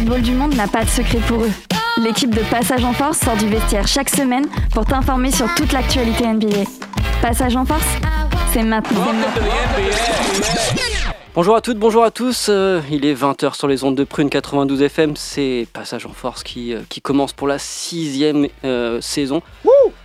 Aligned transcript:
basketball 0.00 0.22
du 0.22 0.32
monde 0.32 0.54
n'a 0.54 0.66
pas 0.66 0.84
de 0.84 0.88
secret 0.88 1.18
pour 1.28 1.42
eux. 1.42 1.50
L'équipe 1.98 2.34
de 2.34 2.40
Passage 2.50 2.84
en 2.84 2.92
Force 2.92 3.18
sort 3.18 3.36
du 3.36 3.48
vestiaire 3.48 3.86
chaque 3.86 4.08
semaine 4.08 4.46
pour 4.72 4.86
t'informer 4.86 5.30
sur 5.30 5.46
toute 5.54 5.72
l'actualité 5.72 6.26
NBA. 6.26 6.64
Passage 7.20 7.54
en 7.56 7.66
Force, 7.66 7.84
c'est 8.52 8.62
maintenant. 8.62 9.04
Bonjour 11.34 11.54
à 11.54 11.60
toutes, 11.60 11.78
bonjour 11.78 12.02
à 12.02 12.10
tous. 12.10 12.46
Euh, 12.48 12.80
il 12.90 13.04
est 13.04 13.12
20h 13.14 13.54
sur 13.54 13.68
les 13.68 13.84
ondes 13.84 13.94
de 13.94 14.04
Prune 14.04 14.30
92 14.30 14.80
FM. 14.82 15.16
C'est 15.16 15.66
Passage 15.72 16.06
en 16.06 16.12
Force 16.12 16.42
qui, 16.42 16.72
euh, 16.72 16.80
qui 16.88 17.00
commence 17.02 17.32
pour 17.34 17.46
la 17.46 17.58
sixième 17.58 18.48
euh, 18.64 19.00
saison 19.02 19.42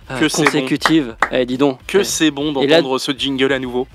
Que 0.08 0.28
consécutive. 0.28 1.16
Eh, 1.32 1.46
dis 1.46 1.56
donc. 1.58 1.78
Que 1.86 1.98
Euh, 1.98 2.04
c'est 2.04 2.30
bon 2.30 2.52
d'entendre 2.52 2.98
ce 2.98 3.12
jingle 3.12 3.52
à 3.52 3.58
nouveau. 3.58 3.86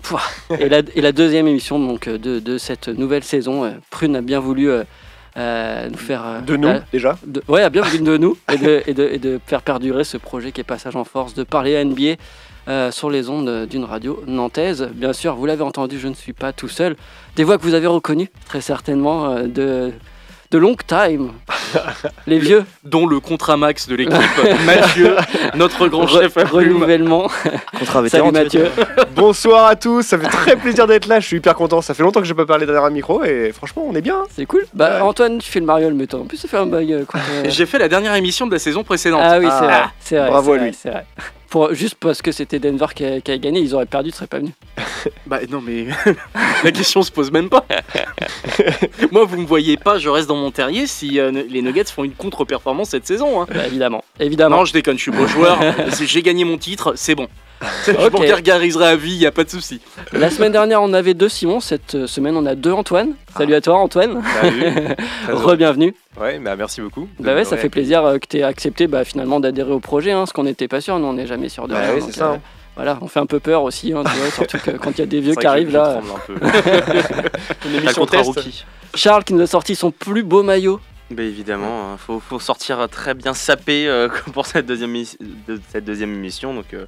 et, 0.60 0.68
la, 0.68 0.82
et 0.96 1.02
la 1.02 1.12
deuxième 1.12 1.48
émission 1.48 1.80
donc, 1.80 2.10
de, 2.10 2.40
de 2.40 2.58
cette 2.58 2.88
nouvelle 2.88 3.24
saison. 3.24 3.72
Prune 3.92 4.16
a 4.16 4.22
bien 4.22 4.40
voulu 4.40 4.70
euh, 5.38 5.90
nous 5.90 5.98
faire. 5.98 6.24
euh, 6.26 6.42
De 6.42 6.56
nous, 6.58 6.70
déjà. 6.92 7.18
de- 7.26 7.42
ouais, 7.48 7.70
bien 7.70 7.84
de 7.84 8.18
nous 8.18 8.38
et 8.52 8.58
de, 8.58 8.84
et, 8.88 8.94
de, 8.94 9.04
et 9.12 9.18
de 9.20 9.40
faire 9.46 9.62
perdurer 9.62 10.04
ce 10.04 10.18
projet 10.18 10.52
qui 10.52 10.62
est 10.62 10.66
Passage 10.66 10.96
en 10.96 11.04
Force, 11.04 11.34
de 11.34 11.44
parler 11.44 11.76
à 11.78 11.84
NBA 11.84 12.16
euh, 12.68 12.92
sur 12.92 13.10
les 13.10 13.30
ondes 13.30 13.66
d'une 13.68 13.84
radio 13.86 14.24
nantaise. 14.28 14.90
Bien 14.94 15.14
sûr, 15.14 15.36
vous 15.36 15.46
l'avez 15.46 15.64
entendu, 15.64 16.00
je 16.00 16.08
ne 16.08 16.14
suis 16.14 16.34
pas 16.34 16.54
tout 16.54 16.68
seul. 16.68 16.96
Des 17.36 17.44
voix 17.44 17.58
que 17.58 17.64
vous 17.64 17.74
avez 17.74 17.88
reconnues, 17.88 18.30
très 18.46 18.62
certainement, 18.62 19.26
euh, 19.32 19.44
de, 19.48 19.92
de 20.52 20.58
long 20.58 20.76
time. 20.86 21.32
les 22.28 22.38
vieux, 22.40 22.66
Dont 22.84 23.08
le 23.08 23.20
contrat 23.20 23.56
max 23.58 23.88
de 23.88 23.96
l'équipe, 23.96 24.14
Mathieu, 24.66 25.16
notre 25.56 25.88
grand 25.88 26.06
re- 26.06 26.22
chef 26.22 26.38
à 26.38 26.44
renouvellement. 26.44 27.30
Contrat 27.80 28.02
vétéran. 28.02 28.32
Mathieu. 28.32 28.70
Bonsoir 29.16 29.68
à 29.68 29.76
tous, 29.78 30.02
ça 30.04 30.18
fait 30.20 30.28
très 30.28 30.56
plaisir 30.58 30.88
d'être 30.88 31.08
là, 31.08 31.20
je 31.22 31.28
suis 31.28 31.38
hyper 31.38 31.56
content. 31.56 31.82
Ça 31.82 31.94
fait 31.94 32.04
longtemps 32.04 32.20
que 32.20 32.26
je 32.28 32.34
n'ai 32.34 32.38
pas 32.38 32.46
parlé 32.46 32.66
derrière 32.66 32.84
un 32.84 32.90
micro 32.90 33.24
et 33.24 33.52
franchement, 33.54 33.86
on 33.88 33.96
est 33.96 34.02
bien. 34.02 34.24
C'est 34.36 34.46
cool. 34.46 34.66
Bah, 34.74 34.96
Ouais. 34.96 35.02
Antoine, 35.02 35.38
tu 35.40 35.50
fais 35.50 35.60
le 35.62 35.66
mariole, 35.66 35.94
mais 35.94 36.06
toi, 36.08 36.20
en 36.20 36.26
plus, 36.26 36.38
ça 36.38 36.48
fait 36.50 36.58
un 36.58 36.66
bail. 36.66 36.94
euh, 36.94 37.06
J'ai 37.46 37.66
fait 37.66 37.80
la 37.80 37.88
dernière 37.88 38.14
émission 38.16 38.46
de 38.46 38.52
la 38.52 38.60
saison 38.60 38.84
précédente. 38.84 39.22
Ah 39.24 39.40
oui, 39.40 39.48
c'est 40.02 40.18
Ah. 40.18 40.22
vrai. 40.24 40.30
Bravo 40.30 40.54
à 40.54 40.58
lui. 40.58 40.74
c'est 40.74 40.90
vrai. 40.90 41.06
Pour, 41.52 41.74
juste 41.74 41.96
parce 41.96 42.22
que 42.22 42.32
c'était 42.32 42.60
Denver 42.60 42.86
qui 42.96 43.04
a, 43.06 43.20
qui 43.22 43.30
a 43.30 43.38
gagné, 43.38 43.60
ils 43.60 43.76
auraient 43.76 43.86
perdu, 43.86 44.10
tu 44.12 44.16
serais 44.16 44.28
pas 44.28 44.40
venu. 44.40 44.52
Bah 45.26 45.40
non 45.50 45.62
mais 45.62 45.88
la 46.64 46.72
question 46.72 47.02
se 47.02 47.12
pose 47.12 47.32
même 47.32 47.50
pas. 47.50 47.66
Moi 49.12 49.26
vous 49.26 49.38
me 49.42 49.46
voyez 49.48 49.76
pas, 49.76 49.98
je 49.98 50.08
reste 50.10 50.28
dans 50.28 50.36
mon 50.36 50.52
terrier 50.52 50.86
si 50.88 51.20
euh, 51.20 51.32
les 51.32 51.62
Nuggets 51.64 51.86
font 51.86 52.04
une 52.04 52.14
contre-performance 52.14 52.90
cette 52.90 53.08
saison. 53.08 53.42
hein. 53.42 53.48
Bah, 53.54 53.66
évidemment. 53.66 54.04
Évidemment. 54.20 54.58
Non 54.58 54.66
je 54.66 54.74
déconne, 54.74 54.98
je 54.98 55.02
suis 55.04 55.12
beau 55.12 55.26
joueur, 55.28 55.58
j'ai 56.06 56.22
gagné 56.22 56.44
mon 56.46 56.58
titre, 56.58 56.94
c'est 56.96 57.16
bon. 57.16 57.28
Je 57.86 58.10
m'en 58.10 58.20
gargariserai 58.20 58.88
à 58.88 58.96
vie, 58.96 59.14
y 59.16 59.26
a 59.26 59.32
pas 59.32 59.44
de 59.44 59.50
souci. 59.50 59.82
La 60.14 60.30
semaine 60.30 60.52
dernière, 60.52 60.82
on 60.82 60.94
avait 60.94 61.14
deux 61.14 61.30
Simon. 61.30 61.60
Cette 61.60 61.96
euh, 61.96 62.08
semaine, 62.08 62.36
on 62.36 62.46
a 62.46 62.56
deux 62.56 62.72
Antoine. 62.72 63.14
Salut 63.38 63.54
à 63.54 63.62
toi, 63.62 63.76
Antoine. 63.78 64.22
Salut. 64.42 64.64
Re-bienvenue. 65.30 65.94
Ouais, 66.20 66.40
bah 66.40 66.56
merci 66.56 66.82
beaucoup. 66.82 67.08
Bah 67.20 67.36
ouais, 67.36 67.46
ça 67.46 67.58
fait 67.58 67.70
plaisir 67.70 68.04
euh, 68.06 68.18
que 68.18 68.28
tu 68.28 68.38
aies 68.38 68.44
accepté 68.44 68.88
bah, 68.88 69.04
finalement 69.04 69.40
d'adhérer 69.40 69.72
au 69.72 69.80
projet, 69.80 70.12
hein, 70.12 70.26
ce 70.26 70.34
qu'on 70.34 70.44
n'était 70.44 70.68
pas 70.68 70.82
sûr. 70.82 70.98
Nous, 71.00 71.06
on 71.08 71.14
n'est 71.14 71.28
jamais 71.28 71.50
sûr 71.50 71.68
de 71.68 71.74
Bah 71.74 71.82
rien. 71.82 72.02
c'est 72.06 72.14
ça. 72.14 72.32
euh, 72.32 72.34
hein. 72.36 72.42
Voilà, 72.76 72.98
on 73.02 73.08
fait 73.08 73.20
un 73.20 73.26
peu 73.26 73.40
peur 73.42 73.64
aussi, 73.64 73.92
hein, 73.94 74.02
tu 74.06 74.18
vois, 74.18 74.32
surtout 74.32 74.58
que 74.58 74.72
quand 74.72 74.92
il 74.92 75.00
y 75.00 75.04
a 75.04 75.06
des 75.06 75.20
vieux 75.20 75.36
qui 75.36 75.46
arrivent 75.46 75.74
là. 75.74 76.00
un 76.00 76.20
peu. 76.26 76.36
Une 77.68 77.76
émission 77.76 78.06
rookie. 78.24 78.64
Charles 78.96 79.24
qui 79.24 79.34
nous 79.34 79.42
a 79.42 79.48
sorti 79.48 79.76
son 79.76 79.92
plus 79.92 80.24
beau 80.24 80.42
maillot. 80.42 80.80
Bah 81.12 81.24
évidemment, 81.24 81.92
hein, 81.92 81.98
faut, 81.98 82.22
faut 82.22 82.40
sortir 82.40 82.88
très 82.90 83.14
bien 83.14 83.34
sapé 83.34 83.88
euh, 83.88 84.08
pour 84.34 84.46
cette 84.46 84.66
deuxième, 84.66 84.94
émi- 84.94 85.18
de- 85.48 85.60
cette 85.70 85.84
deuxième 85.84 86.14
émission. 86.14 86.54
Donc 86.54 86.74
euh, 86.74 86.86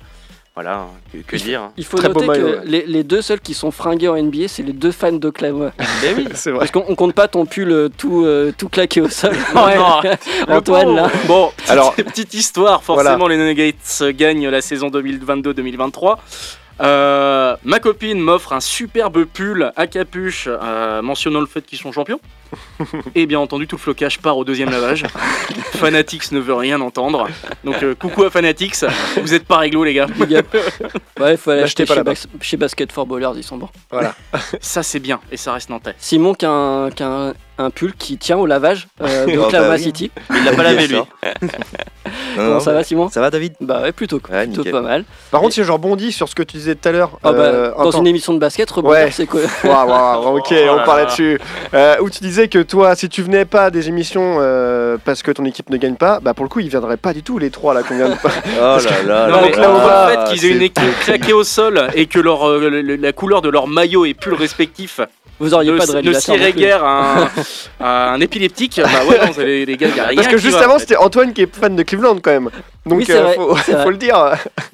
voilà, 0.55 0.81
hein, 0.81 0.87
que, 1.11 1.17
que 1.17 1.35
dire 1.37 1.61
hein. 1.63 1.73
Il 1.77 1.83
faut 1.85 1.97
Très 1.97 2.09
beau 2.09 2.21
noter 2.21 2.27
que 2.39 2.43
maillot, 2.45 2.57
ouais. 2.59 2.65
les, 2.65 2.85
les 2.85 3.03
deux 3.03 3.21
seuls 3.23 3.39
qui 3.39 3.55
sont 3.55 3.71
fringués 3.71 4.07
en 4.07 4.21
NBA, 4.21 4.47
c'est 4.47 4.61
les 4.61 4.73
deux 4.73 4.91
fans 4.91 5.11
d'Oklahoma. 5.11 5.71
Ben 6.01 6.13
oui, 6.17 6.27
C'est 6.35 6.51
vrai. 6.51 6.59
Parce 6.59 6.71
qu'on 6.71 6.85
on 6.87 6.93
compte 6.95 7.15
pas 7.15 7.27
ton 7.27 7.45
pull 7.47 7.89
tout, 7.97 8.23
euh, 8.23 8.53
tout 8.55 8.69
claqué 8.69 9.01
au 9.01 9.09
sol. 9.09 9.33
Ouais. 9.55 9.75
non, 9.77 10.01
Antoine 10.55 10.95
là. 10.95 11.09
Bon, 11.27 11.49
petite, 11.57 11.69
Alors- 11.71 11.95
petite 11.95 12.33
histoire, 12.35 12.83
forcément 12.83 13.27
les 13.27 13.37
Nuggets 13.37 13.75
gagnent 14.13 14.49
la 14.49 14.61
saison 14.61 14.89
2022-2023. 14.89 16.17
Euh, 16.81 17.55
ma 17.63 17.79
copine 17.79 18.19
m'offre 18.19 18.53
un 18.53 18.59
superbe 18.59 19.25
pull 19.25 19.71
à 19.75 19.87
capuche 19.87 20.47
euh, 20.49 21.01
mentionnant 21.01 21.39
le 21.39 21.45
fait 21.45 21.61
qu'ils 21.65 21.77
sont 21.79 21.91
champions. 21.91 22.19
Et 23.15 23.25
bien 23.25 23.39
entendu, 23.39 23.67
tout 23.67 23.75
le 23.75 23.81
flocage 23.81 24.19
part 24.19 24.37
au 24.37 24.43
deuxième 24.45 24.69
lavage. 24.69 25.03
Fanatics 25.73 26.31
ne 26.31 26.39
veut 26.39 26.53
rien 26.53 26.79
entendre. 26.81 27.27
Donc 27.63 27.81
euh, 27.83 27.95
coucou 27.95 28.23
à 28.23 28.29
Fanatics, 28.29 28.75
vous 29.21 29.33
êtes 29.33 29.45
pas 29.45 29.57
réglo 29.57 29.83
les 29.83 29.93
gars. 29.93 30.07
Big 30.07 30.35
up. 30.35 30.47
Ouais, 31.19 31.35
faut 31.37 31.51
aller 31.51 31.61
L'achetez 31.61 31.83
acheter 31.83 31.85
pas 31.85 31.93
chez, 31.93 31.99
là-bas. 31.99 32.11
Bas- 32.13 32.27
chez 32.41 32.57
Basket 32.57 32.91
for 32.91 33.05
Ballers, 33.05 33.31
ils 33.37 33.43
sont 33.43 33.57
bons. 33.57 33.69
Voilà. 33.91 34.15
Ça 34.61 34.83
c'est 34.83 34.99
bien 34.99 35.19
et 35.31 35.37
ça 35.37 35.53
reste 35.53 35.69
nantais. 35.69 35.95
Simon 35.97 36.33
qui 36.35 36.45
a 36.45 36.51
un, 36.51 36.89
qui 36.91 37.03
a 37.03 37.07
un- 37.07 37.33
un 37.59 37.69
pull 37.69 37.93
qui 37.93 38.17
tient 38.17 38.37
au 38.37 38.47
lavage 38.47 38.87
euh, 39.01 39.27
de 39.27 39.37
Oh, 39.37 39.43
Oklahoma 39.43 39.69
bah 39.69 39.75
oui. 39.77 39.83
City. 39.83 40.11
il 40.31 40.43
l'a 40.43 40.53
pas 40.53 40.63
lavé 40.63 40.87
lui. 40.87 40.97
Non, 42.37 42.59
ça 42.59 42.73
va 42.73 42.83
Simon? 42.83 43.09
Ça 43.09 43.21
va 43.21 43.29
David? 43.29 43.53
Bah 43.61 43.81
ouais, 43.83 43.91
plutôt, 43.91 44.19
Ouais, 44.31 44.45
plutôt 44.45 44.61
nickel. 44.61 44.71
pas 44.71 44.81
mal. 44.81 45.05
Par 45.29 45.39
contre, 45.41 45.53
si 45.53 45.63
je 45.63 45.71
rebondis 45.71 46.11
sur 46.11 46.27
ce 46.27 46.33
que 46.35 46.41
tu 46.43 46.57
disais 46.57 46.73
tout 46.75 46.89
à 46.89 46.91
l'heure. 46.91 47.11
Ah 47.23 47.31
bah, 47.31 47.39
euh, 47.39 47.71
dans 47.75 47.91
une 47.91 48.07
émission 48.07 48.33
de 48.33 48.39
basket, 48.39 48.69
rebondir, 48.71 49.03
Ouais. 49.05 49.11
c'est 49.11 49.27
quoi? 49.27 49.41
Waouh, 49.63 49.87
waouh, 49.87 50.37
ok, 50.39 50.47
Oh 50.51 50.55
on 50.71 50.75
là 50.77 50.83
parlait 50.83 51.03
là. 51.03 51.09
dessus. 51.09 51.39
Euh, 51.75 51.95
où 52.01 52.09
tu 52.09 52.19
disais 52.21 52.42
que 52.47 52.59
toi, 52.59 52.95
si 52.95 53.09
tu 53.09 53.21
venais 53.21 53.45
pas 53.45 53.69
des 53.71 53.87
émissions 53.89 54.37
euh, 54.39 54.97
parce 55.03 55.23
que 55.23 55.31
ton 55.31 55.45
équipe 55.45 55.69
ne 55.69 55.77
gagne 55.77 55.95
pas, 55.95 56.19
bah 56.19 56.33
pour 56.33 56.45
le 56.45 56.49
coup, 56.49 56.59
ils 56.59 56.69
viendraient 56.69 56.97
pas 56.97 57.13
du 57.13 57.23
tout 57.23 57.37
les 57.39 57.49
trois 57.49 57.73
là 57.73 57.83
qu'on 57.83 57.95
vient 57.97 58.09
de. 58.09 58.15
Oh 58.25 58.59
là 58.59 58.79
là 59.05 59.27
Non, 59.27 59.35
là 59.35 59.41
mais 59.43 59.51
là 59.51 59.57
là, 59.61 59.69
on 59.71 59.73
le 59.77 60.11
fait 60.25 60.29
qu'ils 60.33 60.45
aient 60.45 60.49
c'est- 60.49 60.55
une 60.55 60.61
équipe 60.61 60.99
claquée 61.05 61.33
au 61.33 61.43
sol 61.43 61.87
et 61.95 62.05
que 62.07 62.19
leur, 62.19 62.47
euh, 62.49 62.69
le- 62.69 62.81
le- 62.81 62.95
la 62.95 63.11
couleur 63.13 63.41
de 63.41 63.49
leur 63.49 63.67
maillot 63.67 64.05
et 64.05 64.13
pull 64.13 64.33
respectif 64.33 64.99
Vous 65.39 65.53
auriez 65.53 65.71
ne, 65.71 65.77
pas 65.77 65.85
de 65.85 65.99
ne 66.01 66.13
cirait 66.13 66.51
plus. 66.51 66.59
guère 66.61 66.83
un, 66.83 67.29
un 67.79 68.19
épileptique. 68.21 68.79
Bah 68.83 68.89
ouais, 69.09 69.17
non, 69.25 69.31
c'est 69.33 69.45
les, 69.45 69.65
les 69.65 69.77
gars, 69.77 69.87
y 69.87 69.99
a 69.99 70.05
rien 70.07 70.15
Parce 70.15 70.27
que 70.27 70.37
juste 70.37 70.57
va. 70.57 70.65
avant, 70.65 70.79
c'était 70.79 70.95
Antoine 70.97 71.33
qui 71.33 71.41
est 71.41 71.55
fan 71.55 71.75
de 71.75 71.83
Cleveland 71.83 72.17
quand 72.21 72.31
même. 72.31 72.49
Donc 72.85 72.99
Oui, 72.99 73.05
euh, 73.09 73.21
vrai, 73.23 73.35
faut, 73.35 73.55
faut 73.83 73.89
le 73.89 73.97
dire. 73.97 74.31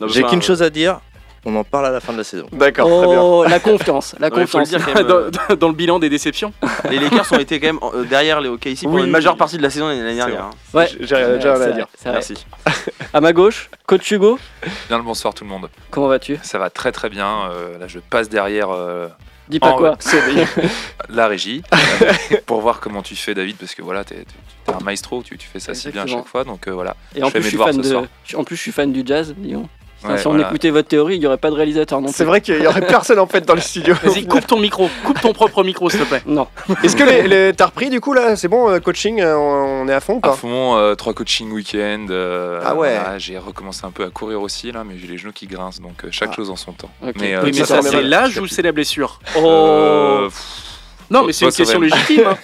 J'ai 0.08 0.24
qu'une 0.24 0.42
chose 0.42 0.62
à 0.64 0.70
dire, 0.70 1.00
on 1.46 1.56
en 1.56 1.64
parle 1.64 1.86
à 1.88 1.92
la 1.92 2.00
fin 2.00 2.14
de 2.14 2.18
la 2.18 2.24
saison. 2.24 2.48
D'accord, 2.52 2.88
très 2.88 3.08
bien. 3.08 3.22
Oh, 3.22 3.46
la 3.48 3.60
confiance, 3.60 4.16
la 4.20 4.30
confiance. 4.32 4.70
dire 4.70 4.86
quand 4.86 4.94
même, 4.96 5.06
euh, 5.10 5.30
dans, 5.50 5.56
dans 5.56 5.68
le 5.70 5.74
bilan 5.74 6.00
des 6.00 6.10
déceptions. 6.10 6.54
les 6.90 7.00
Lakers 7.00 7.32
ont 7.32 7.40
été 7.40 7.60
quand 7.60 7.68
même 7.68 7.80
euh, 7.96 8.04
derrière 8.06 8.42
les 8.42 8.50
OKC 8.50 8.84
pour 8.84 8.94
Oui. 8.94 9.04
une 9.04 9.10
majeure 9.10 9.38
partie 9.38 9.58
de 9.58 9.62
la 9.64 9.70
saison 9.70 9.88
l'année 9.88 10.16
dernière. 10.16 10.44
hein. 10.46 10.50
Ouais. 10.74 10.88
J'ai 11.00 11.06
j'ai 11.08 11.16
rien 11.16 11.62
à 11.62 11.72
dire. 11.72 11.88
Merci. 12.06 12.46
À 13.14 13.22
ma 13.22 13.34
gauche, 13.34 13.72
coach 13.88 14.12
Hugo, 14.12 14.38
Bien 14.88 14.98
le 14.98 15.04
bonsoir 15.04 15.34
tout 15.34 15.44
le 15.44 15.50
monde. 15.50 15.68
comment 15.90 16.08
vas-tu? 16.10 16.38
Ça 16.44 16.60
va 16.60 16.70
très 16.70 16.92
très 16.92 17.10
bien. 17.10 17.50
Euh, 17.52 17.78
là, 17.80 17.88
je 17.88 17.98
passe 17.98 18.30
derrière 18.30 18.70
euh, 18.70 19.08
Dis 19.48 19.60
pas 19.60 19.72
Oh, 19.76 19.78
quoi. 19.80 19.98
la 21.10 21.28
régie 21.28 21.64
euh, 21.74 22.38
pour 22.46 22.62
voir 22.62 22.80
comment 22.80 23.02
tu 23.02 23.16
fais, 23.16 23.34
David, 23.34 23.56
parce 23.58 23.74
que 23.74 23.82
voilà, 23.82 24.04
t'es 24.04 24.26
es 24.68 24.72
un 24.72 24.84
maestro, 24.84 25.24
tu, 25.24 25.40
tu 25.40 25.48
fais 25.48 25.60
ça 25.60 25.74
si 25.74 25.90
bien 25.90 26.04
à 26.04 26.08
chaque 26.08 26.28
fois. 26.28 26.44
Donc 26.44 26.68
euh, 26.68 26.72
voilà. 26.72 26.96
Et 27.16 27.24
en 27.24 27.28
Je 27.28 27.32
plus, 27.32 27.42
je 27.42 27.48
suis 27.48 27.58
devoirs 27.58 27.70
fan 27.74 27.84
ce 27.84 27.90
de. 28.34 28.38
En 28.38 28.44
plus, 28.44 28.56
je 28.58 28.62
suis 28.62 28.72
fan 28.72 28.92
du 28.94 29.02
jazz, 29.04 29.34
disons. 29.36 29.68
Enfin, 30.02 30.14
Ouais, 30.14 30.18
si 30.20 30.28
on 30.28 30.32
voilà. 30.32 30.48
écoutait 30.48 30.70
votre 30.70 30.88
théorie, 30.88 31.16
il 31.16 31.20
n'y 31.20 31.28
aurait 31.28 31.38
pas 31.38 31.50
de 31.50 31.56
réalisateur 31.56 32.00
non 32.00 32.08
plus. 32.08 32.16
C'est 32.16 32.24
vrai 32.26 32.40
qu'il 32.42 32.62
y 32.62 32.68
aurait 32.68 32.82
personne 32.88 33.20
en 33.20 33.28
fait 33.28 33.42
dans 33.46 33.56
le 33.56 33.62
studio. 33.62 33.96
Vas-y, 34.04 34.26
coupe 34.26 34.48
ton 34.48 34.60
micro, 34.60 34.90
coupe 35.06 35.20
ton 35.22 35.34
propre 35.34 35.64
micro, 35.64 35.90
s'il 35.90 36.00
te 36.00 36.06
plaît. 36.06 36.22
Non. 36.26 36.48
Est-ce 36.84 36.96
que 36.96 37.04
les, 37.04 37.28
les- 37.28 37.54
t'as 37.54 37.66
repris 37.66 37.90
du 37.90 38.00
coup 38.00 38.14
là 38.14 38.36
C'est 38.36 38.48
bon, 38.48 38.70
euh, 38.70 38.80
coaching, 38.80 39.20
euh, 39.22 39.36
on 39.36 39.88
est 39.90 39.94
à 39.94 40.00
fond 40.00 40.22
ou 40.24 40.28
À 40.28 40.34
fond, 40.34 40.78
euh, 40.78 40.96
trois 40.96 41.14
coaching 41.14 41.52
week-end. 41.52 42.08
euh, 42.10 42.62
Ah 42.66 42.76
ouais. 42.76 42.96
voilà, 42.98 43.18
j'ai 43.20 43.38
recommencé 43.38 43.82
un 43.86 43.92
peu 43.92 44.04
à 44.06 44.10
courir 44.10 44.42
aussi 44.42 44.72
là, 44.72 44.84
mais 44.86 44.96
j'ai 44.98 45.08
les 45.08 45.18
genoux 45.18 45.34
qui 45.34 45.48
grincent, 45.48 45.82
donc 45.82 46.06
euh, 46.06 46.10
chaque 46.12 46.30
Ah. 46.32 46.36
chose 46.36 46.50
en 46.50 46.56
son 46.56 46.72
temps. 46.72 46.90
Mais, 47.20 47.36
euh, 47.36 47.42
oui, 47.44 47.52
mais 47.54 47.66
ça, 47.66 47.82
c'est 47.82 48.02
l'âge 48.02 48.38
ou 48.40 48.48
c'est 48.48 48.62
la 48.62 48.72
blessure 48.72 49.20
Oh 49.38 49.46
euh, 49.46 50.26
pff, 50.26 50.64
Non, 51.10 51.24
mais 51.24 51.34
c'est 51.34 51.46
une 51.46 51.52
question 51.52 51.80
légitime. 51.80 52.24
hein. 52.28 52.38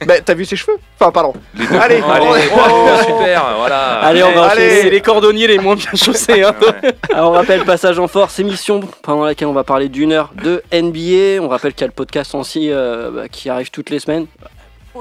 Bah, 0.06 0.14
t'as 0.24 0.34
vu 0.34 0.44
ses 0.44 0.56
cheveux? 0.56 0.76
Enfin, 0.98 1.12
pardon. 1.12 1.34
Allez, 1.58 2.02
Allez, 2.02 2.02
on- 2.02 2.58
oh, 2.58 2.88
super, 3.06 3.44
voilà. 3.58 4.00
Allez, 4.00 4.22
on 4.24 4.32
va 4.32 4.46
Allez. 4.48 4.82
C'est 4.82 4.90
les 4.90 5.00
cordonniers 5.00 5.46
les 5.46 5.58
moins 5.58 5.76
bien 5.76 5.90
chaussés. 5.94 6.42
hein. 6.42 6.54
Ouais. 6.60 6.92
Alors, 7.14 7.30
on 7.30 7.34
rappelle 7.34 7.64
Passage 7.64 7.98
en 7.98 8.08
Force, 8.08 8.38
émission 8.40 8.80
pendant 9.02 9.24
laquelle 9.24 9.48
on 9.48 9.52
va 9.52 9.64
parler 9.64 9.88
d'une 9.88 10.12
heure 10.12 10.32
de 10.42 10.62
NBA. 10.72 11.42
On 11.44 11.48
rappelle 11.48 11.72
qu'il 11.74 11.82
y 11.82 11.84
a 11.84 11.88
le 11.88 11.92
podcast 11.92 12.34
aussi 12.34 12.70
euh, 12.72 13.10
bah, 13.12 13.28
qui 13.28 13.48
arrive 13.50 13.70
toutes 13.70 13.90
les 13.90 14.00
semaines. 14.00 14.26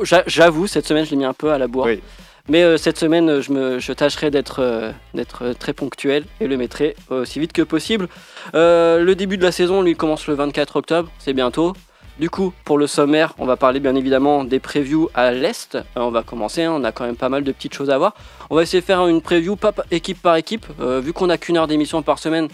J'a- 0.03 0.23
J'avoue, 0.27 0.67
cette 0.67 0.85
semaine, 0.87 1.05
je 1.05 1.11
l'ai 1.11 1.17
mis 1.17 1.25
un 1.25 1.33
peu 1.33 1.51
à 1.51 1.57
la 1.57 1.67
bourre. 1.67 1.85
Oui. 1.85 2.01
Mais 2.49 2.63
euh, 2.63 2.77
cette 2.77 2.97
semaine, 2.97 3.41
je, 3.41 3.51
me, 3.51 3.79
je 3.79 3.91
tâcherai 3.91 4.31
d'être 4.31 4.61
euh, 4.61 4.91
d'être 5.13 5.43
euh, 5.43 5.53
très 5.53 5.73
ponctuel 5.73 6.23
et 6.39 6.47
le 6.47 6.55
mettrai 6.55 6.95
aussi 7.09 7.39
vite 7.41 7.51
que 7.51 7.61
possible. 7.61 8.07
Euh, 8.55 9.03
le 9.03 9.15
début 9.15 9.37
de 9.37 9.43
la 9.43 9.51
saison, 9.51 9.81
lui, 9.81 9.95
commence 9.95 10.27
le 10.27 10.33
24 10.35 10.77
octobre, 10.77 11.09
c'est 11.19 11.33
bientôt. 11.33 11.73
Du 12.19 12.31
coup, 12.31 12.51
pour 12.65 12.79
le 12.79 12.87
sommaire, 12.87 13.35
on 13.37 13.45
va 13.45 13.57
parler 13.57 13.79
bien 13.79 13.93
évidemment 13.93 14.43
des 14.43 14.59
previews 14.59 15.07
à 15.13 15.31
l'Est. 15.31 15.75
Euh, 15.75 15.81
on 15.97 16.09
va 16.09 16.23
commencer, 16.23 16.63
hein, 16.63 16.73
on 16.75 16.83
a 16.83 16.91
quand 16.91 17.05
même 17.05 17.15
pas 17.15 17.29
mal 17.29 17.43
de 17.43 17.51
petites 17.51 17.75
choses 17.75 17.91
à 17.91 17.97
voir. 17.99 18.15
On 18.49 18.55
va 18.55 18.63
essayer 18.63 18.81
de 18.81 18.85
faire 18.85 19.05
une 19.05 19.21
preview 19.21 19.55
équipe 19.91 20.19
par 20.19 20.35
équipe. 20.35 20.65
Euh, 20.79 20.99
vu 20.99 21.13
qu'on 21.13 21.29
a 21.29 21.37
qu'une 21.37 21.57
heure 21.57 21.67
d'émission 21.67 22.01
par 22.01 22.17
semaine, 22.17 22.47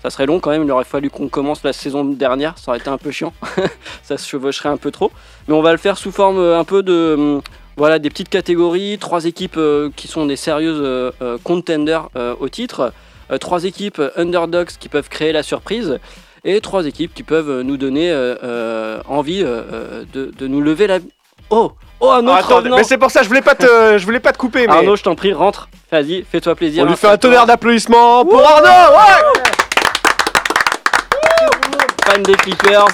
ça 0.00 0.10
serait 0.10 0.26
long 0.26 0.38
quand 0.38 0.50
même. 0.50 0.62
Il 0.62 0.70
aurait 0.70 0.84
fallu 0.84 1.10
qu'on 1.10 1.28
commence 1.28 1.64
la 1.64 1.72
saison 1.72 2.04
dernière, 2.04 2.56
ça 2.56 2.70
aurait 2.70 2.78
été 2.78 2.88
un 2.88 2.98
peu 2.98 3.10
chiant. 3.10 3.32
ça 4.04 4.16
se 4.16 4.28
chevaucherait 4.28 4.68
un 4.68 4.76
peu 4.76 4.92
trop. 4.92 5.10
Mais 5.48 5.54
on 5.54 5.62
va 5.62 5.72
le 5.72 5.78
faire 5.78 5.98
sous 5.98 6.12
forme 6.12 6.38
euh, 6.38 6.60
un 6.60 6.64
peu 6.64 6.84
de. 6.84 7.16
hum, 7.18 7.42
voilà, 7.76 7.98
des 7.98 8.10
petites 8.10 8.28
catégories, 8.28 8.98
trois 9.00 9.24
équipes 9.24 9.58
qui 9.96 10.06
sont 10.06 10.26
des 10.26 10.36
sérieuses 10.36 11.14
contenders 11.44 12.10
au 12.38 12.48
titre, 12.50 12.92
trois 13.40 13.64
équipes 13.64 14.02
underdogs 14.16 14.68
qui 14.78 14.90
peuvent 14.90 15.08
créer 15.08 15.32
la 15.32 15.42
surprise, 15.42 15.98
et 16.44 16.60
trois 16.60 16.86
équipes 16.86 17.14
qui 17.14 17.22
peuvent 17.22 17.62
nous 17.62 17.76
donner 17.76 18.10
euh, 18.10 18.34
euh, 18.42 19.00
envie 19.08 19.42
euh, 19.44 20.04
de, 20.12 20.32
de 20.36 20.46
nous 20.46 20.60
lever 20.60 20.86
la. 20.86 20.98
Oh 21.50 21.72
Oh, 22.02 22.10
un 22.10 22.26
Ah, 22.28 22.38
autre 22.38 22.56
attends, 22.56 22.76
mais 22.76 22.84
c'est 22.84 22.96
pour 22.96 23.10
ça, 23.10 23.22
je 23.22 23.28
voulais 23.28 23.42
pas 23.42 23.54
te, 23.54 23.98
je 23.98 24.04
voulais 24.06 24.20
pas 24.20 24.32
te 24.32 24.38
couper, 24.38 24.66
mais 24.66 24.72
Arnaud, 24.72 24.96
je 24.96 25.02
t'en 25.02 25.14
prie, 25.14 25.34
rentre. 25.34 25.68
Vas-y, 25.92 26.24
fais-toi 26.30 26.54
plaisir. 26.54 26.82
on 26.82 26.86
lui 26.86 26.94
hein, 26.94 26.96
fait 26.96 27.08
un 27.08 27.18
tonnerre 27.18 27.44
d'applaudissements 27.44 28.24
pour 28.24 28.40
Arnaud. 28.42 28.96
Ouais 28.96 29.42
Fan 32.06 32.22
des 32.22 32.34
Clippers. 32.34 32.86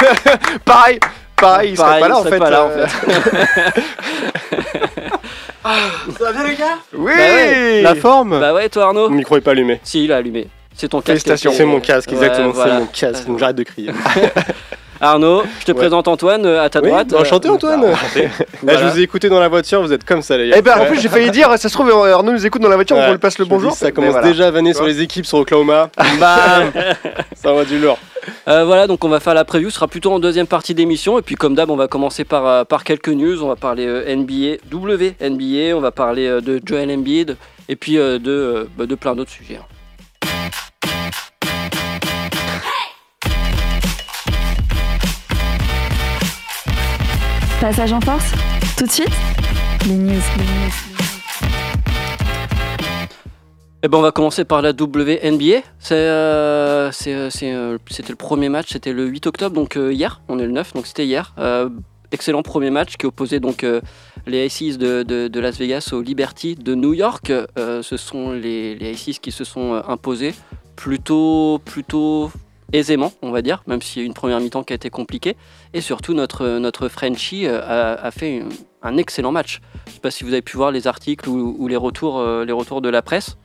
pareil, 0.64 0.98
pareil, 1.36 1.72
il 1.72 1.76
serait 1.76 2.00
pas 2.00 2.08
là 2.08 2.18
en 2.18 2.24
fait. 2.24 2.38
pas 2.38 2.50
là, 2.50 2.64
en 2.64 2.70
euh. 2.70 2.86
Ça 6.18 6.24
va 6.24 6.32
bien 6.32 6.44
les 6.44 6.54
gars? 6.56 6.78
Oui. 6.94 7.12
Bah 7.14 7.22
ouais. 7.22 7.82
La 7.82 7.94
forme 7.94 8.40
Bah 8.40 8.54
ouais, 8.54 8.70
toi 8.70 8.84
Arnaud? 8.86 9.10
Mon 9.10 9.16
micro 9.16 9.36
est 9.36 9.42
pas 9.42 9.50
allumé. 9.50 9.78
Si, 9.84 10.04
il 10.04 10.12
a 10.12 10.16
allumé. 10.16 10.48
C'est 10.78 10.88
ton 10.88 10.98
casque. 10.98 11.08
Félicitations. 11.08 11.52
C'est 11.54 11.64
mon 11.66 11.80
casque, 11.80 12.08
Ouais, 12.08 12.14
exactement, 12.14 12.50
voilà. 12.52 12.72
c'est 12.74 12.80
mon 12.80 12.86
casque. 12.86 13.26
Donc 13.26 13.38
j'arrête 13.38 13.56
de 13.56 13.62
crier. 13.64 13.90
Arnaud, 15.00 15.44
je 15.60 15.64
te 15.64 15.70
Ouais. 15.72 15.76
présente 15.78 16.08
Antoine 16.08 16.44
euh, 16.44 16.60
à 16.62 16.68
ta 16.70 16.80
Oui, 16.80 16.88
droite. 16.88 17.08
bah, 17.08 17.18
enchanté 17.20 17.48
Antoine 17.48 17.82
Là, 17.82 17.92
Voilà. 18.62 18.78
Je 18.80 18.84
vous 18.86 18.98
ai 18.98 19.02
écouté 19.02 19.28
dans 19.28 19.38
la 19.38 19.46
voiture, 19.46 19.80
vous 19.80 19.92
êtes 19.92 20.02
comme 20.04 20.22
ça 20.22 20.36
les 20.36 20.48
gars. 20.50 20.56
Eh 20.58 20.62
ben 20.62 20.76
en 20.76 20.86
plus 20.86 21.00
j'ai 21.00 21.08
failli 21.08 21.30
dire, 21.30 21.48
ça 21.56 21.68
se 21.68 21.72
trouve 21.72 21.88
Arnaud 21.90 22.32
nous 22.32 22.44
écoute 22.46 22.62
dans 22.62 22.68
la 22.68 22.74
voiture, 22.74 22.96
on 22.96 23.00
Ouais. 23.00 23.10
lui 23.12 23.18
passe 23.18 23.38
le 23.38 23.44
bonjour. 23.44 23.70
dis, 23.72 23.76
Ça 23.78 23.92
commence 23.92 24.10
voilà. 24.12 24.26
déjà 24.26 24.48
à 24.48 24.50
vanner 24.50 24.74
sur 24.74 24.84
les 24.84 25.00
équipes 25.00 25.24
sur 25.26 25.38
Oklahoma. 25.38 25.90
Bam 26.18 26.72
Ça 27.36 27.52
va 27.52 27.64
du 27.64 27.78
lourd. 27.78 27.98
Euh, 28.48 28.64
voilà, 28.64 28.86
donc 28.88 29.04
on 29.04 29.08
va 29.08 29.20
faire 29.20 29.34
la 29.34 29.44
preview, 29.44 29.70
ce 29.70 29.76
sera 29.76 29.86
plutôt 29.86 30.12
en 30.12 30.18
deuxième 30.18 30.48
partie 30.48 30.74
d'émission. 30.74 31.16
Et 31.18 31.22
puis 31.22 31.36
comme 31.36 31.54
d'hab, 31.54 31.70
on 31.70 31.76
va 31.76 31.86
commencer 31.86 32.24
par, 32.24 32.44
euh, 32.46 32.64
par 32.64 32.82
quelques 32.82 33.08
news. 33.08 33.40
On 33.42 33.48
va 33.48 33.56
parler 33.56 33.86
euh, 33.86 34.14
NBA, 34.16 34.56
WNBA, 34.72 35.76
on 35.76 35.80
va 35.80 35.92
parler 35.92 36.26
euh, 36.26 36.40
de 36.40 36.60
Joel 36.64 36.90
Embiid, 36.90 37.36
et 37.68 37.76
puis 37.76 37.98
euh, 37.98 38.18
de, 38.18 38.30
euh, 38.30 38.64
bah, 38.76 38.86
de 38.86 38.94
plein 38.96 39.14
d'autres 39.14 39.30
sujets. 39.30 39.56
hein. 39.60 39.64
Passage 47.60 47.92
en 47.92 48.00
force 48.00 48.32
Tout 48.76 48.86
de 48.86 48.90
suite 48.90 49.10
Les 49.86 49.94
news. 49.94 50.12
Eh 53.82 53.86
ben, 53.88 53.98
on 53.98 54.02
va 54.02 54.10
commencer 54.10 54.44
par 54.44 54.60
la 54.60 54.70
WNBA. 54.70 55.62
Euh, 55.92 56.90
euh, 57.06 57.30
euh, 57.42 57.78
c'était 57.88 58.08
le 58.10 58.16
premier 58.16 58.48
match, 58.48 58.70
c'était 58.72 58.92
le 58.92 59.06
8 59.06 59.28
octobre, 59.28 59.54
donc 59.54 59.76
hier. 59.76 60.20
On 60.28 60.38
est 60.40 60.46
le 60.46 60.50
9, 60.52 60.74
donc 60.74 60.86
c'était 60.86 61.06
hier. 61.06 61.34
Excellent 62.10 62.42
premier 62.42 62.70
match 62.70 62.96
qui 62.96 63.06
opposait 63.06 63.38
donc 63.38 63.64
les 64.26 64.46
Aces 64.46 64.78
de, 64.78 65.02
de- 65.02 65.40
Las 65.40 65.58
Vegas 65.58 65.90
aux 65.92 66.00
Liberty 66.00 66.54
de 66.56 66.74
New 66.74 66.94
York. 66.94 67.32
Ce 67.56 67.96
sont 67.96 68.32
les, 68.32 68.74
les 68.76 68.94
qui 68.94 69.30
se 69.30 69.44
sont 69.44 69.80
imposés 69.86 70.34
plutôt, 70.78 71.60
plutôt 71.64 72.30
aisément, 72.72 73.12
on 73.22 73.32
va 73.32 73.42
dire, 73.42 73.62
même 73.66 73.82
s'il 73.82 74.00
y 74.00 74.02
a 74.02 74.04
eu 74.04 74.06
une 74.06 74.14
première 74.14 74.38
mi-temps 74.38 74.62
qui 74.62 74.72
a 74.72 74.76
été 74.76 74.90
compliquée. 74.90 75.36
Et 75.74 75.80
surtout, 75.80 76.14
notre, 76.14 76.46
notre 76.58 76.88
Frenchie 76.88 77.46
euh, 77.46 77.60
a, 77.62 77.94
a 77.94 78.10
fait 78.12 78.42
un, 78.82 78.88
un 78.88 78.96
excellent 78.96 79.32
match. 79.32 79.60
Je 79.86 79.90
ne 79.90 79.94
sais 79.94 80.00
pas 80.00 80.10
si 80.12 80.22
vous 80.22 80.32
avez 80.32 80.42
pu 80.42 80.56
voir 80.56 80.70
les 80.70 80.86
articles 80.86 81.28
ou, 81.28 81.56
ou 81.58 81.66
les, 81.66 81.74
retours, 81.76 82.20
euh, 82.20 82.44
les 82.44 82.52
retours 82.52 82.80
de 82.80 82.88
la 82.88 83.02
presse. 83.02 83.36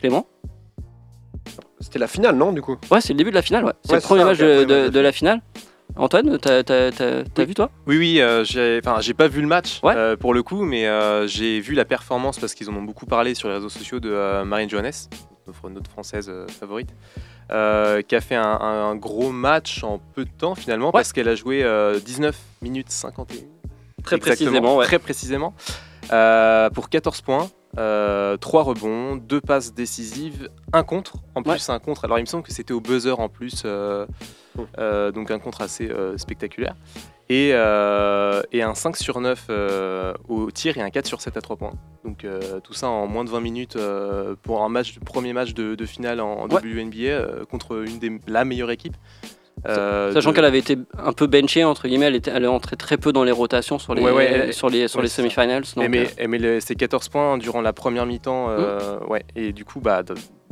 Clément? 0.00 0.26
C'était 1.80 1.98
la 1.98 2.06
finale 2.08 2.36
non 2.36 2.52
du 2.52 2.60
coup? 2.60 2.76
Ouais, 2.90 3.00
c'est 3.00 3.14
le 3.14 3.18
début 3.18 3.30
de 3.30 3.36
la 3.36 3.42
finale, 3.42 3.64
ouais. 3.64 3.72
C'est 3.84 3.92
Ouais, 3.92 3.98
le 3.98 4.02
premier 4.02 4.20
ça, 4.20 4.26
match 4.26 4.38
de, 4.38 5.00
la 5.00 5.12
finale. 5.12 5.40
Antoine, 5.96 6.38
t'as 6.38 6.62
t'as- 6.62 6.90
t'as- 6.92 7.24
t'as 7.24 7.42
Oui. 7.42 7.46
vu 7.46 7.54
toi? 7.54 7.70
Oui, 7.86 7.96
oui, 7.98 8.20
euh, 8.20 8.44
j'ai 8.44 8.80
pas 9.14 9.28
vu 9.28 9.40
le 9.40 9.46
match 9.46 9.80
Ouais. 9.82 9.94
euh, 9.96 10.16
pour 10.16 10.34
le 10.34 10.42
coup, 10.42 10.62
mais 10.64 10.86
euh, 10.86 11.26
j'ai 11.26 11.60
vu 11.60 11.74
la 11.74 11.84
performance 11.84 12.38
parce 12.38 12.54
qu'ils 12.54 12.68
en 12.70 12.74
ont 12.76 12.82
beaucoup 12.82 13.06
parlé 13.06 13.34
sur 13.34 13.48
les 13.48 13.54
réseaux 13.54 13.68
sociaux 13.68 13.98
de 14.00 14.42
Marine 14.44 14.70
Johannes, 14.70 14.92
notre, 15.46 15.70
notre 15.70 15.90
française 15.90 16.28
euh, 16.28 16.46
favorite, 16.48 16.94
euh, 17.50 18.02
qui 18.02 18.14
a 18.16 18.20
fait 18.20 18.34
un, 18.36 18.42
un- 18.42 18.90
un 18.90 18.96
gros 18.96 19.30
match 19.30 19.82
en 19.84 19.98
peu 20.14 20.24
de 20.24 20.30
temps 20.30 20.54
finalement 20.54 20.90
parce 21.00 21.12
qu'elle 21.12 21.28
a 21.28 21.34
joué 21.34 21.62
euh, 21.64 21.98
19 22.00 22.36
minutes 22.62 22.90
51. 22.90 23.38
Très 24.04 24.16
précisément, 24.18 24.76
ouais. 24.76 24.86
Très 24.86 24.98
précisément. 24.98 25.54
Euh, 26.12 26.68
pour 26.70 26.88
14 26.88 27.20
points, 27.20 27.48
3 27.74 28.62
rebonds, 28.64 29.16
2 29.16 29.40
passes 29.40 29.72
décisives, 29.72 30.48
un 30.72 30.82
contre. 30.82 31.16
En 31.34 31.42
plus, 31.42 31.68
un 31.70 31.78
contre. 31.78 32.04
Alors, 32.04 32.18
il 32.18 32.22
me 32.22 32.26
semble 32.26 32.42
que 32.42 32.52
c'était 32.52 32.72
au 32.74 32.80
buzzer 32.80 33.18
en 33.18 33.28
plus. 33.28 33.62
euh, 33.64 34.06
euh, 34.78 35.10
donc, 35.12 35.30
un 35.30 35.38
contre 35.38 35.62
assez 35.62 35.88
euh, 35.88 36.18
spectaculaire. 36.18 36.74
Et, 37.28 37.50
euh, 37.54 38.42
et 38.52 38.62
un 38.62 38.74
5 38.74 38.96
sur 38.96 39.20
9 39.20 39.46
euh, 39.48 40.12
au 40.28 40.50
tir 40.50 40.76
et 40.76 40.82
un 40.82 40.90
4 40.90 41.06
sur 41.06 41.20
7 41.20 41.36
à 41.36 41.40
3 41.40 41.56
points. 41.56 41.72
Donc, 42.04 42.24
euh, 42.24 42.60
tout 42.60 42.74
ça 42.74 42.88
en 42.88 43.06
moins 43.06 43.24
de 43.24 43.30
20 43.30 43.40
minutes 43.40 43.78
pour 44.42 44.62
un 44.62 44.68
match, 44.68 44.98
premier 45.00 45.32
match 45.32 45.54
de, 45.54 45.74
de 45.74 45.86
finale 45.86 46.20
en 46.20 46.46
Ouais. 46.48 46.60
WNBA 46.62 47.44
contre 47.50 47.84
une 47.86 47.98
des, 47.98 48.18
la 48.26 48.44
meilleure 48.44 48.70
équipe. 48.70 48.96
Sachant 49.64 50.30
de- 50.30 50.34
qu'elle 50.34 50.44
avait 50.44 50.58
été 50.58 50.76
un 50.98 51.12
peu 51.12 51.26
benchée, 51.28 51.62
entre 51.62 51.86
guillemets, 51.86 52.06
elle, 52.06 52.16
était, 52.16 52.32
elle 52.34 52.44
est 52.44 52.48
entrée 52.48 52.74
très 52.76 52.96
peu 52.96 53.12
dans 53.12 53.22
les 53.22 53.30
rotations 53.30 53.78
sur 53.78 53.94
les, 53.94 54.02
Ouais, 54.02 54.10
ouais, 54.10 54.24
elle- 54.24 54.52
sur 54.52 54.68
les, 54.68 54.88
sur 54.88 54.98
ouais, 54.98 55.04
les 55.04 55.08
c'est 55.08 55.16
ça. 55.16 55.22
semi-finals. 55.22 55.62
donc, 55.76 55.84
Elle 55.84 55.90
met, 55.90 56.08
elle 56.16 56.28
met 56.28 56.38
le- 56.38 56.58
ses 56.60 56.74
14 56.74 57.08
points 57.08 57.38
durant 57.38 57.60
la 57.60 57.72
première 57.72 58.04
mi-temps. 58.04 58.48
ouais. 59.08 59.22
Et 59.36 59.52
du 59.52 59.64
coup, 59.64 59.80
bah, 59.80 60.02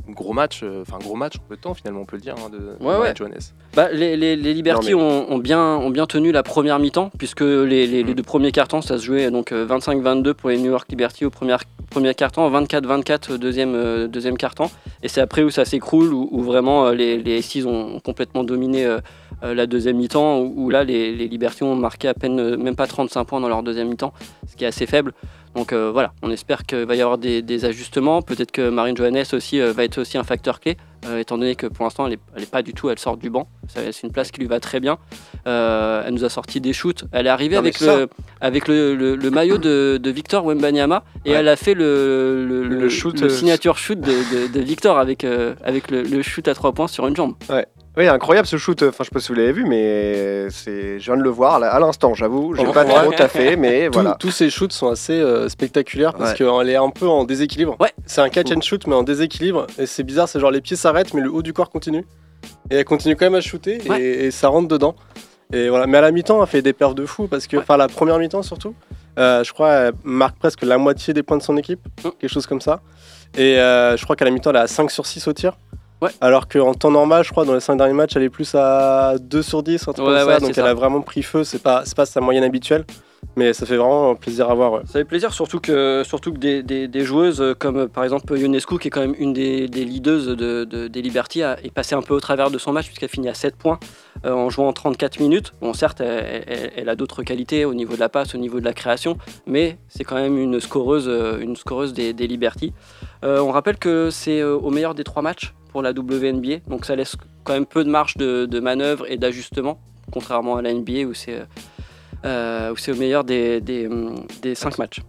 gros 0.09 0.33
match, 0.33 0.61
euh, 0.63 0.83
enfin 0.83 0.99
gros 0.99 1.15
match 1.17 1.37
en 1.37 1.43
peu 1.49 1.57
de 1.57 1.61
temps 1.61 1.75
finalement, 1.75 2.01
on 2.01 2.05
peut 2.05 2.17
le 2.17 2.23
dire, 2.23 2.35
hein, 2.39 2.49
de, 2.51 2.59
de 2.59 2.85
Ouais. 2.85 3.13
Johannes. 3.17 3.39
bah, 3.75 3.89
les, 3.93 4.17
les, 4.17 4.37
les 4.37 4.55
Liberty 4.55 4.93
Non, 4.93 4.99
mais- 4.99 5.03
ont, 5.05 5.33
ont 5.33 5.39
bien, 5.39 5.61
ont 5.61 5.91
bien 5.91 6.07
tenu 6.07 6.33
la 6.33 6.43
première 6.43 6.79
mi-temps, 6.79 7.11
puisque 7.19 7.41
les, 7.43 7.87
les- 7.87 8.03
les 8.03 8.15
deux 8.15 8.23
premiers 8.23 8.53
cartons, 8.53 8.83
ça 8.83 8.99
se 8.99 9.05
jouait 9.05 9.31
donc 9.31 9.53
euh, 9.53 9.67
25-22 9.67 10.35
pour 10.35 10.51
les 10.51 10.59
New 10.59 10.71
York 10.71 10.87
Liberty 10.91 11.25
au 11.25 11.31
premier, 11.31 11.57
premier 11.91 12.15
carton, 12.15 12.49
24-24 12.51 13.33
au 13.35 13.39
deuxième, 13.39 13.75
euh, 13.75 14.07
deuxième 14.09 14.37
carton. 14.37 14.71
Et 15.03 15.09
c'est 15.09 15.21
après 15.21 15.43
où 15.43 15.51
ça 15.51 15.65
s'écroule, 15.65 16.13
où, 16.13 16.29
où 16.33 16.43
vraiment 16.43 16.87
euh, 16.87 16.95
les, 16.95 17.19
les 17.19 17.67
ont, 17.67 18.01
complètement 18.01 18.45
dominé 18.45 18.85
euh, 18.87 18.99
euh, 19.43 19.55
la 19.55 19.67
deuxième 19.67 19.97
mi-temps, 19.97 20.39
où, 20.41 20.53
où 20.57 20.71
là 20.71 20.85
les, 20.85 21.15
les 21.15 21.29
Liberty 21.29 21.63
ont 21.63 21.75
marqué 21.77 22.09
à 22.09 22.15
peine, 22.15 22.39
euh, 22.41 22.57
même 22.57 22.77
pas 22.77 22.87
35 22.87 23.25
points 23.25 23.41
dans 23.41 23.49
leur 23.49 23.63
deuxième 23.63 23.89
mi-temps, 23.89 24.13
ce 24.49 24.57
qui 24.57 24.65
est 24.65 24.69
assez 24.69 24.87
faible. 24.87 25.13
Donc 25.57 25.73
euh, 25.73 25.91
voilà, 25.93 26.13
on 26.23 26.31
espère 26.31 26.65
qu'il 26.65 26.85
va 26.85 26.95
y 26.95 27.03
avoir 27.03 27.19
des, 27.19 27.43
des 27.43 27.65
ajustements. 27.65 28.23
Peut-être 28.23 28.53
que 28.53 28.69
Marine 28.71 28.97
Johannes 28.97 29.25
aussi 29.33 29.61
euh, 29.61 29.73
va 29.73 29.83
être 29.85 29.99
aussi 29.99 30.17
un 30.17 30.23
facteur 30.23 30.61
clé, 30.61 30.77
euh, 31.07 31.19
étant 31.19 31.39
donné 31.39 31.57
que 31.57 31.67
pour 31.67 31.85
l'instant 31.85 32.07
elle 32.07 32.13
est, 32.13 32.21
elle 32.37 32.45
est 32.45 32.51
pas 32.51 32.63
du 32.63 32.73
tout, 32.73 32.89
elle 32.89 32.99
sort 33.01 33.17
du 33.17 33.31
banc. 33.31 33.49
C'est 33.69 34.03
une 34.05 34.13
place 34.13 34.31
qui 34.31 34.41
lui 34.41 34.47
va 34.47 34.61
très 34.61 34.79
bien. 34.79 34.99
Elle 35.45 36.15
nous 36.15 36.25
a 36.25 36.29
sorti 36.29 36.61
des 36.61 36.73
shoots. 36.73 37.05
Elle 37.13 37.27
est 37.27 37.31
arrivée 37.31 37.55
Non, 37.57 37.61
avec, 37.63 37.77
ça- 37.79 37.97
le, 37.97 38.09
avec 38.41 38.69
le, 38.69 38.95
le- 38.95 39.17
le 39.17 39.31
maillot 39.31 39.59
de, 39.59 39.99
de 40.01 40.11
Victor 40.11 40.45
Wembanyama 40.45 41.03
et 41.25 41.31
Ouais. 41.33 41.37
elle 41.39 41.49
a 41.49 41.57
fait 41.57 41.75
le, 41.75 42.89
shoot, 42.89 43.29
signature 43.29 43.77
shoot 43.79 43.99
de, 44.01 44.07
de- 44.47 44.53
de 44.53 44.61
Victor 44.61 44.99
avec, 44.99 45.25
avec 45.65 45.91
le, 45.91 46.03
le 46.03 46.23
shoot 46.23 46.47
à 46.49 46.55
trois 46.55 46.73
points 46.73 46.89
sur 46.89 47.07
une 47.09 47.17
jambe. 47.17 47.35
Oui, 47.97 48.07
incroyable 48.07 48.47
ce 48.47 48.57
shoot. 48.57 48.83
Enfin, 48.83 48.99
je 49.01 49.05
sais 49.05 49.11
pas 49.13 49.21
si 49.21 49.29
vous 49.29 49.35
l'avez 49.35 49.53
vu, 49.53 49.65
mais 49.67 50.49
c'est, 50.51 50.99
je 51.01 51.05
viens 51.05 51.17
de 51.17 51.23
le 51.23 51.31
voir 51.31 51.59
là, 51.59 51.71
à 51.73 51.81
l'instant. 51.81 52.15
J'avoue, 52.15 52.55
j'ai 52.55 52.65
En 52.67 52.73
pas 52.73 52.85
trop 52.85 53.13
taffé, 53.13 53.57
mais 53.57 53.87
Tous- 53.87 53.95
voilà. 53.95 54.17
Tous 54.19 54.31
ces 54.31 54.49
shoots 54.49 54.73
sont 54.73 54.89
assez 54.89 55.13
euh, 55.21 55.49
spectaculaires 55.49 56.15
parce 56.15 56.31
Ouais. 56.33 56.37
qu'elle 56.39 56.69
est 56.69 56.77
un 56.77 56.91
peu 56.91 57.09
en 57.09 57.25
déséquilibre. 57.25 57.77
Ouais. 57.81 57.91
C'est 58.07 58.21
un 58.21 58.29
catch 58.29 58.53
and 58.53 58.61
shoot 58.61 58.87
mais 58.87 58.95
en 58.95 59.03
déséquilibre 59.03 59.67
et 59.79 59.87
c'est 59.87 60.05
bizarre, 60.05 60.29
c'est 60.29 60.39
genre 60.41 60.51
les 60.53 60.61
pieds 60.61 60.77
s'arrêtent 60.77 61.15
mais 61.15 61.21
le 61.21 61.31
haut 61.33 61.43
du 61.43 61.53
corps 61.53 61.71
continue. 61.71 62.07
Et 62.71 62.77
elle 62.77 62.85
continue 62.85 63.17
quand 63.17 63.27
même 63.27 63.35
à 63.35 63.41
shooter 63.41 63.85
et- 63.85 63.91
Ouais. 63.91 64.01
et, 64.01 64.31
ça 64.31 64.49
rentre 64.49 64.69
dedans. 64.69 64.95
Et 65.53 65.69
voilà, 65.69 65.87
mais 65.89 65.99
à 65.99 66.01
la 66.01 66.13
mi-temps, 66.13 66.41
elle 66.41 66.49
fait 66.49 66.63
des 66.63 66.73
perfs 66.73 66.95
de 66.95 67.05
fou 67.07 67.27
parce 67.27 67.49
que, 67.49 67.57
Ouais. 67.57 67.63
enfin 67.65 67.77
la 67.77 67.89
première 67.89 68.19
mi-temps 68.19 68.43
surtout, 68.43 68.73
euh, 69.19 69.43
je 69.43 69.53
crois 69.53 69.73
elle 69.73 69.93
marque 70.05 70.39
presque 70.39 70.63
la 70.63 70.79
moitié 70.79 71.13
des 71.13 71.25
points 71.25 71.37
de 71.39 71.43
son 71.43 71.57
équipe, 71.57 71.81
Mm. 72.05 72.11
quelque 72.21 72.31
chose 72.33 72.47
comme 72.47 72.61
ça. 72.61 72.81
Et 73.37 73.59
euh, 73.59 73.97
je 73.97 74.05
crois 74.05 74.15
qu'à 74.15 74.25
la 74.25 74.31
mi-temps, 74.31 74.51
elle 74.51 74.57
est 74.57 74.61
à 74.61 74.67
5 74.69 74.91
sur 74.93 75.07
6 75.07 75.27
au 75.27 75.33
tir. 75.33 75.57
Ouais. 76.03 76.11
Alors 76.21 76.49
qu'en 76.49 76.73
temps 76.75 76.91
normal, 76.91 77.25
je 77.25 77.31
crois, 77.31 77.45
dans 77.45 77.53
les 77.55 77.61
5 77.61 77.77
derniers 77.77 77.93
matchs, 77.93 78.17
elle 78.17 78.23
est 78.23 78.31
plus 78.31 78.55
à 78.55 79.17
2 79.21 79.43
sur 79.43 79.63
10, 79.63 79.87
un 79.89 79.93
truc 79.93 80.07
Ouais, 80.07 80.19
comme 80.21 80.29
ouais, 80.29 80.35
ça. 80.35 80.41
Donc 80.41 80.55
ça. 80.55 80.63
elle 80.63 80.69
a 80.69 80.75
vraiment 80.75 81.03
pris 81.03 81.23
feu. 81.23 81.45
C'est 81.45 81.63
pas, 81.63 81.83
c'est 81.85 81.97
pas 81.97 82.07
sa 82.07 82.23
moyenne 82.23 82.43
habituelle, 82.45 82.87
mais 83.37 83.53
ça 83.53 83.67
fait 83.67 83.77
vraiment 83.77 84.15
plaisir 84.15 84.49
à 84.51 84.55
voir. 84.55 84.73
ouais. 84.73 84.81
Ça 84.87 84.95
fait 84.95 85.05
plaisir, 85.05 85.35
surtout 85.35 85.61
que, 85.61 86.03
surtout 86.07 86.33
que 86.33 86.39
des, 86.39 86.63
des- 86.63 86.89
des 86.89 87.05
joueuses 87.05 87.43
euh, 87.43 87.55
comme 87.55 87.87
par 87.89 88.03
exemple 88.05 88.35
Ionescu, 88.39 88.79
qui 88.79 88.89
est 88.89 88.91
quand 88.91 89.03
même 89.03 89.15
une 89.19 89.35
des, 89.35 89.69
des 89.69 89.85
leaders 89.85 90.37
de, 90.37 90.65
de- 90.65 90.89
des 90.89 91.03
Liberty, 91.03 91.43
a- 91.43 91.59
est 91.63 91.71
passée 91.71 91.95
un 91.95 92.01
peu 92.03 92.15
au 92.15 92.21
travers 92.21 92.51
de 92.51 92.57
son 92.57 92.73
match, 92.73 92.87
puisqu'elle 92.87 93.11
finit 93.11 93.29
à 93.29 93.35
7 93.35 93.57
points 93.57 93.79
euh, 94.25 94.33
en 94.33 94.49
jouant 94.49 94.73
34 94.73 95.21
minutes. 95.21 95.53
Bon, 95.61 95.75
certes, 95.75 96.01
elle, 96.01 96.45
elle- 96.47 96.73
elle 96.77 96.89
a 96.89 96.97
d'autres 96.97 97.23
qualités 97.25 97.67
au 97.67 97.75
niveau 97.75 97.95
de 97.95 98.01
la 98.01 98.09
passe, 98.09 98.35
au 98.35 98.39
niveau 98.39 98.59
de 98.59 98.65
la 98.65 98.73
création, 98.73 99.19
mais 99.47 99.77
c'est 99.89 100.05
quand 100.05 100.17
même 100.17 100.39
une 100.39 100.61
scoreuse, 100.61 101.09
euh, 101.09 101.39
une 101.41 101.57
scoreuse 101.57 101.93
des, 101.93 102.15
des 102.15 102.27
Liberty. 102.27 102.73
Euh, 103.23 103.39
on 103.41 103.51
rappelle 103.51 103.77
que 103.77 104.09
c'est 104.11 104.43
au 104.43 104.71
meilleur 104.71 104.95
des 104.95 105.05
trois 105.05 105.21
matchs 105.21 105.53
pour 105.71 105.83
la 105.83 105.91
WNBA, 105.93 106.59
donc 106.69 106.85
ça 106.85 106.97
laisse 106.97 107.17
quand 107.45 107.53
même 107.55 107.67
peu 107.67 107.85
de 107.85 107.91
marge 107.91 108.17
de, 108.17 108.45
de 108.47 108.61
manœuvre 108.61 109.11
et 109.11 109.17
d'ajustement, 109.17 109.81
contrairement 110.13 110.57
à 110.57 110.63
la 110.63 110.73
NBA 110.75 111.03
où 111.07 111.15
c'est. 111.15 111.35
euh, 111.35 111.45
euh, 112.27 112.73
où 112.73 112.77
c'est 112.77 112.93
au 112.93 112.97
meilleur 112.97 113.25
des, 113.25 113.61
des, 113.63 113.89
des 114.43 114.55
5 114.55 114.77
matchs. 114.79 115.01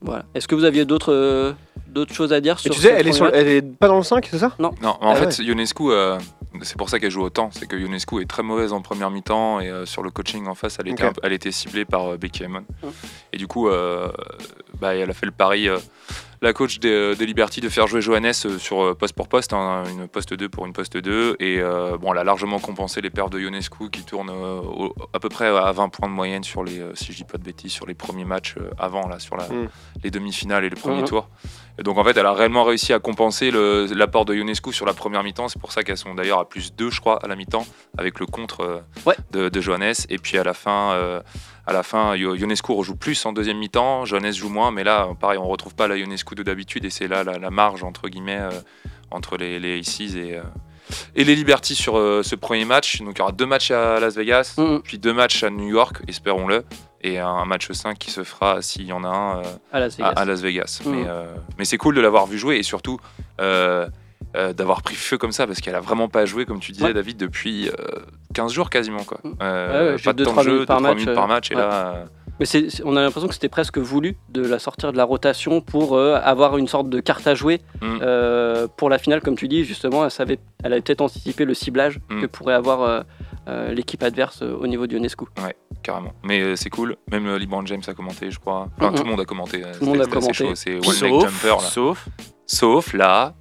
Voilà. 0.00 0.24
Est-ce 0.34 0.48
que 0.48 0.54
vous 0.54 0.64
aviez 0.64 0.84
d'autres 0.84 1.12
euh, 1.12 1.52
d'autres 1.88 2.14
choses 2.14 2.32
à 2.32 2.40
dire 2.40 2.56
Et 2.58 2.62
sur 2.62 2.74
tu 2.74 2.80
sais, 2.80 2.88
ce 2.88 2.92
elle 2.94 3.06
est, 3.08 3.12
sur- 3.12 3.32
elle 3.34 3.48
est 3.48 3.62
pas 3.62 3.88
dans 3.88 3.98
le 3.98 4.02
5, 4.02 4.26
c'est 4.30 4.38
ça? 4.38 4.52
Non, 4.58 4.70
en 4.82 4.96
Ah 5.02 5.14
fait, 5.14 5.38
Ionescu, 5.42 5.90
euh, 5.90 6.18
c'est 6.62 6.76
pour 6.78 6.88
ça 6.88 6.98
qu'elle 6.98 7.10
joue 7.10 7.22
autant. 7.22 7.50
C'est 7.52 7.66
que 7.66 7.76
Ionescu 7.76 8.20
est 8.22 8.28
très 8.28 8.42
mauvaise 8.42 8.72
en 8.72 8.80
première 8.80 9.10
mi-temps 9.10 9.60
et 9.60 9.68
euh, 9.68 9.84
sur 9.84 10.02
le 10.02 10.10
coaching 10.10 10.46
en 10.46 10.54
face, 10.54 10.78
elle 10.80 10.88
était, 10.88 11.04
elle 11.46 11.52
ciblée 11.52 11.84
par 11.84 12.12
euh, 12.12 12.16
Becky 12.16 12.44
Hammon. 12.44 12.64
Hum. 12.82 12.90
Et 13.32 13.36
du 13.36 13.46
coup, 13.46 13.68
euh, 13.68 14.08
bah, 14.80 14.94
elle 14.96 15.10
a 15.10 15.14
fait 15.14 15.26
le 15.26 15.32
pari. 15.32 15.68
Euh, 16.42 16.46
la 16.46 16.52
coach 16.52 16.78
des, 16.80 17.14
des 17.16 17.26
Liberty 17.26 17.60
de 17.60 17.68
faire 17.68 17.86
jouer 17.86 18.00
Johannes 18.00 18.32
euh, 18.44 18.58
sur 18.58 18.82
euh, 18.82 18.94
poste 18.94 19.14
pour 19.14 19.28
poste, 19.28 19.52
hein, 19.52 19.84
une 19.90 20.08
poste 20.08 20.34
2 20.34 20.48
pour 20.48 20.66
une 20.66 20.72
poste 20.72 20.96
2. 20.96 21.36
Et 21.40 21.60
euh, 21.60 21.96
bon, 21.98 22.12
elle 22.12 22.18
a 22.18 22.24
largement 22.24 22.58
compensé 22.58 23.00
les 23.00 23.10
perfs 23.10 23.30
de 23.30 23.38
Ionescu 23.40 23.90
qui 23.90 24.02
tournent 24.04 24.30
euh, 24.30 24.60
au- 24.60 24.94
à 25.12 25.20
peu 25.20 25.28
près 25.28 25.46
à 25.46 25.72
20 25.72 25.88
points 25.88 26.08
de 26.08 26.14
moyenne 26.14 26.44
sur 26.44 26.64
les, 26.64 26.78
euh, 26.80 26.94
si 26.94 27.12
je 27.12 27.18
dis 27.18 27.24
pas 27.24 27.38
de 27.38 27.44
bêtises, 27.44 27.72
sur 27.72 27.86
les 27.86 27.94
premiers 27.94 28.24
matchs 28.24 28.54
euh, 28.58 28.70
avant, 28.78 29.08
là, 29.08 29.18
sur 29.18 29.36
la, 29.36 29.44
Mm. 29.48 29.68
les 30.04 30.10
demi-finales 30.10 30.64
et 30.64 30.68
le 30.70 30.76
premier 30.76 31.00
Mhm. 31.02 31.08
tour. 31.08 31.28
Et 31.78 31.82
donc 31.82 31.96
en 31.96 32.04
fait, 32.04 32.16
elle 32.16 32.26
a 32.26 32.32
réellement 32.34 32.64
réussi 32.64 32.92
à 32.92 32.98
compenser 32.98 33.50
l'apport 33.50 34.24
de 34.26 34.34
Ionescu 34.34 34.72
sur 34.74 34.84
la 34.84 34.92
première 34.92 35.22
mi-temps. 35.22 35.48
C'est 35.48 35.58
pour 35.60 35.72
ça 35.72 35.82
qu'elles 35.82 35.96
sont 35.96 36.14
d'ailleurs 36.14 36.38
à 36.38 36.46
plus 36.48 36.74
2, 36.74 36.90
je 36.90 37.00
crois, 37.00 37.18
à 37.24 37.28
la 37.28 37.34
mi-temps, 37.36 37.66
avec 37.96 38.20
le 38.20 38.26
contre 38.26 38.60
euh, 38.60 38.80
Ouais. 39.06 39.14
de, 39.30 39.48
de 39.48 39.60
Johannes. 39.60 39.94
Et 40.10 40.18
puis 40.18 40.36
à 40.36 40.44
la 40.44 40.52
fin, 40.52 40.92
euh, 40.92 41.20
à 41.66 41.72
la 41.72 41.82
fin, 41.82 42.16
Io- 42.16 42.34
Ionescu 42.34 42.72
rejoue 42.72 42.96
plus 42.96 43.24
en 43.26 43.32
deuxième 43.32 43.58
mi-temps, 43.58 44.04
Johannes 44.04 44.32
joue 44.32 44.48
moins, 44.48 44.70
mais 44.70 44.84
là, 44.84 45.08
pareil, 45.20 45.38
on 45.38 45.46
retrouve 45.48 45.74
pas 45.74 45.86
la 45.88 45.96
Ionescu 45.96 46.34
de 46.34 46.42
d'habitude, 46.42 46.84
et 46.84 46.90
c'est 46.90 47.08
là 47.08 47.22
la, 47.24 47.38
la 47.38 47.50
marge 47.50 47.82
entre 47.84 48.08
guillemets 48.08 48.40
euh, 48.40 48.50
entre 49.10 49.36
les, 49.36 49.58
les 49.60 49.78
Aces 49.78 50.00
et, 50.16 50.36
euh, 50.36 50.42
et 51.14 51.24
les 51.24 51.34
Liberty 51.36 51.74
sur 51.74 51.96
euh, 51.98 52.22
ce 52.22 52.34
premier 52.34 52.64
match. 52.64 53.00
Donc 53.02 53.14
il 53.16 53.18
y 53.18 53.22
aura 53.22 53.32
deux 53.32 53.46
matchs 53.46 53.70
à 53.70 54.00
Las 54.00 54.16
Vegas, 54.16 54.54
Mhm. 54.58 54.82
puis 54.82 54.98
deux 54.98 55.12
matchs 55.12 55.42
à 55.44 55.50
New 55.50 55.68
York, 55.68 56.02
espérons-le, 56.08 56.64
et 57.02 57.18
un 57.18 57.44
match 57.44 57.70
5 57.70 57.98
qui 57.98 58.10
se 58.10 58.24
fera 58.24 58.60
s'il 58.62 58.86
y 58.86 58.92
en 58.92 59.04
a 59.04 59.08
un. 59.08 59.42
À 59.72 59.80
Las 59.80 59.96
Vegas. 59.96 60.12
à 60.16 60.24
Las 60.24 60.40
Vegas. 60.40 60.80
Mhm. 60.84 60.92
Mais, 60.94 61.06
mais 61.58 61.64
c'est 61.64 61.78
cool 61.78 61.94
de 61.94 62.00
l'avoir 62.00 62.26
vu 62.26 62.38
jouer 62.38 62.56
et 62.56 62.62
surtout 62.62 62.98
euh, 64.36 64.48
euh, 64.50 64.52
d'avoir 64.52 64.82
pris 64.82 64.94
feu 64.94 65.18
comme 65.18 65.32
ça 65.32 65.46
parce 65.46 65.60
qu'elle 65.60 65.74
a 65.74 65.80
vraiment 65.80 66.08
pas 66.08 66.24
joué, 66.24 66.44
comme 66.46 66.60
tu 66.60 66.72
disais, 66.72 66.86
Ouais. 66.86 66.94
David, 66.94 67.16
depuis 67.16 67.68
euh, 67.68 67.72
15 68.34 68.52
jours 68.52 68.70
quasiment. 68.70 69.04
Quoi. 69.04 69.18
Euh, 69.42 69.86
Ouais, 69.88 69.92
ouais, 69.96 70.02
pas 70.02 70.12
de 70.12 70.18
deux, 70.18 70.24
temps 70.24 70.36
de 70.36 70.42
jeu, 70.42 70.52
minutes 70.52 70.66
par 70.68 70.78
2-3 70.80 70.82
match, 70.82 70.96
minutes 70.98 71.14
par 71.14 71.24
euh, 71.24 71.26
match. 71.28 71.50
Et 71.50 71.54
ouais. 71.54 71.60
là, 71.60 71.94
euh, 71.96 72.04
Mais 72.40 72.46
on 72.84 72.96
a 72.96 73.02
l'impression 73.02 73.28
que 73.28 73.34
c'était 73.34 73.48
presque 73.50 73.78
voulu 73.78 74.16
de 74.30 74.42
la 74.46 74.58
sortir 74.58 74.90
de 74.92 74.96
la 74.96 75.04
rotation 75.04 75.60
pour 75.60 75.96
euh, 75.96 76.18
avoir 76.22 76.56
une 76.56 76.66
sorte 76.66 76.88
de 76.88 77.00
carte 77.00 77.26
à 77.26 77.34
jouer 77.34 77.60
Mm. 77.80 77.98
euh, 78.02 78.66
pour 78.76 78.88
la 78.90 78.98
finale, 78.98 79.20
comme 79.20 79.36
tu 79.36 79.48
dis. 79.48 79.64
Justement, 79.64 80.04
elle, 80.04 80.10
savait, 80.10 80.38
elle 80.64 80.72
a 80.72 80.80
peut-être 80.80 81.00
anticipé 81.02 81.44
le 81.44 81.54
ciblage 81.54 81.98
Mm. 82.10 82.20
que 82.22 82.26
pourrait 82.26 82.54
avoir 82.54 82.82
euh, 82.82 83.00
euh, 83.48 83.72
l'équipe 83.74 84.02
adverse 84.02 84.42
euh, 84.42 84.56
au 84.58 84.66
niveau 84.66 84.86
du 84.86 84.96
UNESCO. 84.96 85.28
carrément. 85.82 86.12
Mais 86.24 86.40
euh, 86.40 86.56
c'est 86.56 86.70
cool. 86.70 86.96
Même 87.10 87.26
euh, 87.26 87.38
LeBron 87.38 87.66
James 87.66 87.82
a 87.86 87.92
commenté, 87.92 88.30
je 88.30 88.38
crois. 88.38 88.68
Enfin, 88.78 88.90
Mhm. 88.90 88.96
tout 88.96 89.02
le 89.04 89.10
monde 89.10 89.20
a 89.20 89.24
commenté. 89.24 89.62
euh, 89.64 89.72
le 89.80 89.86
monde 89.86 90.00
a 90.00 90.06
commenté. 90.06 90.54
C'est 90.54 90.80
Sauf, 90.82 90.94
Jumper 90.96 91.48
là. 91.48 91.58
sauf 91.58 92.08
Sauf 92.46 92.92
la 92.92 93.34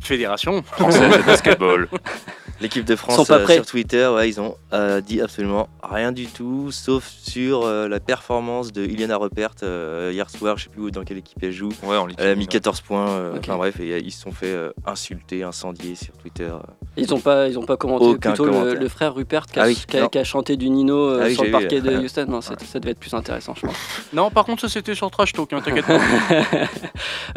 Fédération. 0.00 0.62
française 0.62 1.16
de 1.16 1.22
basketball. 1.22 1.88
L'équipe 2.60 2.84
de 2.84 2.94
Ils 2.94 2.96
sont 2.98 3.12
France 3.12 3.28
pas 3.28 3.36
euh, 3.38 3.44
prêts. 3.44 3.54
sur 3.54 3.66
Twitter, 3.66 4.06
ouais, 4.08 4.28
ils 4.28 4.40
ont 4.40 4.56
euh, 4.72 5.00
dit 5.00 5.20
absolument 5.20 5.68
rien 5.82 6.10
du 6.12 6.26
tout, 6.26 6.70
sauf 6.72 7.06
sur 7.08 7.62
euh, 7.64 7.86
la 7.88 8.00
performance 8.00 8.72
de 8.72 8.84
Iliana 8.84 9.16
Repert 9.16 9.50
euh, 9.62 10.10
hier 10.12 10.28
soir. 10.28 10.56
Je 10.58 10.64
sais 10.64 10.68
plus 10.70 10.82
où- 10.82 10.90
dans 10.90 11.04
quelle 11.04 11.18
équipe 11.18 11.38
elle 11.42 11.52
joue. 11.52 11.68
Ouais, 11.84 11.96
on 11.96 12.06
lit. 12.06 12.14
Elle 12.18 12.28
a 12.30 12.34
mis 12.34 12.48
14 12.48 12.80
points. 12.80 13.08
euh. 13.10 13.36
Enfin 13.38 13.56
bref, 13.56 13.78
et, 13.80 13.98
ils 13.98 14.10
se 14.10 14.22
sont 14.22 14.32
fait 14.32 14.46
euh, 14.46 14.70
insulter, 14.86 15.44
incendier 15.44 15.94
sur 15.94 16.12
Twitter. 16.14 16.50
Ils 16.96 17.08
n'ont 17.10 17.20
pas, 17.20 17.46
ils 17.48 17.58
ont 17.58 17.64
pas 17.64 17.76
commenté 17.76 18.06
Aucun 18.06 18.30
plutôt 18.30 18.46
le, 18.46 18.50
commentaire. 18.52 18.80
le 18.80 18.88
frère 18.88 19.14
Rupert 19.14 19.46
qui 19.46 19.60
a, 19.60 19.62
Ah 19.62 19.66
oui, 19.68 19.80
qui 19.88 19.96
a- 19.96 20.00
non. 20.02 20.08
qui 20.08 20.18
a 20.18 20.24
chanté 20.24 20.56
du 20.56 20.68
Nino 20.68 20.96
euh, 21.10 21.20
Ah 21.22 21.26
oui, 21.26 21.34
sur 21.34 21.42
le 21.44 21.48
vu, 21.50 21.52
parquet 21.52 21.80
de 21.80 21.90
euh, 21.90 22.00
Houston. 22.02 22.26
Non, 22.28 22.40
ça 22.40 22.54
devait 22.80 22.90
être 22.90 22.98
plus 22.98 23.14
intéressant, 23.14 23.54
je 23.54 23.62
pense. 23.66 23.76
Non, 24.12 24.30
par 24.30 24.44
contre, 24.44 24.62
ça 24.62 24.68
c'était 24.68 24.94
sur 24.96 25.10
Trash 25.10 25.32
Talk, 25.32 25.52
hein, 25.52 25.60
t'inquiète 25.64 25.86
pas. 25.86 26.00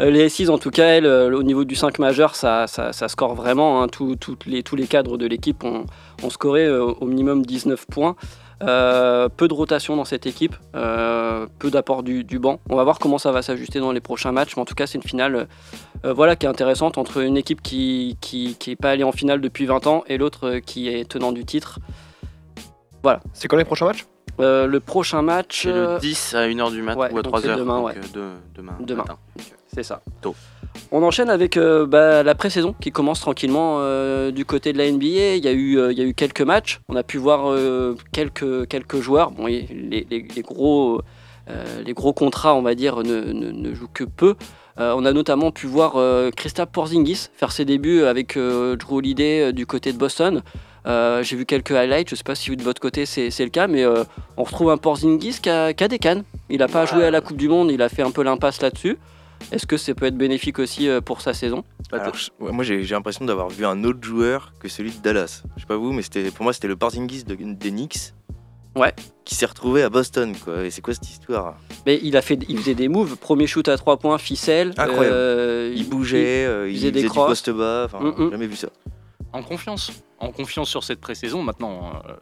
Les 0.00 0.26
S6, 0.28 0.50
en 0.50 0.58
tout 0.58 0.70
cas, 0.70 0.86
elles, 0.86 1.06
au 1.06 1.42
niveau 1.42 1.64
du 1.64 1.76
5 1.76 1.98
majeur, 2.00 2.34
ça, 2.34 2.66
ça, 2.66 2.92
ça 2.92 3.08
score 3.08 3.34
vraiment. 3.34 3.82
hein. 3.82 3.88
Tout- 3.88 4.16
toutes 4.16 4.46
les, 4.46 4.62
tous 4.62 4.74
les 4.76 4.86
cadres 4.86 5.11
de 5.18 5.26
l'équipe 5.26 5.62
ont, 5.64 5.84
ont 6.22 6.30
scoré 6.30 6.64
euh, 6.66 6.84
au 6.84 7.06
minimum 7.06 7.44
19 7.44 7.86
points. 7.86 8.16
Euh, 8.62 9.28
peu 9.28 9.48
de 9.48 9.54
rotation 9.54 9.96
dans 9.96 10.04
cette 10.04 10.24
équipe, 10.24 10.54
euh, 10.76 11.46
peu 11.58 11.68
d'apport 11.68 12.04
du, 12.04 12.22
du 12.22 12.38
banc. 12.38 12.60
On 12.70 12.76
va 12.76 12.84
voir 12.84 13.00
comment 13.00 13.18
ça 13.18 13.32
va 13.32 13.42
s'ajuster 13.42 13.80
dans 13.80 13.90
les 13.90 14.00
prochains 14.00 14.30
matchs, 14.30 14.54
mais 14.54 14.62
en 14.62 14.64
tout 14.64 14.76
cas, 14.76 14.86
c'est 14.86 14.98
une 14.98 15.02
finale 15.02 15.48
euh, 16.04 16.12
voilà, 16.12 16.36
qui 16.36 16.46
est 16.46 16.48
intéressante 16.48 16.96
entre 16.96 17.18
une 17.22 17.36
équipe 17.36 17.60
qui 17.60 18.10
n'est 18.10 18.16
qui, 18.20 18.54
qui 18.56 18.76
pas 18.76 18.90
allée 18.90 19.02
en 19.02 19.10
finale 19.10 19.40
depuis 19.40 19.66
20 19.66 19.88
ans 19.88 20.04
et 20.06 20.16
l'autre 20.16 20.48
euh, 20.48 20.60
qui 20.60 20.88
est 20.88 21.08
tenant 21.08 21.32
du 21.32 21.44
titre. 21.44 21.80
C'est 23.32 23.48
quand 23.48 23.56
les 23.56 23.64
prochains 23.64 23.86
matchs? 23.86 24.06
Euh, 24.40 24.66
le 24.66 24.80
prochain 24.80 25.22
match, 25.22 25.62
c'est 25.62 25.68
euh, 25.68 25.94
le 25.94 26.00
10 26.00 26.34
à 26.34 26.46
1h 26.46 26.70
du 26.70 26.82
matin 26.82 27.00
ouais, 27.00 27.12
ou 27.12 27.18
à 27.18 27.22
donc 27.22 27.34
3h. 27.34 27.40
c'est 27.42 27.56
demain, 27.56 27.76
donc, 27.78 27.86
ouais. 27.86 27.94
euh, 27.96 28.14
de- 28.14 28.30
demain. 28.54 28.76
Demain. 28.80 29.02
matin. 29.02 29.16
c'est 29.74 29.82
ça. 29.82 30.00
Tôt. 30.20 30.34
On 30.90 31.02
enchaîne 31.02 31.30
avec 31.30 31.56
euh, 31.56 31.86
bah, 31.86 32.22
la 32.22 32.34
pré-saison 32.34 32.74
qui 32.80 32.90
commence 32.92 33.20
tranquillement 33.20 33.76
euh, 33.80 34.30
du 34.30 34.44
côté 34.44 34.72
de 34.72 34.78
la 34.78 34.90
NBA. 34.90 35.36
Il 35.36 35.44
y, 35.44 35.48
a 35.48 35.52
eu, 35.52 35.78
euh, 35.78 35.92
il 35.92 35.98
y 35.98 36.02
a 36.02 36.04
eu 36.04 36.14
quelques 36.14 36.42
matchs. 36.42 36.80
On 36.88 36.96
a 36.96 37.02
pu 37.02 37.18
voir 37.18 37.54
quelques, 38.12 38.66
quelques 38.68 39.00
joueurs. 39.00 39.30
Bon, 39.30 39.46
les, 39.46 39.66
les- 39.70 40.06
les 40.34 40.42
gros, 40.42 41.00
les 41.84 41.92
gros 41.92 42.12
contrats, 42.12 42.54
on 42.54 42.62
va 42.62 42.74
dire, 42.74 42.96
ne, 42.98 43.20
ne- 43.32 43.50
ne 43.50 43.74
jouent 43.74 43.88
que 43.92 44.04
peu. 44.04 44.34
On 44.78 45.04
a 45.04 45.12
notamment 45.12 45.50
pu 45.50 45.66
voir 45.66 45.96
Kristaps 46.34 46.72
Porzingis 46.72 47.28
faire 47.34 47.52
ses 47.52 47.64
débuts 47.66 48.04
avec 48.04 48.38
Drew 48.38 48.96
Holiday 48.96 49.52
du 49.52 49.66
côté 49.66 49.92
de 49.92 49.98
Boston. 49.98 50.42
Euh, 50.86 51.22
J'ai 51.22 51.36
vu 51.36 51.44
quelques 51.46 51.70
highlights, 51.72 52.08
je 52.08 52.14
ne 52.14 52.16
sais 52.16 52.24
pas 52.24 52.34
si 52.34 52.50
vous, 52.50 52.56
de 52.56 52.62
votre 52.62 52.80
côté 52.80 53.06
c'est 53.06 53.28
le 53.38 53.50
cas, 53.50 53.66
mais 53.68 53.84
euh, 53.84 54.02
on 54.36 54.42
retrouve 54.44 54.70
un 54.70 54.78
Porzingis 54.78 55.38
qui 55.42 55.48
a, 55.50 55.72
qui 55.74 55.84
a 55.84 55.88
des 55.88 55.98
cannes. 55.98 56.24
Il 56.50 56.58
n'a 56.58 56.68
pas 56.68 56.86
joué 56.86 57.04
à 57.04 57.10
la 57.10 57.20
Coupe 57.20 57.36
du 57.36 57.48
Monde, 57.48 57.70
il 57.70 57.82
a 57.82 57.88
fait 57.88 58.02
un 58.02 58.10
peu 58.10 58.22
l'impasse 58.22 58.60
là-dessus. 58.62 58.96
Est-ce 59.50 59.66
que 59.66 59.76
ça 59.76 59.94
peut 59.94 60.06
être 60.06 60.16
bénéfique 60.16 60.58
aussi 60.58 60.88
euh, 60.88 61.00
pour 61.00 61.20
sa 61.20 61.34
saison? 61.34 61.64
Alors, 61.90 62.14
je- 62.14 62.30
ouais, 62.40 62.52
moi 62.52 62.64
j'ai 62.64 62.82
l'impression 62.84 63.24
d'avoir 63.24 63.48
vu 63.48 63.66
un 63.66 63.82
autre 63.84 64.02
joueur 64.02 64.52
que 64.60 64.68
celui 64.68 64.90
de 64.92 64.98
Dallas. 65.02 65.42
Je 65.56 65.60
sais 65.62 65.66
pas 65.66 65.76
vous, 65.76 65.92
mais 65.92 66.02
c'était 66.02 66.30
pour 66.30 66.44
moi 66.44 66.52
c'était 66.52 66.68
le 66.68 66.76
Porzingis 66.76 67.24
de, 67.24 67.34
des 67.34 67.70
Knicks. 67.70 68.12
Ouais. 68.74 68.94
Qui 69.26 69.34
s'est 69.34 69.44
retrouvé 69.44 69.82
à 69.82 69.90
Boston 69.90 70.34
quoi. 70.42 70.64
Et 70.64 70.70
c'est 70.70 70.80
quoi 70.80 70.94
cette 70.94 71.08
histoire? 71.10 71.58
Mais 71.84 72.00
il, 72.02 72.16
a 72.16 72.22
fait, 72.22 72.38
il 72.48 72.56
faisait 72.58 72.74
des 72.74 72.88
moves, 72.88 73.16
premier 73.18 73.46
shoot 73.46 73.68
à 73.68 73.76
3 73.76 73.98
points, 73.98 74.16
ficelle. 74.16 74.72
Incroyable. 74.78 75.14
euh, 75.14 75.72
Il 75.76 75.86
bougeait, 75.88 76.46
euh, 76.46 76.70
il, 76.70 76.76
faisait 76.76 76.90
des 76.90 77.00
faisait 77.00 77.08
du 77.08 77.10
crosses. 77.10 77.28
poste 77.28 77.50
bas. 77.50 77.82
Enfin, 77.84 78.00
Mm, 78.00 78.08
mm. 78.08 78.14
j'ai 78.24 78.30
jamais 78.30 78.46
vu 78.46 78.56
ça. 78.56 78.68
En 79.34 79.42
confiance. 79.42 79.92
En 80.18 80.30
confiance 80.32 80.68
sur 80.70 80.84
cette 80.84 81.00
pré-saison, 81.00 81.42
maintenant, 81.42 81.92
euh, 82.08 82.14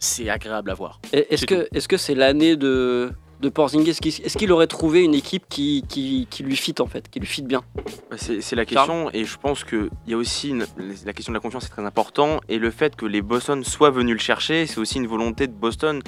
c'est 0.00 0.28
agréable 0.30 0.70
à 0.70 0.74
voir. 0.74 1.00
Est-ce 1.12 1.46
que 1.46 1.68
est-ce 1.72 1.86
que 1.88 1.96
c'est 1.96 2.14
l'année 2.16 2.56
de, 2.56 3.12
de 3.40 3.48
Porzingis 3.48 3.90
Est-ce 3.90 4.36
qu'il- 4.38 4.52
aurait 4.52 4.66
trouvé 4.66 5.02
une 5.04 5.14
équipe 5.14 5.44
qui, 5.48 5.84
qui, 5.88 6.26
qui 6.30 6.42
lui 6.42 6.56
fit 6.56 6.74
en 6.80 6.86
fait, 6.86 7.08
qui 7.10 7.20
lui 7.20 7.26
fit 7.26 7.42
bien? 7.42 7.62
Bah, 8.10 8.16
C'est 8.18 8.56
la 8.56 8.64
question, 8.64 9.10
et 9.12 9.24
je 9.24 9.36
pense 9.38 9.64
qu'il 9.64 9.90
y 10.06 10.14
a 10.14 10.16
aussi 10.16 10.48
une- 10.50 10.66
la 11.06 11.12
question 11.12 11.32
de 11.32 11.36
la 11.36 11.40
confiance 11.40 11.66
est 11.66 11.70
très 11.70 11.84
important, 11.84 12.40
et 12.48 12.58
le 12.58 12.70
fait 12.70 12.96
que 12.96 13.06
les 13.06 13.22
Boston 13.22 13.62
soient 13.64 13.90
venus 13.90 14.14
le 14.14 14.20
chercher, 14.20 14.66
c'est 14.66 14.78
aussi 14.78 14.96
une 14.98 15.06
volonté 15.06 15.46
de 15.46 15.52
Boston 15.52 16.00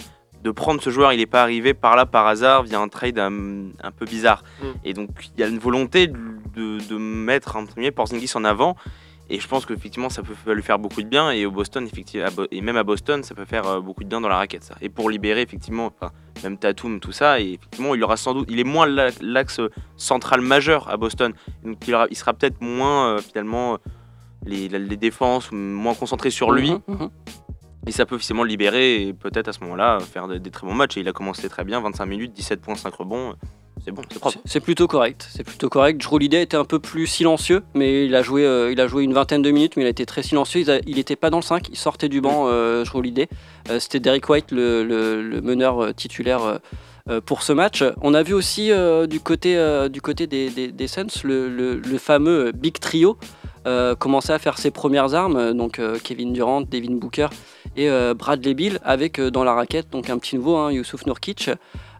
de 0.42 0.50
prendre 0.50 0.80
ce 0.82 0.88
joueur. 0.90 1.12
Il 1.12 1.18
n'est 1.18 1.26
pas 1.26 1.42
arrivé 1.42 1.74
par 1.74 1.96
là 1.96 2.06
par 2.06 2.26
hasard 2.26 2.62
via 2.62 2.80
un 2.80 2.88
trade 2.88 3.18
un, 3.18 3.68
un 3.82 3.90
peu 3.90 4.06
bizarre, 4.06 4.42
Mm. 4.62 4.66
et 4.84 4.94
donc 4.94 5.10
il 5.36 5.40
y 5.40 5.44
a 5.44 5.48
une 5.48 5.58
volonté 5.58 6.06
de, 6.06 6.16
de- 6.56 6.78
de 6.88 6.96
mettre 6.96 7.56
entre 7.56 7.74
guillemets 7.74 7.90
Porzingis 7.90 8.32
en 8.34 8.44
avant. 8.44 8.74
Et 9.32 9.38
je 9.38 9.46
pense 9.46 9.64
qu'effectivement, 9.64 10.10
ça 10.10 10.22
peut 10.22 10.52
lui 10.52 10.62
faire 10.62 10.78
beaucoup 10.80 11.02
de 11.02 11.06
bien. 11.08 11.30
Et 11.30 11.46
au 11.46 11.50
Boston, 11.52 11.86
effectivement, 11.86 12.26
et 12.50 12.60
même 12.60 12.76
à 12.76 12.82
Boston, 12.82 13.22
ça 13.22 13.34
peut 13.34 13.44
faire 13.44 13.66
euh, 13.66 13.80
beaucoup 13.80 14.02
de 14.02 14.08
bien 14.08 14.20
dans 14.20 14.28
la 14.28 14.36
raquette. 14.36 14.64
Ça. 14.64 14.74
Et 14.80 14.88
pour 14.88 15.08
libérer, 15.08 15.40
effectivement, 15.42 15.86
enfin, 15.86 16.12
même 16.42 16.58
Tatum, 16.58 16.98
tout 16.98 17.12
ça, 17.12 17.40
et 17.40 17.52
effectivement, 17.52 17.94
il 17.94 18.02
aura 18.02 18.16
sans 18.16 18.34
doute, 18.34 18.48
il 18.50 18.58
est 18.58 18.64
moins 18.64 18.86
la- 18.86 19.10
l'axe 19.20 19.60
central 19.96 20.40
majeur 20.40 20.88
à 20.90 20.96
Boston. 20.96 21.32
Donc 21.64 21.78
il, 21.86 21.94
aura- 21.94 22.08
il 22.10 22.16
sera 22.16 22.32
peut-être 22.34 22.60
moins, 22.60 23.14
euh, 23.14 23.18
finalement, 23.20 23.74
euh, 23.74 23.76
les, 24.46 24.68
défenses, 24.96 25.52
moins 25.52 25.94
concentré 25.94 26.30
sur 26.30 26.50
lui. 26.50 26.72
Mhm, 26.72 26.80
mhm. 26.88 27.10
Et 27.86 27.92
ça 27.92 28.04
peut 28.06 28.16
officiellement 28.16 28.42
le 28.42 28.48
libérer 28.50 29.02
et 29.06 29.12
peut-être 29.14 29.48
à 29.48 29.52
ce 29.52 29.60
moment-là 29.60 29.96
euh, 29.96 30.00
faire 30.00 30.28
des, 30.28 30.38
des 30.40 30.50
très 30.50 30.66
bons 30.66 30.74
matchs. 30.74 30.96
Et 30.96 31.00
il 31.00 31.08
a 31.08 31.12
commencé 31.12 31.48
très 31.48 31.64
bien, 31.64 31.80
25 31.80 32.04
minutes, 32.06 32.36
17.5 32.38 32.90
rebonds. 32.94 33.34
C'est 33.84 33.92
bon, 33.92 34.02
c'est 34.10 34.18
propre. 34.18 34.38
C'est- 34.44 34.60
plutôt 34.60 34.86
correct. 34.86 35.26
C'est 35.30 35.44
plutôt 35.44 35.68
correct. 35.68 36.00
Drew 36.00 36.22
était 36.22 36.56
un 36.56 36.64
peu 36.64 36.78
plus 36.78 37.06
silencieux, 37.06 37.62
mais 37.74 38.04
il 38.06 38.14
a 38.14 38.22
joué, 38.22 38.44
euh, 38.44 38.72
il 38.72 38.80
a 38.80 38.86
joué 38.86 39.04
une 39.04 39.14
vingtaine 39.14 39.42
de 39.42 39.50
minutes, 39.50 39.76
mais 39.76 39.84
il 39.84 39.86
a 39.86 39.90
été 39.90 40.04
très 40.06 40.22
silencieux. 40.22 40.64
Il 40.86 40.96
n'était 40.96 41.16
pas 41.16 41.30
dans 41.30 41.38
le 41.38 41.42
5, 41.42 41.68
il 41.70 41.76
sortait 41.76 42.08
du 42.08 42.20
banc, 42.20 42.46
euh, 42.48 42.84
Drew. 42.84 43.02
Euh, 43.70 43.80
C'était 43.80 44.00
Derek 44.00 44.28
White, 44.28 44.52
le, 44.52 45.40
meneur 45.42 45.82
euh, 45.82 45.92
titulaire 45.92 46.58
pour 47.26 47.42
ce 47.42 47.52
match. 47.52 47.82
On 48.02 48.14
a 48.14 48.22
vu 48.22 48.34
aussi 48.34 48.70
du 49.08 49.20
côté, 49.20 49.58
du 49.90 50.00
côté 50.00 50.26
des, 50.28 50.50
des, 50.50 50.86
Suns 50.86 51.06
le, 51.24 51.80
fameux 51.98 52.52
Big 52.52 52.78
Trio 52.78 53.18
commencer 53.98 54.32
à 54.32 54.38
faire 54.38 54.58
ses 54.58 54.70
premières 54.70 55.14
armes. 55.14 55.52
Donc 55.54 55.80
Kevin 56.04 56.32
Durant, 56.32 56.60
Devin 56.60 56.94
Booker 56.94 57.28
et 57.76 57.88
Bradley 58.14 58.54
Bill 58.54 58.78
avec 58.84 59.20
dans 59.20 59.42
la 59.42 59.54
raquette 59.54 59.90
donc 59.90 60.08
un 60.08 60.18
petit 60.18 60.36
nouveau, 60.36 60.56
hein, 60.56 60.70
Youssouf 60.70 61.06
Nourkic. 61.06 61.50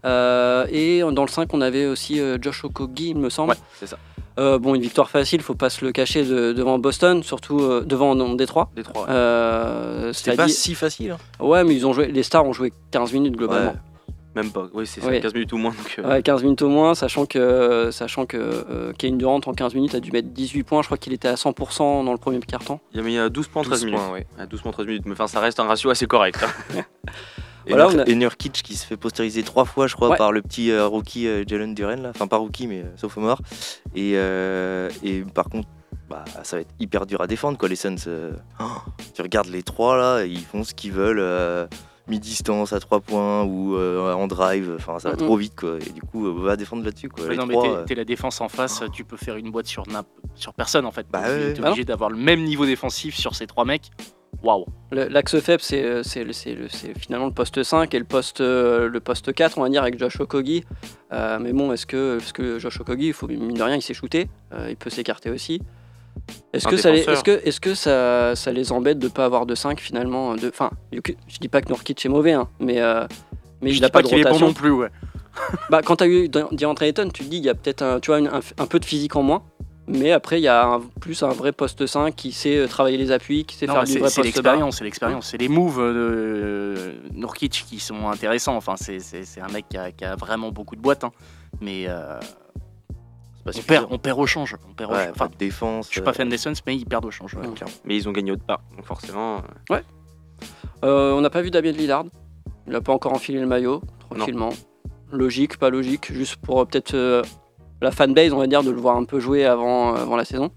Euh, 0.04 0.66
et 0.71 1.00
dans 1.00 1.23
le 1.23 1.28
5, 1.28 1.52
on 1.54 1.61
avait 1.61 1.87
aussi 1.87 2.21
euh, 2.21 2.38
Josh 2.40 2.64
Okogie, 2.64 3.11
il 3.11 3.19
me 3.19 3.30
semble. 3.30 3.50
Ouais, 3.52 3.59
c'est 3.78 3.87
ça. 3.87 3.99
Euh, 4.38 4.59
bon, 4.59 4.75
une 4.75 4.80
victoire 4.80 5.11
facile, 5.11 5.42
faut 5.42 5.54
pas 5.54 5.69
se 5.71 5.85
le 5.85 5.92
cacher 5.92 6.25
de- 6.25 6.52
devant 6.52 6.78
Boston, 6.78 7.23
surtout 7.23 7.61
euh, 7.61 7.83
devant 7.85 8.14
non, 8.14 8.35
Détroit. 8.35 8.71
Trois. 8.85 9.09
Euh, 9.11 10.12
C'était 10.12 10.37
pas 10.37 10.49
si 10.49 10.75
facile. 10.75 11.11
hein. 11.12 11.45
Ouais, 11.45 11.64
mais 11.64 11.75
ils 11.75 11.87
ont 11.87 11.92
joué, 11.92 12.07
les 12.07 12.23
Stars 12.23 12.47
ont 12.47 12.52
joué 12.52 12.73
15 12.90 13.12
minutes 13.12 13.37
globalement. 13.37 13.73
Ouais. 13.73 13.76
Même 14.37 14.52
pas. 14.52 14.69
Oui, 14.73 14.87
c'est 14.87 15.00
ça, 15.00 15.09
Oui. 15.09 15.21
15 15.21 15.35
minutes 15.35 15.52
ou 15.52 15.57
moins. 15.59 15.73
Donc, 15.73 15.97
euh, 15.99 16.09
Ouais, 16.09 16.23
15 16.23 16.45
minutes 16.45 16.62
au 16.62 16.69
moins, 16.69 16.95
sachant 16.95 17.26
que, 17.26 17.90
sachant 17.90 18.25
que 18.26 18.37
euh, 18.38 18.92
Kevin 18.97 19.19
Durant 19.19 19.40
en 19.45 19.52
15 19.52 19.75
minutes 19.75 19.97
a 19.97 20.00
dû 20.00 20.12
mettre 20.12 20.28
18 20.28 20.62
points. 20.62 20.83
Je 20.83 20.87
crois 20.87 20.97
qu'il 20.99 21.12
était 21.12 21.26
à 21.28 21.35
100% 21.35 22.04
dans 22.04 22.12
le 22.12 22.16
premier 22.19 22.38
quart-temps. 22.38 22.80
Il 22.92 22.99
y 22.99 23.00
a 23.00 23.02
mis 23.02 23.19
euh, 23.19 23.28
12 23.28 23.49
points, 23.49 23.62
13 23.62 23.80
12 23.80 23.85
minutes. 23.87 24.00
points, 24.00 24.14
oui. 24.14 24.21
À 24.38 24.47
12 24.47 24.62
points, 24.62 24.71
13 24.73 24.87
minutes. 24.87 25.02
Mais 25.07 25.12
enfin, 25.12 25.26
ça 25.26 25.40
reste 25.40 25.59
un 25.59 25.64
ratio 25.64 25.90
assez 25.90 26.07
correct. 26.07 26.38
hein. 26.76 26.83
Et, 27.67 27.71
Voilà, 27.71 27.88
on 27.88 27.99
a- 27.99 28.05
qui 28.62 28.75
se 28.76 28.87
fait 28.87 28.97
postériser 28.97 29.43
trois 29.43 29.64
fois, 29.64 29.87
je 29.87 29.95
crois, 29.95 30.11
Ouais. 30.11 30.17
par 30.17 30.33
le 30.33 30.43
petit 30.43 30.71
euh, 30.71 30.87
rookie 30.87 31.26
euh, 31.29 31.45
Jalen 31.47 31.75
Duren, 31.75 32.02
là. 32.02 32.11
Enfin, 32.11 32.26
pas 32.26 32.37
rookie, 32.38 32.67
mais 32.67 32.81
euh, 32.83 32.97
sophomore. 32.97 33.40
Et, 33.95 34.12
euh, 34.17 34.90
et 35.02 35.23
par 35.23 35.45
contre, 35.47 35.69
bah, 36.09 36.25
ça 36.43 36.57
va 36.57 36.62
être 36.62 36.75
hyper 36.81 37.07
dur 37.07 37.21
à 37.21 37.26
défendre, 37.26 37.59
quoi. 37.59 37.69
Les 37.69 37.76
Suns, 37.76 37.95
euh, 38.07 38.33
oh, 38.61 38.64
tu 39.14 39.23
regardes 39.23 39.49
les 39.49 39.62
trois, 39.62 39.97
là, 39.97 40.25
ils 40.25 40.40
font 40.45 40.64
ce 40.64 40.75
qu'ils 40.75 40.93
veulent. 40.93 41.21
euh, 41.21 41.67
mi-distance 42.09 42.73
à 42.73 42.81
3 42.81 42.99
points 43.00 43.45
ou 43.45 43.76
euh, 43.76 44.12
en 44.12 44.26
drive, 44.26 44.73
enfin 44.75 44.99
ça 44.99 45.11
va 45.11 45.17
trop 45.17 45.37
vite 45.37 45.55
quoi. 45.55 45.76
Et 45.76 45.90
du 45.93 46.00
coup, 46.02 46.26
euh, 46.26 46.43
va 46.43 46.57
défendre 46.57 46.83
là-dessus 46.85 47.09
quoi. 47.09 47.25
Ouais, 47.25 47.37
mais 47.37 47.55
t'es- 47.87 47.93
euh, 47.95 47.97
la 47.97 48.05
défense 48.05 48.40
en 48.40 48.49
face, 48.49 48.83
tu 48.93 49.05
peux 49.05 49.17
faire 49.17 49.37
une 49.37 49.52
boîte 49.52 49.67
sur, 49.67 49.85
sur 50.35 50.52
personne 50.52 50.87
en 50.87 50.90
fait. 50.90 51.07
Bah 51.09 51.21
T'es 51.23 51.29
obligé- 51.31 51.47
ouais. 51.47 51.52
t'es 51.55 51.61
Ah 51.62 51.69
obligé 51.69 51.85
d'avoir 51.85 52.11
le 52.11 52.17
même 52.17 52.43
niveau 52.43 52.67
défensif 52.67 53.14
sur 53.17 53.37
ces 53.37 53.47
trois 53.47 53.64
mecs. 53.64 53.90
Waouh. 54.42 54.64
L'axe 54.90 55.38
faible, 55.40 55.62
c'est 55.62 55.84
euh, 55.84 56.02
c'est 56.02 56.25
le- 56.25 56.32
c'est 56.32 56.54
le- 56.54 56.68
c'est 56.68 56.99
finalement 56.99 57.26
le 57.26 57.32
poste 57.32 57.62
5 57.62 57.92
et 57.94 57.99
le 57.99 58.04
poste, 58.06 58.40
euh, 58.40 58.88
le 58.88 59.00
poste 59.00 59.32
4, 59.34 59.58
on 59.58 59.62
va 59.62 59.68
dire, 59.68 59.82
avec 59.82 59.99
Josh 59.99 60.18
Okogie. 60.18 60.64
Euh, 61.12 61.38
mais 61.40 61.52
bon, 61.52 61.72
est-ce 61.72 61.84
que, 61.87 62.16
parce 62.18 62.32
que 62.32 62.58
Josh 62.58 62.80
Okogie, 62.80 63.08
il 63.08 63.12
faut, 63.12 63.26
mine 63.28 63.52
de 63.54 63.62
rien, 63.62 63.76
il 63.76 63.82
s'est 63.82 63.94
shooté, 63.94 64.28
euh, 64.54 64.66
il 64.70 64.76
peut 64.76 64.88
s'écarter 64.90 65.30
aussi. 65.30 65.60
Est-ce 66.52 66.66
que, 66.66 66.76
ça 66.76 66.90
les, 66.90 66.99
défenseur. 67.00 67.14
est-ce 67.14 67.22
que, 67.42 67.49
est-ce 67.49 67.60
que 67.60 67.75
ça, 67.75 68.34
ça 68.34 68.50
les 68.52 68.72
embête 68.72 68.99
de 68.99 69.06
ne 69.06 69.10
pas 69.12 69.25
avoir 69.26 69.46
de 69.46 69.54
5 69.54 69.78
finalement 69.78 70.34
de, 70.34 70.49
Enfin, 70.49 70.70
je 70.92 71.38
dis 71.38 71.49
pas 71.49 71.60
que 71.60 71.68
Nurkic 71.68 72.04
est 72.04 72.08
mauvais, 72.08 72.32
hein, 72.32 72.49
mais, 72.58 72.80
euh, 72.80 73.06
mais 73.62 73.70
Je 73.70 73.76
il 73.76 73.80
n'a 73.82 73.90
pas, 73.90 73.99
pas 74.00 74.02
de 74.04 74.08
qu'il 74.08 74.18
est 74.18 74.22
bon 74.22 74.28
rotation. 74.30 74.46
non 74.49 74.52
plus, 74.54 74.70
ouais. 74.70 74.88
Bah, 75.70 75.80
quand 75.84 75.96
tu 75.96 76.04
as 76.04 76.08
eu 76.08 76.28
DeAndre 76.28 76.82
Ayton, 76.82 77.08
tu 77.12 77.25
te 77.25 77.28
dis 77.28 77.37
il 77.37 77.44
y 77.44 77.49
a 77.49 77.54
peut-être 77.54 77.82
un, 77.82 78.00
tu 78.00 78.10
vois, 78.10 78.18
une- 78.18 78.26
un, 78.28 78.40
un 78.58 78.66
peu 78.66 78.80
de 78.80 78.84
physique 78.84 79.14
en 79.16 79.22
moins. 79.22 79.42
Mais 79.92 80.12
après, 80.12 80.40
il 80.40 80.44
y 80.44 80.49
a 80.49 80.64
un- 80.66 80.80
plus 81.00 81.23
un 81.23 81.28
vrai 81.30 81.52
poste 81.52 81.85
5 81.87 82.14
qui 82.14 82.30
sait 82.32 82.56
euh, 82.59 82.66
travailler 82.68 82.97
les 82.97 83.11
appuis, 83.11 83.44
qui 83.44 83.56
sait 83.56 83.66
Non, 83.66 83.75
faire 83.75 83.85
du 83.85 83.92
c'est 83.92 83.99
vrai 83.99 84.09
c'est 84.09 84.20
poste 84.23 84.35
bas. 84.37 84.40
l'expérience, 84.52 84.76
c'est 84.78 84.85
l'expérience, 84.85 85.26
c'est 85.30 85.38
les 85.38 85.49
moves 85.49 85.80
de 85.80 86.94
Nurkic 87.12 87.64
qui 87.68 87.80
sont 87.80 88.09
intéressants. 88.09 88.56
Enfin, 88.56 88.76
c'est- 88.76 89.00
c'est 89.00 89.25
c'est 89.25 89.40
un 89.40 89.49
mec 89.49 89.66
qui 89.68 89.76
a, 89.76 89.90
qui 89.90 90.04
a 90.04 90.14
vraiment 90.16 90.50
beaucoup 90.52 90.76
de 90.76 90.80
boîtes, 90.80 91.02
hein. 91.04 91.11
mais 91.61 91.87
euh, 91.88 92.20
c'est 93.52 93.66
pas 93.66 93.75
on, 93.75 93.80
perd, 93.80 93.87
on 93.90 93.99
perd 93.99 94.18
au 94.20 94.26
change. 94.26 94.56
On 94.68 94.75
perd 94.75 94.92
au 94.92 94.94
Ouais, 94.94 95.06
pas 95.06 95.12
Enfin, 95.12 95.26
de 95.28 95.35
défense. 95.37 95.87
je 95.88 95.92
suis 95.92 96.00
pas 96.02 96.11
euh, 96.11 96.14
fan 96.14 96.28
des 96.28 96.38
Suns, 96.38 96.52
mais 96.66 96.76
ils 96.76 96.87
perdent 96.87 97.06
au 97.06 97.11
change. 97.11 97.35
ouais, 97.35 97.47
Ouais. 97.47 97.54
Mais 97.85 97.97
ils 97.97 98.09
ont 98.09 98.12
gagné 98.12 98.30
autre 98.30 98.44
part, 98.44 98.61
donc 98.76 98.85
forcément. 98.87 99.42
euh, 99.73 99.80
Euh, 100.85 101.12
on 101.12 101.20
n'a 101.20 101.30
pas 101.30 101.42
vu 101.42 101.50
Damien 101.50 101.73
Lillard. 101.73 102.04
Il 102.66 102.73
n'a 102.73 102.80
pas 102.80 102.92
encore 102.92 103.12
enfilé 103.12 103.40
le 103.40 103.47
maillot, 103.47 103.82
tranquillement. 104.09 104.50
Logique, 105.12 105.59
pas 105.59 105.68
logique, 105.70 106.12
juste 106.12 106.37
pour 106.37 106.61
euh, 106.61 106.64
peut-être 106.64 106.94
euh, 106.94 107.23
la 107.80 107.90
fanbase, 107.90 108.32
on 108.32 108.38
va 108.38 108.46
dire, 108.46 108.62
de 108.62 108.70
le 108.70 108.80
voir 108.80 108.96
un 108.96 109.04
peu 109.04 109.20
jouer 109.20 109.44
avant, 109.44 109.94
euh, 109.94 110.00
avant 110.00 110.16
la 110.16 110.25
saison. 110.25 110.50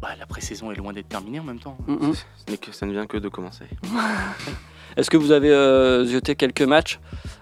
Bah, 0.00 0.08
la 0.18 0.26
pré-saison 0.26 0.72
est 0.72 0.76
loin 0.76 0.92
d'être 0.92 1.08
terminée 1.08 1.38
en 1.38 1.44
même 1.44 1.60
temps. 1.60 1.76
Mhm. 1.86 2.12
ce 2.14 2.50
n'est 2.50 2.56
que 2.56 2.72
ça 2.72 2.86
ne 2.86 2.92
vient 2.92 3.06
que 3.06 3.18
de 3.18 3.28
commencer. 3.28 3.64
Est-ce 4.96 5.08
que 5.08 5.16
vous 5.16 5.32
avez 5.32 5.50
euh, 5.50 6.04
zioté 6.04 6.34
quelques 6.34 6.62
matchs 6.62 7.00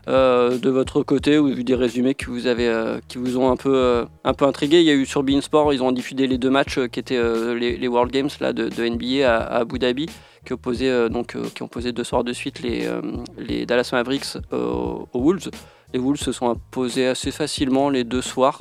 euh, 0.08 0.56
de 0.58 0.70
votre 0.70 1.02
côté 1.02 1.38
ou 1.38 1.48
vu 1.48 1.64
des 1.64 1.74
résumés 1.74 2.14
qui 2.14 2.26
vous, 2.26 2.46
avez, 2.46 2.68
euh, 2.68 3.00
qui 3.08 3.18
vous 3.18 3.38
ont 3.38 3.50
un 3.50 3.56
peu, 3.56 3.74
euh, 3.74 4.04
un 4.24 4.34
peu 4.34 4.44
intrigué? 4.44 4.78
Il 4.80 4.86
y 4.86 4.90
a 4.90 4.94
eu 4.94 5.04
sur 5.04 5.22
Beansport, 5.24 5.72
ils 5.72 5.82
ont 5.82 5.90
diffusé 5.90 6.26
les 6.28 6.38
deux 6.38 6.50
matchs 6.50 6.78
euh, 6.78 6.86
qui 6.86 7.00
étaient 7.00 7.16
euh, 7.16 7.54
les, 7.54 7.76
les 7.76 7.88
World 7.88 8.12
Games 8.12 8.28
là, 8.40 8.52
de, 8.52 8.68
de 8.68 8.88
NBA 8.88 9.28
à, 9.28 9.38
à 9.38 9.56
Abu 9.60 9.80
Dhabi, 9.80 10.06
qui, 10.46 10.52
opposaient, 10.52 10.90
euh, 10.90 11.08
donc, 11.08 11.34
euh, 11.34 11.44
qui 11.52 11.62
ont 11.64 11.68
posé 11.68 11.90
deux 11.92 12.04
soirs 12.04 12.22
de 12.22 12.32
suite 12.32 12.60
les, 12.60 12.86
euh, 12.86 13.00
les 13.36 13.66
Dallas 13.66 13.88
Mavericks 13.92 14.36
euh, 14.52 14.70
aux 15.12 15.20
Wolves. 15.20 15.50
Les 15.92 15.98
Wolves 15.98 16.18
se 16.20 16.32
sont 16.32 16.48
imposés 16.48 17.06
assez 17.06 17.30
facilement 17.30 17.90
les 17.90 18.04
deux 18.04 18.22
soirs. 18.22 18.60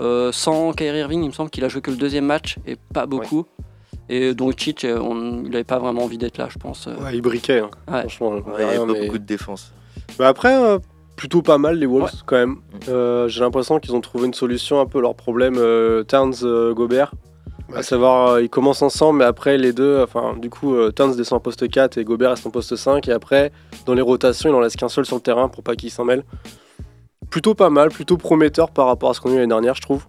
Euh, 0.00 0.32
sans 0.32 0.72
Kyrie 0.72 1.00
Irving, 1.00 1.22
il 1.22 1.26
me 1.28 1.32
semble 1.32 1.50
qu'il 1.50 1.64
a 1.64 1.68
joué 1.68 1.82
que 1.82 1.90
le 1.90 1.96
deuxième 1.96 2.24
match 2.24 2.56
et 2.66 2.76
pas 2.94 3.06
beaucoup. 3.06 3.44
Et 4.08 4.34
donc 4.34 4.58
Chic, 4.58 4.84
euh, 4.84 4.98
on- 4.98 5.42
il 5.44 5.50
n'avait 5.50 5.62
pas 5.64 5.78
vraiment 5.78 6.02
envie 6.04 6.16
d'être 6.18 6.38
là, 6.38 6.48
je 6.50 6.58
pense. 6.58 6.86
euh. 6.86 6.96
Ouais, 7.02 7.14
il 7.14 7.20
briquait, 7.20 7.60
hein. 7.60 7.70
Ouais. 7.86 8.00
franchement. 8.00 8.30
ouais, 8.30 8.42
il 8.46 8.50
y 8.52 8.54
avait 8.64 8.76
rien, 8.78 8.86
pas 8.86 8.92
mais- 8.94 9.04
beaucoup 9.06 9.18
de 9.18 9.24
défense. 9.26 9.72
Bah 10.18 10.28
après, 10.28 10.56
euh, 10.56 10.78
plutôt 11.16 11.42
pas 11.42 11.58
mal 11.58 11.78
les 11.78 11.86
Wolves 11.86 12.04
Ouais. 12.04 12.20
quand 12.26 12.36
même. 12.36 12.56
Euh, 12.88 13.28
J'ai 13.28 13.40
l'impression 13.40 13.78
qu'ils 13.78 13.94
ont 13.94 14.00
trouvé 14.00 14.26
une 14.26 14.34
solution 14.34 14.80
un 14.80 14.86
peu 14.86 14.98
à 14.98 15.02
leur 15.02 15.14
problème 15.14 15.56
euh, 15.58 16.02
Towns-Gobert. 16.04 17.12
à 17.72 17.84
savoir, 17.84 18.30
euh, 18.30 18.42
ils 18.42 18.48
commencent 18.48 18.82
ensemble, 18.82 19.20
mais 19.20 19.24
après 19.26 19.56
les 19.56 19.72
deux, 19.72 20.02
enfin 20.02 20.34
du 20.36 20.50
coup, 20.50 20.74
euh, 20.74 20.90
Towns 20.90 21.14
descend 21.14 21.36
en 21.36 21.40
poste 21.40 21.68
4 21.70 21.98
et 21.98 22.04
Gobert 22.04 22.30
reste 22.30 22.44
en 22.46 22.50
poste 22.50 22.74
5. 22.74 23.06
Et 23.06 23.12
après, 23.12 23.52
dans 23.86 23.94
les 23.94 24.02
rotations, 24.02 24.50
il 24.50 24.54
en 24.56 24.60
laisse 24.60 24.74
qu'un 24.74 24.88
seul 24.88 25.04
sur 25.06 25.14
le 25.16 25.22
terrain 25.22 25.48
pour 25.48 25.62
pas 25.62 25.76
qu'il 25.76 25.90
s'en 25.92 26.04
mêle. 26.04 26.24
Plutôt 27.30 27.54
pas 27.54 27.70
mal, 27.70 27.90
plutôt 27.90 28.16
prometteur 28.16 28.70
par 28.70 28.86
rapport 28.86 29.10
à 29.10 29.14
ce 29.14 29.20
qu'on 29.20 29.30
a 29.30 29.34
eu 29.34 29.36
l'année 29.36 29.46
dernière, 29.48 29.74
je 29.74 29.82
trouve. 29.82 30.04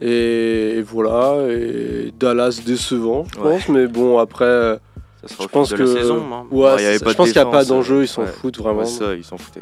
Et, 0.00 0.74
et 0.78 0.82
voilà, 0.82 1.46
et 1.50 2.12
Dallas 2.18 2.60
décevant, 2.64 3.24
je 3.34 3.40
Ouais. 3.40 3.50
pense, 3.58 3.68
mais 3.68 3.86
bon, 3.86 4.18
après, 4.18 4.44
euh, 4.44 4.76
Ça 5.22 5.28
sera 5.28 5.28
je 5.28 5.34
au 5.34 5.48
fil 5.48 5.48
pense 5.50 5.68
de 5.70 5.76
que. 5.76 5.82
la 5.82 5.88
saison. 6.00 6.22
hein. 6.32 6.46
Ouais, 6.50 6.64
Ouais, 6.64 6.74
il 6.78 6.82
y 6.82 6.86
avait 6.86 6.98
c'est- 6.98 7.04
pas 7.04 7.10
je 7.10 7.14
de 7.14 7.16
pense 7.18 7.32
qu'il 7.32 7.42
n'y 7.42 7.48
a 7.48 7.50
pas 7.50 7.64
d'enjeu, 7.64 7.96
euh, 7.98 8.04
ils 8.04 8.08
s'en 8.08 8.22
ouais. 8.22 8.28
foutent 8.28 8.58
vraiment. 8.58 8.80
Ouais, 8.80 8.86
ça, 8.86 9.14
ils 9.14 9.24
s'en 9.24 9.36
foutaient. 9.38 9.60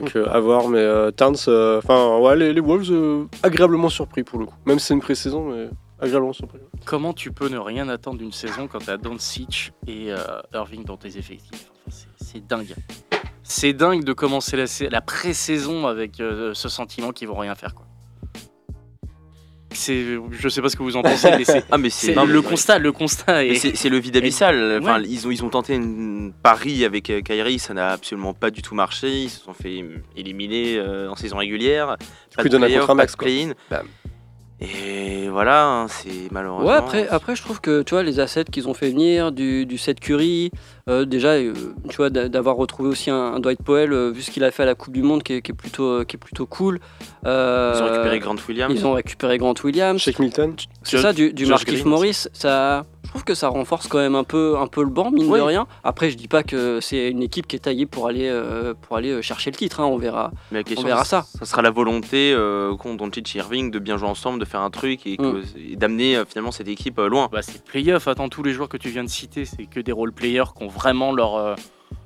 Donc 0.00 0.14
euh, 0.16 0.26
à 0.30 0.40
voir, 0.40 0.68
mais 0.68 0.78
euh, 0.78 1.10
Towns, 1.10 1.36
euh, 1.48 1.78
enfin 1.78 2.18
ouais, 2.18 2.36
les, 2.36 2.52
les 2.52 2.60
Wolves 2.60 2.90
euh, 2.90 3.24
agréablement 3.42 3.88
surpris 3.88 4.24
pour 4.24 4.38
le 4.38 4.44
coup. 4.46 4.54
Même 4.66 4.78
si 4.78 4.86
c'est 4.86 4.94
une 4.94 5.00
pré-saison, 5.00 5.44
mais 5.50 5.68
agréablement 6.00 6.34
surpris. 6.34 6.58
Comment 6.84 7.14
tu 7.14 7.32
peux 7.32 7.48
ne 7.48 7.56
rien 7.56 7.88
attendre 7.88 8.18
d'une 8.18 8.32
saison 8.32 8.68
quand 8.70 8.84
t'as 8.84 8.98
Doncic 8.98 9.72
et 9.86 10.12
euh, 10.12 10.16
Irving 10.52 10.84
dans 10.84 10.98
tes 10.98 11.16
effectifs? 11.16 11.70
Enfin, 11.88 11.96
C'est 12.20 12.46
dingue. 12.46 12.74
C'est 13.48 13.72
dingue 13.72 14.02
de 14.04 14.12
commencer 14.12 14.56
la, 14.56 14.64
la 14.90 15.00
pré-saison 15.00 15.86
avec 15.86 16.20
euh, 16.20 16.52
ce 16.54 16.68
sentiment 16.68 17.12
qu'ils 17.12 17.28
vont 17.28 17.36
rien 17.38 17.54
faire. 17.54 17.74
Quoi. 17.74 17.86
Je 19.72 20.48
sais 20.48 20.62
pas 20.62 20.68
ce 20.68 20.76
que 20.76 20.82
vous 20.82 20.96
en 20.96 21.02
pensez, 21.02 21.30
mais 21.36 21.44
c'est, 21.44 22.16
Ah, 22.16 22.24
le 22.24 22.40
constat. 22.42 22.78
Le 22.78 22.92
constat 22.92 23.44
est. 23.44 23.76
c'est 23.76 23.88
le 23.88 23.98
vide 23.98 24.16
abyssal. 24.16 24.78
Enfin, 24.82 25.00
Ouais. 25.00 25.06
ils, 25.08 25.26
ont, 25.26 25.30
ils 25.30 25.44
ont 25.44 25.50
tenté 25.50 25.74
une 25.74 26.32
pari 26.42 26.84
avec 26.84 27.10
euh, 27.10 27.20
Kyrie, 27.20 27.58
ça 27.58 27.74
n'a 27.74 27.90
absolument 27.90 28.32
pas 28.34 28.50
du 28.50 28.62
tout 28.62 28.74
marché. 28.74 29.10
Ils 29.24 29.30
se 29.30 29.40
sont 29.44 29.52
fait 29.54 29.84
éliminer 30.16 30.76
euh, 30.78 31.10
en 31.10 31.16
saison 31.16 31.36
régulière. 31.36 31.96
coup, 32.36 32.46
un 32.46 32.48
contrat 32.68 32.86
pas 32.86 32.94
max, 32.94 33.12
de 33.12 33.16
quoi. 33.18 33.26
play-in. 33.26 33.52
Bam. 33.70 33.86
Et 34.60 35.28
voilà, 35.28 35.66
hein, 35.66 35.86
c'est 35.88 36.30
malheureusement. 36.30 36.66
Ouais, 36.70 36.74
après, 36.76 37.06
après, 37.08 37.36
je 37.36 37.42
trouve 37.42 37.60
que 37.60 37.82
tu 37.82 37.90
vois, 37.94 38.02
les 38.02 38.20
assets 38.20 38.44
qu'ils 38.44 38.68
ont 38.68 38.74
fait 38.74 38.88
venir, 38.88 39.30
du, 39.30 39.66
du 39.66 39.76
set 39.76 40.00
Curry, 40.00 40.50
euh, 40.88 41.04
déjà, 41.04 41.32
euh, 41.32 41.52
tu 41.90 41.96
vois, 41.96 42.08
d'a- 42.08 42.30
d'avoir 42.30 42.56
retrouvé 42.56 42.88
aussi 42.88 43.10
un, 43.10 43.34
un 43.34 43.40
Dwight 43.40 43.62
Powell, 43.62 43.92
euh, 43.92 44.10
vu 44.10 44.22
ce 44.22 44.30
qu'il 44.30 44.42
a 44.44 44.50
fait 44.50 44.62
à 44.62 44.66
la 44.66 44.74
Coupe 44.74 44.94
du 44.94 45.02
Monde, 45.02 45.22
qui 45.22 45.34
est, 45.34 45.42
qui 45.42 45.52
est 45.52 45.54
plutôt, 45.54 46.04
qui 46.06 46.16
est 46.16 46.18
plutôt 46.18 46.46
cool. 46.46 46.80
Euh, 47.26 47.72
Ils 47.76 47.82
ont 47.82 47.86
récupéré 47.86 48.18
Grant 48.18 48.36
Williams. 48.48 48.74
Ils 48.74 48.86
ont 48.86 48.92
récupéré 48.94 49.36
Grant 49.36 49.54
Williams. 49.62 50.00
Shake 50.00 50.20
Milton, 50.20 50.54
C'est 50.82 50.98
ça, 51.02 51.12
du, 51.12 51.34
du 51.34 51.44
Green 51.44 51.84
Morris, 51.86 52.24
ça, 52.32 52.86
je 53.06 53.10
trouve 53.10 53.24
que 53.24 53.34
ça 53.34 53.48
renforce 53.48 53.86
quand 53.88 53.98
même 53.98 54.14
un 54.14 54.24
peu, 54.24 54.56
un 54.58 54.66
peu 54.66 54.82
le 54.82 54.90
banc, 54.90 55.10
mine 55.10 55.26
Oui. 55.30 55.38
de 55.38 55.44
rien. 55.44 55.66
Après, 55.84 56.10
je 56.10 56.16
dis 56.16 56.28
pas 56.28 56.42
que 56.42 56.80
c'est 56.80 57.08
une 57.10 57.22
équipe 57.22 57.46
qui 57.46 57.56
est 57.56 57.60
taillée 57.60 57.86
pour 57.86 58.06
aller, 58.08 58.28
euh, 58.28 58.74
pour 58.74 58.96
aller 58.96 59.10
euh, 59.10 59.22
chercher 59.22 59.50
le 59.50 59.56
titre, 59.56 59.80
hein, 59.80 59.84
on 59.86 59.96
verra. 59.96 60.32
Mais 60.50 60.58
la 60.58 60.64
question, 60.64 60.86
verra 60.86 61.04
ça. 61.04 61.24
ça. 61.38 61.44
sera 61.44 61.62
la 61.62 61.70
volonté 61.70 62.32
euh, 62.34 62.74
qu'ont 62.76 62.94
Doncic 62.94 63.34
et 63.34 63.38
Irving 63.38 63.70
de 63.70 63.78
bien 63.78 63.96
jouer 63.96 64.08
ensemble, 64.08 64.38
de 64.40 64.44
faire 64.44 64.60
un 64.60 64.70
truc 64.70 65.06
et, 65.06 65.16
et 65.56 65.76
d'amener 65.76 66.16
euh, 66.16 66.24
finalement 66.28 66.50
cette 66.52 66.68
équipe 66.68 66.98
euh, 66.98 67.08
loin. 67.08 67.28
Bah, 67.32 67.42
c'est 67.42 67.64
playoff. 67.64 68.08
Attends, 68.08 68.28
tous 68.28 68.42
les 68.42 68.52
joueurs 68.52 68.68
que 68.68 68.76
tu 68.76 68.88
viens 68.90 69.04
de 69.04 69.08
citer, 69.08 69.44
c'est 69.44 69.66
que 69.66 69.80
des 69.80 69.92
role 69.92 70.12
players 70.12 70.44
qui 70.56 70.64
ont 70.64 70.68
vraiment 70.68 71.12
leur, 71.12 71.36
euh, 71.36 71.54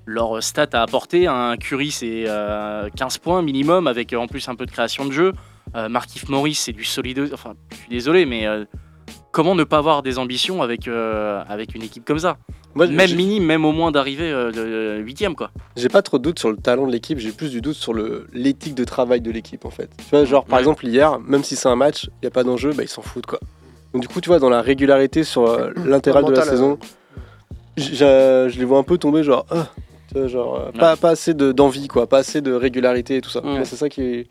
leur 0.06 0.42
stat 0.42 0.68
à 0.74 0.82
apporter. 0.82 1.26
Un 1.26 1.56
Curry, 1.56 1.90
c'est 1.90 2.24
euh, 2.26 2.88
15 2.96 3.18
points 3.18 3.42
minimum, 3.42 3.86
avec 3.86 4.12
euh, 4.12 4.18
en 4.18 4.26
plus 4.26 4.48
un 4.48 4.54
peu 4.54 4.66
de 4.66 4.70
création 4.70 5.04
de 5.06 5.12
jeu. 5.12 5.32
Euh, 5.76 5.88
Markif 5.88 6.28
Morris, 6.28 6.54
c'est 6.54 6.72
du 6.72 6.84
solide. 6.84 7.30
Enfin, 7.32 7.54
je 7.70 7.76
suis 7.76 7.88
désolé, 7.90 8.26
mais 8.26 8.46
euh, 8.46 8.64
comment 9.32 9.54
ne 9.54 9.64
pas 9.64 9.78
avoir 9.78 10.02
des 10.02 10.18
ambitions 10.18 10.62
avec, 10.62 10.88
euh, 10.88 11.42
avec 11.48 11.74
une 11.74 11.82
équipe 11.82 12.04
comme 12.04 12.18
ça 12.18 12.36
Moi, 12.74 12.86
Même 12.88 13.14
minime, 13.14 13.44
même 13.44 13.64
au 13.64 13.72
moins 13.72 13.90
d'arriver 13.92 14.30
euh, 14.30 14.50
de 14.50 15.02
8ème, 15.04 15.34
quoi. 15.34 15.50
j'ai 15.76 15.88
pas 15.88 16.02
trop 16.02 16.18
de 16.18 16.22
doute 16.24 16.38
sur 16.38 16.50
le 16.50 16.56
talent 16.56 16.86
de 16.86 16.92
l'équipe, 16.92 17.18
j'ai 17.18 17.32
plus 17.32 17.50
du 17.50 17.60
doute 17.60 17.76
sur 17.76 17.92
le 17.94 18.26
l'éthique 18.32 18.74
de 18.74 18.84
travail 18.84 19.20
de 19.20 19.30
l'équipe 19.30 19.64
en 19.64 19.70
fait. 19.70 19.90
Tu 19.98 20.04
vois, 20.10 20.24
genre 20.24 20.44
par 20.44 20.56
Ouais. 20.56 20.62
exemple 20.62 20.86
hier, 20.86 21.18
même 21.20 21.44
si 21.44 21.56
c'est 21.56 21.68
un 21.68 21.76
match, 21.76 22.08
il 22.22 22.24
y 22.24 22.28
a 22.28 22.30
pas 22.30 22.44
d'enjeu, 22.44 22.72
bah 22.72 22.82
ils 22.82 22.88
s'en 22.88 23.02
foutent 23.02 23.26
quoi. 23.26 23.40
Donc 23.92 24.02
du 24.02 24.08
coup, 24.08 24.20
tu 24.20 24.28
vois, 24.28 24.38
dans 24.38 24.50
la 24.50 24.62
régularité 24.62 25.24
sur 25.24 25.46
euh, 25.46 25.70
l'intégrale 25.84 26.24
de 26.24 26.32
la 26.32 26.42
saison, 26.44 26.78
j'ai- 27.76 27.96
je 28.48 28.58
les 28.58 28.64
vois 28.64 28.78
un 28.78 28.82
peu 28.84 28.98
tomber 28.98 29.22
genre, 29.22 29.46
ah, 29.50 29.68
tu 30.12 30.18
vois, 30.18 30.26
genre 30.28 30.56
euh, 30.60 30.70
pas, 30.72 30.96
pas 30.96 31.10
assez 31.10 31.34
de- 31.34 31.52
d'envie 31.52 31.88
quoi, 31.88 32.06
pas 32.08 32.18
assez 32.18 32.40
de 32.40 32.52
régularité 32.52 33.16
et 33.16 33.20
tout 33.20 33.30
ça. 33.30 33.44
Ouais. 33.44 33.64
C'est 33.64 33.76
ça 33.76 33.88
qui 33.88 34.02
est 34.02 34.28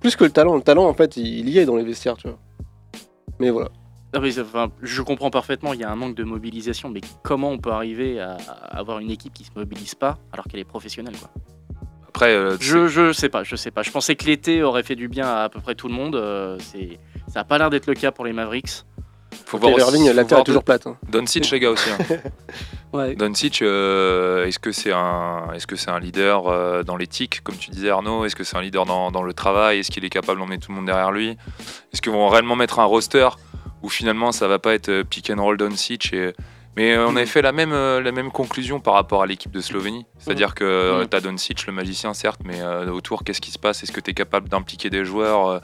plus 0.00 0.16
que 0.16 0.24
le 0.24 0.30
talent. 0.30 0.54
Le 0.56 0.62
talent 0.62 0.86
en 0.86 0.94
fait, 0.94 1.16
il, 1.16 1.26
il 1.26 1.48
y 1.48 1.58
est 1.58 1.64
dans 1.66 1.76
les 1.76 1.84
vestiaires, 1.84 2.16
tu 2.16 2.28
vois. 2.28 2.38
Mais 3.38 3.50
voilà. 3.50 3.68
Non, 4.12 4.20
mais, 4.20 4.38
enfin, 4.40 4.70
je 4.82 5.02
comprends 5.02 5.30
parfaitement, 5.30 5.72
il 5.72 5.80
y 5.80 5.84
a 5.84 5.90
un 5.90 5.94
manque 5.96 6.16
de 6.16 6.24
mobilisation, 6.24 6.88
mais 6.90 7.00
comment 7.22 7.50
on 7.50 7.58
peut 7.58 7.70
arriver 7.70 8.20
à, 8.20 8.36
à 8.48 8.78
avoir 8.78 8.98
une 8.98 9.10
équipe 9.10 9.32
qui 9.32 9.44
se 9.44 9.50
mobilise 9.54 9.94
pas 9.94 10.18
alors 10.32 10.46
qu'elle 10.46 10.58
est 10.60 10.64
professionnelle 10.64 11.14
quoi? 11.18 11.30
Après, 12.08 12.34
euh, 12.34 12.56
Je, 12.60 12.88
je 12.88 13.12
sais 13.12 13.28
pas, 13.28 13.44
je 13.44 13.54
sais 13.54 13.70
pas. 13.70 13.82
Je 13.82 13.90
pensais 13.92 14.16
que 14.16 14.24
l'été 14.24 14.64
aurait 14.64 14.82
fait 14.82 14.96
du 14.96 15.06
bien 15.06 15.26
à 15.28 15.42
à 15.44 15.48
peu 15.48 15.60
près 15.60 15.76
tout 15.76 15.86
le 15.86 15.94
monde. 15.94 16.16
euh, 16.16 16.56
c'est, 16.58 16.98
ça 17.32 17.40
a 17.40 17.44
pas 17.44 17.56
l'air 17.56 17.70
d'être 17.70 17.86
le 17.86 17.94
cas 17.94 18.10
pour 18.10 18.24
les 18.24 18.32
Mavericks. 18.32 18.82
faut 19.46 19.58
voir 19.58 19.78
Irving, 19.78 20.02
aussi- 20.02 20.12
la 20.14 20.24
terre 20.24 20.38
est 20.40 20.44
toujours 20.44 20.64
plate. 20.64 20.88
hein. 20.88 20.96
Doncic, 21.08 21.48
les 21.52 21.60
gars 21.60 21.70
aussi. 21.70 21.88
hein. 21.90 21.98
Ouais. 22.92 23.14
Doncic, 23.14 23.62
euh, 23.62 24.46
est-ce 24.46 24.58
que 24.58 24.72
c'est 24.72 24.90
un, 24.90 25.52
est-ce 25.54 25.68
que 25.68 25.76
c'est 25.76 25.92
un 25.92 26.00
leader 26.00 26.48
euh, 26.48 26.82
dans 26.82 26.96
l'éthique, 26.96 27.40
comme 27.44 27.54
tu 27.54 27.70
disais 27.70 27.88
Arnaud? 27.88 28.24
Est-ce 28.24 28.34
que 28.34 28.42
c'est 28.42 28.56
un 28.56 28.60
leader 28.62 28.84
dans, 28.84 29.12
dans 29.12 29.22
le 29.22 29.32
travail? 29.32 29.78
Est-ce 29.78 29.92
qu'il 29.92 30.04
est 30.04 30.10
capable 30.10 30.40
d'emmener 30.40 30.58
tout 30.58 30.72
le 30.72 30.76
monde 30.76 30.86
derrière 30.86 31.12
lui? 31.12 31.36
Est-ce 31.92 32.02
qu'ils 32.02 32.10
vont 32.10 32.28
réellement 32.28 32.56
mettre 32.56 32.80
un 32.80 32.84
roster? 32.84 33.28
Où 33.82 33.88
finalement 33.88 34.32
ça 34.32 34.46
va 34.48 34.58
pas 34.58 34.74
être 34.74 34.88
euh, 34.88 35.04
pick 35.04 35.30
and 35.30 35.42
roll 35.42 35.56
Doncic 35.56 36.12
et 36.12 36.32
Mais 36.76 36.94
euh, 36.94 37.06
on 37.08 37.16
avait 37.16 37.26
fait 37.26 37.42
la 37.42 37.50
même, 37.52 37.72
euh, 37.72 38.00
la 38.00 38.12
même 38.12 38.30
conclusion 38.30 38.78
par 38.78 38.94
rapport 38.94 39.22
à 39.22 39.26
l'équipe 39.26 39.50
de 39.50 39.60
Slovénie. 39.60 40.06
C'est-à-dire 40.18 40.54
que 40.54 40.62
euh, 40.64 41.00
Mhm. 41.00 41.08
t'as 41.08 41.20
Doncic, 41.20 41.66
le 41.66 41.72
magicien, 41.72 42.14
certes, 42.14 42.40
mais 42.44 42.62
autour, 42.88 43.24
qu'est-ce 43.24 43.40
qui 43.40 43.50
se 43.50 43.58
passe? 43.58 43.82
Est-ce 43.82 43.90
que 43.92 44.00
tu 44.00 44.12
es 44.12 44.14
capable 44.14 44.48
d'impliquer 44.48 44.88
des 44.88 45.04
joueurs 45.04 45.60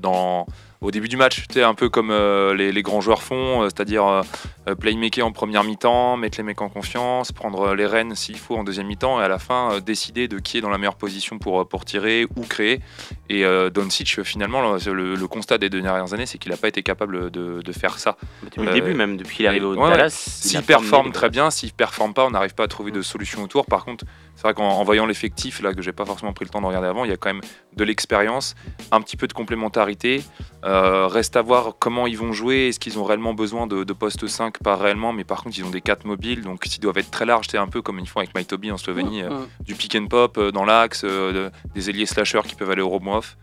dans, 0.00 0.46
au 0.82 0.90
début 0.90 1.08
du 1.08 1.16
match 1.16 1.44
Tu 1.48 1.54
sais, 1.54 1.62
un 1.62 1.74
peu 1.74 1.88
comme 1.88 2.10
euh, 2.10 2.54
les, 2.54 2.72
les 2.72 2.82
grands 2.82 3.00
joueurs 3.00 3.22
font, 3.22 3.62
euh, 3.62 3.64
c'est-à-dire 3.64 4.06
euh, 4.06 4.22
euh, 4.68 4.74
playmaker 4.74 5.24
en 5.24 5.32
première 5.32 5.64
mi-temps, 5.64 6.16
mettre 6.16 6.38
les 6.38 6.44
mecs 6.44 6.60
en 6.60 6.68
confiance, 6.68 7.32
prendre 7.32 7.74
les 7.74 7.86
rênes 7.86 8.14
s'il 8.14 8.38
faut 8.38 8.56
en 8.56 8.64
deuxième 8.64 8.88
mi-temps, 8.88 9.20
et 9.20 9.24
à 9.24 9.28
la 9.28 9.38
fin, 9.38 9.80
décider 9.80 10.28
de 10.28 10.38
qui 10.38 10.58
est 10.58 10.60
dans 10.60 10.70
la 10.70 10.78
meilleure 10.78 10.96
position 10.96 11.38
pour, 11.38 11.66
pour 11.66 11.84
tirer 11.84 12.26
ou 12.36 12.42
créer. 12.42 12.80
Et 13.28 13.44
Doncic, 13.72 14.22
finalement, 14.22 14.60
le, 14.60 15.26
constat 15.26 15.58
des 15.58 15.70
deux 15.70 15.80
dernières 15.80 16.12
années, 16.12 16.26
c'est 16.26 16.38
qu'il 16.38 16.50
n'a 16.50 16.58
pas 16.58 16.68
été 16.68 16.82
capable 16.82 17.30
de, 17.30 17.62
de 17.62 17.72
faire 17.72 17.98
ça. 17.98 18.16
Depuis 18.42 18.62
le 18.62 18.72
début, 18.72 18.94
même 18.94 19.16
depuis 19.16 19.36
qu'il 19.36 19.46
est 19.46 19.48
arrivé 19.48 19.64
au 19.64 19.74
ouais. 19.74 19.90
Dallas. 19.90 20.10
S'il 20.10 20.62
performe 20.62 21.12
très 21.12 21.30
bien, 21.30 21.50
s'il 21.50 21.72
performe 21.72 22.12
pas, 22.12 22.26
on 22.26 22.30
n'arrive 22.30 22.54
pas 22.54 22.64
à 22.64 22.68
trouver 22.68 22.90
de 22.90 23.02
solution 23.02 23.42
autour. 23.42 23.66
Par 23.66 23.84
contre, 23.84 24.04
c'est 24.42 24.48
vrai 24.48 24.54
qu'en 24.54 24.68
en 24.70 24.82
voyant 24.82 25.06
l'effectif, 25.06 25.62
là, 25.62 25.72
que 25.72 25.82
j'ai 25.82 25.92
pas 25.92 26.04
forcément 26.04 26.32
pris 26.32 26.44
le 26.44 26.50
temps 26.50 26.60
de 26.60 26.66
regarder 26.66 26.88
avant, 26.88 27.04
il 27.04 27.10
y 27.10 27.14
a 27.14 27.16
quand 27.16 27.28
même 27.32 27.42
de 27.76 27.84
l'expérience, 27.84 28.56
un 28.90 29.00
petit 29.00 29.16
peu 29.16 29.28
de 29.28 29.32
complémentarité. 29.32 30.24
Euh, 30.64 31.06
reste 31.06 31.36
à 31.36 31.42
voir 31.42 31.74
comment 31.78 32.08
ils 32.08 32.18
vont 32.18 32.32
jouer. 32.32 32.66
Est-ce 32.68 32.80
qu'ils 32.80 32.98
ont 32.98 33.04
réellement 33.04 33.34
besoin 33.34 33.68
de, 33.68 33.84
de 33.84 33.92
poste 33.92 34.26
5 34.26 34.58
Pas 34.58 34.74
réellement, 34.74 35.12
mais 35.12 35.22
par 35.22 35.44
contre, 35.44 35.56
ils 35.58 35.64
ont 35.64 35.70
des 35.70 35.80
4 35.80 36.04
mobiles, 36.06 36.42
donc 36.42 36.66
ils 36.66 36.80
doivent 36.80 36.98
être 36.98 37.12
très 37.12 37.24
larges. 37.24 37.46
C'est 37.48 37.56
un 37.58 37.68
peu 37.68 37.82
comme 37.82 38.00
ils 38.00 38.08
font 38.08 38.18
avec 38.18 38.34
Mytobi 38.36 38.72
en 38.72 38.76
Slovénie, 38.78 39.22
euh, 39.22 39.30
du 39.60 39.76
pick 39.76 39.94
and 39.94 40.06
pop 40.08 40.36
euh, 40.38 40.50
dans 40.50 40.64
l'axe, 40.64 41.04
de- 41.04 41.50
des 41.74 41.88
ailiers 41.90 42.06
slashers 42.06 42.42
qui 42.48 42.56
peuvent 42.56 42.70
aller 42.72 42.82
au 42.82 42.88
rebond 42.88 43.14
off. 43.18 43.36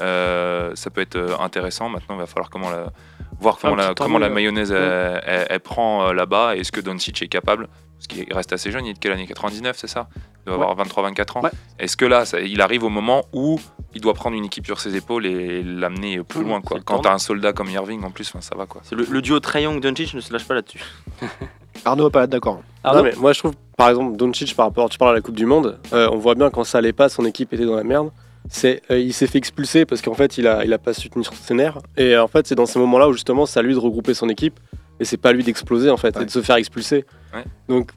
Euh, 0.00 0.72
ça 0.74 0.90
peut 0.90 1.00
être 1.00 1.40
intéressant. 1.40 1.88
Maintenant, 1.88 2.14
il 2.16 2.18
va 2.18 2.26
falloir 2.26 2.50
comment 2.50 2.70
la, 2.70 2.92
voir 3.40 3.58
comment, 3.58 3.74
la, 3.74 3.94
comment 3.94 4.18
mayonnaise 4.34 4.70
elle, 4.72 5.22
elle- 5.26 5.46
elle 5.50 5.60
prend 5.60 6.12
là-bas. 6.12 6.56
et 6.56 6.60
Est-ce 6.60 6.72
que 6.72 6.80
Doncic 6.80 7.22
est 7.22 7.28
capable 7.28 7.68
Parce 8.08 8.18
qu'il 8.20 8.32
reste 8.34 8.52
assez 8.52 8.72
jeune, 8.72 8.84
il 8.86 8.90
est 8.90 8.94
de 8.94 8.98
quelle 8.98 9.12
année? 9.12 9.26
99, 9.26 9.76
c'est 9.78 9.86
ça? 9.86 10.08
Il 10.46 10.52
doit 10.52 10.54
avoir 10.68 10.86
23-24 10.86 11.38
ans. 11.38 11.42
Ouais. 11.42 11.50
Est-ce 11.78 11.96
que 11.96 12.04
là, 12.04 12.24
ça- 12.24 12.40
il 12.40 12.60
arrive 12.60 12.82
au 12.82 12.88
moment 12.88 13.24
où 13.32 13.60
il 13.94 14.00
doit 14.00 14.14
prendre 14.14 14.36
une 14.36 14.44
équipe 14.44 14.66
sur 14.66 14.80
ses 14.80 14.96
épaules 14.96 15.24
et 15.26 15.62
l'amener 15.62 16.20
plus 16.24 16.40
Mhm, 16.40 16.48
loin 16.48 16.60
quoi? 16.62 16.80
Quand 16.84 16.98
t'as 17.00 17.12
un 17.14 17.18
soldat 17.18 17.52
comme 17.52 17.70
Irving 17.70 18.02
en 18.02 18.10
plus, 18.10 18.32
ça 18.40 18.56
va 18.56 18.66
quoi. 18.66 18.82
Le, 18.90 19.04
le 19.08 19.22
duo 19.22 19.38
Young 19.54 19.80
Doncic 19.80 20.14
ne 20.14 20.20
se 20.20 20.32
lâche 20.32 20.44
pas 20.46 20.54
là-dessus. 20.54 20.80
Arnaud 21.84 22.04
va 22.04 22.10
pas 22.10 22.24
être 22.24 22.30
d'accord. 22.30 22.62
Arnaud 22.84 22.98
Non, 23.02 23.04
mais 23.04 23.14
moi 23.16 23.32
je 23.32 23.38
trouve, 23.38 23.52
par 23.76 23.88
exemple, 23.90 24.16
Doncic 24.16 24.54
par 24.56 24.66
rapport, 24.66 24.88
tu 24.90 24.98
parles 24.98 25.12
à 25.12 25.14
la 25.14 25.20
Coupe 25.20 25.34
du 25.36 25.46
Monde, 25.46 25.78
euh, 25.92 26.08
on 26.12 26.16
voit 26.18 26.34
bien 26.34 26.50
quand 26.50 26.64
ça 26.64 26.78
allait 26.78 26.92
pas, 26.92 27.08
son 27.08 27.24
équipe 27.24 27.52
était 27.52 27.64
dans 27.66 27.76
la 27.76 27.84
merde. 27.84 28.10
C'est, 28.50 28.82
euh, 28.90 28.98
il 28.98 29.12
s'est 29.12 29.28
fait 29.28 29.38
expulser 29.38 29.86
parce 29.86 30.02
qu'en 30.02 30.14
fait 30.14 30.36
il 30.38 30.48
a, 30.48 30.64
il 30.64 30.72
a 30.72 30.78
pas 30.78 30.92
su 30.92 31.08
tenir 31.08 31.32
ses 31.32 31.54
nerfs. 31.54 31.78
Et 31.96 32.16
en 32.18 32.26
fait 32.26 32.46
c'est 32.48 32.56
dans 32.56 32.66
ces 32.66 32.80
moments-là 32.80 33.08
où 33.08 33.12
justement 33.12 33.46
c'est 33.46 33.60
à 33.60 33.62
lui 33.62 33.72
de 33.74 33.78
regrouper 33.78 34.14
son 34.14 34.28
équipe 34.28 34.58
et 35.00 35.04
c'est 35.04 35.16
pas 35.16 35.30
à 35.30 35.32
lui 35.32 35.42
d'exploser 35.44 35.90
en 35.90 35.96
fait 35.96 36.16
Ouais. 36.16 36.22
et 36.22 36.26
de 36.26 36.30
se 36.30 36.40
faire 36.42 36.56
expulser. 36.56 37.04
Ouais. 37.34 37.44
Donc 37.68 37.90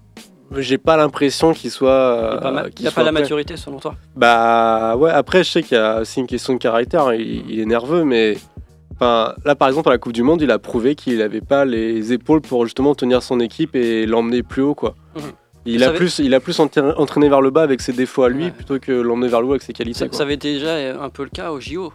j'ai 0.57 0.77
pas 0.77 0.95
l'impression 0.95 1.53
qu'il 1.53 1.71
soit. 1.71 2.39
Il 2.41 2.47
euh, 2.47 2.69
n'y 2.79 2.87
a 2.87 2.91
pas, 2.91 2.95
pas 2.97 3.03
la 3.03 3.11
prêt. 3.11 3.21
maturité 3.21 3.57
selon 3.57 3.79
toi? 3.79 3.95
Bah 4.15 4.95
ouais, 4.95 5.11
après 5.11 5.43
je 5.43 5.51
sais 5.51 5.63
qu'il 5.63 5.77
y 5.77 5.79
a 5.79 6.01
aussi 6.01 6.19
une 6.19 6.27
question 6.27 6.53
de 6.53 6.59
caractère, 6.59 7.13
il, 7.13 7.49
il 7.49 7.59
est 7.59 7.65
nerveux, 7.65 8.03
mais 8.03 8.37
enfin, 8.93 9.33
là 9.43 9.55
par 9.55 9.67
exemple 9.67 9.89
à 9.89 9.93
la 9.93 9.97
Coupe 9.97 10.13
du 10.13 10.23
Monde, 10.23 10.41
il 10.41 10.51
a 10.51 10.59
prouvé 10.59 10.95
qu'il 10.95 11.17
n'avait 11.17 11.41
pas 11.41 11.65
les 11.65 12.13
épaules 12.13 12.41
pour 12.41 12.63
justement 12.65 12.93
tenir 12.95 13.23
son 13.23 13.39
équipe 13.39 13.75
et 13.75 14.05
l'emmener 14.05 14.43
plus 14.43 14.61
haut 14.61 14.75
quoi. 14.75 14.95
Mhm. 15.15 15.21
Il, 15.67 15.83
a 15.83 15.89
plus, 15.91 16.19
il 16.19 16.31
a 16.35 16.39
plus 16.39 16.59
entraîné 16.59 16.91
entraîné 16.95 17.27
vers 17.27 17.41
le 17.41 17.49
bas 17.49 17.63
avec 17.63 17.81
ses 17.81 17.91
défauts 17.91 18.21
à 18.21 18.29
lui 18.29 18.43
Ouais. 18.45 18.51
plutôt 18.51 18.77
que 18.77 18.91
l'emmener 18.91 19.29
vers 19.29 19.41
le 19.41 19.47
haut 19.47 19.51
avec 19.53 19.63
ses 19.63 19.73
qualités. 19.73 19.97
ça, 19.97 20.07
quoi. 20.07 20.15
ça 20.15 20.23
avait 20.23 20.37
déjà 20.37 20.75
un 21.01 21.09
peu 21.09 21.23
le 21.23 21.29
cas 21.31 21.51
au 21.51 21.59
JO. 21.59 21.91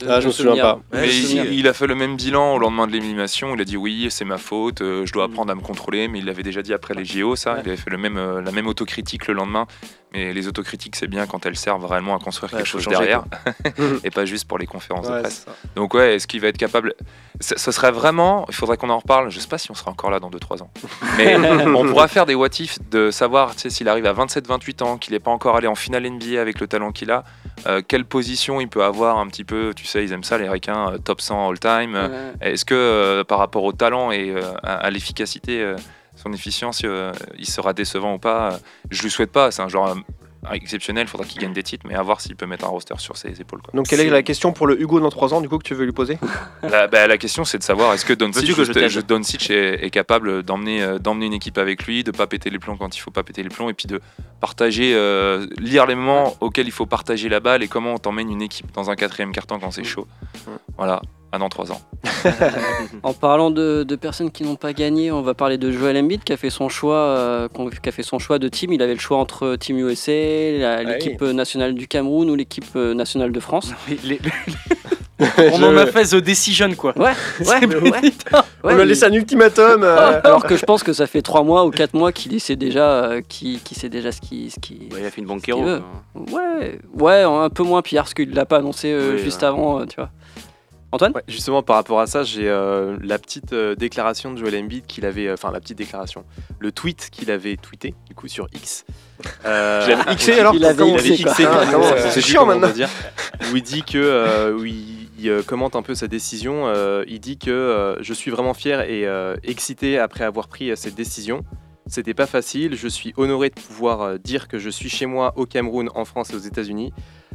Je- 0.00 0.06
de- 0.06 0.10
Ah, 0.10 0.16
de 0.16 0.20
je 0.22 0.26
me 0.28 0.32
souviens 0.32 0.62
pas. 0.62 0.74
Ouais, 0.92 1.00
mais 1.02 1.08
il, 1.16 1.66
a 1.68 1.72
fait 1.72 1.86
le 1.86 1.94
même 1.94 2.16
bilan 2.16 2.54
au 2.54 2.58
lendemain 2.58 2.86
de 2.86 2.92
l'élimination. 2.92 3.54
Il 3.54 3.60
a 3.60 3.64
dit 3.64 3.76
oui, 3.76 4.08
c'est 4.10 4.24
ma 4.24 4.38
faute, 4.38 4.80
euh, 4.82 5.04
je 5.06 5.12
dois 5.12 5.26
Mm. 5.28 5.30
apprendre 5.32 5.52
à 5.52 5.54
me 5.54 5.60
contrôler. 5.60 6.08
Mais 6.08 6.18
il 6.20 6.24
l'avait 6.24 6.42
déjà 6.42 6.62
dit 6.62 6.72
après 6.74 6.94
les 6.94 7.04
JO, 7.04 7.36
ça. 7.36 7.54
Ouais. 7.54 7.60
Il 7.64 7.68
avait 7.68 7.76
fait 7.76 7.90
le 7.90 7.98
même, 7.98 8.16
euh, 8.16 8.40
la 8.42 8.52
même 8.52 8.66
autocritique 8.66 9.26
le 9.26 9.34
lendemain. 9.34 9.66
Mais 10.12 10.32
les 10.32 10.46
autocritiques, 10.48 10.94
c'est 10.96 11.08
bien 11.08 11.26
quand 11.26 11.44
elles 11.46 11.56
servent 11.56 11.84
réellement 11.84 12.14
à 12.16 12.20
construire 12.20 12.50
Ouais, 12.52 12.58
quelque 12.60 12.68
chose 12.68 12.84
changer, 12.84 12.96
derrière 12.96 13.24
et 14.04 14.10
pas 14.10 14.24
juste 14.24 14.46
pour 14.46 14.56
les 14.56 14.64
conférences 14.66 15.08
de 15.08 15.20
presse. 15.20 15.46
Donc 15.74 15.94
ouais, 15.94 16.14
est-ce 16.14 16.26
qu'il 16.28 16.40
va 16.40 16.48
être 16.48 16.56
capable? 16.56 16.94
Ce 17.40 17.70
serait 17.72 17.90
vraiment, 17.90 18.46
il 18.48 18.54
faudrait 18.54 18.76
qu'on 18.78 18.88
en 18.88 18.98
reparle, 18.98 19.30
je 19.30 19.40
sais 19.40 19.48
pas 19.48 19.58
si 19.58 19.70
on 19.70 19.74
sera 19.74 19.90
encore 19.90 20.10
là 20.10 20.20
dans 20.20 20.30
2-3 20.30 20.62
ans, 20.62 20.70
mais 21.18 21.36
on 21.66 21.84
pourra 21.86 22.08
faire 22.08 22.24
des 22.24 22.34
what 22.34 22.48
if 22.60 22.78
de 22.88 23.10
savoir 23.10 23.54
tu 23.56 23.62
sais, 23.62 23.70
s'il 23.70 23.88
arrive 23.90 24.06
à 24.06 24.14
27-28 24.14 24.82
ans, 24.84 24.96
qu'il 24.96 25.12
n'est 25.12 25.18
pas 25.20 25.32
encore 25.32 25.56
allé 25.56 25.66
en 25.66 25.74
finale 25.74 26.08
NBA 26.08 26.40
avec 26.40 26.60
le 26.60 26.66
talent 26.68 26.92
qu'il 26.92 27.10
a, 27.10 27.24
euh, 27.66 27.82
quelle 27.86 28.04
position 28.06 28.60
il 28.60 28.68
peut 28.68 28.84
avoir 28.84 29.18
un 29.18 29.26
petit 29.26 29.44
peu, 29.44 29.72
tu 29.74 29.84
sais, 29.86 30.04
ils 30.04 30.12
aiment 30.12 30.24
ça 30.24 30.38
les 30.38 30.48
Ricains, 30.48 30.92
euh, 30.94 30.98
top 30.98 31.20
100 31.20 31.50
all-time. 31.50 31.94
euh, 31.94 32.08
Ouais. 32.40 32.52
Est-ce 32.52 32.64
que 32.64 32.74
euh, 32.74 33.24
par 33.24 33.38
rapport 33.38 33.64
au 33.64 33.72
talent 33.72 34.10
et 34.12 34.34
à, 34.62 34.74
à 34.74 34.90
l'efficacité, 34.90 35.74
son 36.16 36.32
efficience, 36.32 36.82
euh, 36.84 37.12
il 37.38 37.46
sera 37.46 37.72
décevant 37.72 38.14
ou 38.14 38.18
pas? 38.18 38.58
Je 38.90 39.02
lui 39.02 39.10
souhaite 39.10 39.32
pas, 39.32 39.50
c'est 39.50 39.62
un 39.62 39.68
joueur 39.68 39.96
exceptionnel, 40.52 41.06
il 41.06 41.10
faudra 41.10 41.26
qu'il 41.26 41.40
gagne 41.40 41.52
des 41.52 41.62
titres, 41.62 41.86
mais 41.88 41.94
à 41.94 42.02
voir 42.02 42.20
s'il 42.20 42.36
peut 42.36 42.46
mettre 42.46 42.64
un 42.64 42.68
roster 42.68 42.94
sur 42.98 43.16
ses 43.16 43.40
épaules. 43.40 43.60
Quoi. 43.62 43.72
Donc 43.74 43.88
quelle 43.88 44.00
est 44.00 44.10
la 44.10 44.22
question 44.22 44.52
pour 44.52 44.66
le 44.66 44.80
Hugo 44.80 45.00
dans 45.00 45.10
3 45.10 45.34
ans 45.34 45.40
du 45.40 45.48
coup 45.48 45.58
que 45.58 45.64
tu 45.66 45.74
veux 45.74 45.84
lui 45.84 45.92
poser? 45.92 46.18
La, 46.62 46.86
bah, 46.86 47.06
la 47.06 47.18
question, 47.18 47.44
c'est 47.44 47.58
de 47.58 47.62
savoir 47.62 47.92
est-ce 47.94 48.04
que 48.04 48.12
Doncic, 48.12 48.42
Veux-tu 48.42 48.54
que 48.54 48.64
je 48.64 48.88
je- 48.88 49.00
Doncic 49.00 49.50
est, 49.50 49.84
est 49.84 49.90
capable 49.90 50.42
d'emmener 50.42 50.82
euh, 50.82 50.98
d'emmener 50.98 51.26
une 51.26 51.32
équipe 51.34 51.58
avec 51.58 51.84
lui, 51.86 52.04
de 52.04 52.10
pas 52.10 52.26
péter 52.26 52.50
les 52.50 52.58
plombs 52.58 52.76
quand 52.76 52.96
il 52.96 53.00
faut 53.00 53.10
pas 53.10 53.22
péter 53.22 53.42
les 53.42 53.48
plombs, 53.48 53.68
et 53.68 53.74
puis 53.74 53.86
de 53.88 54.00
partager, 54.40 54.92
euh, 54.94 55.46
lire 55.58 55.86
les 55.86 55.94
moments 55.94 56.34
auxquels 56.40 56.66
il 56.66 56.72
faut 56.72 56.86
partager 56.86 57.28
la 57.28 57.40
balle 57.40 57.62
et 57.62 57.68
comment 57.68 57.94
on 57.94 57.98
t'emmène 57.98 58.30
une 58.30 58.42
équipe 58.42 58.70
dans 58.72 58.90
un 58.90 58.96
quatrième 58.96 59.32
carton 59.32 59.58
quand 59.58 59.70
c'est 59.70 59.84
chaud. 59.84 60.06
Voilà, 60.76 61.00
à 61.32 61.38
dans 61.38 61.48
trois 61.48 61.72
ans. 61.72 61.80
En 63.02 63.12
parlant 63.12 63.50
de, 63.50 63.82
de 63.82 63.96
personnes 63.96 64.30
qui 64.30 64.42
n'ont 64.42 64.56
pas 64.56 64.72
gagné, 64.72 65.10
on 65.12 65.22
va 65.22 65.34
parler 65.34 65.58
de 65.58 65.70
Joel 65.70 65.96
Embiid 65.96 66.24
qui 66.24 66.32
a 66.32 66.36
fait 66.36 66.50
son 66.50 66.68
choix, 66.68 66.96
euh, 66.96 67.48
qui 67.82 67.88
a 67.88 67.92
fait 67.92 68.02
son 68.02 68.18
choix 68.18 68.38
de 68.38 68.48
team. 68.48 68.72
Il 68.72 68.82
avait 68.82 68.94
le 68.94 69.00
choix 69.00 69.18
entre 69.18 69.56
Team 69.56 69.78
USA, 69.78 70.12
la- 70.58 70.82
l'équipe 70.82 71.20
nationale 71.22 71.74
du 71.74 71.86
Cameroun 71.88 72.30
ou 72.30 72.34
l'équipe 72.34 72.64
euh, 72.76 72.94
nationale 72.94 73.32
de 73.32 73.40
France. 73.40 73.72
Les- 73.88 73.98
les- 74.04 74.20
On 75.52 75.62
en 75.62 75.74
a 75.78 75.86
fait 75.86 76.04
The 76.04 76.16
Decision 76.16 76.74
quoi. 76.74 76.92
Ouais, 76.98 77.12
ouais, 77.40 77.66
ouais. 77.90 78.12
On 78.62 78.74
lui 78.74 78.82
a 78.82 78.84
laissé 78.84 79.04
un 79.06 79.12
ultimatum. 79.14 79.82
euh, 79.82 80.20
Alors 80.22 80.44
que 80.44 80.56
je 80.58 80.64
pense 80.66 80.82
que 80.82 80.92
ça 80.92 81.06
fait 81.06 81.22
3 81.22 81.42
mois 81.42 81.64
ou 81.64 81.70
4 81.70 81.94
mois 81.94 82.12
qu'il 82.12 82.38
sait 82.38 82.56
déjà, 82.56 83.04
euh, 83.04 83.20
qu'il 83.26 83.62
qu'il 83.62 83.78
sait 83.78 83.88
déjà 83.88 84.12
ce 84.12 84.20
qui, 84.20 84.50
ce 84.50 84.60
qui, 84.60 84.90
il 84.94 85.04
a 85.06 85.10
fait 85.10 85.22
une 85.22 85.26
banquero. 85.26 85.64
qu'il 85.64 85.82
quoi. 86.22 86.38
Ouais, 86.38 86.78
ouais, 86.98 87.22
un 87.22 87.48
peu 87.48 87.62
moins 87.62 87.80
pire 87.80 88.02
parce 88.02 88.12
qu'il 88.12 88.30
l'a 88.34 88.44
pas 88.44 88.58
annoncé 88.58 88.92
euh, 88.92 89.12
Oui, 89.14 89.22
juste 89.22 89.40
ouais. 89.40 89.48
avant, 89.48 89.80
euh, 89.80 89.84
tu 89.86 89.96
vois. 89.96 90.10
Antoine 90.92 91.12
Ouais, 91.14 91.22
justement, 91.28 91.62
par 91.62 91.76
rapport 91.76 92.00
à 92.00 92.06
ça, 92.06 92.22
j'ai 92.22 92.48
euh, 92.48 92.96
la 93.02 93.18
petite 93.18 93.52
euh, 93.52 93.74
déclaration 93.74 94.32
de 94.32 94.38
Joel 94.38 94.56
Embiid 94.56 94.86
qu'il 94.86 95.04
avait, 95.04 95.26
euh, 95.26 95.34
enfin 95.34 95.50
la 95.50 95.60
petite 95.60 95.76
déclaration, 95.78 96.24
le 96.60 96.70
tweet 96.72 97.08
qu'il 97.10 97.30
avait 97.30 97.56
tweeté 97.56 97.94
du 98.06 98.14
coup 98.14 98.28
sur 98.28 98.46
X. 98.54 98.84
Euh, 99.44 99.82
Je 99.84 99.90
l'avais 99.90 100.14
xé, 100.14 100.38
alors 100.38 100.54
Il 100.54 100.64
avait 100.64 100.84
xé, 100.94 101.24
Ah, 101.46 102.10
c'est 102.10 102.20
chiant 102.20 102.46
maintenant. 102.46 102.70
dire, 102.70 102.88
où 103.52 103.56
il 103.56 103.62
dit 103.62 103.82
que, 103.82 103.98
euh, 103.98 104.54
où 104.54 104.64
il, 104.64 105.08
il, 105.18 105.42
commente 105.42 105.74
un 105.76 105.82
peu 105.82 105.94
sa 105.94 106.06
décision. 106.06 106.66
euh, 106.68 107.04
il 107.08 107.18
dit 107.20 107.36
que 107.36 107.50
euh, 107.50 108.00
je 108.02 108.14
suis 108.14 108.30
vraiment 108.30 108.54
fier 108.54 108.82
et 108.88 109.06
euh, 109.06 109.34
excité 109.42 109.98
après 109.98 110.24
avoir 110.24 110.46
pris 110.48 110.70
euh, 110.70 110.76
cette 110.76 110.94
décision. 110.94 111.42
C'était 111.86 112.14
pas 112.14 112.26
facile. 112.26 112.74
Je 112.74 112.88
suis 112.88 113.12
honoré 113.16 113.50
de 113.50 113.54
pouvoir 113.60 114.02
euh, 114.02 114.18
dire 114.18 114.48
que 114.48 114.58
je 114.58 114.70
suis 114.70 114.88
chez 114.88 115.06
moi 115.06 115.32
au 115.36 115.46
Cameroun, 115.46 115.88
en 115.94 116.04
France 116.04 116.30
et 116.32 116.34
aux 116.34 116.38
États-Unis. 116.40 116.92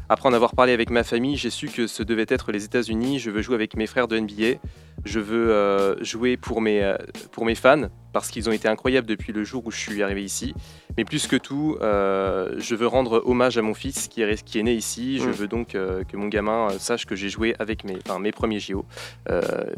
Après 0.09 0.27
en 0.27 0.33
avoir 0.33 0.55
parlé 0.55 0.73
avec 0.73 0.89
ma 0.89 1.03
famille, 1.05 1.37
j'ai 1.37 1.49
su 1.49 1.69
que 1.69 1.87
ce 1.87 2.03
devait 2.03 2.25
être 2.27 2.51
les 2.51 2.65
États-Unis. 2.65 3.19
Je 3.19 3.31
veux 3.31 3.41
jouer 3.41 3.55
avec 3.55 3.77
mes 3.77 3.87
frères 3.87 4.09
de 4.09 4.19
NBA. 4.19 4.59
Je 5.05 5.21
veux 5.21 5.51
euh, 5.51 6.03
jouer 6.03 6.35
pour 6.35 6.59
mes, 6.59 6.83
euh, 6.83 6.97
pour 7.31 7.45
mes 7.45 7.55
fans 7.55 7.83
parce 8.11 8.29
qu'ils 8.29 8.49
ont 8.49 8.51
été 8.51 8.67
incroyables 8.67 9.07
depuis 9.07 9.31
le 9.31 9.45
jour 9.45 9.65
où 9.65 9.71
je 9.71 9.77
suis 9.77 10.03
arrivé 10.03 10.21
ici. 10.21 10.53
Mais 10.97 11.05
plus 11.05 11.27
que 11.27 11.37
tout, 11.37 11.77
euh, 11.81 12.55
je 12.57 12.75
veux 12.75 12.87
rendre 12.87 13.23
hommage 13.25 13.57
à 13.57 13.61
mon 13.61 13.73
fils 13.73 14.09
qui 14.09 14.21
est, 14.21 14.43
qui 14.43 14.59
est 14.59 14.63
né 14.63 14.73
ici. 14.73 15.17
Je 15.17 15.29
Mm. 15.29 15.31
veux 15.31 15.47
donc 15.47 15.67
que 15.69 16.17
mon 16.17 16.27
gamin 16.27 16.67
sache 16.77 17.05
que 17.05 17.15
j'ai 17.15 17.29
joué 17.29 17.55
avec 17.57 17.85
mes, 17.85 17.97
enfin, 18.05 18.19
mes 18.19 18.33
premiers 18.33 18.59
JO 18.59 18.85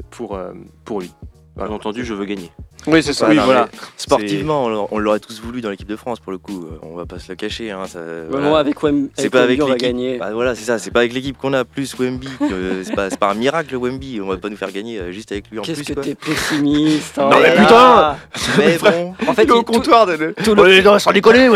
pour, 0.10 0.40
pour 0.84 1.02
lui. 1.02 1.12
Bien 1.56 1.68
entendu, 1.68 2.04
je 2.04 2.14
veux 2.16 2.26
gagner. 2.26 2.50
Oui, 2.88 3.02
c'est 3.04 3.14
ça. 3.14 3.30
Oui, 3.30 3.36
non, 3.36 3.44
voilà. 3.46 3.70
mais 3.72 3.78
Sportivement, 3.96 4.66
on 4.66 4.70
l'a- 4.70 4.88
on 4.92 4.98
l'aurait 4.98 5.20
tous 5.20 5.40
voulu 5.40 5.62
dans 5.62 5.70
l'équipe 5.70 5.88
de 5.88 5.96
France 5.96 6.20
pour 6.20 6.32
le 6.32 6.38
coup. 6.40 6.66
euh, 6.66 6.80
On 6.82 6.96
va 6.96 7.06
pas 7.06 7.20
se 7.20 7.30
le 7.30 7.36
cacher. 7.36 7.70
hein, 7.72 7.86
ça- 7.88 8.00
voilà. 8.30 8.48
Moi, 8.50 8.60
avec 8.60 8.82
Wem, 8.82 9.10
C'est 9.16 9.30
pas 9.30 9.44
avec 9.44 9.60
Wemby, 9.60 9.62
on 9.62 9.68
va 9.68 9.74
l'équipe. 9.76 9.88
gagner. 9.88 10.18
Bah 10.18 10.32
voilà, 10.34 10.56
c'est 10.56 10.64
ça. 10.66 10.80
C'est 10.80 10.90
pas 10.92 11.02
avec 11.02 11.14
l'équipe 11.14 11.38
qu'on 11.38 11.54
a 11.54 11.64
plus 11.64 11.96
Wemby. 11.98 12.28
que- 12.40 12.82
c'est 12.84 12.96
pas, 12.96 13.10
c'est 13.12 13.20
pas 13.20 13.30
un 13.30 13.36
miracle 13.36 13.76
Wemby. 13.78 14.20
On 14.22 14.28
va 14.28 14.38
pas 14.38 14.50
nous 14.50 14.58
faire 14.58 14.72
gagner 14.72 14.98
euh, 15.00 15.12
juste 15.12 15.32
avec 15.32 15.50
lui 15.52 15.60
en 15.60 15.62
Qu'est-ce 15.62 15.84
plus. 15.84 15.90
que 15.90 15.94
quoi. 15.94 16.04
t'es 16.04 16.16
pessimiste 16.16 17.20
hein, 17.20 17.30
Non, 17.32 17.40
mais 17.40 17.52
putain 17.52 18.18
Mais 18.58 18.78
bon, 18.80 19.14
En 19.28 19.34
fait, 19.34 19.44
Il 19.44 19.50
est 19.50 19.52
au 19.52 19.58
tout, 19.64 19.64
comptoir. 19.74 20.06
de- 20.08 20.18
de- 20.18 20.34
tout 20.44 20.56
le- 20.56 20.64
Ouais, 20.64 20.82
non, 20.82 20.98
sans 21.00 21.12
déconner, 21.12 21.48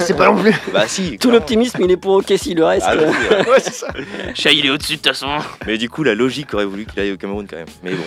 c'est 0.00 0.16
pas 0.16 0.30
non 0.30 0.36
plus. 0.40 0.54
bah 0.72 0.88
si. 0.88 1.12
tout 1.12 1.28
clairement. 1.28 1.38
l'optimisme, 1.38 1.78
il 1.82 1.90
est 1.90 1.96
pour 1.98 2.14
OKC, 2.14 2.54
le 2.56 2.64
reste. 2.64 2.86
Ah, 2.88 2.94
euh. 2.94 3.06
Ouais, 3.44 3.60
c'est 3.60 3.74
ça. 3.74 3.88
Chat, 4.34 4.50
il 4.52 4.64
est 4.66 4.70
au-dessus 4.70 4.92
de 4.92 4.96
toute 4.96 5.08
façon. 5.08 5.28
Mais 5.66 5.76
du 5.78 5.88
coup, 5.90 6.02
la 6.02 6.14
logique 6.14 6.52
aurait 6.54 6.64
voulu 6.64 6.86
qu'il 6.86 6.98
aille 7.00 7.12
au 7.12 7.16
Cameroun 7.18 7.46
quand 7.48 7.56
même. 7.56 7.66
Mais 7.84 7.92
bon, 7.92 8.02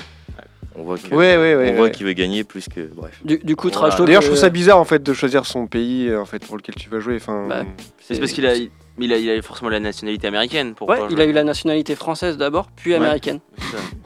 on 0.78 0.84
voit 0.84 0.98
que- 0.98 1.08
Ouais, 1.14 1.38
ouais, 1.38 1.56
ouais. 1.56 1.70
on 1.72 1.76
voit 1.76 1.86
ouais. 1.86 1.92
qu'il 1.92 2.06
veut 2.06 2.14
gagner 2.14 2.44
plus 2.44 2.68
que. 2.68 2.90
Bref. 2.94 3.20
Du, 3.24 3.38
du 3.38 3.56
coup, 3.56 3.70
Voilà. 3.74 3.96
D'ailleurs, 4.06 4.22
je 4.22 4.28
trouve 4.28 4.40
ça 4.40 4.50
bizarre 4.50 4.78
en 4.80 4.86
fait 4.86 5.02
de 5.02 5.14
choisir 5.14 5.46
son 5.46 5.68
pays 5.68 6.14
en 6.16 6.26
fait 6.26 6.46
pour 6.46 6.58
lequel 6.58 6.76
tu 6.76 6.90
vas 6.90 7.00
jouer. 7.00 7.16
Enfin, 7.18 7.46
Bah, 7.48 7.64
C'est 8.02 8.20
parce 8.20 8.32
qu'il 8.32 8.46
a, 8.46 8.54
Mais 8.98 9.06
il 9.06 9.14
a, 9.14 9.18
il 9.18 9.30
a 9.30 9.42
forcément 9.42 9.70
la 9.70 9.80
nationalité 9.82 10.28
américaine. 10.28 10.74
Pour 10.74 10.88
Ouais, 10.88 11.00
il 11.10 11.20
a 11.20 11.26
eu 11.26 11.34
la 11.34 11.44
nationalité 11.44 11.96
française 11.96 12.38
d'abord, 12.38 12.70
puis 12.76 12.92
Ouais. 12.92 12.98
américaine. 12.98 13.40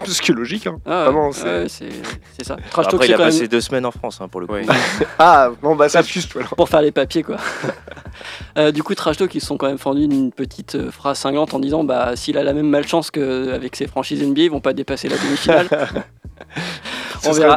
C'est. 0.05 0.11
Ce 0.11 0.21
qui 0.21 0.31
est 0.31 0.35
logique, 0.35 0.65
hein. 0.65 0.77
Ah, 0.85 1.03
Vraiment, 1.05 1.31
c'est- 1.31 1.43
ouais, 1.43 1.65
c'est 1.69 1.89
c'est 2.37 2.43
ça. 2.45 2.55
Trash 2.71 2.87
talk, 2.87 2.95
Après, 2.95 3.05
c'est 3.05 3.11
il 3.11 3.13
a 3.13 3.17
quand 3.17 3.23
même 3.25 3.31
passé 3.33 3.47
deux 3.47 3.61
semaines 3.61 3.85
en 3.85 3.91
France 3.91 4.19
hein, 4.21 4.27
pour 4.27 4.41
le 4.41 4.47
coup. 4.47 4.53
Ouais. 4.53 4.65
Ah, 5.19 5.49
bon, 5.61 5.75
bah 5.75 5.89
ça 5.89 6.01
juste, 6.01 6.33
voilà. 6.33 6.47
pour 6.49 6.67
faire 6.69 6.81
les 6.81 6.91
papiers 6.91 7.23
quoi. 7.23 7.37
Euh, 8.57 8.71
du 8.71 8.83
coup, 8.83 8.95
Trash 8.95 9.17
Talk, 9.17 9.33
ils 9.35 9.39
se 9.39 9.47
sont 9.47 9.57
quand 9.57 9.67
même 9.67 9.77
fendus 9.77 10.07
d'une 10.07 10.31
petite 10.33 10.75
euh, 10.75 10.91
phrase 10.91 11.19
cinglante 11.19 11.53
en 11.53 11.59
disant 11.59 11.83
bah 11.85 12.15
s'il 12.17 12.37
a 12.37 12.43
la 12.43 12.51
même 12.53 12.67
malchance 12.67 13.11
qu'avec 13.11 13.75
ses 13.75 13.87
franchises 13.87 14.21
NBA, 14.23 14.41
ils 14.41 14.51
vont 14.51 14.59
pas 14.59 14.73
dépasser 14.73 15.07
la 15.07 15.15
demi-finale. 15.17 15.67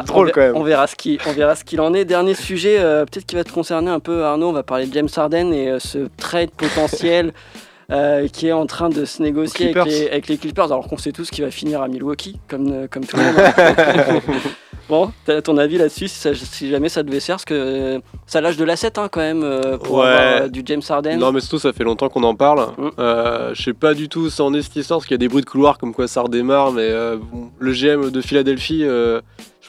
Drôle, 0.05 0.27
on, 0.27 0.31
quand 0.31 0.41
même. 0.41 0.55
on 0.55 0.63
verra 0.63 0.87
ce 0.87 0.95
qui, 0.95 1.17
on 1.27 1.31
verra 1.33 1.55
ce 1.55 1.63
qu'il 1.63 1.81
en 1.81 1.93
est. 1.93 2.05
Dernier 2.05 2.33
sujet, 2.33 2.77
euh, 2.79 3.05
peut-être 3.05 3.25
qui 3.25 3.35
va 3.35 3.43
te 3.43 3.51
concerner 3.51 3.89
un 3.91 3.99
peu, 3.99 4.23
Arnaud. 4.23 4.49
On 4.49 4.53
va 4.53 4.63
parler 4.63 4.85
de 4.87 4.93
James 4.93 5.09
Harden 5.15 5.53
et 5.53 5.69
euh, 5.69 5.79
ce 5.79 6.09
trade 6.17 6.51
potentiel 6.51 7.33
euh, 7.91 8.27
qui 8.27 8.47
est 8.47 8.51
en 8.53 8.65
train 8.65 8.89
de 8.89 9.05
se 9.05 9.21
négocier 9.21 9.75
avec 9.75 9.85
les, 9.91 10.07
avec 10.09 10.27
les 10.27 10.37
Clippers, 10.37 10.65
alors 10.65 10.87
qu'on 10.87 10.97
sait 10.97 11.11
tous 11.11 11.29
qu'il 11.29 11.43
va 11.43 11.51
finir 11.51 11.81
à 11.81 11.87
Milwaukee, 11.87 12.39
comme, 12.47 12.71
euh, 12.71 12.87
comme 12.89 13.05
tout 13.05 13.17
le 13.17 13.23
monde. 13.23 13.35
bon, 14.89 15.11
t'as 15.25 15.41
ton 15.41 15.57
avis 15.57 15.77
là-dessus, 15.77 16.07
si, 16.07 16.69
jamais 16.69 16.89
ça 16.89 17.03
devait 17.03 17.19
se 17.19 17.25
faire, 17.27 17.35
parce 17.35 17.45
que 17.45 17.53
euh, 17.53 17.99
ça 18.25 18.41
lâche 18.41 18.57
de 18.57 18.63
l'asset 18.63 18.97
hein, 18.99 19.09
quand 19.11 19.19
même 19.21 19.43
euh, 19.43 19.77
pour 19.77 19.97
Ouais. 19.97 20.07
avoir 20.07 20.41
euh, 20.43 20.47
du 20.47 20.61
James 20.65 20.81
Harden. 20.87 21.17
Non, 21.17 21.31
mais 21.31 21.39
surtout, 21.41 21.59
ça 21.59 21.73
fait 21.73 21.83
longtemps 21.83 22.09
qu'on 22.09 22.23
en 22.23 22.35
parle. 22.35 22.67
Mm. 22.77 22.89
Euh, 22.99 23.51
je 23.53 23.63
sais 23.63 23.73
pas 23.73 23.93
du 23.93 24.09
tout 24.09 24.21
où 24.21 24.29
ça 24.29 24.43
en 24.43 24.53
est 24.53 24.61
cette 24.61 24.75
histoire, 24.75 24.99
parce 24.99 25.07
qu'il 25.07 25.15
y 25.15 25.19
a 25.19 25.19
des 25.19 25.27
bruits 25.29 25.43
de 25.43 25.49
couloir 25.49 25.77
comme 25.77 25.93
quoi 25.93 26.07
ça 26.07 26.21
redémarre, 26.21 26.71
mais 26.71 26.89
euh, 26.89 27.17
bon, 27.17 27.49
le 27.59 27.71
GM 27.73 28.11
de 28.11 28.21
Philadelphie, 28.21 28.83
euh, 28.83 29.21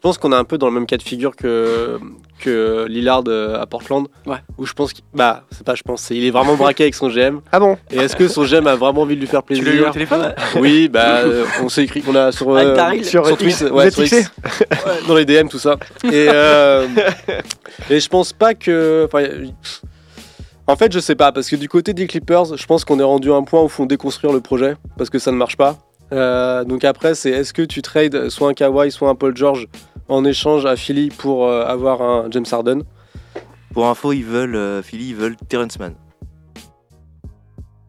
pense 0.05 0.19
qu'on 0.19 0.33
est 0.33 0.37
un 0.37 0.45
peu 0.45 0.59
dans 0.59 0.67
le 0.67 0.75
même 0.75 0.85
cas 0.85 0.99
de 0.99 1.03
figure 1.03 1.35
que, 1.35 1.99
que 2.39 2.85
Lillard 2.91 3.25
euh, 3.27 3.59
à 3.59 3.65
Portland. 3.65 4.07
Ouais. 4.27 4.37
Où 4.59 4.67
je 4.67 4.75
pense 4.75 4.93
qu'il. 4.93 5.03
Bah, 5.15 5.45
c'est 5.51 5.65
pas 5.65 5.75
je 5.75 5.83
pense, 5.83 6.11
il 6.11 6.27
est 6.27 6.31
vraiment 6.31 6.57
braqué 6.57 6.83
avec 6.83 6.95
son 6.95 7.09
GM. 7.09 7.41
Ah 7.51 7.59
bon? 7.59 7.79
Et 7.91 7.97
est-ce 7.97 8.15
que 8.15 8.29
son 8.29 8.45
GM 8.45 8.67
a 8.67 8.77
vraiment 8.77 9.01
envie 9.01 9.15
de 9.15 9.21
lui 9.21 9.27
faire 9.27 9.41
Tu 9.41 9.55
plaisir 9.55 9.65
l'as 9.65 9.73
eu 9.73 9.89
au 9.89 9.93
téléphone? 9.93 10.35
Oui, 10.61 10.91
bah, 10.91 11.21
euh, 11.21 11.47
on 11.63 11.71
s'est 11.71 11.85
écrit 11.85 12.03
qu'on 12.03 12.15
a 12.17 12.33
sur. 12.33 12.55
Avec 12.55 12.79
euh. 12.79 13.03
Sur 13.03 13.27
sur 13.27 13.75
ouais, 13.75 13.89
X. 13.89 14.31
dans 15.09 15.15
les 15.15 15.25
DM, 15.25 15.49
tout 15.49 15.59
ça. 15.59 15.79
Et, 16.05 16.29
euh, 16.29 16.87
et 17.91 17.99
je 17.99 18.09
pense 18.11 18.35
pas 18.35 18.53
que. 18.53 19.09
En 20.67 20.77
fait, 20.77 20.93
je 20.93 20.99
sais 20.99 21.15
pas, 21.15 21.33
parce 21.33 21.49
que 21.49 21.57
du 21.57 21.69
côté 21.69 21.95
des 21.95 22.07
Clippers, 22.07 22.59
je 22.59 22.67
pense 22.67 22.85
qu'on 22.85 23.01
est 23.01 23.05
rendu 23.05 23.33
à 23.33 23.37
un 23.37 23.43
point 23.43 23.63
où 23.63 23.67
il 23.67 23.71
faut 23.71 23.87
déconstruire 23.87 24.35
le 24.35 24.41
projet, 24.41 24.77
parce 24.99 25.09
que 25.09 25.19
ça 25.19 25.33
ne 25.33 25.37
marche 25.37 25.57
pas. 25.57 25.79
Euh, 26.13 26.65
donc 26.65 26.85
après, 26.85 27.15
c'est 27.15 27.31
est-ce 27.31 27.53
que 27.53 27.63
tu 27.63 27.83
trades 27.83 28.29
soit 28.29 28.49
un 28.49 28.55
Kawhi, 28.55 28.91
soit 28.91 29.09
un 29.09 29.15
Paul 29.15 29.37
George? 29.37 29.67
En 30.09 30.25
échange 30.25 30.67
à 30.67 30.77
Philly 30.77 31.09
pour 31.09 31.47
euh, 31.49 31.65
avoir 31.65 32.03
un 32.03 32.27
James 32.31 32.45
Harden 32.51 32.83
Pour 33.73 33.87
info, 33.87 34.13
ils 34.13 34.25
veulent, 34.25 34.57
euh, 34.57 34.83
Philly, 34.83 35.11
ils 35.11 35.17
veulent 35.17 35.37
Terrence 35.49 35.79
Mann. 35.79 35.95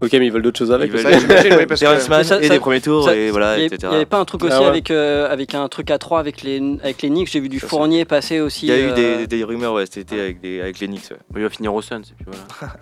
Ok, 0.01 0.11
mais 0.13 0.27
ils 0.27 0.31
veulent 0.31 0.41
d'autres 0.41 0.59
choses 0.59 0.71
avec. 0.73 0.91
Veulent- 0.91 1.05
oui, 1.05 1.65
parce 1.67 1.79
que- 1.79 1.85
Terrence 1.85 2.09
Mann 2.09 2.23
ça- 2.23 2.39
et 2.39 2.47
ça- 2.47 2.53
des 2.53 2.59
premiers 2.59 2.81
tours, 2.81 3.05
ça- 3.05 3.15
et 3.15 3.31
voilà, 3.31 3.57
Il 3.57 3.63
y, 3.63 3.65
etc. 3.65 3.87
avait 3.93 4.05
pas 4.05 4.19
un 4.19 4.25
truc 4.25 4.43
aussi 4.43 4.53
Ah 4.55 4.61
ouais. 4.61 4.67
avec, 4.67 4.91
euh, 4.91 5.31
avec 5.31 5.55
un 5.55 5.67
truc 5.69 5.89
à 5.89 5.97
3 5.97 6.19
avec 6.19 6.41
les, 6.43 6.57
avec 6.83 7.01
les 7.01 7.09
Knicks, 7.09 7.29
j'ai 7.31 7.39
vu 7.39 7.49
du 7.49 7.59
Ça, 7.59 7.67
Fournier 7.67 8.03
passer 8.05 8.39
aussi. 8.41 8.67
Il 8.67 8.69
y 8.69 8.73
a 8.73 8.79
eu 8.79 8.89
euh, 8.89 9.17
des, 9.19 9.27
des 9.27 9.43
rumeurs 9.43 9.73
ouais, 9.73 9.85
cet 9.85 9.97
été 9.97 10.19
avec, 10.19 10.41
des, 10.41 10.59
avec 10.61 10.79
les 10.79 10.87
Knicks. 10.87 11.09
ouais. 11.11 11.17
Il 11.35 11.41
va 11.43 11.49
finir 11.49 11.73
au 11.73 11.81
Suns. 11.81 12.01
Et 12.01 12.13
puis 12.15 12.25
voilà. 12.27 12.73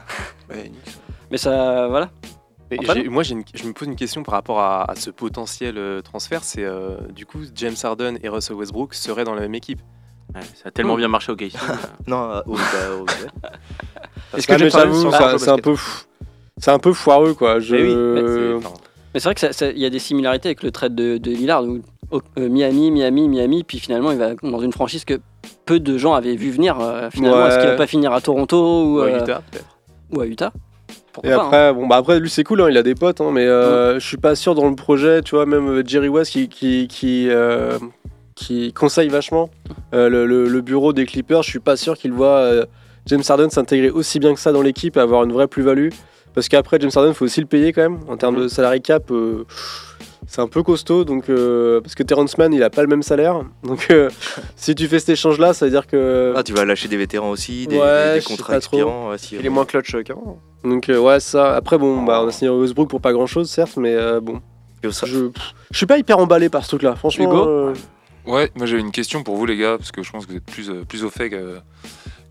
Mais 1.32 1.38
ça, 1.38 1.88
voilà. 1.88 2.10
Moi, 3.10 3.23
une- 3.30 3.43
je 3.54 3.63
me 3.67 3.73
pose 3.73 3.88
une 3.88 3.95
question 3.95 4.23
par 4.23 4.34
rapport 4.34 4.60
à, 4.60 4.89
à 4.89 4.95
ce 4.95 5.10
potentiel 5.12 5.78
euh, 5.78 6.02
transfert. 6.02 6.43
C'est 6.43 6.63
euh, 6.63 6.97
du 7.13 7.26
coup, 7.26 7.39
James 7.56 7.76
Harden 7.84 8.15
et 8.23 8.30
Russell 8.30 8.56
Westbrook 8.56 8.93
seraient 8.93 9.23
dans 9.26 9.36
la 9.36 9.41
même 9.41 9.56
équipe. 9.56 9.80
Ouais, 10.34 10.41
ça 10.56 10.69
a 10.69 10.71
tellement 10.71 10.95
bien 10.95 11.08
marché 11.08 11.32
au 11.32 11.36
KC. 11.36 11.54
Non, 12.08 12.32
euh, 12.32 12.41
au- 12.47 12.54
bah, 12.56 12.62
au-. 12.99 13.06
Est-ce 14.38 14.47
Ah, 14.52 14.56
que 14.58 14.63
Harden 14.63 14.69
j'avoue, 14.69 15.38
c'est 15.38 15.49
un 15.49 15.58
peu. 15.58 15.76
fou- 15.76 16.06
C'est 16.58 16.71
un 16.71 16.80
peu 16.80 16.93
foireux 16.93 17.34
quoi. 17.34 17.60
Je... 17.60 17.76
Mais 17.76 17.82
oui, 17.84 17.95
mais 19.13 19.19
c'est- 19.19 19.28
vrai 19.28 19.34
que 19.36 19.39
ça- 19.41 19.54
ça- 19.54 19.69
il 19.71 19.78
y 19.80 19.86
a 19.86 19.89
des 19.89 19.99
similarités 19.99 20.47
avec 20.49 20.63
le 20.63 20.71
trade 20.71 20.95
de, 20.95 21.17
de 21.17 21.32
Lillard 21.32 21.63
où 21.65 21.80
oh, 22.12 22.21
euh, 22.39 22.49
Miami, 22.49 22.89
Miami, 22.91 23.28
Miami, 23.28 23.63
puis 23.63 23.80
finalement 23.80 24.12
il 24.12 24.17
va 24.17 24.34
dans 24.36 24.60
une 24.62 24.71
franchise 24.71 25.04
que 25.06 25.19
peu 25.65 25.80
de 25.80 25.97
gens 25.97 26.13
avaient 26.13 26.36
vu 26.36 26.49
venir. 26.52 26.80
euh, 26.80 27.10
finalement, 27.12 27.38
Ouais. 27.43 27.49
est-ce 27.49 27.60
qu'il 27.60 27.67
va 27.69 27.76
pas 27.76 27.88
finir 27.88 28.12
à 28.13 28.21
Toronto 28.21 28.58
ou, 28.58 28.95
ou 28.97 28.99
à 29.02 29.06
euh, 29.06 29.19
Utah, 29.21 29.41
peut-être. 29.52 29.78
ou 30.12 30.21
à 30.21 30.26
Utah? 30.26 30.52
Pourquoi 31.13 31.32
Et 31.32 31.36
pas, 31.36 31.41
hein. 31.41 31.45
après, 31.45 31.73
bon, 31.73 31.88
bah 31.88 31.95
après, 31.97 32.19
lui 32.19 32.30
c'est 32.30 32.43
cool, 32.43 32.62
hein, 32.62 32.67
il 32.69 32.78
a 32.78 32.84
des 32.84 32.95
potes, 32.95 33.21
hein, 33.21 33.30
mais 33.32 33.45
euh, 33.45 33.99
je 33.99 34.06
suis 34.08 34.17
pas 34.17 34.36
sûr 34.36 34.56
dans 34.56 34.67
le 34.67 34.76
projet, 34.76 35.21
tu 35.21 35.36
vois, 35.36 35.45
même 35.45 35.67
euh, 35.69 35.84
Jerry 35.86 36.10
West 36.10 36.32
qui, 36.32 36.49
qui, 36.49 36.88
qui, 36.88 37.28
euh, 37.30 37.78
qui 38.36 38.73
conseille 38.73 39.10
vachement 39.10 39.49
euh, 39.93 40.10
le, 40.10 40.26
le- 40.26 40.47
le 40.47 40.62
bureau 40.62 40.91
des 40.91 41.06
Clippers, 41.06 41.43
je 41.43 41.49
suis 41.49 41.60
pas 41.60 41.76
sûr 41.78 41.95
qu'il 41.97 42.12
voit 42.13 42.65
James 43.06 43.21
Harden 43.28 43.49
s'intégrer 43.49 43.89
aussi 43.89 44.19
bien 44.19 44.34
que 44.34 44.39
ça 44.39 44.52
dans 44.52 44.62
l'équipe 44.62 44.97
et 44.97 44.99
avoir 44.99 45.23
une 45.23 45.32
vraie 45.34 45.47
plus-value. 45.47 45.89
Parce 46.34 46.49
qu'après, 46.49 46.80
James 46.80 46.89
Harden, 46.95 47.13
faut 47.13 47.26
aussi 47.26 47.41
le 47.41 47.45
payer 47.45 47.73
quand 47.73 47.84
même, 47.84 47.99
en 48.08 48.17
termes 48.17 48.41
de 48.41 48.47
salary 48.47 48.82
cap. 48.82 49.12
C'est 50.28 50.42
un 50.42 50.48
peu 50.48 50.64
costaud, 50.64 51.04
donc 51.06 51.30
euh, 51.30 51.82
parce 51.82 51.96
que 51.96 52.04
Terrence 52.04 52.38
Mann, 52.38 52.54
il 52.54 52.64
a 52.64 52.70
pas 52.70 52.82
le 52.82 52.88
même 52.88 53.04
salaire. 53.04 53.42
Donc, 53.64 53.88
euh, 53.92 54.10
si 54.56 54.74
tu 54.76 54.88
fais 54.88 55.00
cet 55.00 55.10
échange-là, 55.10 55.54
ça 55.54 55.66
veut 55.66 55.72
dire 55.72 55.88
que. 55.88 56.34
Ah, 56.36 56.44
tu 56.44 56.54
vas 56.54 56.66
lâcher 56.66 56.88
des 56.88 56.98
vétérans 56.98 57.30
aussi, 57.30 57.68
des, 57.68 57.78
Ouais, 57.78 58.08
des- 58.10 58.14
des 58.16 58.22
je 58.22 58.28
sais 58.28 58.34
contrats 58.36 58.58
expirants. 58.58 59.10
ouais, 59.10 59.18
si, 59.18 59.36
Il 59.36 59.46
est 59.46 59.50
euh, 59.50 59.52
moins 59.52 59.66
clutch 59.66 59.96
qu'avant. 60.04 60.40
Donc, 60.64 60.90
euh, 60.90 60.98
ouais, 60.98 61.20
ça. 61.20 61.56
Après, 61.56 61.78
bon, 61.78 62.04
bah, 62.04 62.22
on 62.24 62.28
a 62.28 62.32
signé 62.32 62.50
Westbrook 62.50 62.90
pour 62.90 63.02
pas 63.02 63.12
grand-chose, 63.14 63.50
certes, 63.50 63.78
mais 63.78 63.94
euh, 63.96 64.20
bon. 64.22 64.42
Je, 64.84 64.90
je 65.72 65.78
suis 65.78 65.86
pas 65.86 65.98
hyper 65.98 66.18
emballé 66.20 66.50
par 66.50 66.64
ce 66.64 66.70
truc-là, 66.70 66.96
franchement. 66.96 67.24
Hugo 67.26 67.48
euh, 67.48 67.74
Ouais, 68.26 68.50
moi 68.56 68.66
j'avais 68.66 68.82
une 68.82 68.92
question 68.92 69.24
pour 69.24 69.36
vous 69.38 69.46
les 69.46 69.58
gars, 69.58 69.78
parce 69.78 69.92
que 69.94 70.04
je 70.04 70.12
pense 70.12 70.26
que 70.26 70.32
vous 70.32 70.38
êtes 70.38 70.46
plus, 70.46 70.70
euh, 70.70 70.84
plus 70.88 71.04
au 71.06 71.10
fait 71.10 71.30
que, 71.30 71.58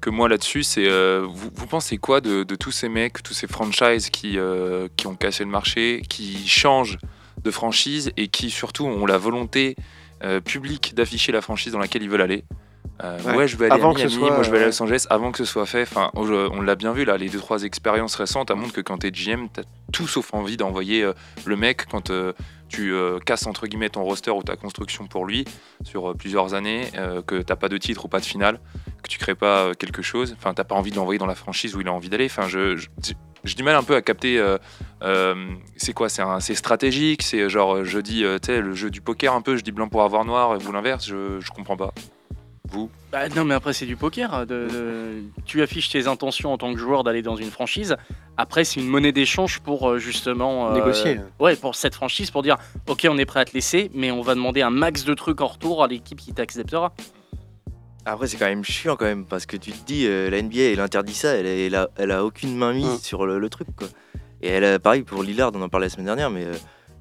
que 0.03 0.11
moi 0.11 0.29
là-dessus. 0.29 0.63
C'est 0.63 0.87
euh, 0.87 1.27
vous, 1.27 1.49
vous 1.55 1.67
pensez 1.67 1.97
quoi 1.99 2.21
de, 2.21 2.45
de 2.45 2.55
tous 2.55 2.71
ces 2.71 2.89
mecs, 2.91 3.23
tous 3.23 3.33
ces 3.35 3.47
franchises 3.47 4.11
qui, 4.11 4.39
euh, 4.39 4.89
qui 4.97 5.07
ont 5.07 5.15
cassé 5.15 5.45
le 5.45 5.51
marché, 5.51 6.03
qui 6.11 6.47
changent 6.47 6.99
de 7.43 7.51
franchise 7.51 8.11
et 8.17 8.29
qui 8.29 8.51
surtout 8.51 8.85
ont 8.87 9.07
la 9.07 9.19
volonté 9.19 9.77
euh, 10.25 10.41
publique 10.41 10.95
d'afficher 10.95 11.33
la 11.33 11.41
franchise 11.41 11.73
dans 11.73 11.79
laquelle 11.79 12.03
ils 12.03 12.11
veulent 12.11 12.23
aller 12.23 12.45
Euh, 13.03 13.19
Ouais. 13.25 13.35
ouais. 13.37 13.49
je 13.49 13.57
vais 13.57 13.67
aller 13.67 13.75
Avant 13.75 13.93
à 13.93 13.97
Miami, 13.97 14.13
soit, 14.13 14.31
moi 14.31 14.43
je 14.43 14.51
vais 14.51 14.57
aller 14.59 14.65
à. 14.67 14.69
Los 14.69 14.83
Angeles 14.83 15.07
avant 15.11 15.33
que 15.33 15.39
ce 15.39 15.45
soit 15.45 15.67
fait. 15.67 15.83
Enfin, 15.83 16.11
on, 16.15 16.29
on 16.31 16.61
l'a 16.61 16.75
bien 16.77 16.93
vu 16.93 17.05
là, 17.05 17.17
les 17.17 17.29
deux 17.29 17.39
trois 17.39 17.63
expériences 17.65 18.15
récentes, 18.17 18.49
ça 18.49 18.55
montre 18.55 18.73
que 18.75 18.81
quand 18.81 18.99
t'es 18.99 19.11
GM, 19.11 19.47
t'as 19.53 19.63
tout 19.93 20.07
sauf 20.07 20.33
envie 20.35 20.57
d'envoyer 20.57 21.03
euh, 21.03 21.13
le 21.45 21.57
mec 21.57 21.87
quand 21.91 22.11
euh, 22.11 22.33
tu 22.69 22.93
euh, 22.93 23.19
casses 23.19 23.47
entre 23.47 23.67
guillemets 23.67 23.89
ton 23.89 24.05
roster 24.05 24.31
ou 24.31 24.43
ta 24.43 24.57
construction 24.57 25.07
pour 25.07 25.25
lui 25.27 25.45
sur 25.85 26.11
euh, 26.11 26.15
plusieurs 26.15 26.55
années, 26.55 26.87
euh, 26.97 27.23
que 27.23 27.41
t'as 27.43 27.57
pas 27.57 27.69
de 27.69 27.79
titre 27.79 28.05
ou 28.05 28.09
pas 28.09 28.21
de 28.21 28.25
finale, 28.27 28.61
que 29.03 29.09
tu 29.09 29.19
crées 29.19 29.35
pas 29.35 29.63
euh, 29.63 29.75
quelque 29.75 30.03
chose. 30.03 30.35
Enfin, 30.39 30.53
t'as 30.55 30.65
pas 30.65 30.75
envie 30.77 30.91
de 30.91 30.97
l'envoyer 30.97 31.19
dans 31.19 31.27
la 31.27 31.35
franchise 31.35 31.75
où 31.75 31.81
il 31.81 31.89
a 31.89 31.93
envie 31.93 32.09
d'aller. 32.11 32.27
Enfin, 32.27 32.47
je, 32.47 32.77
je- 32.77 32.87
j'ai 33.45 33.55
du 33.55 33.63
mal 33.63 33.75
un 33.77 33.83
peu 33.83 33.95
à 33.97 34.03
capter. 34.03 34.39
euh, 34.39 34.59
euh, 35.03 35.35
c'est 35.77 35.93
quoi 35.93 36.09
C'est 36.09 36.55
stratégique. 36.55 37.23
C'est 37.23 37.49
genre 37.49 37.77
euh, 37.77 37.85
je 37.85 37.99
dis, 37.99 38.25
euh, 38.25 38.39
tu 38.39 38.47
sais, 38.47 38.61
le 38.61 38.73
jeu 38.75 38.91
du 38.91 39.01
poker 39.01 39.35
un 39.35 39.41
peu. 39.43 39.57
Je 39.57 39.63
dis 39.63 39.73
blanc 39.73 39.89
pour 39.89 40.03
avoir 40.03 40.25
noir, 40.25 40.59
ou 40.67 40.73
l'inverse. 40.73 41.07
Je, 41.07 41.41
je 41.41 41.51
comprends 41.51 41.77
pas. 41.77 41.93
Vous 42.71 42.89
Bah, 43.11 43.29
non, 43.29 43.45
mais 43.45 43.53
après, 43.55 43.73
c'est 43.75 43.85
du 43.85 43.97
poker. 43.97 44.47
de- 44.47 44.69
de- 44.69 45.23
Tu 45.45 45.61
affiches 45.61 45.91
tes 45.91 46.07
intentions 46.07 46.53
en 46.55 46.59
tant 46.59 46.73
que 46.73 46.79
joueur 46.79 47.05
d'aller 47.05 47.21
dans 47.21 47.37
une 47.37 47.51
franchise. 47.51 47.97
Après, 48.39 48.65
c'est 48.65 48.81
une 48.81 48.87
monnaie 48.89 49.13
d'échange 49.13 49.59
pour 49.61 49.99
justement. 49.99 50.71
euh, 50.71 50.73
Négocier. 50.75 51.21
Ouais, 51.39 51.55
pour 51.57 51.75
cette 51.75 51.95
franchise, 51.95 52.31
pour 52.31 52.43
dire 52.43 52.57
Ok, 52.89 53.07
on 53.11 53.19
est 53.19 53.27
prêt 53.27 53.41
à 53.41 53.45
te 53.45 53.53
laisser, 53.53 53.91
mais 53.93 54.11
on 54.11 54.23
va 54.23 54.35
demander 54.35 54.63
un 54.63 54.71
max 54.71 55.05
de 55.05 55.13
trucs 55.13 55.41
en 55.43 55.49
retour 55.49 55.85
à 55.85 55.87
l'équipe 55.89 56.19
qui 56.19 56.33
t'acceptera. 56.33 56.95
Après, 58.05 58.27
c'est 58.27 58.37
quand 58.37 58.47
même 58.47 58.65
chiant 58.65 58.97
quand 58.97 59.05
même, 59.05 59.25
parce 59.25 59.47
que 59.47 59.57
tu 59.57 59.71
te 59.73 59.85
dis, 59.87 60.07
euh, 60.07 60.29
la 60.29 60.43
NBA, 60.43 60.73
elle 60.73 60.81
interdit 60.81 61.15
ça, 61.15 61.35
elle, 61.35 61.47
elle, 61.47 61.75
a, 61.77 61.89
elle 61.97 62.11
a 62.11 62.25
aucune 62.25 62.57
main 62.57 62.73
mise 62.73 62.87
Mm. 62.87 62.99
sur 62.99 63.27
le, 63.27 63.39
le 63.39 63.49
truc. 63.49 63.69
Quoi. 63.77 63.87
Et 64.43 64.49
elle 64.49 64.65
a, 64.65 64.79
pareil 64.81 65.03
pour 65.03 65.23
Lillard, 65.23 65.53
on 65.55 65.63
en 65.63 65.69
parlait 65.69 65.87
la 65.87 65.91
semaine 65.91 66.07
dernière, 66.07 66.29
mais 66.31 66.45
euh, 66.45 66.55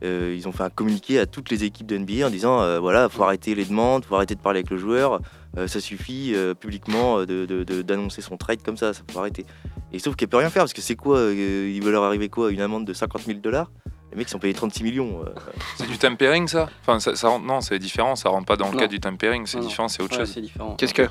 euh, 0.03 0.35
ils 0.37 0.47
ont 0.47 0.51
fait 0.51 0.63
un 0.63 0.69
communiqué 0.69 1.19
à 1.19 1.25
toutes 1.25 1.49
les 1.49 1.63
équipes 1.63 1.87
de 1.87 1.97
NBA 1.97 2.27
en 2.27 2.29
disant, 2.29 2.79
voilà, 2.79 3.09
faut 3.09 3.23
arrêter 3.23 3.55
les 3.55 3.65
demandes, 3.65 4.05
faut 4.05 4.15
arrêter 4.15 4.35
de 4.35 4.41
parler 4.41 4.59
avec 4.59 4.69
le 4.69 4.77
joueur, 4.77 5.21
ça 5.67 5.79
suffit 5.79 6.33
publiquement 6.59 7.23
d'annoncer 7.25 8.21
son 8.21 8.35
trade 8.37 8.63
comme 8.63 8.77
ça, 8.77 8.93
ça 8.93 9.01
faut 9.11 9.19
arrêter. 9.19 9.45
Et 9.93 9.99
sauf 9.99 10.15
qu'elle 10.15 10.27
peut 10.29 10.37
rien 10.37 10.49
faire, 10.49 10.63
parce 10.63 10.73
que 10.73 10.81
c'est 10.81 10.95
quoi 10.95 11.31
Il 11.31 11.83
va 11.83 11.91
leur 11.91 12.03
arriver 12.03 12.29
quoi 12.29 12.51
Une 12.51 12.61
amende 12.61 12.85
de 12.85 12.93
50 12.93 13.23
000 13.25 13.39
dollars? 13.39 13.69
Les 14.11 14.17
mecs 14.17 14.27
ils 14.27 14.31
sont 14.31 14.39
payés 14.39 14.53
36 14.53 14.83
millions. 14.83 15.23
euh, 15.25 15.29
C'est 15.77 15.87
du 15.87 15.97
tampering 15.97 16.47
ça? 16.47 16.69
Enfin, 16.81 16.99
ça, 16.99 17.15
ça 17.15 17.29
rentre- 17.29 17.45
non, 17.45 17.61
c'est 17.61 17.79
différent. 17.79 18.15
Ça 18.15 18.29
rentre 18.29 18.45
pas 18.45 18.57
dans 18.57 18.67
le 18.67 18.73
Non. 18.73 18.79
cadre 18.79 18.91
du 18.91 18.99
tampering. 18.99 19.45
C'est 19.45 19.59
différent. 19.59 19.87
C'est 19.87 20.03
autre 20.03 20.13
Ouais, 20.13 20.25
chose. 20.25 20.33
c'est 20.33 20.41
différent. 20.41 20.75
Qu'est-ce 20.77 20.93
que 20.93 21.07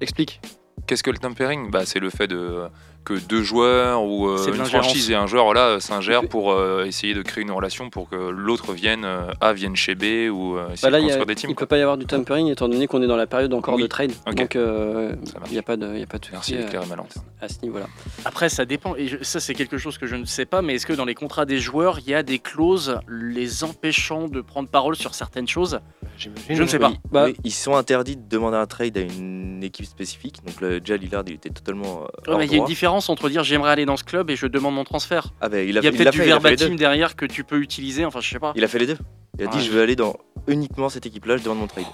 Explique. 0.00 0.40
Qu'est-ce 0.86 1.02
que 1.02 1.10
le 1.10 1.18
tampering 1.18 1.70
bah, 1.70 1.84
C'est 1.86 2.00
le 2.00 2.10
fait 2.10 2.26
de, 2.26 2.68
que 3.04 3.14
deux 3.14 3.42
joueurs 3.42 4.04
ou 4.04 4.28
euh, 4.28 4.46
une 4.46 4.64
franchise 4.64 5.10
et 5.10 5.14
un 5.14 5.26
joueur 5.26 5.44
voilà, 5.44 5.80
s'ingèrent 5.80 6.20
Il 6.20 6.22
fait- 6.22 6.28
pour 6.28 6.52
euh, 6.52 6.84
essayer 6.84 7.14
de 7.14 7.22
créer 7.22 7.42
une 7.42 7.50
relation 7.50 7.90
pour 7.90 8.08
que 8.08 8.14
l'autre 8.16 8.72
vienne, 8.74 9.04
euh, 9.04 9.32
A 9.40 9.52
vienne 9.52 9.74
chez 9.76 9.94
B 9.94 10.30
ou 10.32 10.56
euh, 10.56 10.70
essayer 10.72 10.82
Bah 10.82 10.90
là, 10.90 10.98
de 10.98 11.02
il 11.04 11.08
y 11.08 11.10
a- 11.10 11.16
construire 11.16 11.26
des 11.26 11.34
teams. 11.34 11.50
il 11.50 11.54
quoi. 11.54 11.60
peut 11.66 11.68
pas 11.70 11.78
y 11.78 11.82
avoir 11.82 11.96
du 11.98 12.06
tampering 12.06 12.48
étant 12.48 12.68
donné 12.68 12.86
qu'on 12.86 13.02
est 13.02 13.06
dans 13.08 13.16
la 13.16 13.26
période 13.26 13.52
encore 13.54 13.74
Oui. 13.74 13.82
de 13.82 13.86
trade. 13.88 14.12
Donc 14.36 14.54
euh, 14.56 15.14
il 15.46 15.52
n'y 15.52 15.58
a 15.58 15.62
pas 15.62 15.76
de, 15.76 15.92
il 15.94 16.00
y 16.00 16.02
a 16.02 16.06
pas 16.06 16.18
de 16.18 16.26
Merci 16.32 16.52
souci 16.52 16.60
euh, 16.62 16.64
d'éclairer 16.64 16.86
ma 16.86 16.96
lanterne. 16.96 17.24
à 17.40 17.48
ce 17.48 17.56
niveau-là. 17.62 17.86
Après, 18.24 18.48
ça 18.48 18.64
dépend. 18.64 18.94
Et 18.96 19.08
je- 19.08 19.22
ça, 19.22 19.40
c'est 19.40 19.54
quelque 19.54 19.78
chose 19.78 19.98
que 19.98 20.06
je 20.06 20.14
ne 20.16 20.24
sais 20.24 20.44
pas. 20.46 20.62
Mais 20.62 20.74
est-ce 20.76 20.86
que 20.86 20.92
dans 20.92 21.04
les 21.04 21.14
contrats 21.16 21.44
des 21.44 21.58
joueurs, 21.58 21.98
il 21.98 22.08
y 22.08 22.14
a 22.14 22.22
des 22.22 22.38
clauses 22.38 22.98
les 23.08 23.64
empêchant 23.64 24.28
de 24.28 24.40
prendre 24.40 24.68
parole 24.68 24.94
sur 24.96 25.14
certaines 25.14 25.48
choses? 25.48 25.80
Je 26.18 26.28
ne 26.62 26.66
sais 26.66 26.78
pas. 26.78 26.90
Oui, 26.90 26.96
Bah- 27.10 27.24
oui, 27.26 27.36
ils 27.42 27.50
sont 27.52 27.74
interdits 27.74 28.16
de 28.16 28.28
demander 28.28 28.56
un 28.56 28.66
trade 28.66 28.96
à 28.96 29.00
une 29.00 29.62
équipe 29.64 29.86
spécifique. 29.86 30.36
Donc 30.46 30.60
le 30.60 30.78
déjà 30.78 30.96
Lillard, 30.96 31.24
il 31.26 31.34
était 31.34 31.50
totalement. 31.50 32.04
euh, 32.28 32.36
Ouais, 32.36 32.44
Il 32.46 32.50
y 32.50 32.54
a 32.54 32.56
une 32.58 32.58
droit. 32.58 32.66
Différence 32.92 33.08
entre 33.08 33.28
dire 33.30 33.42
j'aimerais 33.42 33.70
aller 33.70 33.86
dans 33.86 33.96
ce 33.96 34.04
club 34.04 34.28
et 34.30 34.36
je 34.36 34.46
demande 34.46 34.74
mon 34.74 34.84
transfert? 34.84 35.28
Ah 35.40 35.48
bah, 35.48 35.62
il 35.62 35.78
a, 35.78 35.80
Il 35.80 35.84
y 35.84 35.88
a 35.88 35.92
peut-être 35.92 36.12
du 36.12 36.18
fait, 36.18 36.26
verbatim 36.26 36.76
derrière 36.76 37.16
que 37.16 37.24
tu 37.24 37.42
peux 37.44 37.58
utiliser, 37.60 38.04
enfin 38.04 38.20
je 38.20 38.28
sais 38.28 38.38
pas. 38.38 38.52
Il 38.54 38.64
a 38.64 38.68
fait 38.68 38.78
les 38.78 38.86
deux. 38.86 38.98
Il 39.38 39.44
a 39.44 39.48
dit 39.48 39.56
Ouais. 39.58 39.62
je 39.64 39.70
veux 39.70 39.80
aller 39.82 39.96
dans 39.96 40.14
uniquement 40.46 40.88
cette 40.90 41.06
équipe-là, 41.06 41.38
je 41.38 41.42
demande 41.44 41.60
mon 41.60 41.66
trade. 41.66 41.84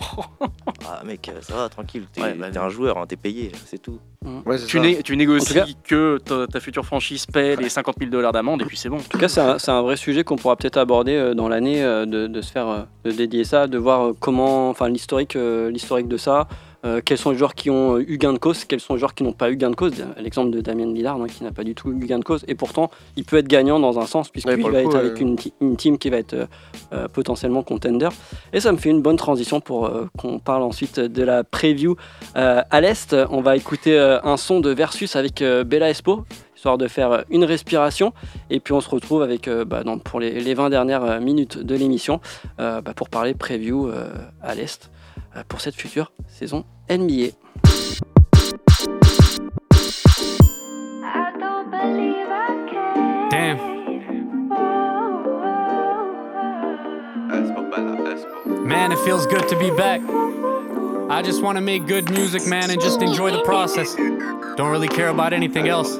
ah 0.88 1.02
mec, 1.04 1.28
euh, 1.28 1.40
ça 1.40 1.54
va, 1.54 1.68
tranquille. 1.68 2.06
T'es 2.12 2.20
Ouais, 2.22 2.34
bah, 2.34 2.48
un 2.60 2.68
joueur, 2.68 2.98
hein, 2.98 3.06
t'es 3.06 3.14
payé, 3.16 3.52
c'est 3.66 3.78
tout. 3.80 4.00
Ouais, 4.44 4.58
c'est 4.58 4.66
Tu, 4.66 4.78
ça. 4.78 4.82
né- 4.82 5.02
tu 5.04 5.16
négocies 5.16 5.76
que 5.84 6.18
ta, 6.18 6.48
ta 6.48 6.58
future 6.58 6.84
franchise 6.84 7.26
paie 7.26 7.54
les 7.54 7.68
50 7.68 7.94
000 8.00 8.10
dollars 8.10 8.32
d'amende 8.32 8.62
et 8.62 8.64
puis 8.64 8.76
c'est 8.76 8.88
bon. 8.88 8.96
En 8.96 9.00
tout 9.08 9.18
cas, 9.18 9.28
c'est 9.28 9.70
un, 9.70 9.82
vrai 9.82 9.96
sujet 9.96 10.24
qu'on 10.24 10.34
pourra 10.36 10.56
peut-être 10.56 10.78
aborder 10.78 11.14
euh, 11.14 11.34
dans 11.34 11.48
l'année, 11.48 11.84
euh, 11.84 12.06
de, 12.06 12.26
de 12.26 12.40
se 12.40 12.50
faire 12.50 12.86
de 13.04 13.12
dédier 13.12 13.44
ça, 13.44 13.68
de 13.68 13.78
voir 13.78 14.14
comment, 14.18 14.68
enfin 14.70 14.88
l'historique, 14.88 15.34
l'historique 15.70 16.08
de 16.08 16.16
ça, 16.16 16.48
euh, 16.84 17.00
quels 17.04 17.18
sont 17.18 17.30
les 17.30 17.38
joueurs 17.38 17.54
qui 17.54 17.70
ont 17.70 17.98
eu 17.98 18.18
gain 18.18 18.32
de 18.32 18.38
cause, 18.38 18.64
quels 18.64 18.80
sont 18.80 18.94
les 18.94 19.00
joueurs 19.00 19.14
qui 19.14 19.24
n'ont 19.24 19.32
pas 19.32 19.50
eu 19.50 19.56
gain 19.56 19.70
de 19.70 19.74
cause? 19.74 19.94
L'exemple 20.18 20.50
de 20.50 20.60
Damien 20.60 20.86
Lillard 20.86 21.20
hein, 21.20 21.26
qui 21.26 21.42
n'a 21.42 21.50
pas 21.50 21.64
du 21.64 21.74
tout 21.74 21.90
eu 21.90 22.06
gain 22.06 22.18
de 22.18 22.24
cause, 22.24 22.44
et 22.46 22.54
pourtant 22.54 22.90
il 23.16 23.24
peut 23.24 23.36
être 23.36 23.48
gagnant 23.48 23.80
dans 23.80 23.98
un 23.98 24.06
sens 24.06 24.28
puisqu'il 24.28 24.50
Ouais, 24.50 24.70
va 24.70 24.82
coup, 24.82 24.90
être 24.90 24.96
avec 24.96 25.20
une, 25.20 25.36
team 25.76 25.98
qui 25.98 26.10
va 26.10 26.18
être 26.18 26.34
euh, 26.34 26.46
euh, 26.92 27.08
potentiellement 27.08 27.62
contender. 27.62 28.08
Et 28.52 28.60
ça 28.60 28.72
me 28.72 28.78
fait 28.78 28.90
une 28.90 29.02
bonne 29.02 29.16
transition 29.16 29.60
pour 29.60 29.86
euh, 29.86 30.06
qu'on 30.16 30.38
parle 30.38 30.62
ensuite 30.62 31.00
de 31.00 31.22
la 31.22 31.44
preview 31.44 31.96
à 32.34 32.80
l'est. 32.80 33.14
On 33.30 33.40
va 33.40 33.56
écouter 33.56 33.98
un 33.98 34.36
son 34.36 34.60
de 34.60 34.70
Versus 34.70 35.16
avec 35.16 35.42
Bella 35.42 35.90
Espo 35.90 36.24
histoire 36.56 36.78
de 36.78 36.88
faire 36.88 37.24
une 37.30 37.44
respiration. 37.44 38.12
Et 38.50 38.58
puis 38.58 38.72
on 38.74 38.80
se 38.80 38.90
retrouve 38.90 39.22
avec, 39.22 39.48
bah, 39.48 39.82
pour 40.04 40.18
les, 40.18 40.40
les 40.40 40.54
20 40.54 40.70
dernières 40.70 41.20
minutes 41.20 41.58
de 41.58 41.74
l'émission 41.74 42.20
bah, 42.58 42.82
pour 42.96 43.08
parler 43.08 43.34
preview 43.34 43.90
à 44.42 44.54
l'Est 44.54 44.90
pour 45.44 45.60
cette 45.60 45.74
future 45.74 46.12
saison 46.26 46.64
NBA. 46.88 47.32
Damn. 53.30 53.58
Man, 58.66 58.92
it 58.92 58.98
feels 59.00 59.26
good 59.26 59.48
to 59.48 59.58
be 59.58 59.70
back. 59.70 60.00
I 61.10 61.22
just 61.22 61.42
want 61.42 61.56
to 61.56 61.62
make 61.62 61.86
good 61.86 62.10
music, 62.10 62.46
man, 62.46 62.70
and 62.70 62.80
just 62.80 63.00
enjoy 63.02 63.30
the 63.30 63.42
process. 63.44 63.94
Don't 63.94 64.70
really 64.70 64.88
care 64.88 65.08
about 65.08 65.32
anything 65.32 65.68
else. 65.68 65.96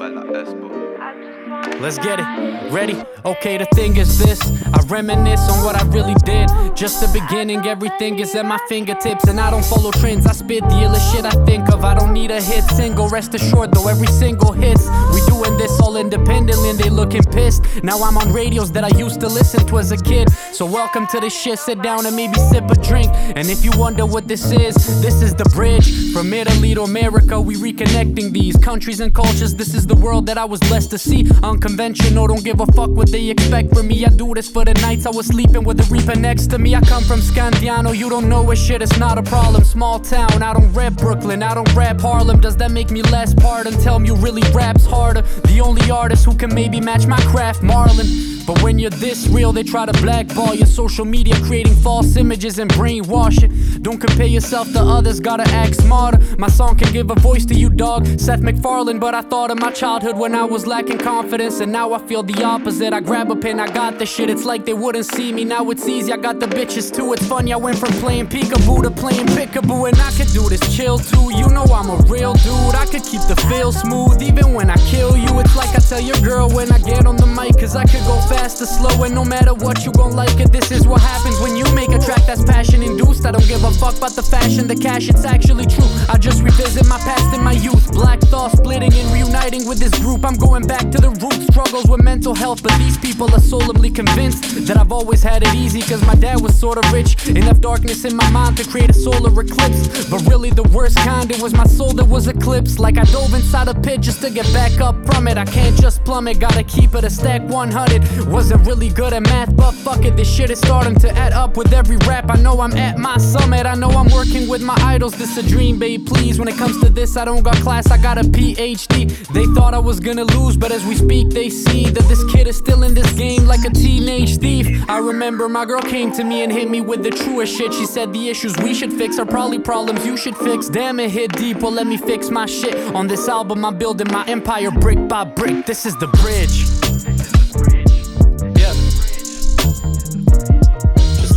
Let's 1.79 1.97
get 1.97 2.19
it. 2.19 2.71
Ready? 2.73 3.01
Okay, 3.23 3.57
the 3.57 3.65
thing 3.73 3.95
is 3.95 4.19
this. 4.19 4.39
I 4.73 4.79
reminisce 4.87 5.49
on 5.49 5.63
what 5.63 5.75
I 5.75 5.83
really 5.87 6.13
did. 6.25 6.49
Just 6.75 6.99
the 6.99 7.07
beginning, 7.17 7.65
everything 7.65 8.19
is 8.19 8.35
at 8.35 8.45
my 8.45 8.59
fingertips. 8.67 9.23
And 9.25 9.39
I 9.39 9.49
don't 9.49 9.63
follow 9.63 9.91
trends, 9.91 10.25
I 10.25 10.33
spit 10.33 10.61
the 10.63 10.75
illest 10.85 11.13
shit 11.13 11.25
I 11.25 11.31
think 11.45 11.69
of. 11.69 11.85
I 11.85 11.95
don't 11.95 12.13
need 12.13 12.31
a 12.31 12.41
hit 12.41 12.65
single, 12.65 13.07
rest 13.07 13.33
assured 13.33 13.73
though, 13.73 13.87
every 13.87 14.07
single 14.07 14.51
hits. 14.51 14.87
We 15.13 15.21
doing 15.27 15.57
this 15.57 15.79
all 15.79 15.95
independently, 15.95 16.69
and 16.69 16.77
they 16.77 16.89
looking 16.89 17.23
pissed. 17.23 17.63
Now 17.83 18.01
I'm 18.03 18.17
on 18.17 18.33
radios 18.33 18.71
that 18.73 18.83
I 18.83 18.95
used 18.97 19.21
to 19.21 19.27
listen 19.27 19.65
to 19.67 19.79
as 19.79 19.91
a 19.91 19.97
kid. 19.97 20.29
So 20.51 20.65
welcome 20.65 21.07
to 21.07 21.19
the 21.19 21.29
shit, 21.29 21.59
sit 21.59 21.81
down 21.81 22.05
and 22.05 22.15
maybe 22.15 22.35
sip 22.51 22.69
a 22.69 22.75
drink. 22.75 23.09
And 23.13 23.49
if 23.49 23.63
you 23.63 23.71
wonder 23.77 24.05
what 24.05 24.27
this 24.27 24.51
is, 24.51 24.75
this 25.01 25.21
is 25.21 25.33
the 25.33 25.45
bridge. 25.55 26.11
From 26.13 26.33
Italy 26.33 26.75
to 26.75 26.83
America, 26.83 27.39
we 27.39 27.55
reconnecting 27.55 28.31
these 28.31 28.57
countries 28.57 28.99
and 28.99 29.13
cultures. 29.15 29.55
This 29.55 29.73
is 29.73 29.87
the 29.87 29.95
world 29.95 30.25
that 30.27 30.37
I 30.37 30.45
was 30.45 30.59
blessed 30.61 30.91
to 30.91 30.97
see. 30.97 31.25
Unconventional, 31.69 32.25
don't 32.25 32.43
give 32.43 32.61
a 32.61 32.65
fuck 32.65 32.89
what 32.89 33.11
they 33.11 33.29
expect 33.29 33.75
from 33.75 33.89
me. 33.89 34.03
I 34.03 34.09
do 34.09 34.33
this 34.33 34.49
for 34.49 34.65
the 34.65 34.73
nights 34.81 35.05
I 35.05 35.11
was 35.11 35.27
sleeping 35.27 35.63
with 35.63 35.77
the 35.77 35.83
reaper 35.93 36.19
next 36.19 36.47
to 36.47 36.57
me. 36.57 36.73
I 36.73 36.81
come 36.81 37.03
from 37.03 37.19
Scandiano, 37.19 37.95
you 37.95 38.09
don't 38.09 38.27
know 38.27 38.49
a 38.49 38.55
shit, 38.55 38.81
it's 38.81 38.97
not 38.97 39.19
a 39.19 39.21
problem. 39.21 39.63
Small 39.63 39.99
town, 39.99 40.41
I 40.41 40.53
don't 40.53 40.73
rap 40.73 40.93
Brooklyn, 40.93 41.43
I 41.43 41.53
don't 41.53 41.71
rap 41.75 42.01
Harlem. 42.01 42.41
Does 42.41 42.57
that 42.57 42.71
make 42.71 42.89
me 42.89 43.03
less 43.03 43.35
pardon? 43.35 43.73
Tell 43.73 43.99
me 43.99 44.09
who 44.09 44.15
really 44.15 44.41
raps 44.51 44.83
harder. 44.83 45.21
The 45.21 45.61
only 45.61 45.91
artist 45.91 46.25
who 46.25 46.35
can 46.35 46.51
maybe 46.55 46.81
match 46.81 47.05
my 47.05 47.21
craft, 47.31 47.61
Marlon. 47.61 48.38
But 48.45 48.61
when 48.63 48.79
you're 48.79 48.89
this 48.89 49.27
real, 49.27 49.53
they 49.53 49.63
try 49.63 49.85
to 49.85 49.93
blackball 50.01 50.55
your 50.55 50.65
social 50.65 51.05
media, 51.05 51.35
creating 51.43 51.75
false 51.75 52.15
images 52.15 52.59
and 52.59 52.73
brainwashing. 52.73 53.81
Don't 53.81 53.99
compare 53.99 54.25
yourself 54.25 54.71
to 54.73 54.79
others, 54.79 55.19
gotta 55.19 55.43
act 55.49 55.75
smarter. 55.75 56.19
My 56.37 56.47
song 56.47 56.77
can 56.77 56.91
give 56.91 57.11
a 57.11 57.15
voice 57.15 57.45
to 57.45 57.53
you, 57.53 57.69
dog. 57.69 58.05
Seth 58.19 58.41
MacFarlane, 58.41 58.99
but 58.99 59.13
I 59.13 59.21
thought 59.21 59.51
of 59.51 59.59
my 59.59 59.71
childhood 59.71 60.17
when 60.17 60.35
I 60.35 60.43
was 60.43 60.65
lacking 60.65 60.97
confidence, 60.97 61.59
and 61.59 61.71
now 61.71 61.93
I 61.93 61.99
feel 61.99 62.23
the 62.23 62.43
opposite. 62.43 62.93
I 62.93 62.99
grab 62.99 63.31
a 63.31 63.35
pen, 63.35 63.59
I 63.59 63.67
got 63.71 63.99
the 63.99 64.05
shit. 64.05 64.29
It's 64.29 64.45
like 64.45 64.65
they 64.65 64.73
wouldn't 64.73 65.05
see 65.05 65.31
me. 65.31 65.45
Now 65.45 65.69
it's 65.69 65.87
easy, 65.87 66.11
I 66.11 66.17
got 66.17 66.39
the 66.39 66.47
bitches 66.47 66.93
too. 66.93 67.13
It's 67.13 67.25
funny, 67.27 67.53
I 67.53 67.57
went 67.57 67.77
from 67.77 67.91
playing 67.93 68.27
peekaboo 68.27 68.83
to 68.83 68.91
playing 68.91 69.27
pickaboo, 69.27 69.89
and 69.89 69.99
I 69.99 70.11
could 70.11 70.31
do 70.33 70.49
this 70.49 70.61
chill 70.75 70.97
too. 70.97 71.31
You 71.35 71.47
know 71.49 71.65
I'm 71.65 71.89
a 71.89 71.97
real 72.07 72.33
dude. 72.33 72.75
I 72.75 72.85
could 72.85 73.03
keep 73.03 73.21
the 73.27 73.35
feel 73.49 73.71
smooth, 73.71 74.21
even 74.21 74.53
when 74.53 74.69
I 74.69 74.77
kill 74.89 75.15
you. 75.15 75.39
It's 75.39 75.55
like 75.55 75.69
I 75.69 75.79
tell 75.79 76.01
your 76.01 76.19
girl 76.21 76.49
when 76.49 76.71
I 76.71 76.79
get 76.79 77.05
on 77.05 77.15
the 77.15 77.27
mic, 77.27 77.57
cause 77.59 77.75
I 77.75 77.85
could 77.85 78.03
go 78.05 78.19
fast 78.29 78.61
or 78.61 78.65
slow, 78.67 79.03
and 79.03 79.13
no 79.15 79.25
matter 79.25 79.53
what, 79.53 79.83
you 79.83 79.91
gon' 79.91 80.15
like 80.15 80.39
it. 80.39 80.51
This 80.51 80.71
is 80.71 80.87
what 80.87 81.01
happens 81.01 81.39
when 81.41 81.57
you 81.57 81.65
make 81.73 81.89
a 81.89 81.99
track 81.99 82.23
that's 82.27 82.43
passion 82.43 82.83
induced. 82.83 83.25
I 83.25 83.31
don't 83.31 83.47
give 83.47 83.63
a 83.63 83.71
fuck 83.71 83.97
about 83.97 84.15
the 84.15 84.21
fashion, 84.21 84.67
the 84.67 84.75
cash, 84.75 85.09
it's 85.09 85.25
actually 85.25 85.65
true. 85.65 85.89
I 86.07 86.17
just 86.17 86.43
revisit 86.43 86.85
my 86.87 86.99
past 86.99 87.33
and 87.33 87.43
my 87.43 87.53
youth. 87.53 87.91
Black 87.91 88.19
thoughts 88.21 88.57
splitting 88.57 88.93
and 88.93 89.11
reuniting 89.11 89.67
with 89.67 89.79
this 89.79 89.97
group. 89.99 90.23
I'm 90.23 90.35
going 90.35 90.65
back 90.67 90.91
to 90.91 90.99
the 91.01 91.09
roots, 91.09 91.47
struggles 91.47 91.87
with 91.89 92.03
mental 92.03 92.35
health, 92.35 92.61
but 92.61 92.77
these 92.77 92.97
people 92.97 93.33
are 93.33 93.41
solemnly 93.41 93.89
convinced 93.89 94.67
that 94.67 94.77
I've 94.77 94.91
always 94.91 95.23
had 95.23 95.41
it 95.41 95.53
easy, 95.55 95.81
cause 95.81 96.05
my 96.05 96.15
dad 96.15 96.39
was 96.39 96.57
sorta 96.57 96.87
rich. 96.93 97.27
Enough 97.27 97.59
darkness 97.61 98.05
in 98.05 98.15
my 98.15 98.29
mind 98.29 98.57
to 98.57 98.69
create 98.69 98.91
a 98.91 98.93
solar 98.93 99.31
eclipse. 99.41 100.09
But 100.09 100.21
really, 100.27 100.51
the 100.51 100.67
worst 100.75 100.97
kind, 100.97 101.31
it 101.31 101.41
was 101.41 101.53
my 101.53 101.65
soul 101.65 101.93
that 101.93 102.07
was 102.07 102.27
eclipsed. 102.27 102.79
Like 102.79 102.97
I 102.97 103.05
dove 103.05 103.33
inside 103.33 103.67
a 103.67 103.73
pit 103.73 104.01
just 104.01 104.21
to 104.21 104.29
get 104.29 104.45
back 104.53 104.79
up 104.79 104.95
from 105.07 105.27
it. 105.27 105.37
I 105.37 105.45
can't 105.45 105.75
just 105.79 106.03
plummet, 106.03 106.39
gotta 106.39 106.63
keep 106.63 106.93
it 106.93 107.03
a 107.03 107.09
stack 107.09 107.41
100. 107.41 108.18
Wasn't 108.27 108.65
really 108.65 108.89
good 108.89 109.13
at 109.13 109.23
math, 109.23 109.55
but 109.55 109.71
fuck 109.71 110.05
it, 110.05 110.15
this 110.15 110.33
shit 110.33 110.49
is 110.49 110.59
starting 110.59 110.95
to 110.99 111.09
add 111.17 111.33
up 111.33 111.57
with 111.57 111.73
every 111.73 111.97
rap. 112.07 112.29
I 112.29 112.37
know 112.37 112.61
I'm 112.61 112.75
at 112.77 112.97
my 112.97 113.17
summit, 113.17 113.65
I 113.65 113.75
know 113.75 113.89
I'm 113.89 114.09
working 114.11 114.47
with 114.47 114.61
my 114.61 114.75
idols. 114.79 115.13
This 115.13 115.37
a 115.37 115.43
dream, 115.43 115.79
babe, 115.79 116.07
please. 116.07 116.39
When 116.39 116.47
it 116.47 116.55
comes 116.55 116.79
to 116.81 116.89
this, 116.89 117.17
I 117.17 117.25
don't 117.25 117.43
got 117.43 117.55
class, 117.57 117.91
I 117.91 117.97
got 117.97 118.17
a 118.17 118.21
PhD. 118.21 119.09
They 119.33 119.45
thought 119.55 119.73
I 119.73 119.79
was 119.79 119.99
gonna 119.99 120.25
lose, 120.25 120.57
but 120.57 120.71
as 120.71 120.85
we 120.85 120.95
speak, 120.95 121.29
they 121.29 121.49
see 121.49 121.89
that 121.89 122.03
this 122.07 122.23
kid 122.31 122.47
is 122.47 122.57
still 122.57 122.83
in 122.83 122.93
this 122.93 123.11
game 123.13 123.45
like 123.45 123.65
a 123.65 123.71
teenage 123.71 124.37
thief. 124.37 124.67
I 124.89 124.99
remember 124.99 125.49
my 125.49 125.65
girl 125.65 125.81
came 125.81 126.11
to 126.13 126.23
me 126.23 126.43
and 126.43 126.51
hit 126.51 126.69
me 126.69 126.81
with 126.81 127.03
the 127.03 127.11
truest 127.11 127.57
shit. 127.57 127.73
She 127.73 127.85
said 127.85 128.13
the 128.13 128.29
issues 128.29 128.55
we 128.57 128.73
should 128.73 128.93
fix 128.93 129.19
are 129.19 129.25
probably 129.25 129.59
problems 129.59 130.05
you 130.05 130.17
should 130.17 130.37
fix. 130.37 130.69
Damn, 130.69 130.99
it 130.99 131.11
hit 131.11 131.31
deep. 131.33 131.57
Well, 131.57 131.71
let 131.71 131.87
me 131.87 131.97
fix 131.97 132.29
my 132.29 132.45
shit. 132.45 132.75
On 132.95 133.07
this 133.07 133.27
album, 133.27 133.65
I'm 133.65 133.77
building 133.77 134.07
my 134.11 134.25
empire 134.27 134.71
brick 134.71 135.07
by 135.07 135.23
brick. 135.23 135.65
This 135.65 135.85
is 135.85 135.95
the 135.97 136.07
bridge. 136.07 137.88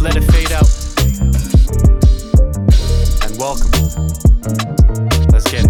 Let 0.03 0.17
it 0.17 0.25
fade 0.33 0.51
out. 0.51 0.67
And 3.23 3.39
welcome. 3.39 3.71
Let's 5.31 5.49
get. 5.49 5.65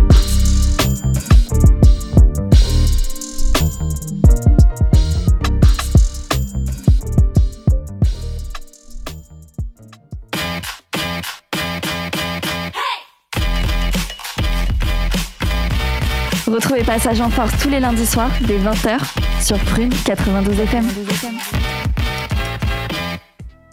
Retrouvez 16.47 16.85
Passage 16.85 17.21
en 17.21 17.29
Force 17.29 17.53
tous 17.63 17.69
les 17.69 17.81
lundis 17.81 18.07
soirs 18.07 18.31
dès 18.41 18.59
20h 18.59 18.99
sur 19.43 19.59
Prune 19.59 19.93
92 20.05 20.59
FM. 20.61 20.87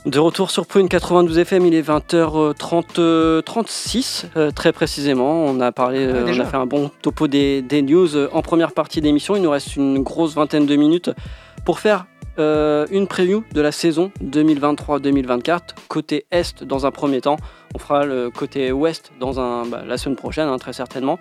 De 0.05 0.17
retour 0.17 0.49
sur 0.49 0.65
Prune 0.65 0.88
92 0.88 1.38
FM, 1.39 1.65
il 1.65 1.75
est 1.75 1.81
20h30, 1.88 3.43
36 3.43 4.27
euh, 4.38 4.49
très 4.49 4.71
précisément. 4.71 5.43
On 5.45 5.59
a 5.59 5.71
parlé, 5.73 6.05
euh, 6.05 6.23
on 6.23 6.25
déjà. 6.25 6.43
a 6.43 6.45
fait 6.45 6.57
un 6.57 6.65
bon 6.65 6.89
topo 7.01 7.27
des, 7.27 7.62
des 7.62 7.81
news 7.81 8.15
euh, 8.15 8.29
en 8.31 8.41
première 8.41 8.71
partie 8.71 9.02
d'émission. 9.02 9.35
Il 9.35 9.41
nous 9.41 9.50
reste 9.50 9.75
une 9.75 10.02
grosse 10.02 10.35
vingtaine 10.35 10.65
de 10.65 10.75
minutes 10.77 11.12
pour 11.65 11.79
faire 11.79 12.06
euh, 12.39 12.85
une 12.91 13.08
preview 13.08 13.43
de 13.52 13.60
la 13.60 13.73
saison 13.73 14.12
2023-2024 14.23 15.60
côté 15.89 16.25
est 16.31 16.63
dans 16.63 16.85
un 16.85 16.91
premier 16.91 17.19
temps. 17.19 17.35
On 17.75 17.79
fera 17.79 18.06
le 18.06 18.29
côté 18.29 18.71
ouest 18.71 19.12
dans 19.19 19.41
un, 19.41 19.65
bah, 19.65 19.83
la 19.85 19.97
semaine 19.97 20.15
prochaine 20.15 20.47
hein, 20.47 20.58
très 20.58 20.73
certainement. 20.73 21.19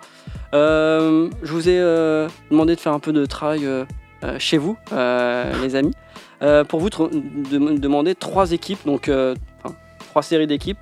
Euh, 0.53 1.29
je 1.43 1.51
vous 1.51 1.67
ai 1.67 1.77
euh, 1.77 2.29
demandé 2.49 2.75
de 2.75 2.79
faire 2.79 2.93
un 2.93 2.99
peu 2.99 3.11
de 3.11 3.25
travail 3.25 3.65
euh, 3.65 3.83
euh, 4.23 4.37
chez 4.39 4.57
vous, 4.57 4.77
euh, 4.93 5.51
les 5.61 5.75
amis. 5.75 5.93
Euh, 6.41 6.63
pour 6.63 6.79
vous 6.79 6.89
de- 6.89 7.77
demander 7.77 8.15
trois 8.15 8.51
équipes, 8.53 8.79
donc 8.85 9.09
euh, 9.09 9.35
enfin, 9.63 9.75
trois 10.11 10.21
séries 10.23 10.47
d'équipes. 10.47 10.77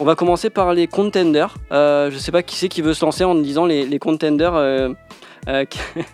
On 0.00 0.04
va 0.04 0.14
commencer 0.14 0.50
par 0.50 0.72
les 0.74 0.86
contenders. 0.86 1.54
Euh, 1.72 2.10
je 2.10 2.18
sais 2.18 2.32
pas 2.32 2.42
qui 2.42 2.56
c'est 2.56 2.68
qui 2.68 2.82
veut 2.82 2.94
se 2.94 3.04
lancer 3.04 3.22
en 3.24 3.34
disant 3.34 3.66
les, 3.66 3.84
les 3.86 3.98
contenders. 3.98 4.54
euh, 4.54 4.88
euh, 5.48 5.64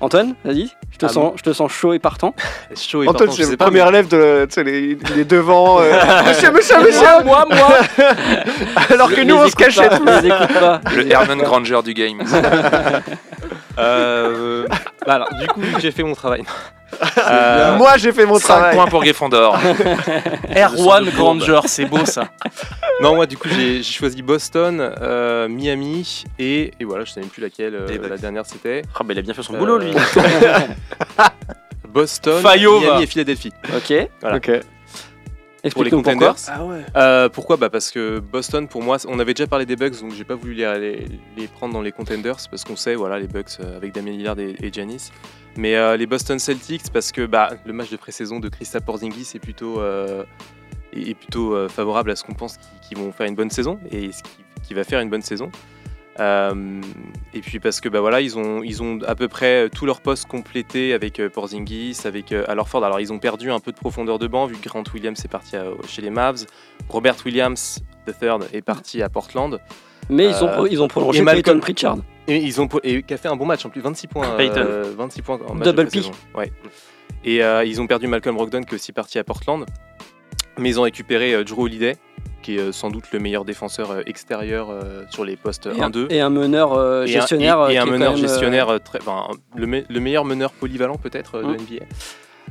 Antoine, 0.00 0.34
vas-y. 0.44 0.68
Je 0.92 0.98
te, 0.98 1.06
Ah 1.06 1.08
sens, 1.08 1.32
je 1.36 1.42
te 1.42 1.52
sens 1.54 1.72
chaud 1.72 1.94
et 1.94 1.98
partant. 1.98 2.34
Chaud 2.76 3.02
et 3.02 3.08
Antoine, 3.08 3.30
c'est 3.32 3.50
le 3.50 3.56
premier 3.56 3.86
élève 3.88 4.08
de, 4.08 4.44
tu 4.44 4.52
sais, 4.52 4.62
les, 4.64 4.98
les 5.16 5.24
devants. 5.24 5.80
euh, 5.80 5.90
monsieur, 6.26 6.50
monsieur, 6.52 6.78
monsieur 6.82 7.24
moi, 7.24 7.46
moi 7.50 7.68
Alors 8.90 9.08
que 9.08 9.16
Je 9.16 9.22
nous, 9.22 9.36
on 9.36 9.48
se 9.48 9.56
cachait 9.56 9.88
pas, 9.88 9.98
tous. 9.98 10.96
Le 10.96 11.10
Herman 11.10 11.38
Granger 11.38 11.80
du 11.82 11.94
game. 11.94 12.22
Euh, 13.78 14.66
bah 15.06 15.14
alors, 15.14 15.28
du 15.40 15.46
coup, 15.48 15.60
vu 15.60 15.72
que 15.72 15.80
j'ai 15.80 15.90
fait 15.90 16.02
mon 16.02 16.14
travail. 16.14 16.42
Euh, 17.18 17.76
Moi, 17.76 17.96
j'ai 17.98 18.12
fait 18.12 18.24
mon 18.26 18.36
5 18.38 18.46
travail. 18.46 18.74
points 18.74 18.86
pour 18.86 19.00
Gryffondor. 19.02 19.58
Erwan 20.56 21.04
Granger, 21.10 21.60
c'est 21.66 21.84
beau 21.86 22.04
ça. 22.04 22.28
Non, 23.02 23.14
moi, 23.14 23.26
du 23.26 23.36
coup, 23.36 23.48
j'ai 23.50 23.82
j'ai 23.82 23.92
choisi 23.92 24.22
Boston, 24.22 24.80
euh, 25.02 25.48
Miami 25.48 26.24
et, 26.38 26.72
et 26.80 26.84
voilà, 26.84 27.04
je 27.04 27.10
sais 27.12 27.20
même 27.20 27.28
plus 27.28 27.42
laquelle. 27.42 27.74
euh, 27.74 28.08
la 28.08 28.16
dernière, 28.16 28.46
c'était 28.46 28.80
Ah 28.98 29.02
bah 29.04 29.12
il 29.12 29.18
a 29.18 29.22
bien 29.22 29.34
fait 29.34 29.42
son 29.42 29.54
Euh, 29.54 29.58
boulot 29.58 29.76
lui. 29.78 29.92
Boston, 31.88 32.40
Fayot, 32.42 32.80
va. 32.80 32.86
Miami 32.86 33.02
et 33.02 33.06
Philadelphie. 33.06 33.52
Ok. 33.76 33.92
Voilà. 34.22 34.36
Ok. 34.36 34.50
Pour 35.74 35.84
les 35.84 35.90
pourquoi. 35.90 36.12
contenders. 36.14 36.34
Ah 36.48 36.64
ouais. 36.64 36.84
Euh, 36.96 37.28
pourquoi? 37.28 37.56
Bah 37.56 37.70
Parce 37.70 37.90
que 37.90 38.18
Boston, 38.20 38.68
pour 38.68 38.82
moi, 38.82 38.96
on 39.08 39.18
avait 39.18 39.34
déjà 39.34 39.46
parlé 39.46 39.66
des 39.66 39.76
Bucks, 39.76 40.00
donc 40.00 40.12
j'ai 40.12 40.24
pas 40.24 40.34
voulu 40.34 40.54
les, 40.54 40.78
les- 40.78 41.06
les 41.36 41.46
prendre 41.48 41.72
dans 41.74 41.82
les 41.82 41.92
contenders, 41.92 42.36
parce 42.50 42.64
qu'on 42.64 42.76
sait, 42.76 42.94
voilà, 42.94 43.18
les 43.18 43.26
Bucks 43.28 43.58
euh, 43.60 43.76
avec 43.76 43.92
Damien 43.94 44.12
Lillard 44.12 44.38
et, 44.38 44.54
et 44.62 44.72
Giannis. 44.72 45.10
Mais 45.56 45.74
euh, 45.76 45.96
les 45.96 46.06
Boston 46.06 46.38
Celtics, 46.38 46.90
parce 46.92 47.12
que 47.12 47.24
bah, 47.26 47.50
le 47.64 47.72
match 47.72 47.90
de 47.90 47.96
pré-saison 47.96 48.40
de 48.40 48.48
Kristaps 48.48 48.84
Porzingis 48.84 49.30
est 49.34 49.38
plutôt, 49.38 49.80
euh, 49.80 50.24
est, 50.92 51.14
plutôt 51.14 51.54
euh, 51.54 51.68
favorable 51.68 52.10
à 52.10 52.16
ce 52.16 52.24
qu'on 52.24 52.34
pense 52.34 52.58
qu'ils 52.86 52.98
vont 52.98 53.10
faire 53.12 53.26
une 53.26 53.34
bonne 53.34 53.50
saison, 53.50 53.78
et 53.90 54.12
ce 54.12 54.22
qui, 54.22 54.30
qui 54.62 54.74
va 54.74 54.84
faire 54.84 55.00
une 55.00 55.08
bonne 55.10 55.22
saison. 55.22 55.50
Euh, 56.18 56.80
et 57.34 57.40
puis 57.40 57.60
parce 57.60 57.80
que 57.80 57.90
bah 57.90 58.00
voilà 58.00 58.22
ils 58.22 58.38
ont 58.38 58.62
ils 58.62 58.82
ont 58.82 59.00
à 59.06 59.14
peu 59.14 59.28
près 59.28 59.68
tous 59.68 59.84
leurs 59.84 60.00
postes 60.00 60.26
complétés 60.26 60.94
avec 60.94 61.20
euh, 61.20 61.28
Porzingis 61.28 61.98
avec 62.06 62.32
euh, 62.32 62.44
Al 62.48 62.58
Horford 62.58 62.82
alors 62.86 63.00
ils 63.00 63.12
ont 63.12 63.18
perdu 63.18 63.50
un 63.50 63.60
peu 63.60 63.70
de 63.70 63.76
profondeur 63.76 64.18
de 64.18 64.26
banc 64.26 64.46
vu 64.46 64.56
que 64.56 64.66
Grant 64.66 64.82
Williams 64.94 65.22
est 65.22 65.28
parti 65.28 65.56
à- 65.56 65.66
chez 65.86 66.00
les 66.00 66.08
Mavs. 66.08 66.46
Robert 66.88 67.16
Williams 67.26 67.80
the 68.06 68.18
third 68.18 68.46
est 68.54 68.62
parti 68.62 69.02
à 69.02 69.08
Portland. 69.10 69.60
Mais 70.08 70.26
ils 70.30 70.42
ont, 70.44 70.48
Euh, 70.48 70.68
ils 70.70 70.80
ont 70.82 70.88
prolongé 70.88 71.18
et 71.18 71.22
Malcolm- 71.22 71.60
Pritchard. 71.60 71.98
et 72.28 72.36
ils 72.36 72.60
ont 72.60 72.68
et 72.84 73.02
qui 73.02 73.12
a 73.12 73.16
fait 73.16 73.28
un 73.28 73.36
bon 73.36 73.44
match 73.44 73.66
en 73.66 73.68
plus 73.70 73.80
26 73.82 74.06
points 74.06 74.28
euh, 74.30 74.36
Peyton. 74.36 74.94
26 74.96 75.22
points 75.22 75.38
en 75.48 75.54
match 75.54 75.64
Double 75.66 75.88
P. 75.88 76.00
ouais. 76.36 76.52
Et 77.24 77.42
euh, 77.42 77.64
ils 77.64 77.80
ont 77.80 77.86
perdu 77.86 78.06
Malcolm 78.06 78.36
Brogdon 78.36 78.62
qui 78.62 78.70
est 78.70 78.74
aussi 78.76 78.92
parti 78.92 79.18
à 79.18 79.24
Portland. 79.24 79.66
Mais 80.58 80.70
ils 80.70 80.78
ont 80.80 80.84
récupéré 80.84 81.34
euh, 81.34 81.44
Drew 81.44 81.64
Holiday 81.64 81.96
qui 82.42 82.56
est 82.56 82.60
euh, 82.60 82.72
sans 82.72 82.90
doute 82.90 83.04
le 83.12 83.18
meilleur 83.18 83.44
défenseur 83.44 83.90
euh, 83.90 84.02
extérieur 84.06 84.68
euh, 84.70 85.02
sur 85.10 85.24
les 85.24 85.36
postes 85.36 85.68
Et 85.76 85.82
un, 85.82 85.90
1-2 85.90 86.06
et 86.10 86.20
un 86.20 86.30
meneur 86.30 86.74
et 86.74 87.02
un- 87.02 87.06
gestionnaire. 87.06 87.68
et, 87.70 87.78
un 87.78 87.86
meneur 87.86 88.16
gestionnaire 88.16 88.68
euh, 88.70 88.78
le, 89.56 89.66
me- 89.66 89.84
le 89.88 90.00
meilleur 90.00 90.24
meneur 90.24 90.50
polyvalent 90.52 90.96
peut-être 90.96 91.38
de. 91.42 91.44
NBA. 91.54 91.84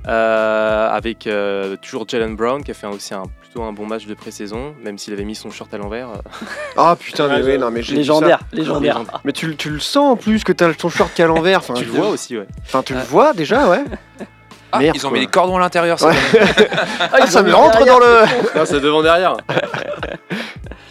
Euh, 0.07 0.89
avec 0.91 1.25
euh, 1.25 1.77
toujours 1.81 2.05
Jalen 2.07 2.35
Brown 2.35 2.63
qui 2.63 2.69
a 2.69 2.73
fait 2.75 2.85
aussi 2.85 3.15
un, 3.15 3.23
plutôt 3.41 3.63
un 3.63 3.73
bon 3.73 3.87
match 3.87 4.05
de 4.05 4.13
pré-saison, 4.13 4.75
même 4.83 4.99
s'il 4.99 5.13
avait 5.13 5.23
mis 5.23 5.33
son 5.33 5.49
short 5.49 5.73
à 5.73 5.77
l'envers. 5.79 6.09
Ah 6.77 6.95
putain, 6.99 7.27
mais 7.27 7.41
Ouais, 7.41 7.53
oui, 7.53 7.57
non, 7.57 7.71
mais 7.71 7.81
j'ai 7.81 7.95
Légendaire, 7.95 8.39
ça. 8.39 8.45
légendaire. 8.55 9.01
Mais 9.23 9.31
tu, 9.31 9.47
le- 9.47 9.55
tu 9.55 9.69
le 9.71 9.79
sens 9.79 10.11
en 10.11 10.15
plus 10.17 10.43
que 10.43 10.51
t'as 10.51 10.71
ton 10.73 10.89
short 10.89 11.11
qui 11.15 11.21
est 11.21 11.25
à 11.25 11.27
l'envers. 11.27 11.59
Enfin, 11.59 11.73
tu 11.73 11.85
le 11.85 11.91
vois 11.91 12.09
aussi, 12.09 12.37
ouais. 12.37 12.45
Enfin, 12.65 12.83
tu 12.83 12.93
le 12.93 12.99
vois 12.99 13.33
déjà, 13.33 13.67
ouais. 13.69 13.83
Ah, 14.71 14.79
Merde, 14.79 14.95
ils 14.95 15.05
ont 15.05 15.09
quoi. 15.09 15.17
mis 15.19 15.25
des 15.25 15.31
cordons 15.31 15.57
à 15.57 15.59
l'intérieur. 15.59 15.99
ça. 15.99 16.09
Ouais. 16.09 16.15
Ah, 17.13 17.27
ça 17.27 17.43
me 17.43 17.53
rentre 17.53 17.85
dans 17.85 17.99
le. 17.99 18.25
Non, 18.57 18.65
c'est 18.65 18.79
devant 18.81 19.01
derrière. 19.01 19.37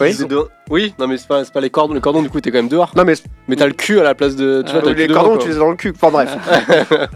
Oui. 0.01 0.17
Oui, 0.71 0.95
non, 0.99 1.07
mais 1.07 1.17
c'est 1.19 1.29
pas, 1.29 1.61
les 1.61 1.71
cordons. 1.71 1.95
Les 1.95 2.01
cordons, 2.01 2.23
du 2.23 2.31
coup, 2.31 2.41
t'es 2.41 2.51
quand 2.51 2.59
même 2.59 2.69
dehors. 2.69 2.93
Non, 2.97 3.05
mais 3.05 3.15
Mais 3.49 3.57
t'as 3.57 3.67
le 3.67 3.73
cul 3.73 4.01
à 4.01 4.03
la 4.03 4.15
place 4.15 4.37
de. 4.37 4.63
Tu 4.63 4.71
Ah, 4.71 4.73
vois, 4.75 4.83
t'as 4.83 4.89
le 4.91 4.95
les 4.95 5.07
devant, 5.07 5.23
cordons, 5.23 5.39
tu 5.39 5.49
les 5.49 5.57
as 5.57 5.59
dans 5.59 5.71
le 5.71 5.77
cul. 5.77 5.93
Enfin, 5.95 6.11
bref. 6.11 6.31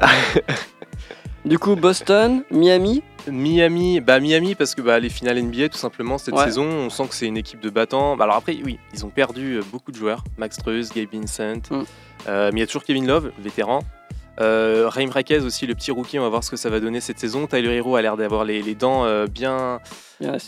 Du 1.45 1.59
coup, 1.59 1.77
Boston, 1.77 2.43
Miami. 2.51 3.03
Miami, 3.31 4.01
bah 4.01 4.21
Miami 4.21 4.55
parce 4.55 4.75
que 4.75 4.83
bah, 4.83 4.99
les 4.99 5.09
finales 5.09 5.41
NBA 5.43 5.69
tout 5.71 5.79
simplement 5.79 6.19
cette 6.19 6.35
Ouais. 6.35 6.45
saison, 6.45 6.65
on 6.67 6.91
sent 6.91 7.05
que 7.09 7.15
c'est 7.15 7.27
une 7.27 7.37
équipe 7.37 7.61
de 7.61 7.71
battants. 7.71 8.17
Bah, 8.17 8.25
alors 8.25 8.37
après, 8.37 8.57
oui, 8.65 8.79
ils 8.93 9.05
ont 9.07 9.11
perdu 9.11 9.55
euh, 9.55 9.63
beaucoup 9.73 9.91
de 9.93 9.97
joueurs, 9.97 10.25
Max 10.37 10.57
Struz, 10.57 10.89
Gabe 10.95 11.09
Vincent, 11.13 11.55
Mm. 11.71 11.83
Euh, 12.29 12.51
mais 12.53 12.59
il 12.59 12.61
y 12.61 12.63
a 12.63 12.67
toujours 12.67 12.85
Kevin 12.85 13.07
Love, 13.07 13.31
vétéran. 13.39 13.81
Euh, 14.41 14.89
Raheem 14.89 15.11
Raquez 15.11 15.41
aussi, 15.41 15.67
le 15.67 15.75
petit 15.75 15.91
rookie, 15.91 16.19
on 16.19 16.23
va 16.23 16.29
voir 16.29 16.45
ce 16.45 16.51
que 16.51 16.57
ça 16.57 16.71
va 16.71 16.79
donner 16.79 17.01
cette 17.01 17.19
saison. 17.19 17.47
Tyler 17.49 17.75
Hero 17.75 17.97
a 17.97 18.03
l'air 18.03 18.17
d'avoir 18.17 18.45
les, 18.45 18.63
les 18.63 18.75
dents 18.77 19.05
euh, 19.05 19.27
bien, 19.27 19.81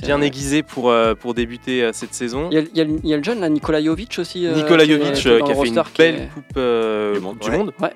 Bien, 0.02 0.20
aiguisées 0.20 0.62
pour, 0.62 0.90
euh, 0.90 1.14
pour 1.14 1.34
débuter 1.34 1.82
euh, 1.82 1.90
cette 1.92 2.14
saison. 2.14 2.48
Il 2.52 2.54
y, 2.54 2.58
a, 2.58 2.60
il 2.60 2.76
y 2.76 2.80
a 2.80 2.84
le- 2.84 3.00
il 3.02 3.08
y 3.08 3.14
a 3.14 3.16
le 3.16 3.22
jeune, 3.24 3.40
là, 3.40 3.48
Nikola 3.48 3.82
Jovic 3.82 4.16
aussi. 4.20 4.46
euh, 4.46 4.54
Nikola 4.54 4.84
Jovic 4.84 5.12
qui 5.14 5.28
euh, 5.28 5.36
a 5.36 5.48
le 5.48 5.54
fait 5.54 5.66
une 5.68 5.78
est- 5.78 5.96
belle 5.98 6.28
coupe 6.32 6.44
euh, 6.56 7.14
Du 7.14 7.20
monde, 7.20 7.38
du 7.38 7.50
ouais. 7.50 7.58
monde 7.58 7.72
Ouais. 7.80 7.92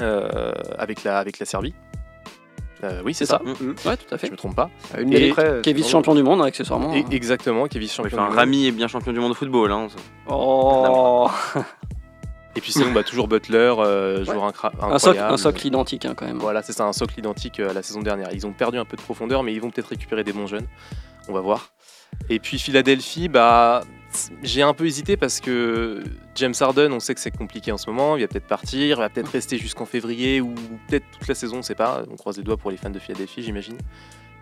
euh, 0.00 0.52
avec, 0.78 1.04
la, 1.04 1.18
avec 1.18 1.38
la 1.38 1.46
Serbie. 1.46 1.74
Euh, 2.82 3.00
oui, 3.04 3.14
c'est 3.14 3.24
ça. 3.24 3.40
ça. 3.44 3.88
Ouais, 3.88 3.96
tout 3.96 4.12
à 4.14 4.18
fait. 4.18 4.26
Je 4.26 4.32
me 4.32 4.36
trompe 4.36 4.56
pas. 4.56 4.68
Une 4.98 5.12
Et- 5.12 5.16
année 5.16 5.28
près, 5.30 5.60
Qui 5.62 5.70
est 5.70 5.72
vice-champion 5.74 6.14
du 6.14 6.22
monde, 6.22 6.40
hein, 6.42 6.44
accessoirement. 6.46 6.92
Et- 6.92 7.04
exactement, 7.12 7.66
qui 7.66 7.78
est 7.78 7.80
vice-champion. 7.80 8.18
enfin, 8.18 8.24
du 8.24 8.30
monde. 8.30 8.38
Rami 8.38 8.66
est 8.66 8.72
bien 8.72 8.88
champion 8.88 9.12
du 9.12 9.20
monde 9.20 9.30
de 9.30 9.36
football. 9.36 9.70
Hein. 9.72 9.86
Oh 10.28 11.28
Et 12.56 12.60
puis 12.60 12.72
sinon, 12.72 12.92
bah, 12.92 13.02
toujours 13.02 13.26
Butler, 13.28 13.74
euh, 13.78 14.24
joueur 14.24 14.48
incra- 14.48 14.70
un, 14.80 14.98
socle, 14.98 15.10
incroyable. 15.18 15.34
un 15.34 15.36
socle 15.36 15.66
identique, 15.66 16.04
hein, 16.04 16.14
quand 16.16 16.26
même. 16.26 16.38
Voilà, 16.38 16.62
c'est 16.62 16.72
ça, 16.72 16.84
un 16.86 16.92
socle 16.92 17.18
identique 17.18 17.58
euh, 17.60 17.70
à 17.70 17.72
la 17.72 17.82
saison 17.82 18.00
dernière. 18.00 18.28
Ils 18.32 18.46
ont 18.46 18.52
perdu 18.52 18.78
un 18.78 18.84
peu 18.84 18.96
de 18.96 19.02
profondeur, 19.02 19.42
mais 19.42 19.52
ils 19.52 19.60
vont 19.60 19.70
peut-être 19.70 19.88
récupérer 19.88 20.22
des 20.24 20.32
bons 20.32 20.46
jeunes. 20.46 20.66
On 21.28 21.32
va 21.32 21.40
voir. 21.40 21.70
Et 22.30 22.38
puis 22.38 22.58
Philadelphie, 22.60 23.28
bah, 23.28 23.82
j'ai 24.44 24.62
un 24.62 24.72
peu 24.72 24.86
hésité 24.86 25.16
parce 25.16 25.40
que 25.40 26.04
James 26.36 26.54
Harden, 26.60 26.92
on 26.92 27.00
sait 27.00 27.14
que 27.14 27.20
c'est 27.20 27.36
compliqué 27.36 27.72
en 27.72 27.76
ce 27.78 27.90
moment. 27.90 28.16
Il 28.16 28.20
va 28.22 28.28
peut-être 28.28 28.46
partir, 28.46 28.98
il 28.98 29.00
va 29.00 29.08
peut-être 29.08 29.32
rester 29.32 29.58
jusqu'en 29.58 29.84
février 29.86 30.40
ou 30.40 30.54
peut-être 30.88 31.06
toute 31.10 31.26
la 31.26 31.34
saison, 31.34 31.58
on 31.58 31.62
sait 31.62 31.74
pas. 31.74 32.04
On 32.08 32.14
croise 32.16 32.36
les 32.36 32.44
doigts 32.44 32.56
pour 32.56 32.70
les 32.70 32.76
fans 32.76 32.90
de 32.90 33.00
Philadelphie, 33.00 33.42
j'imagine. 33.42 33.78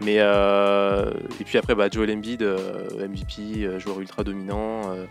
Mais 0.03 0.17
euh, 0.19 1.13
et 1.41 1.45
puis 1.45 1.57
après, 1.57 1.75
bah, 1.75 1.89
Joel 1.91 2.11
Embiid, 2.11 2.43
euh, 2.43 3.07
MVP, 3.09 3.79
joueur 3.81 4.01
ultra 4.01 4.23
dominant. 4.23 4.91
euh, 4.93 5.07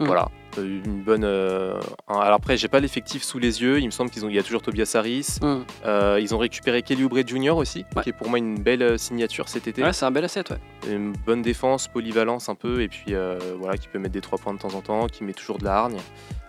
Mm. 0.00 0.06
Voilà, 0.06 0.28
Euh, 0.58 0.80
une 0.84 1.02
bonne. 1.04 1.22
euh, 1.24 1.78
alors 2.08 2.32
après, 2.32 2.56
j'ai 2.56 2.66
pas 2.68 2.80
l'effectif 2.80 3.22
sous 3.22 3.38
les 3.38 3.62
yeux. 3.62 3.78
Il 3.78 3.86
me 3.86 3.90
semble 3.90 4.10
qu'ils 4.10 4.24
ont, 4.24 4.28
il 4.28 4.34
y 4.34 4.38
a 4.38 4.42
toujours 4.42 4.62
Tobias 4.62 4.90
Harris. 4.94 5.38
Hum. 5.42 5.64
Euh, 5.84 6.18
ils 6.20 6.34
ont 6.34 6.38
récupéré 6.38 6.82
Kelly 6.82 7.04
Oubre 7.04 7.18
Jr. 7.24 7.50
aussi, 7.56 7.84
Ouais. 7.94 8.02
qui 8.02 8.08
est 8.08 8.12
pour 8.12 8.28
moi 8.28 8.38
une 8.38 8.58
belle 8.58 8.98
signature 8.98 9.48
cet 9.48 9.68
été. 9.68 9.82
Ouais, 9.82 9.92
c'est 9.92 10.06
un 10.06 10.10
bel 10.10 10.24
asset, 10.24 10.44
ouais. 10.50 10.58
Une 10.92 11.12
bonne 11.12 11.42
défense, 11.42 11.86
polyvalence 11.86 12.48
un 12.48 12.54
peu, 12.56 12.80
et 12.82 12.88
puis 12.88 13.14
euh, 13.14 13.38
voilà, 13.58 13.76
qui 13.76 13.86
peut 13.88 13.98
mettre 13.98 14.14
des 14.14 14.20
trois 14.20 14.38
points 14.38 14.54
de 14.54 14.58
temps 14.58 14.74
en 14.74 14.80
temps, 14.80 15.06
qui 15.06 15.22
met 15.22 15.34
toujours 15.34 15.58
de 15.58 15.64
la 15.64 15.74
hargne. 15.76 15.98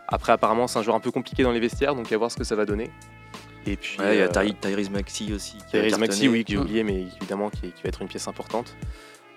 Après, 0.07 0.31
apparemment, 0.31 0.67
c'est 0.67 0.79
un 0.79 0.83
joueur 0.83 0.95
un 0.95 0.99
peu 1.01 1.11
compliqué 1.11 1.43
dans 1.43 1.51
les 1.51 1.59
vestiaires, 1.59 1.93
donc 1.95 2.11
à 2.11 2.17
voir 2.17 2.31
ce 2.31 2.37
que 2.37 2.43
ça 2.43 2.55
va 2.55 2.65
donner. 2.65 2.89
Et 3.67 3.75
puis. 3.77 3.97
Ouais, 3.99 4.15
il 4.15 4.19
y 4.19 4.21
a 4.23 4.27
Ty- 4.27 4.55
Tyrese 4.55 4.89
Maxi 4.89 5.31
aussi. 5.33 5.57
qui 5.69 5.77
a 5.77 5.81
Tyrese. 5.81 5.99
Maxi, 5.99 6.27
oui, 6.27 6.43
que 6.43 6.51
j'ai 6.53 6.57
Mm. 6.57 6.61
oublié, 6.61 6.83
mais 6.83 7.01
évidemment 7.19 7.49
qui, 7.51 7.71
qui 7.71 7.83
va 7.83 7.89
être 7.89 8.01
une 8.01 8.07
pièce 8.07 8.27
importante. 8.27 8.75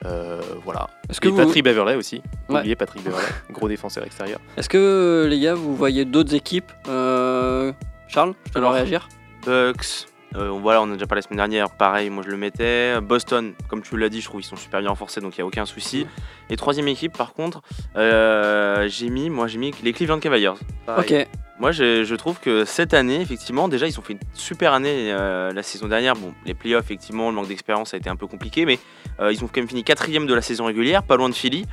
Euh, 0.04 0.40
voilà. 0.64 0.88
Est-ce 1.08 1.20
que, 1.20 1.28
Et 1.28 1.30
vous, 1.30 1.36
Patrick 1.38 1.64
Beverley 1.64 1.94
aussi. 1.96 2.22
Ouais. 2.48 2.58
Oublié 2.60 2.76
Patrick 2.76 3.02
Beverley, 3.02 3.26
gros 3.50 3.68
défenseur 3.68 4.04
extérieur. 4.04 4.38
est-ce 4.56 4.68
que 4.68 5.26
les 5.28 5.40
gars, 5.40 5.54
vous 5.54 5.74
voyez 5.76 6.04
d'autres 6.04 6.34
équipes 6.34 6.70
euh, 6.88 7.72
Charles, 8.08 8.34
je 8.46 8.52
te 8.52 8.58
dois 8.58 8.70
réagir. 8.72 9.08
Bucks. 9.46 10.06
euh, 10.36 10.48
voilà, 10.50 10.82
on 10.82 10.90
a 10.90 10.92
déjà 10.94 11.06
parlé 11.06 11.20
la 11.20 11.26
semaine 11.26 11.38
dernière. 11.38 11.70
Pareil, 11.70 12.10
moi 12.10 12.22
je 12.24 12.30
le 12.30 12.36
mettais. 12.36 13.00
Boston, 13.00 13.54
comme 13.68 13.82
tu 13.82 13.96
l'as 13.96 14.08
dit, 14.08 14.20
je 14.20 14.26
trouve 14.26 14.40
qu'ils 14.40 14.48
sont 14.50 14.56
super 14.56 14.80
bien 14.80 14.90
renforcés, 14.90 15.20
donc 15.20 15.36
il 15.36 15.40
n'y 15.40 15.44
a 15.44 15.46
aucun 15.46 15.64
souci. 15.64 16.06
Et 16.50 16.56
troisième 16.56 16.88
équipe, 16.88 17.16
par 17.16 17.32
contre, 17.32 17.62
euh, 17.96 18.86
j'ai 18.88 19.08
mis, 19.08 19.30
moi 19.30 19.46
j'ai 19.46 19.58
mis 19.58 19.72
les 19.82 19.92
Cleveland 19.92 20.18
Cavaliers. 20.20 20.52
Pareil. 20.86 21.22
Ok. 21.22 21.28
Moi, 21.60 21.70
je, 21.70 22.02
je 22.04 22.14
trouve 22.16 22.40
que 22.40 22.64
cette 22.64 22.94
année, 22.94 23.20
effectivement, 23.20 23.68
déjà, 23.68 23.86
ils 23.86 23.96
ont 23.98 24.02
fait 24.02 24.14
une 24.14 24.18
super 24.32 24.72
année 24.72 25.12
euh, 25.12 25.52
la 25.52 25.62
saison 25.62 25.86
dernière. 25.86 26.14
Bon, 26.16 26.34
les 26.44 26.52
playoffs, 26.54 26.84
effectivement, 26.84 27.30
le 27.30 27.36
manque 27.36 27.46
d'expérience 27.46 27.94
a 27.94 27.96
été 27.96 28.10
un 28.10 28.16
peu 28.16 28.26
compliqué, 28.26 28.66
mais 28.66 28.80
euh, 29.20 29.32
ils 29.32 29.44
ont 29.44 29.46
quand 29.46 29.58
même 29.60 29.68
fini 29.68 29.84
quatrième 29.84 30.26
de 30.26 30.34
la 30.34 30.42
saison 30.42 30.64
régulière, 30.64 31.04
pas 31.04 31.16
loin 31.16 31.28
de 31.28 31.34
Philly. 31.34 31.64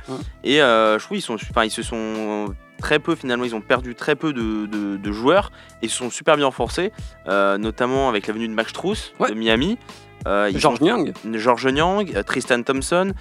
Et 0.44 0.62
euh, 0.62 0.98
je 1.00 1.04
trouve 1.04 1.18
ils 1.18 1.22
sont, 1.22 1.34
enfin, 1.34 1.64
ils 1.64 1.70
se 1.70 1.82
sont 1.82 2.54
très 2.78 3.00
peu 3.00 3.14
finalement, 3.16 3.44
ils 3.44 3.54
ont 3.56 3.60
perdu 3.60 3.94
très 3.96 4.14
peu 4.16 4.32
de, 4.32 4.66
de- 4.66 4.96
de 4.96 5.12
joueurs 5.12 5.50
et 5.82 5.86
ils 5.86 5.90
se 5.90 5.96
sont 5.96 6.10
super 6.10 6.36
bien 6.36 6.46
renforcés, 6.46 6.92
notamment 7.26 8.08
avec 8.08 8.26
la 8.28 8.34
venue 8.34 8.48
de 8.48 8.54
Max 8.54 8.70
Strus 8.70 9.12
Ouais. 9.18 9.30
de 9.30 9.34
Miami. 9.34 9.78
George 10.54 10.80
Niang. 10.80 11.12
ont- 11.26 11.32
George 11.38 11.66
Niang, 11.66 12.12
euh, 12.14 12.22
Tristan 12.22 12.62
Thompson. 12.62 13.12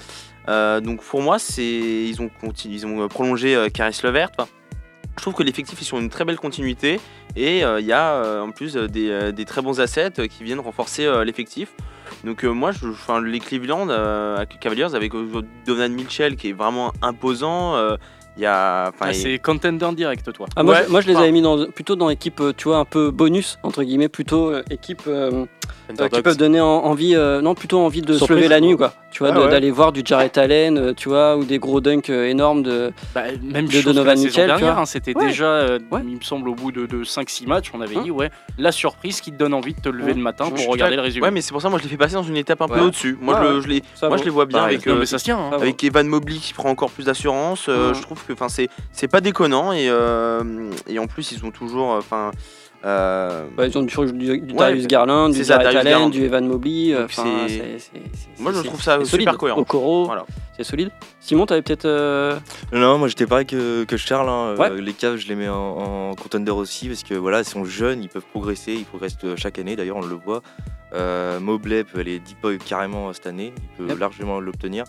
Donc 0.48 1.02
pour 1.04 1.22
moi, 1.24 1.40
c'est 1.40 1.64
ils 1.64 2.22
ont 2.22 2.30
continu- 2.42 2.74
ils 2.76 2.86
ont 2.86 3.08
prolongé 3.08 3.68
Caris 3.74 4.00
Levert. 4.04 4.30
Enfin, 4.38 4.48
je 5.18 5.22
trouve 5.22 5.34
que 5.34 5.44
l'effectif 5.44 5.82
est 5.82 5.86
sur 5.86 6.00
une 6.00 6.10
très 6.10 6.26
belle 6.26 6.38
continuité 6.38 7.00
et 7.36 7.64
euh, 7.64 7.80
il 7.80 7.86
y 7.86 7.92
a 7.92 8.14
euh, 8.14 8.42
en 8.42 8.52
plus 8.52 8.76
euh, 8.76 8.88
des, 8.88 9.46
très 9.46 9.62
bons 9.62 9.80
assets 9.80 10.28
qui 10.30 10.44
viennent 10.44 10.60
renforcer 10.60 11.08
l'effectif. 11.26 11.74
Donc 12.24 12.44
moi, 12.44 12.72
je, 12.72 12.88
enfin, 12.88 13.22
les 13.22 13.40
Cleveland 13.40 13.88
Cavaliers 14.60 14.96
avec 14.96 15.14
Donovan 15.66 15.94
Mitchell 15.94 16.36
qui 16.36 16.50
est 16.50 16.54
vraiment 16.54 16.92
imposant. 17.02 17.76
Il 18.38 18.44
y 18.44 18.46
a, 18.46 18.92
Ah, 19.02 19.10
il- 19.10 19.16
c'est 19.16 19.40
contender 19.40 19.86
direct, 19.94 20.32
toi. 20.32 20.48
Ah, 20.56 20.64
moi, 20.64 20.76
Ouais, 20.76 20.84
je, 20.86 20.92
moi, 20.92 21.02
je 21.02 21.08
les 21.08 21.14
enfin- 21.16 21.24
avais 21.24 21.32
mis 21.32 21.42
dans, 21.42 21.66
plutôt 21.66 21.96
dans 21.98 22.10
équipe, 22.10 22.40
euh, 22.40 22.54
tu 22.56 22.70
vois, 22.70 22.78
un 22.78 22.86
peu 22.86 23.12
bonus, 23.12 23.60
entre 23.64 23.84
guillemets, 23.84 24.08
plutôt 24.10 24.50
euh, 24.52 24.64
équipe 24.72 25.02
euh, 25.08 25.46
euh, 26.00 26.08
qui 26.08 26.22
peuvent 26.22 26.38
donner 26.38 26.62
en- 26.62 26.66
envie, 26.66 27.14
euh, 27.16 27.42
non, 27.42 27.56
plutôt 27.56 27.80
envie 27.80 28.02
de 28.02 28.14
se 28.14 28.20
Surprise, 28.20 28.38
lever 28.38 28.48
la 28.48 28.62
nuit, 28.62 28.78
quoi. 28.78 28.94
Tu 29.12 29.20
vois, 29.24 29.34
Ah 29.36 29.42
ouais. 29.42 29.50
d'aller 29.50 29.72
voir 29.72 29.92
du 29.92 30.02
Jarrett 30.06 30.38
Allen, 30.38 30.78
euh, 30.78 30.94
tu 30.94 31.10
vois, 31.10 31.36
ou 31.36 31.44
des 31.44 31.60
gros 31.60 31.82
dunks 31.82 32.10
énormes 32.10 32.64
de. 32.64 32.94
Bah, 33.14 33.24
même 33.44 33.68
de 33.68 33.82
Donovan 33.82 34.18
Mitchell, 34.18 34.50
hein, 34.50 34.86
c'était 34.86 35.14
Ouais. 35.18 35.26
déjà, 35.28 35.46
euh, 35.48 35.80
Ouais. 35.92 36.00
il 36.08 36.16
me 36.16 36.22
semble, 36.22 36.48
au 36.48 36.56
bout 36.56 36.72
de, 36.72 36.86
de 36.86 37.04
5-6 37.04 37.46
matchs, 37.46 37.72
on 37.74 37.82
avait 37.82 37.98
Hein 37.98 38.04
dit, 38.06 38.12
ouais, 38.12 38.32
la 38.58 38.72
surprise 38.72 39.20
qui 39.20 39.34
te 39.34 39.38
donne 39.38 39.54
envie 39.54 39.74
de 39.74 39.82
te 39.82 39.90
lever 39.90 40.12
Ouais. 40.12 40.14
le 40.14 40.22
matin 40.22 40.50
pour 40.50 40.66
regarder 40.70 40.96
le 40.96 41.02
résumé. 41.02 41.26
Ouais, 41.26 41.32
mais 41.32 41.42
c'est 41.42 41.52
pour 41.52 41.62
ça, 41.62 41.68
moi, 41.70 41.78
je 41.80 41.84
les 41.84 41.90
fais 41.90 41.98
passer 41.98 42.14
dans 42.14 42.24
une 42.24 42.38
étape 42.38 42.62
un 42.62 42.70
peu 42.70 42.80
au-dessus. 42.80 43.18
Moi, 43.20 43.60
je, 43.62 43.68
les, 43.68 43.84
Ça 43.96 44.08
moi, 44.08 44.16
vaut. 44.16 44.22
je 44.22 44.26
les 44.26 44.32
vois 44.32 44.46
bien 44.46 44.64
avec, 44.64 44.82
se 44.84 45.16
tient. 45.18 45.38
hein. 45.38 45.50
Avec 45.52 45.84
Evan 45.84 46.08
Mobley 46.08 46.38
qui 46.38 46.54
prend 46.54 46.70
encore 46.70 46.92
plus 46.92 47.04
d'assurance. 47.04 47.66
Je 47.68 48.02
trouve 48.02 48.21
que, 48.24 48.34
enfin, 48.34 48.50
c'est, 48.50 48.70
c'est 48.92 49.08
pas 49.08 49.22
déconnant 49.22 49.72
et, 49.72 49.88
euh, 49.90 50.72
et 50.88 51.00
en 51.00 51.08
plus, 51.08 51.32
ils 51.32 51.44
ont 51.46 51.52
toujours, 51.52 51.90
enfin. 51.90 52.32
euh, 52.84 53.46
Bah, 53.56 53.68
ils 53.68 53.78
ont 53.78 53.84
du, 53.84 53.96
du, 54.14 54.40
du 54.40 54.54
Ouais, 54.54 54.58
Darius 54.58 54.88
Garland, 54.88 55.30
du 55.30 55.42
Allen, 55.52 55.84
Garland. 55.84 56.10
du 56.10 56.24
Evan 56.24 56.48
Mobley. 56.48 56.94
euh, 56.94 57.06
c'est- 57.10 57.22
c'est- 57.48 57.78
c'est- 57.80 58.42
Moi, 58.42 58.52
je 58.54 58.62
trouve 58.62 58.82
ça 58.82 58.98
c'est 59.00 59.06
super 59.06 59.34
solide. 59.34 59.38
cohérent. 59.40 59.60
Okoro, 59.62 60.06
Voilà. 60.06 60.26
c'est 60.58 60.64
solide. 60.64 60.90
Simon, 61.20 61.46
t'avais 61.46 61.62
peut-être. 61.62 61.86
euh, 61.86 62.36
Non, 62.74 62.98
moi 62.98 63.08
j'étais 63.08 63.28
pareil 63.28 63.46
que, 63.46 63.84
que 63.84 63.98
Charles. 63.98 64.28
hein. 64.30 64.56
Ouais. 64.58 64.72
Euh, 64.72 64.82
les 64.82 64.94
Cavs, 64.94 65.18
je 65.18 65.28
les 65.28 65.36
mets 65.36 65.50
en, 65.50 66.10
en 66.12 66.16
contender 66.16 66.52
aussi 66.52 66.88
parce 66.88 67.04
que 67.04 67.14
voilà, 67.14 67.40
ils 67.42 67.46
sont 67.46 67.66
jeunes, 67.66 68.02
ils 68.02 68.10
peuvent 68.10 68.26
progresser, 68.32 68.74
ils 68.74 68.86
progressent 68.86 69.18
euh, 69.26 69.36
chaque 69.38 69.60
année. 69.60 69.76
D'ailleurs, 69.76 69.98
on 69.98 70.02
le 70.06 70.16
voit. 70.16 70.42
Euh, 70.94 71.40
Mobley 71.40 71.84
peut 71.84 72.00
aller 72.00 72.20
deep 72.20 72.42
boy 72.42 72.58
carrément 72.58 73.14
cette 73.14 73.28
année, 73.28 73.54
il 73.56 73.86
peut 73.86 73.90
Yep. 73.92 74.00
largement 74.00 74.40
l'obtenir. 74.42 74.84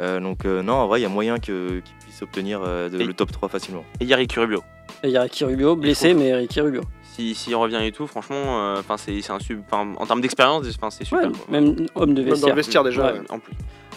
Euh, 0.00 0.20
donc 0.20 0.44
euh, 0.44 0.62
non, 0.62 0.74
en 0.74 0.86
vrai, 0.86 1.00
il 1.00 1.02
y 1.02 1.06
a 1.06 1.08
moyen 1.08 1.38
que- 1.38 1.80
qu'il 1.80 1.94
puisse 2.00 2.22
obtenir 2.22 2.60
euh, 2.62 2.88
de- 2.88 3.00
Et- 3.00 3.04
le 3.04 3.14
top 3.14 3.32
3 3.32 3.48
facilement. 3.48 3.84
Et 4.00 4.04
il 4.04 4.08
y 4.08 4.14
a 4.14 4.16
Ricky 4.16 4.38
Rubio. 4.38 4.62
Il 5.04 5.10
y 5.10 5.16
a 5.16 5.22
Ricky 5.22 5.44
Rubio, 5.44 5.76
blessé, 5.76 6.14
mais 6.14 6.34
Ricky 6.34 6.60
Rubio. 6.60 6.82
Si- 7.02 7.34
S'il 7.34 7.56
revient 7.56 7.80
et 7.82 7.90
tout, 7.92 8.06
franchement, 8.06 8.36
euh, 8.60 8.76
enfin, 8.78 8.96
c'est, 8.96 9.28
un 9.30 9.38
sub, 9.40 9.60
en 9.72 10.06
termes 10.06 10.20
d'expérience, 10.20 10.64
c'est 10.90 11.04
super. 11.04 11.26
Ouais, 11.26 11.32
quoi. 11.32 11.40
même 11.50 11.86
homme 11.96 12.14
de 12.14 12.20
Même 12.22 12.28
dans 12.28 12.30
vestiaire. 12.30 12.48
le 12.48 12.54
vestiaire 12.54 12.84
déjà. 12.84 13.06
Ouais. 13.06 13.18
ouais. 13.18 13.24
En 13.30 13.38
plus. 13.40 13.52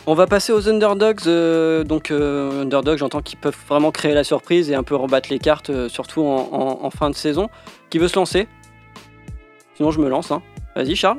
On 0.08 0.16
va 0.16 0.26
passer 0.26 0.52
aux 0.52 0.68
underdogs. 0.68 1.20
euh, 1.28 1.84
donc, 1.84 2.10
euh, 2.10 2.64
underdogs, 2.64 2.98
j'entends 2.98 3.22
qu'ils 3.22 3.38
peuvent 3.38 3.56
vraiment 3.70 3.92
créer 3.92 4.16
la 4.16 4.24
surprise 4.24 4.72
et 4.72 4.76
un 4.76 4.82
peu 4.82 4.96
rebattre 4.96 5.30
les 5.30 5.38
cartes, 5.38 5.70
euh, 5.70 5.88
surtout 5.90 6.24
en, 6.24 6.50
en- 6.52 6.84
en 6.84 6.90
fin 6.90 7.12
de 7.12 7.16
saison. 7.16 7.50
Qui 7.92 8.00
veut 8.00 8.08
se 8.08 8.16
lancer? 8.16 8.48
Sinon, 9.76 9.92
je 9.92 10.00
me 10.00 10.10
lance. 10.10 10.32
hein. 10.32 10.42
Vas-y, 10.76 10.96
Charles. 10.96 11.18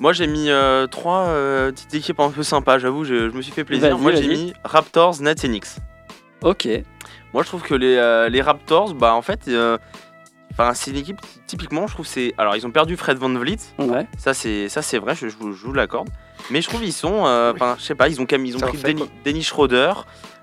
Moi, 0.00 0.12
j'ai 0.12 0.26
mis 0.26 0.50
euh, 0.50 0.86
trois 0.86 1.26
euh, 1.28 1.70
petites 1.70 1.94
équipes 1.94 2.20
un 2.20 2.30
peu 2.30 2.42
sympas, 2.42 2.78
j'avoue, 2.78 3.04
je, 3.04 3.30
je 3.30 3.34
me 3.36 3.42
suis 3.42 3.52
fait 3.52 3.64
plaisir. 3.64 3.96
Moi, 3.98 4.12
j'ai 4.14 4.26
mis 4.26 4.52
Raptors, 4.64 5.20
Nets 5.20 5.44
et 5.44 5.48
Knicks. 5.48 5.66
Ok. 6.42 6.68
Moi, 7.32 7.42
je 7.42 7.48
trouve 7.48 7.62
que 7.62 7.74
les, 7.74 7.96
euh, 7.96 8.28
les 8.28 8.42
Raptors, 8.42 8.94
bah, 8.94 9.14
en 9.14 9.22
fait, 9.22 9.42
euh, 9.48 9.78
c'est 10.74 10.90
une 10.90 10.96
équipe, 10.96 11.20
qui, 11.20 11.40
typiquement, 11.46 11.86
je 11.86 11.94
trouve, 11.94 12.06
c'est. 12.06 12.34
Alors, 12.38 12.56
ils 12.56 12.66
ont 12.66 12.70
perdu 12.70 12.96
Fred 12.96 13.18
Van 13.18 13.32
Vliet, 13.32 13.56
Ouais. 13.78 14.06
ça, 14.18 14.34
c'est 14.34 14.68
ça, 14.68 14.82
c'est 14.82 14.98
vrai, 14.98 15.14
je, 15.14 15.28
je 15.28 15.36
vous, 15.36 15.52
je 15.52 15.64
vous 15.64 15.72
l'accorde. 15.72 16.08
Mais 16.50 16.60
je 16.60 16.68
trouve 16.68 16.80
qu'ils 16.82 16.92
sont. 16.92 17.24
euh, 17.26 17.52
Enfin, 17.54 17.76
je 17.78 17.84
sais 17.84 17.94
pas, 17.94 18.08
ils 18.08 18.20
ont, 18.20 18.26
quand 18.26 18.36
même- 18.36 18.46
ils 18.46 18.56
ont 18.56 18.60
Ça 18.60 18.66
pris 18.66 18.78
Denny, 19.24 19.42
Schroeder, 19.42 19.92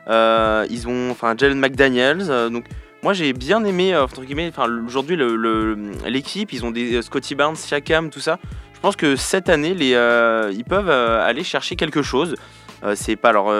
euh, 0.07 0.65
ils 0.69 0.87
ont. 0.87 1.11
Enfin, 1.11 1.35
Jalen 1.37 1.59
McDaniels, 1.59 2.25
euh, 2.29 2.49
donc. 2.49 2.65
Moi 3.03 3.13
j'ai 3.13 3.33
bien 3.33 3.63
aimé 3.65 3.95
euh, 3.95 4.03
entre 4.03 4.21
guillemets, 4.23 4.47
enfin 4.55 4.69
aujourd'hui 4.85 5.15
le- 5.15 5.35
le- 5.35 5.75
l'équipe, 6.07 6.53
ils 6.53 6.63
ont 6.63 6.69
des 6.69 6.97
euh, 6.97 7.01
Scotty 7.01 7.33
Barnes, 7.33 7.55
Siakam, 7.55 8.11
tout 8.11 8.19
ça. 8.19 8.37
Je 8.81 8.87
pense 8.87 8.95
que 8.95 9.15
cette 9.15 9.47
année 9.47 9.75
euh, 9.93 10.51
ils 10.55 10.63
peuvent 10.63 10.89
euh, 10.89 11.23
aller 11.23 11.43
chercher 11.43 11.75
quelque 11.75 12.01
chose. 12.01 12.35
Euh, 12.83 12.95
c'est 12.95 13.15
pas 13.15 13.29
alors 13.29 13.53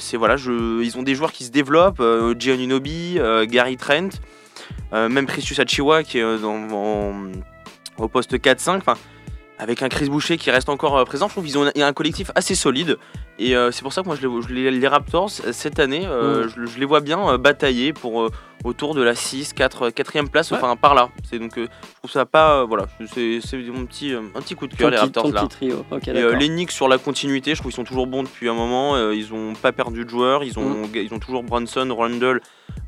c'est 0.00 0.16
voilà, 0.16 0.36
ils 0.36 0.96
ont 0.96 1.02
des 1.02 1.16
joueurs 1.16 1.32
qui 1.32 1.42
se 1.42 1.50
développent, 1.50 1.98
euh, 1.98 2.32
Gian 2.38 2.60
Unobi, 2.60 3.18
Gary 3.48 3.76
Trent, 3.76 4.10
même 4.92 5.26
Precious 5.26 5.60
Achiwa 5.60 6.04
qui 6.04 6.20
est 6.20 6.22
au 6.22 8.06
poste 8.06 8.34
4-5. 8.34 8.76
Enfin, 8.76 8.94
avec 9.58 9.82
un 9.82 9.88
Chris 9.88 10.08
Boucher 10.08 10.36
qui 10.36 10.52
reste 10.52 10.68
encore 10.68 11.04
présent, 11.06 11.26
je 11.26 11.32
trouve 11.32 11.44
qu'ils 11.44 11.58
ont 11.58 11.68
un 11.74 11.92
collectif 11.92 12.30
assez 12.36 12.54
solide. 12.54 12.98
Et 13.40 13.54
euh, 13.56 13.70
c'est 13.70 13.82
pour 13.82 13.92
ça 13.92 14.02
que 14.02 14.06
moi, 14.08 14.16
je 14.20 14.26
les, 14.26 14.42
je 14.42 14.48
les- 14.52 14.70
les 14.72 14.88
Raptors, 14.88 15.30
euh, 15.46 15.52
cette 15.52 15.78
année, 15.78 16.02
euh, 16.06 16.46
Mm. 16.46 16.48
je, 16.56 16.66
je 16.72 16.78
les 16.80 16.84
vois 16.86 17.00
bien 17.00 17.20
euh, 17.30 17.38
batailler 17.38 17.92
pour 17.92 18.22
euh, 18.22 18.30
autour 18.64 18.96
de 18.96 19.02
la 19.02 19.14
6, 19.14 19.52
4, 19.52 19.90
4e 19.90 20.28
place, 20.28 20.50
Ouais. 20.50 20.56
enfin 20.60 20.74
par 20.74 20.94
là. 20.96 21.10
C'est 21.22 21.38
donc, 21.38 21.56
euh, 21.56 21.68
je 21.92 21.94
trouve 21.98 22.10
ça 22.10 22.26
pas. 22.26 22.60
euh, 22.62 22.64
voilà, 22.64 22.86
c'est 23.14 23.38
mon 23.68 23.86
petit, 23.86 24.12
euh, 24.12 24.22
un 24.34 24.40
petit 24.40 24.56
coup 24.56 24.66
de 24.66 24.74
cœur, 24.74 24.88
Ton 24.88 24.94
les 24.94 25.00
Raptors 25.00 25.22
ton 25.22 25.30
là. 25.32 25.40
petit 25.42 25.48
trio. 25.50 25.84
Et 26.08 26.18
euh, 26.20 26.34
les 26.34 26.48
Knicks 26.48 26.72
sur 26.72 26.88
la 26.88 26.98
continuité, 26.98 27.54
je 27.54 27.60
trouve 27.60 27.70
qu'ils 27.70 27.76
sont 27.76 27.84
toujours 27.84 28.08
bons 28.08 28.24
depuis 28.24 28.48
un 28.48 28.54
moment. 28.54 28.96
euh, 28.96 29.14
ils 29.14 29.32
ont 29.32 29.52
pas 29.54 29.70
perdu 29.70 30.04
de 30.04 30.10
joueurs, 30.10 30.42
ils 30.42 30.58
ont, 30.58 30.68
Mm. 30.86 30.88
ils 30.96 31.14
ont 31.14 31.20
toujours 31.20 31.44
Brunson, 31.44 31.88
Randall, 31.96 32.40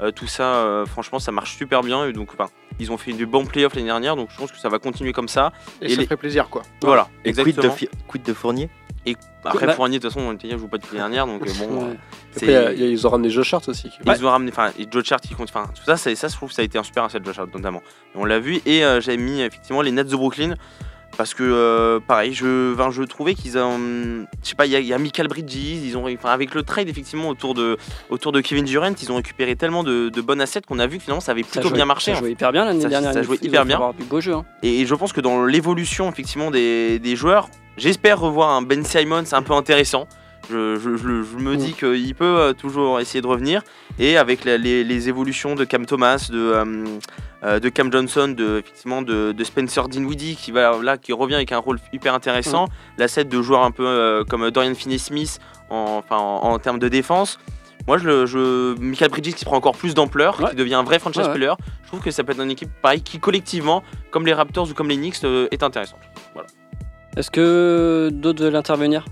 euh, 0.02 0.10
tout 0.10 0.26
ça. 0.26 0.42
euh, 0.56 0.84
franchement, 0.86 1.20
ça 1.20 1.30
marche 1.30 1.56
super 1.56 1.82
bien. 1.82 2.06
Et 2.06 2.12
donc, 2.12 2.30
enfin, 2.32 2.50
ils 2.80 2.90
ont 2.90 2.96
fait 2.98 3.12
de 3.12 3.24
bons 3.24 3.44
playoffs 3.46 3.74
l'année 3.76 3.86
dernière, 3.86 4.16
donc 4.16 4.30
je 4.32 4.36
pense 4.36 4.50
que 4.50 4.58
ça 4.58 4.68
va 4.68 4.80
continuer 4.80 5.12
comme 5.12 5.28
ça. 5.28 5.52
Et, 5.80 5.86
Et 5.86 5.88
ça 5.90 5.96
les- 6.00 6.04
ferait 6.06 6.16
plaisir 6.16 6.48
quoi. 6.48 6.62
Voilà, 6.82 7.06
Et 7.24 7.32
quid 7.32 7.36
de, 7.36 7.40
exactement. 7.50 7.72
Fi- 7.74 7.88
quid 8.08 8.22
de 8.24 8.32
Fournier? 8.34 8.68
Et 9.06 9.16
après, 9.44 9.66
Bah- 9.66 9.72
Fournier, 9.72 9.98
de 9.98 10.02
toute 10.02 10.12
façon, 10.12 10.26
on 10.26 10.32
était 10.34 10.50
je 10.50 10.58
joue 10.58 10.68
pas 10.68 10.76
depuis 10.76 10.96
l'année 10.98 11.16
dernière, 11.16 11.26
donc 11.26 11.46
euh, 11.46 11.52
bon. 11.58 11.88
Euh, 11.88 11.94
Après, 12.36 12.52
y 12.52 12.54
a- 12.54 12.72
ils 12.72 13.06
ont 13.06 13.10
ramené 13.10 13.30
Josh 13.30 13.54
Hart 13.54 13.66
aussi. 13.68 13.90
Ils 14.04 14.26
ont 14.26 14.30
ramené, 14.30 14.50
enfin, 14.52 14.70
et 14.78 14.86
Joe 14.90 15.02
Chart 15.04 15.20
qui 15.20 15.34
compte, 15.34 15.48
enfin, 15.48 15.66
tout 15.74 15.82
ça, 15.84 15.96
c'est- 15.96 16.14
ça, 16.14 16.28
je 16.28 16.34
trouve 16.34 16.50
que 16.50 16.54
ça 16.54 16.60
a 16.62 16.64
été 16.66 16.76
un 16.76 16.82
super 16.82 17.04
asset, 17.04 17.18
Joe 17.24 17.34
Chart, 17.34 17.48
notamment. 17.54 17.82
Et 18.14 18.18
on 18.18 18.24
l'a 18.26 18.38
vu, 18.38 18.60
et 18.66 18.84
euh, 18.84 19.00
j'avais 19.00 19.16
mis 19.16 19.40
effectivement 19.40 19.80
les 19.80 19.90
Nets 19.90 20.08
de 20.08 20.16
Brooklyn, 20.16 20.54
parce 21.20 21.34
que, 21.34 21.42
euh, 21.42 22.00
pareil, 22.00 22.32
je, 22.32 22.74
je 22.92 23.02
trouvais 23.02 23.34
qu'ils 23.34 23.58
ont, 23.58 23.76
je 23.78 24.48
sais 24.48 24.54
pas, 24.54 24.64
il 24.64 24.72
y, 24.72 24.76
a- 24.76 24.80
il 24.80 24.86
y 24.86 24.94
a 24.94 24.96
Michael 24.96 25.28
Bridges, 25.28 25.54
ils 25.54 25.94
ont, 25.98 26.06
enfin, 26.14 26.30
avec 26.30 26.54
le 26.54 26.62
trade, 26.62 26.88
effectivement, 26.88 27.28
autour 27.28 27.52
de, 27.52 27.76
autour 28.08 28.32
de 28.32 28.40
Kevin 28.40 28.64
Durant, 28.64 28.94
ils 29.02 29.12
ont 29.12 29.16
récupéré 29.16 29.54
tellement 29.54 29.84
de, 29.84 30.08
de 30.08 30.20
bonnes 30.22 30.40
assets 30.40 30.62
qu'on 30.66 30.78
a 30.78 30.86
vu 30.86 30.96
que 30.96 31.02
finalement, 31.02 31.20
ça 31.20 31.32
avait 31.32 31.42
Ça 31.42 31.48
plutôt 31.50 31.68
jouait- 31.68 31.76
bien 31.76 31.84
marché. 31.84 32.12
Ça 32.12 32.16
en 32.16 32.20
jouait 32.20 32.30
hyper 32.32 32.52
bien 32.52 32.64
l'année 32.64 32.86
dernière. 32.86 33.12
ça 33.12 33.20
jouait 33.22 33.36
hyper 33.42 33.66
bien. 33.66 33.76
avoir 33.76 33.92
beau 33.92 34.22
jeu. 34.22 34.32
hein. 34.32 34.46
Et 34.62 34.86
je 34.86 34.94
pense 34.94 35.12
que 35.12 35.20
dans 35.20 35.44
l'évolution 35.44 36.08
effectivement 36.08 36.50
des, 36.50 36.98
des 36.98 37.16
joueurs, 37.16 37.50
j'espère 37.76 38.18
revoir 38.18 38.48
un 38.52 38.62
Ben 38.62 38.82
Simons 38.82 39.24
un 39.32 39.42
peu 39.42 39.52
intéressant. 39.52 40.08
Je, 40.50 40.76
je- 40.78 40.96
je- 40.96 41.22
je 41.22 41.36
me 41.36 41.56
dis 41.56 41.74
qu'il 41.74 42.14
peut 42.14 42.24
euh, 42.24 42.52
toujours 42.52 42.98
essayer 43.00 43.20
de 43.22 43.26
revenir. 43.26 43.62
Et 43.98 44.16
avec 44.16 44.44
la- 44.44 44.56
les, 44.58 44.82
les 44.84 45.08
évolutions 45.08 45.54
de 45.54 45.64
Cam 45.64 45.86
Thomas, 45.86 46.28
de, 46.30 46.38
euh, 46.38 46.84
euh, 47.44 47.60
de 47.60 47.68
Cam 47.68 47.92
Johnson, 47.92 48.34
de, 48.36 48.58
effectivement 48.58 49.02
de, 49.02 49.32
de 49.32 49.44
Spencer 49.44 49.88
Dinwiddie 49.88 50.36
qui, 50.36 50.50
va, 50.50 50.78
là, 50.82 50.98
qui 50.98 51.12
revient 51.12 51.36
avec 51.36 51.52
un 51.52 51.58
rôle 51.58 51.78
hyper 51.92 52.14
intéressant. 52.14 52.66
La 52.98 53.06
set 53.08 53.28
de 53.28 53.40
joueurs 53.42 53.62
un 53.64 53.70
peu 53.70 54.24
comme 54.28 54.50
Dorian 54.50 54.74
Finney-Smith 54.74 55.38
en, 55.70 56.02
enfin, 56.04 56.16
en, 56.16 56.52
en 56.52 56.58
termes 56.58 56.78
de 56.78 56.88
défense. 56.88 57.38
Moi, 57.86 57.96
je, 57.98 58.78
Michael 58.78 59.08
Bridges 59.10 59.34
qui 59.34 59.44
prend 59.44 59.56
encore 59.56 59.76
plus 59.76 59.94
d'ampleur, 59.94 60.38
Ouais. 60.40 60.50
qui 60.50 60.56
devient 60.56 60.74
un 60.74 60.82
vrai 60.82 60.98
franchise 60.98 61.22
Ouais, 61.22 61.28
ouais. 61.28 61.34
player. 61.34 61.52
Je 61.82 61.88
trouve 61.88 62.00
que 62.00 62.10
ça 62.10 62.22
peut 62.24 62.32
être 62.32 62.42
une 62.42 62.50
équipe 62.50 62.70
pareil 62.82 63.00
qui 63.02 63.18
collectivement, 63.18 63.82
comme 64.10 64.26
les 64.26 64.34
Raptors 64.34 64.68
ou 64.70 64.74
comme 64.74 64.88
les 64.88 64.96
Knicks, 64.96 65.24
euh, 65.24 65.48
est 65.50 65.62
intéressante. 65.62 66.00
Voilà. 66.34 66.48
Est-ce 67.16 67.30
que 67.30 68.10
d'autres 68.12 68.44
veulent 68.44 68.54
intervenir? 68.56 69.04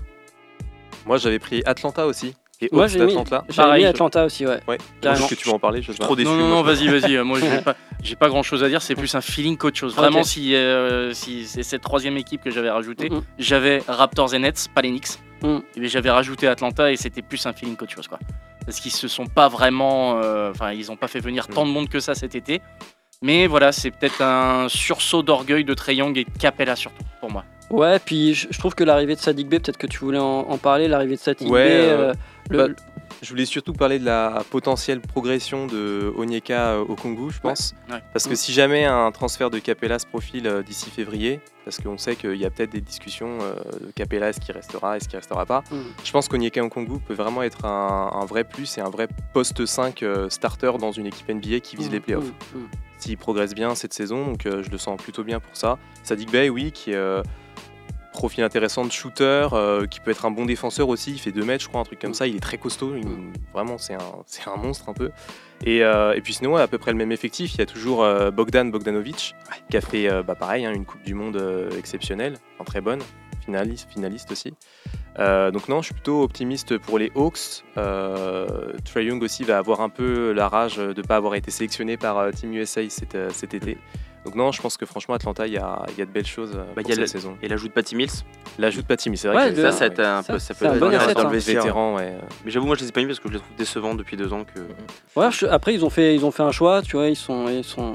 Moi, 1.09 1.17
j'avais 1.17 1.39
pris 1.39 1.63
Atlanta 1.65 2.05
aussi. 2.05 2.35
Et 2.61 2.69
Moi, 2.71 2.85
j'ai 2.87 2.99
mis, 2.99 3.07
d'Atlanta. 3.07 3.43
j'avais 3.49 3.67
Pareil, 3.67 3.83
mis 3.83 3.89
Atlanta 3.89 4.25
aussi, 4.25 4.45
ouais. 4.45 4.59
Ouais. 4.67 4.77
Est-ce 5.01 5.27
que 5.27 5.33
tu 5.33 5.47
veux 5.47 5.55
en 5.55 5.59
parler 5.59 5.81
Je 5.81 5.91
sais 5.91 5.97
pas. 5.97 6.03
Trop 6.03 6.15
déçu. 6.15 6.29
Non, 6.29 6.35
non, 6.35 6.49
non, 6.49 6.61
vas-y, 6.61 6.87
vas-y. 6.87 7.15
euh, 7.15 7.23
Moi, 7.23 7.39
j'ai 7.39 7.61
pas, 7.61 7.75
j'ai 8.03 8.15
pas 8.15 8.27
grand 8.29 8.43
chose 8.43 8.63
à 8.63 8.69
dire. 8.69 8.83
C'est 8.83 8.93
plus 8.93 9.15
un 9.15 9.21
feeling 9.21 9.57
qu'autre 9.57 9.75
chose. 9.77 9.95
Vraiment, 9.95 10.21
si, 10.21 10.53
euh, 10.53 11.11
si 11.13 11.47
c'est 11.47 11.63
cette 11.63 11.81
troisième 11.81 12.15
équipe 12.17 12.43
que 12.43 12.51
j'avais 12.51 12.69
rajoutée, 12.69 13.09
j'avais 13.39 13.81
Raptors 13.87 14.35
et 14.35 14.39
Nets, 14.39 14.67
pas 14.75 14.81
les 14.81 14.89
Knicks. 14.89 15.17
Et 15.43 15.79
bien, 15.79 15.89
j'avais 15.89 16.11
rajouté 16.11 16.47
Atlanta 16.47 16.91
et 16.91 16.95
c'était 16.95 17.23
plus 17.23 17.43
un 17.47 17.53
feeling 17.53 17.75
qu'autre 17.75 17.93
chose, 17.93 18.07
quoi. 18.07 18.19
Parce 18.65 18.79
qu'ils 18.79 18.91
se 18.91 19.07
sont 19.07 19.25
pas 19.25 19.47
vraiment, 19.47 20.21
euh, 20.21 20.51
enfin, 20.51 20.73
ils 20.73 20.91
ont 20.91 20.95
pas 20.95 21.07
fait 21.07 21.21
venir 21.21 21.47
tant 21.47 21.65
de 21.65 21.71
monde 21.71 21.89
que 21.89 21.99
ça 21.99 22.13
cet 22.13 22.35
été. 22.35 22.61
Mais 23.23 23.47
voilà, 23.47 23.71
c'est 23.71 23.89
peut-être 23.89 24.21
un 24.21 24.69
sursaut 24.69 25.23
d'orgueil 25.23 25.63
de 25.63 25.73
Trey 25.73 25.95
Young 25.95 26.15
et 26.19 26.23
de 26.25 26.29
Capella 26.39 26.75
surtout 26.75 27.03
pour 27.19 27.31
moi. 27.31 27.45
Ouais, 27.69 27.99
puis 27.99 28.33
je, 28.33 28.47
je 28.49 28.57
trouve 28.59 28.73
que 28.75 28.83
l'arrivée 28.83 29.15
de 29.15 29.19
Sadik 29.19 29.47
B, 29.47 29.51
peut-être 29.51 29.77
que 29.77 29.87
tu 29.87 29.99
voulais 29.99 30.17
en, 30.19 30.39
en 30.49 30.57
parler, 30.57 30.87
l'arrivée 30.87 31.15
de 31.15 31.19
Sadik 31.19 31.49
Ouais, 31.49 31.63
B. 31.63 31.67
euh, 31.67 32.09
euh, 32.09 32.13
le- 32.49 32.67
bah, 32.67 32.73
Je 33.21 33.29
voulais 33.29 33.45
surtout 33.45 33.73
parler 33.73 33.99
de 33.99 34.05
la 34.05 34.43
potentielle 34.49 35.01
progression 35.01 35.67
de 35.67 36.11
Onyeka 36.17 36.79
au 36.79 36.95
Congo, 36.95 37.29
je 37.29 37.39
pense. 37.39 37.75
ouais. 37.91 37.99
Parce 38.13 38.25
que 38.27 38.31
Mm. 38.33 38.35
si 38.37 38.53
jamais 38.53 38.85
un 38.85 39.11
transfert 39.11 39.49
de 39.49 39.59
Capella 39.59 39.99
se 39.99 40.05
profile 40.07 40.47
euh, 40.47 40.63
d'ici 40.63 40.89
février, 40.89 41.41
parce 41.65 41.79
qu'on 41.79 41.97
sait 41.97 42.15
qu'il 42.15 42.35
y 42.37 42.45
a 42.45 42.49
peut-être 42.49 42.71
des 42.71 42.79
discussions 42.81 43.37
euh, 43.41 43.55
de 43.87 43.91
Capella, 43.93 44.29
est-ce 44.29 44.39
qu'il 44.39 44.55
restera, 44.55 44.95
est-ce 44.97 45.07
qu'il 45.09 45.17
restera 45.17 45.45
pas, 45.45 45.63
Mm. 45.69 45.75
je 46.03 46.11
pense 46.11 46.27
qu'Onyeka 46.29 46.63
au 46.63 46.69
Congo 46.69 46.99
peut 47.05 47.13
vraiment 47.13 47.43
être 47.43 47.65
un, 47.65 48.09
un 48.13 48.25
vrai 48.25 48.45
plus 48.45 48.77
et 48.77 48.81
un 48.81 48.89
vrai 48.89 49.07
poste 49.33 49.65
5 49.65 50.01
euh, 50.01 50.29
starter 50.29 50.71
dans 50.79 50.91
une 50.93 51.05
équipe 51.05 51.27
NBA 51.29 51.59
qui 51.59 51.75
vise 51.75 51.91
les 51.91 51.99
playoffs. 51.99 52.31
Mm, 52.55 52.59
mm. 52.59 52.67
S'il 52.99 53.17
progresse 53.17 53.53
bien 53.53 53.75
cette 53.75 53.93
saison, 53.93 54.25
donc 54.25 54.45
euh, 54.45 54.61
je 54.63 54.69
le 54.71 54.77
sens 54.77 54.99
plutôt 55.01 55.23
bien 55.23 55.39
pour 55.39 55.55
ça. 55.55 55.77
Sadik 56.03 56.31
Bey, 56.31 56.49
oui, 56.49 56.71
qui 56.71 56.91
est 56.91 56.95
euh, 56.95 57.21
profil 58.11 58.43
intéressant 58.43 58.85
de 58.85 58.91
shooter, 58.91 59.47
euh, 59.53 59.85
qui 59.87 59.99
peut 59.99 60.11
être 60.11 60.25
un 60.25 60.31
bon 60.31 60.45
défenseur 60.45 60.89
aussi. 60.89 61.11
Il 61.11 61.19
fait 61.19 61.31
2 61.31 61.43
mètres, 61.43 61.63
je 61.63 61.69
crois, 61.69 61.81
un 61.81 61.83
truc 61.85 61.99
comme 61.99 62.13
ça. 62.13 62.27
Il 62.27 62.35
est 62.35 62.39
très 62.41 62.57
costaud. 62.57 62.95
il- 62.95 63.05
vraiment, 63.53 63.77
c'est 63.77 63.93
un, 63.93 64.57
monstre 64.57 64.89
un 64.89 64.93
peu. 64.93 65.11
Et, 65.65 65.83
euh, 65.83 66.13
et 66.13 66.21
puis 66.21 66.33
sinon, 66.33 66.55
à 66.55 66.67
peu 66.67 66.77
près 66.77 66.91
le 66.91 66.97
même 66.97 67.11
effectif. 67.11 67.53
Il 67.53 67.59
y 67.59 67.61
a 67.61 67.65
toujours 67.65 68.03
euh, 68.03 68.31
Bogdan 68.31 68.71
Bogdanovic, 68.71 69.35
qui 69.69 69.77
a 69.77 69.81
fait, 69.81 70.09
bah, 70.23 70.35
pareil, 70.35 70.65
hein, 70.65 70.73
une 70.73 70.85
Coupe 70.85 71.03
du 71.03 71.13
Monde 71.13 71.41
exceptionnelle, 71.77 72.37
enfin, 72.55 72.63
très 72.63 72.81
bonne, 72.81 72.99
finaliste, 73.45 73.89
finaliste 73.91 74.31
aussi. 74.31 74.53
Donc 75.17 75.67
non, 75.67 75.81
je 75.81 75.85
suis 75.87 75.93
plutôt 75.93 76.23
optimiste 76.23 76.77
pour 76.77 76.97
les 76.97 77.11
Hawks. 77.15 77.63
Trae 77.75 79.03
Young 79.03 79.21
aussi 79.21 79.43
va 79.43 79.57
avoir 79.57 79.81
un 79.81 79.89
peu 79.89 80.31
la 80.31 80.47
rage 80.47 80.77
de 80.77 80.93
ne 80.95 81.01
pas 81.01 81.17
avoir 81.17 81.35
été 81.35 81.51
sélectionné 81.51 81.97
par 81.97 82.31
Team 82.31 82.53
USA 82.53 82.87
cet, 82.89 83.17
cet 83.33 83.53
été. 83.53 83.77
Donc 84.29 84.35
non, 84.35 84.51
je 84.51 84.61
pense 84.61 84.77
que 84.77 84.85
franchement, 84.85 85.15
Atlanta, 85.15 85.47
il 85.47 85.53
y 85.53 85.57
a, 85.57 85.81
il 85.91 85.97
y 85.97 86.03
a 86.03 86.05
de 86.05 86.11
belles 86.11 86.27
choses 86.27 86.51
euh, 86.53 86.59
Bah, 86.75 86.83
pour 86.83 86.89
y 86.89 86.91
a 86.91 86.95
cette 86.95 86.99
le- 86.99 87.07
saison. 87.07 87.35
Et 87.41 87.47
l'ajout 87.47 87.67
de 87.67 87.73
Patty 87.73 87.95
Mills. 87.95 88.11
L'ajout 88.59 88.83
de 88.83 88.85
Patty, 88.85 89.09
mais 89.09 89.15
c'est 89.15 89.27
vrai 89.27 89.37
Ouais, 89.45 89.53
que 89.55 89.59
Ça, 89.59 89.71
ça, 89.71 89.89
peut 89.89 90.05
un 90.05 90.21
ça, 90.21 90.33
peu- 90.33 90.37
ça 90.39 90.53
c'est 90.53 90.59
peut 90.59 90.67
un 90.67 90.73
être 90.75 90.79
bon 90.79 90.93
asset, 90.95 91.13
dans 91.15 91.21
hein. 91.25 91.31
le 91.31 91.39
vétéran, 91.39 91.95
ouais. 91.95 92.13
Mais 92.45 92.51
j'avoue, 92.51 92.67
moi, 92.67 92.75
je 92.75 92.81
les 92.81 92.89
ai 92.89 92.91
pas 92.91 92.99
mis 93.01 93.07
parce 93.07 93.19
que 93.19 93.27
je 93.27 93.33
les 93.33 93.39
trouve 93.39 93.55
décevants 93.57 93.95
depuis 93.95 94.17
deux 94.17 94.31
ans. 94.31 94.43
que 94.43 94.59
Ouais, 95.19 95.31
je- 95.31 95.47
après 95.47 95.73
ils 95.73 95.83
ont 95.83 95.89
fait 95.89 96.13
ils 96.13 96.23
ont 96.25 96.29
fait 96.31 96.43
un 96.43 96.51
choix, 96.51 96.83
tu 96.83 96.95
vois, 96.95 97.07
ils 97.07 97.15
sont 97.15 97.47
ils 97.49 97.63
sont 97.63 97.93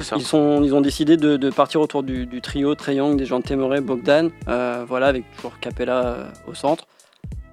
ça. 0.00 0.16
ils 0.16 0.22
sont 0.26 0.64
ils 0.64 0.74
ont 0.74 0.80
décidé 0.80 1.16
de, 1.16 1.36
de 1.36 1.50
partir 1.50 1.80
autour 1.80 2.02
du, 2.02 2.26
du 2.26 2.40
trio 2.40 2.74
Trae 2.74 2.94
Young, 2.94 3.16
des 3.16 3.24
gens 3.24 3.38
de 3.38 3.44
Temeray, 3.44 3.80
Bogdan, 3.80 4.30
euh, 4.48 4.84
voilà 4.88 5.06
avec 5.06 5.30
toujours 5.36 5.60
Capella 5.60 6.04
euh, 6.04 6.24
au 6.48 6.54
centre. 6.54 6.86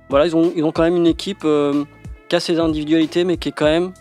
Voilà, 0.09 0.25
ils 0.25 0.35
ont 0.35 0.51
ils 0.55 0.63
ont 0.63 0.71
quand 0.71 0.83
même 0.83 0.95
une 0.95 1.07
équipe 1.07 1.43
euh, 1.45 1.83
qui 2.27 2.35
a 2.35 2.39
ses 2.39 2.59
individualités 2.59 3.23
mais 3.23 3.37
qui 3.37 3.49
est 3.49 3.51
quand 3.51 3.65
même 3.65 3.93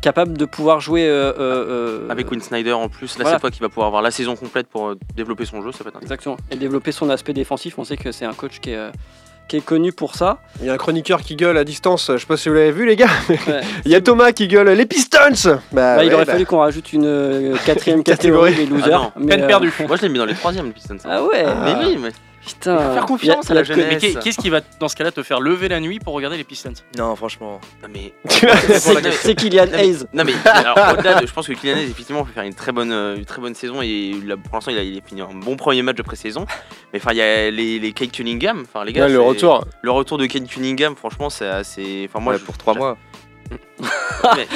capable 0.00 0.36
de 0.36 0.44
pouvoir 0.44 0.80
jouer 0.80 1.06
euh, 1.08 1.32
euh, 1.38 2.02
euh, 2.08 2.08
Avec 2.10 2.30
Win 2.30 2.40
Snyder 2.40 2.72
en 2.72 2.88
plus, 2.88 3.16
là, 3.18 3.22
Voilà. 3.22 3.30
cette 3.36 3.40
fois 3.40 3.50
qu'il 3.50 3.62
va 3.62 3.68
pouvoir 3.68 3.86
avoir 3.86 4.02
la 4.02 4.10
saison 4.10 4.36
complète 4.36 4.66
pour 4.66 4.94
développer 5.14 5.44
son 5.44 5.62
jeu, 5.62 5.72
ça 5.72 5.78
peut 5.84 5.90
être 5.90 5.96
intéressant. 5.96 6.04
exactement 6.04 6.36
et 6.50 6.56
développer 6.56 6.92
son 6.92 7.10
aspect 7.10 7.32
défensif. 7.32 7.78
On 7.78 7.84
sait 7.84 7.96
que 7.96 8.12
c'est 8.12 8.24
un 8.24 8.34
coach 8.34 8.60
qui 8.60 8.70
est 8.70 8.90
qui 9.48 9.56
est 9.56 9.64
connu 9.64 9.92
pour 9.92 10.14
ça. 10.16 10.38
Il 10.60 10.66
y 10.66 10.70
a 10.70 10.72
un 10.72 10.76
chroniqueur 10.76 11.22
qui 11.22 11.36
gueule 11.36 11.56
à 11.56 11.64
distance, 11.64 12.10
je 12.12 12.18
sais 12.18 12.26
pas 12.26 12.36
si 12.36 12.48
vous 12.48 12.54
l'avez 12.56 12.72
vu 12.72 12.84
les 12.84 12.96
gars. 12.96 13.06
Ouais. 13.28 13.60
Il 13.84 13.92
y 13.92 13.94
a 13.94 14.00
Thomas 14.00 14.32
qui 14.32 14.48
gueule 14.48 14.68
les 14.70 14.86
Pistons 14.86 15.18
Bah, 15.72 15.96
Bah, 15.96 16.04
il 16.04 16.12
aurait 16.12 16.24
bah. 16.24 16.32
fallu 16.32 16.46
qu'on 16.46 16.58
rajoute 16.58 16.92
une 16.92 17.06
euh, 17.06 17.56
quatrième 17.64 18.02
Catégorie. 18.02 18.54
Ah 18.58 18.68
losers. 18.68 19.00
non, 19.00 19.12
mais, 19.16 19.26
peine 19.36 19.44
euh, 19.44 19.46
perdue. 19.46 19.72
Moi, 19.86 19.96
je 19.96 20.02
l'ai 20.02 20.08
mis 20.08 20.18
dans 20.18 20.24
les 20.24 20.34
troisièmes, 20.34 20.66
les 20.66 20.72
Pistons. 20.72 20.96
Ah 21.04 21.22
ouais. 21.22 21.44
Mais 21.64 21.74
oui, 21.86 21.98
mais 22.00 22.08
Putain. 22.46 22.94
faire 22.94 23.06
confiance 23.06 23.44
Il 23.44 23.48
y 23.48 23.48
a- 23.48 23.52
à 23.52 23.54
la 23.56 23.62
jeunesse. 23.64 23.84
Mais 23.86 23.94
Mais 23.94 24.00
qu'est- 24.00 24.20
qu'est-ce 24.20 24.38
qui 24.38 24.50
va, 24.50 24.60
dans 24.80 24.88
ce 24.88 24.96
cas-là, 24.96 25.10
te 25.12 25.22
faire 25.22 25.40
lever 25.40 25.68
la 25.68 25.80
nuit 25.80 25.98
pour 25.98 26.14
regarder 26.14 26.36
les 26.36 26.44
Pistons? 26.44 26.72
Non, 26.96 27.14
franchement. 27.16 27.60
Non, 27.82 27.88
mais. 27.92 28.12
C'est 28.78 29.12
c'est 29.12 29.34
Kylian 29.34 29.64
Non, 29.66 29.70
mais- 29.72 29.78
Hayes. 29.84 29.98
Non 30.12 30.24
mais 30.24 30.32
alors, 30.44 30.76
au-delà 30.98 31.20
de, 31.20 31.26
je 31.26 31.32
pense 31.32 31.46
que 31.46 31.52
Kylian 31.52 31.76
Hayes 31.76 31.90
effectivement 31.90 32.24
peut 32.24 32.32
faire 32.32 32.44
une 32.44 32.54
très 32.54 32.72
bonne, 32.72 32.92
euh, 32.92 33.16
une 33.16 33.24
très 33.24 33.40
bonne 33.40 33.54
saison 33.54 33.82
et 33.82 34.14
là, 34.24 34.36
pour 34.36 34.54
l'instant 34.54 34.70
il 34.70 34.78
a, 34.78 34.82
il 34.82 34.96
a 34.98 35.00
fini 35.06 35.20
un 35.20 35.28
bon 35.34 35.56
premier 35.56 35.82
match 35.82 35.96
de 35.96 36.02
pré-saison. 36.02 36.46
Mais 36.92 37.00
enfin 37.00 37.12
il 37.12 37.18
y 37.18 37.22
a 37.22 37.50
les, 37.50 37.78
les 37.78 37.92
Kate 37.92 38.12
Cunningham, 38.12 38.64
enfin 38.66 38.84
les 38.84 38.92
gars. 38.92 39.06
Ouais, 39.06 39.12
le 39.12 39.20
retour. 39.20 39.64
Le 39.82 39.90
retour 39.90 40.18
de 40.18 40.26
Kate 40.26 40.46
Cunningham, 40.46 40.94
franchement 40.96 41.30
c'est 41.30 41.48
assez. 41.48 42.08
Enfin 42.08 42.20
moi 42.20 42.34
Ouais, 42.34 42.38
je- 42.38 42.44
pour 42.44 42.56
3 42.56 42.74
j'a- 42.74 42.78
mois. 42.78 42.98
Mais, 44.36 44.48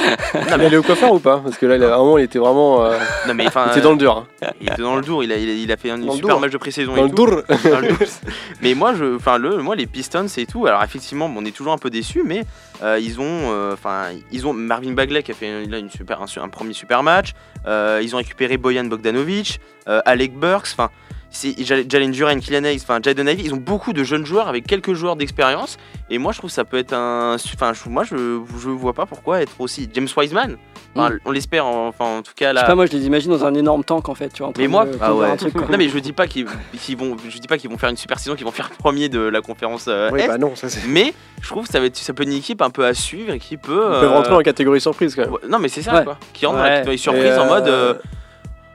Il 0.67 0.75
est 0.75 0.77
au 0.77 0.83
coiffeur 0.83 1.13
ou 1.13 1.19
pas 1.19 1.39
Parce 1.39 1.57
que 1.59 1.67
là, 1.67 1.77
il 1.77 1.85
a- 1.85 1.93
à 1.93 1.97
un 1.97 1.99
moment, 1.99 2.19
il 2.19 2.25
était 2.25 2.39
vraiment. 2.39 2.85
euh, 2.85 2.99
non 3.29 3.35
mais 3.35 3.47
enfin. 3.47 3.67
il 3.67 3.71
était 3.73 3.81
dans 3.83 3.93
le 3.93 3.99
dur. 3.99 4.27
hein. 4.43 4.49
il 4.61 4.69
était 4.69 4.83
dans 4.83 4.97
le 4.97 5.03
dur. 5.03 5.23
Il 5.23 5.31
a, 5.33 5.37
il 5.37 5.49
a, 5.49 5.53
il 5.53 5.73
a 5.73 5.77
fait 5.77 5.91
un 5.91 5.99
Dans 5.99 6.13
super 6.13 6.41
match 6.41 6.51
de 6.53 6.59
pré-saison. 6.59 6.95
Dans 6.95 7.05
et 7.07 7.09
le 7.09 7.15
tout. 7.15 7.27
dur. 7.27 7.43
Dans 7.71 7.81
le 7.81 7.89
dur. 7.89 7.99
mais 8.63 8.75
moi 8.75 8.95
je, 8.95 9.17
enfin 9.17 9.39
le, 9.39 9.59
moi 9.59 9.77
les 9.77 9.87
Pistons 9.87 10.27
et 10.37 10.47
tout. 10.47 10.67
Alors 10.67 10.83
effectivement 10.83 11.31
on 11.35 11.45
est 11.45 11.55
toujours 11.55 11.73
un 11.73 11.79
peu 11.79 11.91
déçus, 11.91 12.23
mais 12.25 12.45
euh, 12.83 12.99
ils 13.01 13.21
ont, 13.21 13.25
euh, 13.53 13.75
enfin 13.75 14.07
ils 14.33 14.47
ont 14.47 14.53
Marvin 14.53 14.93
Bagley 14.93 15.23
qui 15.23 15.31
a 15.33 15.35
fait 15.35 15.67
là, 15.67 15.79
une 15.79 15.91
super, 15.91 16.21
un, 16.23 16.49
premier 16.49 16.73
super 16.73 17.03
match. 17.03 17.33
Euh, 17.67 18.01
ils 18.03 18.15
ont 18.15 18.19
récupéré 18.19 18.57
Bojan 18.57 18.85
Bogdanovic, 18.85 19.61
euh, 19.89 20.01
Alec 20.07 20.35
Burks, 20.35 20.69
enfin. 20.73 20.91
Jalen 21.33 22.11
Duren, 22.11 22.41
Kylian 22.41 22.65
Hayes, 22.65 22.81
enfin 22.83 22.99
Jaden 23.03 23.29
Ivey, 23.29 23.43
ils 23.45 23.55
ont 23.55 23.59
beaucoup 23.59 23.93
de 23.93 24.03
jeunes 24.03 24.27
joueurs 24.27 24.49
avec 24.49 24.67
quelques 24.67 24.95
joueurs 24.95 25.15
d'expérience 25.17 25.77
et 26.11 26.19
moi 26.19 26.33
je 26.33 26.39
trouve 26.39 26.51
que 26.51 26.55
ça 26.55 26.65
peut 26.65 26.77
être 26.79 26.93
un, 26.93 27.37
enfin 27.55 27.73
je- 27.73 27.89
moi 27.89 28.03
je 28.05 28.17
je 28.61 28.69
vois 28.69 28.93
pas 28.95 29.07
pourquoi 29.07 29.41
être 29.41 29.53
aussi 29.61 29.89
James 29.95 30.09
Wiseman, 30.17 30.57
Enfin, 30.97 31.15
on 31.25 31.31
l'espère 31.31 31.67
en- 31.67 31.87
enfin 31.87 32.05
en 32.19 32.23
tout 32.23 32.33
cas 32.35 32.49
Je 32.51 32.55
là. 32.57 32.61
sais 32.63 32.67
pas, 32.67 32.75
moi 32.75 32.85
je 32.87 32.91
les 32.93 33.07
imagine 33.07 33.31
dans 33.31 33.45
un 33.45 33.55
énorme 33.55 33.85
tank 33.85 34.09
en 34.09 34.15
fait, 34.17 34.31
tu 34.31 34.39
vois. 34.43 34.49
en 34.49 34.53
train 34.53 34.61
Mais 34.63 34.67
moi, 34.69 34.87
de 34.87 34.99
ah 35.01 35.07
conduire 35.11 35.17
ouais. 35.29 35.31
un 35.31 35.37
truc, 35.37 35.53
quoi. 35.53 35.67
non 35.71 35.79
mais 35.79 35.89
je 35.89 35.99
dis 36.01 36.13
pas 36.13 36.27
qu'ils 36.27 36.47
vont, 36.47 37.17
je 37.29 37.39
dis 37.39 37.47
pas 37.47 37.59
qu'ils 37.59 37.71
vont 37.71 37.79
faire 37.79 37.91
une 37.91 37.97
super 37.97 38.19
saison, 38.19 38.35
qu'ils 38.35 38.45
vont 38.45 38.51
faire 38.51 38.71
premier 38.71 39.09
de 39.09 39.21
la 39.21 39.41
conférence. 39.41 39.85
euh, 39.87 40.11
Oui, 40.13 40.21
Est. 40.23 40.27
bah 40.27 40.37
non, 40.39 40.57
ça 40.57 40.69
c'est. 40.69 40.85
Mais 40.89 41.15
je 41.41 41.49
trouve 41.49 41.67
que 41.67 41.73
ça 41.73 41.79
va 41.79 41.87
être, 41.87 41.97
ça 41.97 42.13
peut 42.13 42.25
être 42.25 42.29
une 42.29 42.35
équipe 42.35 42.61
un 42.61 42.71
peu 42.71 42.85
à 42.85 42.93
suivre 42.93 43.33
et 43.33 43.39
qui 43.39 43.57
peut. 43.57 43.73
Ils 43.73 44.01
peuvent 44.01 44.05
euh, 44.05 44.09
rentrer 44.09 44.35
en 44.35 44.41
catégorie 44.41 44.81
surprise 44.81 45.15
quand 45.15 45.23
même. 45.23 45.31
ouais, 45.33 45.41
non 45.49 45.61
mais 45.61 45.69
c'est 45.69 45.83
ça 45.83 45.95
Ouais. 45.95 46.05
quoi. 46.05 46.19
Qui 46.33 46.45
rentre 46.47 46.59
la 46.59 46.71
catégorie 46.71 46.99
surprise 46.99 47.25
Et, 47.25 47.39
en 47.39 47.45
euh, 47.47 47.93
mode. 47.93 48.01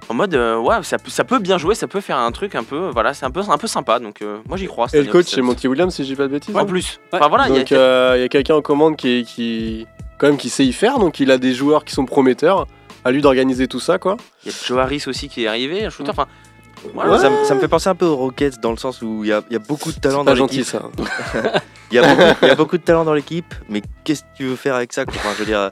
En 0.09 0.13
mode 0.13 0.35
euh, 0.35 0.57
ouais 0.57 0.75
ça 0.83 0.97
peut, 0.97 1.09
ça 1.09 1.23
peut 1.23 1.39
bien 1.39 1.57
jouer 1.57 1.73
ça 1.75 1.87
peut 1.87 2.01
faire 2.01 2.17
un 2.17 2.31
truc 2.31 2.55
un 2.55 2.63
peu 2.63 2.89
voilà 2.93 3.13
c'est 3.13 3.25
un 3.25 3.31
peu 3.31 3.41
un 3.47 3.57
peu 3.57 3.67
sympa 3.67 3.99
donc 3.99 4.21
euh, 4.21 4.37
moi 4.47 4.57
j'y 4.57 4.67
crois 4.67 4.87
Et 4.93 5.01
le 5.01 5.11
coach, 5.11 5.25
c'est 5.27 5.41
Monty 5.41 5.67
Williams, 5.67 5.93
si 5.93 6.03
je 6.03 6.09
dis 6.09 6.15
pas 6.15 6.23
de 6.23 6.29
bêtises. 6.29 6.55
en 6.55 6.59
hein 6.59 6.65
plus 6.65 6.99
Ouais. 7.11 7.19
enfin 7.19 7.27
voilà 7.29 7.47
il 7.47 7.53
y 7.53 7.57
a- 7.57 7.59
Donc 7.59 7.71
euh, 7.71 8.13
il 8.17 8.21
y 8.21 8.25
a 8.25 8.27
quelqu'un 8.29 8.55
en 8.55 8.61
commande 8.61 8.95
qui, 8.97 9.23
qui 9.25 9.87
quand 10.17 10.27
même 10.27 10.37
qui 10.37 10.49
sait 10.49 10.65
y 10.65 10.73
faire, 10.73 10.99
donc 10.99 11.19
il 11.19 11.31
a 11.31 11.37
des 11.37 11.53
joueurs 11.53 11.83
qui 11.85 11.93
sont 11.93 12.05
prometteurs. 12.05 12.67
À 13.03 13.11
lui 13.11 13.21
d'organiser 13.21 13.67
tout 13.67 13.79
ça, 13.79 13.99
quoi. 13.99 14.17
il 14.43 14.51
y 14.51 14.55
a 14.55 14.57
Joe 14.65 14.79
Harris 14.79 15.03
aussi 15.05 15.29
qui 15.29 15.43
est 15.43 15.47
arrivé 15.47 15.85
un 15.85 15.91
shooter 15.91 16.09
enfin 16.09 16.25
Ouais, 16.93 17.17
Ça, 17.19 17.29
me- 17.29 17.43
ça 17.45 17.55
me 17.55 17.59
fait 17.59 17.67
penser 17.67 17.89
un 17.89 17.95
peu 17.95 18.05
aux 18.05 18.15
Rockets 18.15 18.59
dans 18.61 18.71
le 18.71 18.77
sens 18.77 19.01
où 19.01 19.23
il 19.23 19.29
y 19.29 19.33
a, 19.33 19.41
il 19.49 19.53
y 19.53 19.55
a 19.55 19.59
beaucoup 19.59 19.91
de 19.91 19.99
talent 19.99 20.23
dans 20.23 20.33
l'équipe. 20.33 20.63
ça. 20.65 20.83
Il 21.91 21.95
y, 21.95 21.99
a 21.99 22.15
beaucoup- 22.15 22.37
il 22.41 22.47
y 22.47 22.51
a 22.51 22.55
beaucoup 22.55 22.77
de 22.79 22.83
talent 22.83 23.05
dans 23.05 23.13
l'équipe, 23.13 23.53
mais 23.69 23.83
qu'est-ce 24.03 24.23
que 24.23 24.27
tu 24.35 24.43
veux 24.45 24.55
faire 24.55 24.73
avec 24.73 24.91
ça 24.91 25.03
Enfin, 25.07 25.29
Je 25.35 25.39
veux 25.39 25.45
dire, 25.45 25.69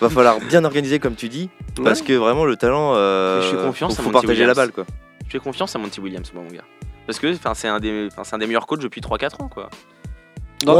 va 0.00 0.08
falloir 0.08 0.38
bien 0.38 0.64
organiser 0.64 1.00
comme 1.00 1.16
tu 1.16 1.28
dis, 1.28 1.50
parce 1.82 2.02
que 2.02 2.12
vraiment 2.12 2.44
le 2.44 2.56
talent, 2.56 2.92
euh, 2.94 3.42
je 3.42 3.56
fais 3.56 3.62
confiance 3.62 3.96
faut, 4.00 4.10
partager 4.10 4.34
la 4.46 4.52
Williams. 4.52 4.56
balle 4.56 4.70
quoi. 4.72 4.84
je 5.26 5.30
fais 5.32 5.38
confiance 5.40 5.74
à 5.74 5.78
Monty 5.80 6.00
Williams 6.00 6.30
moi, 6.34 6.44
mon 6.48 6.54
gars 6.56 6.62
parce 7.04 7.18
que 7.18 7.34
enfin 7.34 7.54
c'est 7.54 7.66
un 7.66 7.80
des 7.80 8.08
c'est 8.22 8.34
un 8.34 8.38
des 8.38 8.46
meilleurs 8.46 8.66
coachs 8.68 8.80
depuis 8.80 9.00
3-4 9.00 9.42
ans 9.42 9.48
quoi 9.48 9.68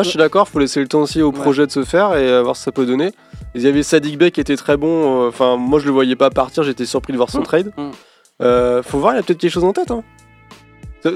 je 0.02 0.08
suis 0.08 0.18
d'accord, 0.18 0.46
faut 0.48 0.58
laisser 0.60 0.80
le 0.80 0.86
temps 0.88 1.00
aussi 1.00 1.20
au 1.20 1.32
Ouais. 1.32 1.38
projet 1.40 1.66
de 1.66 1.72
se 1.72 1.84
faire 1.84 2.14
et 2.16 2.28
euh, 2.28 2.42
voir 2.42 2.54
ce 2.54 2.60
que 2.60 2.64
ça 2.66 2.72
peut 2.72 2.86
donner. 2.86 3.12
Il 3.54 3.62
y 3.62 3.66
avait 3.66 3.82
Sadik 3.82 4.18
Bey 4.18 4.30
qui 4.30 4.40
était 4.40 4.56
très 4.56 4.76
bon. 4.76 5.24
euh, 5.24 5.28
Enfin, 5.28 5.56
moi, 5.56 5.80
je 5.80 5.86
le 5.86 5.90
voyais 5.90 6.16
pas 6.16 6.28
partir. 6.30 6.62
J'étais 6.62 6.84
surpris 6.84 7.12
de 7.12 7.16
voir 7.16 7.30
son 7.30 7.40
Mm. 7.40 7.44
trade. 7.44 7.72
Mm. 7.78 7.90
Euh, 8.42 8.82
faut 8.82 8.98
voir, 8.98 9.14
il 9.14 9.18
a 9.18 9.22
peut-être 9.22 9.38
quelque 9.38 9.50
chose 9.50 9.64
en 9.64 9.72
tête. 9.72 9.90
hein. 9.90 10.02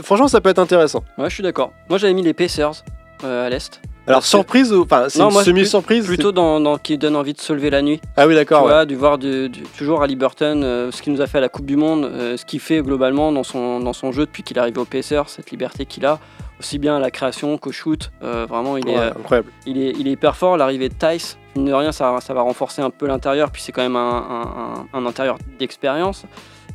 Franchement, 0.03 0.29
ça 0.29 0.41
peut 0.41 0.49
être 0.49 0.59
intéressant. 0.59 1.05
Ouais, 1.19 1.29
je 1.29 1.35
suis 1.35 1.43
d'accord. 1.43 1.73
Moi 1.91 1.99
j'avais 1.99 2.15
mis 2.15 2.23
les 2.23 2.33
Pacers 2.35 2.83
euh, 3.23 3.47
à 3.47 3.51
l'est. 3.51 3.81
Alors, 4.07 4.19
Parce 4.19 4.27
que- 4.27 4.31
surprise 4.31 4.73
ou 4.73 4.83
enfin, 4.83 5.07
c'est 5.09 5.19
une 5.21 5.31
moi, 5.31 5.43
semi-surprise 5.45 6.05
Plutôt 6.07 6.31
dans, 6.33 6.61
dans 6.61 6.77
qui 6.77 6.99
donne 6.99 7.17
envie 7.17 7.33
de 7.33 7.41
se 7.41 7.53
lever 7.55 7.71
la 7.71 7.81
nuit. 7.81 8.01
Ah 8.19 8.27
oui, 8.27 8.35
Tu 8.35 8.37
d'accord. 8.37 8.63
ouais. 8.65 8.69
vois, 8.71 8.85
du 8.85 8.97
voir 8.97 9.17
du, 9.17 9.49
du- 9.49 9.63
toujours 9.79 10.03
à 10.03 10.07
Liberton, 10.07 10.61
euh, 10.63 10.91
ce 10.91 11.01
qu'il 11.01 11.13
nous 11.15 11.23
a 11.23 11.27
fait 11.27 11.39
à 11.39 11.41
la 11.41 11.49
Coupe 11.49 11.65
du 11.65 11.77
Monde, 11.77 12.05
euh, 12.05 12.37
ce 12.37 12.45
qu'il 12.45 12.61
fait 12.61 12.83
globalement 12.83 13.33
dans 13.33 13.43
son, 13.45 13.81
dans 13.81 13.95
son 13.95 14.13
jeu 14.13 14.27
depuis 14.27 14.43
qu'il 14.43 14.59
est 14.59 14.61
arrivé 14.61 14.79
au 14.79 14.85
Pacers, 14.85 15.29
cette 15.31 15.51
liberté 15.51 15.87
qu'il 15.87 16.05
a, 16.05 16.19
aussi 16.61 16.79
bien 16.79 16.97
à 16.97 16.99
la 16.99 17.11
création 17.11 17.57
qu'au 17.57 17.73
shoot. 17.73 18.11
euh, 18.23 18.45
vraiment, 18.47 18.77
il 18.77 18.87
est, 18.89 18.99
Ouais, 18.99 19.07
incroyable. 19.19 19.51
il 19.67 19.79
est, 19.79 19.93
il 19.99 20.07
est 20.07 20.13
hyper 20.13 20.37
fort. 20.37 20.59
L'arrivée 20.59 20.91
de 20.91 20.95
Tice, 20.95 21.39
mine 21.57 21.65
de 21.67 21.73
rien, 21.73 21.91
ça, 21.93 22.19
ça 22.21 22.35
va 22.35 22.43
renforcer 22.43 22.83
un 22.83 22.91
peu 22.91 23.07
l'intérieur, 23.07 23.51
puis 23.51 23.63
c'est 23.63 23.73
quand 23.73 23.83
même 23.83 23.97
un, 23.97 24.01
un- 24.01 24.97
un- 24.97 24.99
un 24.99 25.07
intérieur 25.07 25.39
d'expérience. 25.59 26.25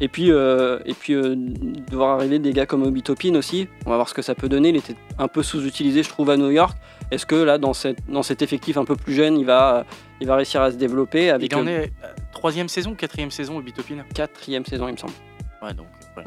Et 0.01 0.07
puis, 0.07 0.31
euh, 0.31 0.79
et 0.85 0.93
puis 0.93 1.13
euh, 1.13 1.35
de 1.35 1.95
voir 1.95 2.15
arriver 2.17 2.39
des 2.39 2.53
gars 2.53 2.65
comme 2.65 2.83
Obi 2.83 3.01
Toppin 3.01 3.35
aussi, 3.35 3.67
on 3.85 3.89
va 3.89 3.95
voir 3.97 4.07
ce 4.07 4.13
que 4.13 4.21
ça 4.21 4.33
peut 4.35 4.47
donner. 4.47 4.69
Il 4.69 4.77
était 4.77 4.95
un 5.17 5.27
peu 5.27 5.43
sous-utilisé, 5.43 6.03
je 6.03 6.09
trouve, 6.09 6.29
à 6.29 6.37
New 6.37 6.49
York. 6.51 6.77
Est-ce 7.11 7.25
que 7.25 7.35
là, 7.35 7.57
dans, 7.57 7.73
cette, 7.73 7.97
dans 8.09 8.23
cet 8.23 8.41
effectif 8.41 8.77
un 8.77 8.85
peu 8.85 8.95
plus 8.95 9.13
jeune, 9.13 9.37
il 9.37 9.45
va, 9.45 9.85
il 10.21 10.27
va 10.27 10.35
réussir 10.35 10.61
à 10.61 10.71
se 10.71 10.77
développer 10.77 11.31
avec 11.31 11.51
Il 11.51 11.55
en 11.57 11.65
euh, 11.67 11.83
est 11.83 11.91
troisième 12.31 12.69
saison, 12.69 12.93
quatrième 12.95 13.31
saison 13.31 13.57
au 13.57 13.61
Bitopin 13.61 14.03
quatrième 14.13 14.65
saison, 14.65 14.87
il 14.87 14.93
me 14.93 14.97
semble. 14.97 15.13
Ouais, 15.61 15.73
donc. 15.73 15.87
ouais. 16.15 16.23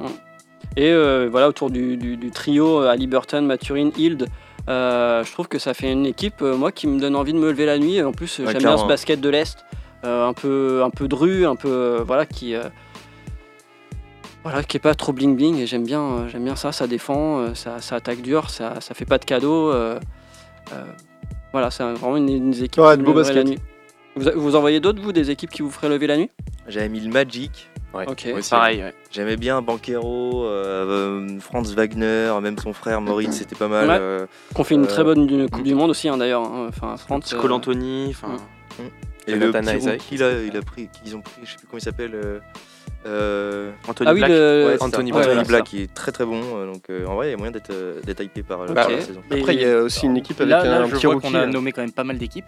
Et 0.76 0.90
euh, 0.90 1.28
voilà, 1.30 1.48
autour 1.48 1.70
du, 1.70 1.96
du- 1.96 2.16
du 2.16 2.30
trio 2.30 2.80
à 2.80 2.94
Liberton, 2.96 3.42
Maturine, 3.42 3.90
Hild, 3.96 4.26
euh, 4.68 5.24
je 5.24 5.32
trouve 5.32 5.48
que 5.48 5.58
ça 5.58 5.72
fait 5.74 5.90
une 5.90 6.04
équipe, 6.06 6.42
euh, 6.42 6.56
moi, 6.56 6.72
qui 6.72 6.86
me 6.86 7.00
donne 7.00 7.16
envie 7.16 7.32
de 7.32 7.38
me 7.38 7.50
lever 7.50 7.64
la 7.66 7.78
nuit. 7.78 8.02
En 8.02 8.12
plus, 8.12 8.38
Ouais, 8.40 8.46
j'aime 8.52 8.62
bien 8.62 8.76
ce 8.76 8.82
basket 8.88 9.20
de 9.20 9.28
l'Est, 9.28 9.64
euh, 10.04 10.26
un, 10.28 10.32
peu, 10.34 10.82
un 10.84 10.90
peu 10.90 11.08
dru, 11.08 11.46
un 11.46 11.56
peu. 11.56 11.68
euh, 11.70 12.04
voilà, 12.06 12.26
qui. 12.26 12.54
Voilà, 14.42 14.62
qui 14.64 14.76
est 14.76 14.80
pas 14.80 14.94
trop 14.94 15.12
bling 15.12 15.36
bling 15.36 15.58
et 15.58 15.66
j'aime 15.66 15.84
bien, 15.84 16.00
euh, 16.02 16.28
j'aime 16.28 16.44
bien 16.44 16.56
ça, 16.56 16.72
ça 16.72 16.86
défend, 16.86 17.38
euh, 17.40 17.54
ça, 17.54 17.80
ça 17.80 17.96
attaque 17.96 18.22
dur, 18.22 18.50
ça, 18.50 18.80
ça 18.80 18.94
fait 18.94 19.04
pas 19.04 19.18
de 19.18 19.24
cadeaux. 19.24 19.70
euh, 19.70 19.98
euh, 20.72 20.84
voilà, 21.52 21.70
c'est 21.70 21.82
vraiment 21.84 22.16
une, 22.16 22.28
une 22.28 22.54
équipe 22.54 22.78
Ouais, 22.82 22.92
qui 22.94 22.98
de 22.98 23.02
beau 23.04 23.14
lèverait 23.14 23.34
la 23.34 23.42
basket. 23.42 23.58
nuit. 23.58 23.58
Vous, 24.16 24.30
vous 24.40 24.56
en 24.56 24.60
voyez 24.60 24.80
d'autres, 24.80 25.00
vous, 25.02 25.12
des 25.12 25.30
équipes 25.30 25.50
qui 25.50 25.62
vous 25.62 25.70
feraient 25.70 25.88
lever 25.88 26.06
la 26.06 26.16
nuit? 26.16 26.30
J'avais 26.68 26.88
mis 26.88 27.00
le 27.00 27.10
Magic. 27.10 27.68
Ouais, 27.94 28.08
Ok. 28.08 28.24
moi 28.30 28.38
aussi. 28.38 28.50
pareil 28.50 28.82
ouais. 28.82 28.94
J'aimais 29.10 29.36
bien 29.36 29.60
Banquero, 29.60 30.44
euh, 30.46 31.38
Franz 31.40 31.74
Wagner, 31.74 32.32
même 32.40 32.58
son 32.58 32.72
frère 32.72 33.02
Moritz, 33.02 33.32
c'était 33.36 33.54
pas 33.54 33.68
mal. 33.68 33.88
Ouais. 33.88 33.96
euh, 34.00 34.26
Qu'on 34.54 34.64
fait 34.64 34.74
une 34.76 34.84
Euh, 34.84 34.86
très 34.86 35.04
bonne 35.04 35.48
Coupe 35.50 35.62
du 35.62 35.74
Monde 35.74 35.90
aussi, 35.90 36.08
hein, 36.08 36.16
d'ailleurs. 36.16 36.42
hein. 36.42 36.66
Enfin, 36.68 36.96
France. 36.96 37.34
Cole 37.38 37.52
Anthony 37.52 38.06
enfin 38.10 38.36
Mm. 38.78 38.82
et 39.26 39.34
le 39.34 39.50
petit 39.52 39.76
Isaac. 39.76 40.02
il 40.10 40.22
a 40.56 40.62
pris, 40.62 40.88
qu'ils 40.88 41.14
ont 41.16 41.20
pris, 41.20 41.42
je 41.44 41.50
sais 41.50 41.56
plus 41.58 41.66
comment 41.66 41.78
il 41.78 41.82
s'appelle. 41.84 42.40
Euh, 43.06 43.70
Anthony 43.88 44.08
Ah 44.10 44.12
oui, 44.14 44.20
Black 44.20 44.30
le... 44.30 44.66
ouais. 44.68 44.82
Anthony 44.82 45.12
Anthony 45.12 45.44
Black. 45.44 45.64
Qui 45.64 45.82
est 45.82 45.92
très 45.94 46.12
très 46.12 46.24
bon. 46.24 46.40
euh, 46.56 46.72
donc 46.72 46.82
euh, 46.90 47.06
en 47.06 47.16
vrai, 47.16 47.28
il 47.28 47.30
y 47.30 47.34
a 47.34 47.36
moyen 47.36 47.50
d'être 47.52 47.70
euh, 47.70 48.00
hypé 48.20 48.42
par, 48.42 48.60
euh, 48.60 48.66
Ok. 48.68 48.74
par 48.74 48.90
la 48.90 49.00
saison. 49.00 49.20
Après, 49.30 49.54
il 49.54 49.60
y 49.62 49.64
a 49.64 49.78
aussi 49.82 50.06
une 50.06 50.16
équipe 50.16 50.40
avec 50.40 50.50
Là, 50.50 50.60
un, 50.60 50.64
là, 50.64 50.80
un 50.82 50.86
je 50.86 50.92
petit 50.96 51.06
vois 51.06 51.14
rookie. 51.16 51.28
qu'on 51.28 51.34
a 51.34 51.46
nommé 51.46 51.72
quand 51.72 51.82
même 51.82 51.92
pas 51.92 52.04
mal 52.04 52.18
d'équipes 52.18 52.44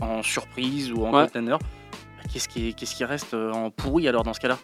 en 0.00 0.22
surprise 0.22 0.90
ou 0.92 1.04
en 1.06 1.12
Ouais. 1.14 1.24
contender. 1.26 1.56
Qu'est-ce 2.32 2.48
qui, 2.48 3.04
reste 3.04 3.34
en 3.34 3.70
pourri 3.70 4.08
alors 4.08 4.22
dans 4.22 4.32
ce 4.32 4.40
cas-là? 4.40 4.56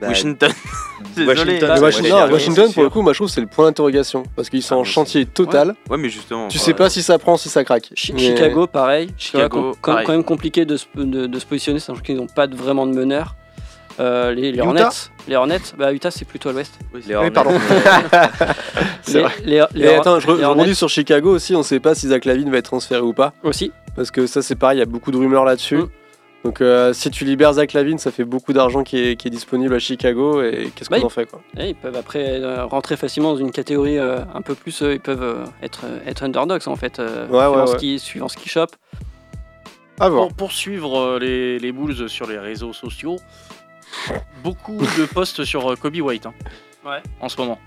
Bah, 0.00 0.08
Washington 0.08 0.52
Bah, 1.16 1.80
Washington, 1.80 2.72
pour 2.72 2.82
le 2.84 2.90
coup, 2.90 3.02
moi 3.02 3.12
je 3.12 3.18
trouve 3.18 3.28
que 3.28 3.34
c'est 3.34 3.40
le 3.40 3.46
point 3.48 3.64
d'interrogation. 3.66 4.22
Parce 4.36 4.48
qu'ils 4.50 4.62
sont 4.62 4.76
Ah, 4.76 4.78
en 4.78 4.84
chantier 4.84 5.26
total. 5.26 5.74
ouais 5.90 5.96
mais 5.96 6.08
justement 6.08 6.46
Tu 6.48 6.58
sais 6.58 6.74
pas 6.74 6.88
si 6.90 7.02
ça 7.02 7.18
prend, 7.18 7.36
si 7.36 7.48
ça 7.48 7.64
craque. 7.64 7.90
Mais- 8.12 8.18
Chicago, 8.18 8.66
pareil. 8.68 9.10
Chicago, 9.16 9.72
quand- 9.80 9.92
pareil. 9.92 10.06
quand 10.06 10.12
même 10.12 10.22
compliqué 10.24 10.64
de 10.64 10.76
se, 10.76 10.86
de, 10.94 11.26
de 11.26 11.38
se 11.38 11.46
positionner, 11.46 11.80
sachant 11.80 12.00
qu'ils 12.00 12.16
n'ont 12.16 12.26
pas 12.28 12.46
de- 12.46 12.54
vraiment 12.56 12.86
de 12.86 12.94
meneur. 12.94 13.34
Euh, 14.00 14.32
les, 14.32 14.52
les 14.52 14.58
Utah 14.58 14.66
Hornets, 14.66 14.88
les 15.26 15.36
Hornets, 15.36 15.60
bah 15.76 15.92
Utah 15.92 16.10
c'est 16.10 16.24
plutôt 16.24 16.50
à 16.50 16.52
l'ouest. 16.52 16.78
Oui, 16.94 17.02
Les 17.08 17.14
Hornets, 17.16 17.30
pardon. 17.32 17.50
Les, 19.08 19.24
les, 19.44 19.64
les 19.74 19.88
attends, 19.88 20.20
je, 20.20 20.26
rebondis 20.28 20.74
sur 20.74 20.88
Chicago 20.88 21.30
aussi. 21.34 21.54
On 21.56 21.62
sait 21.62 21.80
pas 21.80 21.94
si 21.94 22.08
Zach 22.08 22.24
Lavine 22.24 22.50
va 22.50 22.58
être 22.58 22.66
transféré 22.66 23.00
ou 23.00 23.12
pas. 23.12 23.32
aussi. 23.42 23.72
Parce 23.96 24.10
que 24.10 24.26
ça, 24.26 24.42
c'est 24.42 24.54
pareil, 24.54 24.76
il 24.76 24.80
y 24.80 24.82
a 24.82 24.86
beaucoup 24.86 25.10
de 25.10 25.16
rumeurs 25.16 25.44
là-dessus. 25.44 25.78
Mm. 25.78 25.88
Donc 26.44 26.60
euh, 26.60 26.92
si 26.92 27.10
tu 27.10 27.24
libères 27.24 27.54
Zach 27.54 27.72
Lavine, 27.72 27.98
ça 27.98 28.12
fait 28.12 28.24
beaucoup 28.24 28.52
d'argent 28.52 28.84
qui 28.84 28.96
est, 28.98 29.16
qui 29.16 29.26
est 29.26 29.30
disponible 29.30 29.74
à 29.74 29.80
Chicago 29.80 30.40
et 30.40 30.70
qu'est-ce 30.74 30.88
qu'on 30.88 31.00
Bah, 31.00 31.04
en 31.04 31.08
fait 31.08 31.26
quoi? 31.26 31.40
Et 31.58 31.70
ils 31.70 31.74
peuvent 31.74 31.96
après 31.96 32.40
euh, 32.40 32.64
rentrer 32.64 32.96
facilement 32.96 33.32
dans 33.32 33.38
une 33.38 33.50
catégorie 33.50 33.98
euh, 33.98 34.20
un 34.32 34.40
peu 34.42 34.54
plus. 34.54 34.80
euh, 34.82 34.94
ils 34.94 35.00
peuvent 35.00 35.22
euh, 35.24 35.44
être, 35.64 35.84
être 36.06 36.22
underdogs 36.22 36.62
en 36.68 36.76
fait, 36.76 37.00
euh, 37.00 37.26
Ouais, 37.26 37.40
suivant, 37.40 37.60
ouais, 37.62 37.66
Ce 37.66 37.72
ouais. 37.72 37.78
qui, 37.78 37.98
suivant 37.98 38.28
ce. 38.28 38.36
Pour 39.98 40.32
poursuivre 40.32 41.18
les, 41.18 41.58
les 41.58 41.72
Bulls 41.72 42.08
sur 42.08 42.28
les 42.28 42.38
réseaux 42.38 42.72
sociaux, 42.72 43.16
beaucoup 44.42 44.78
de 44.78 45.06
posts 45.06 45.44
sur 45.44 45.70
euh, 45.70 45.76
Kobe 45.76 45.96
White 45.96 46.26
hein, 46.26 46.34
Ouais. 46.84 47.02
en 47.20 47.28
ce 47.28 47.36
moment. 47.38 47.58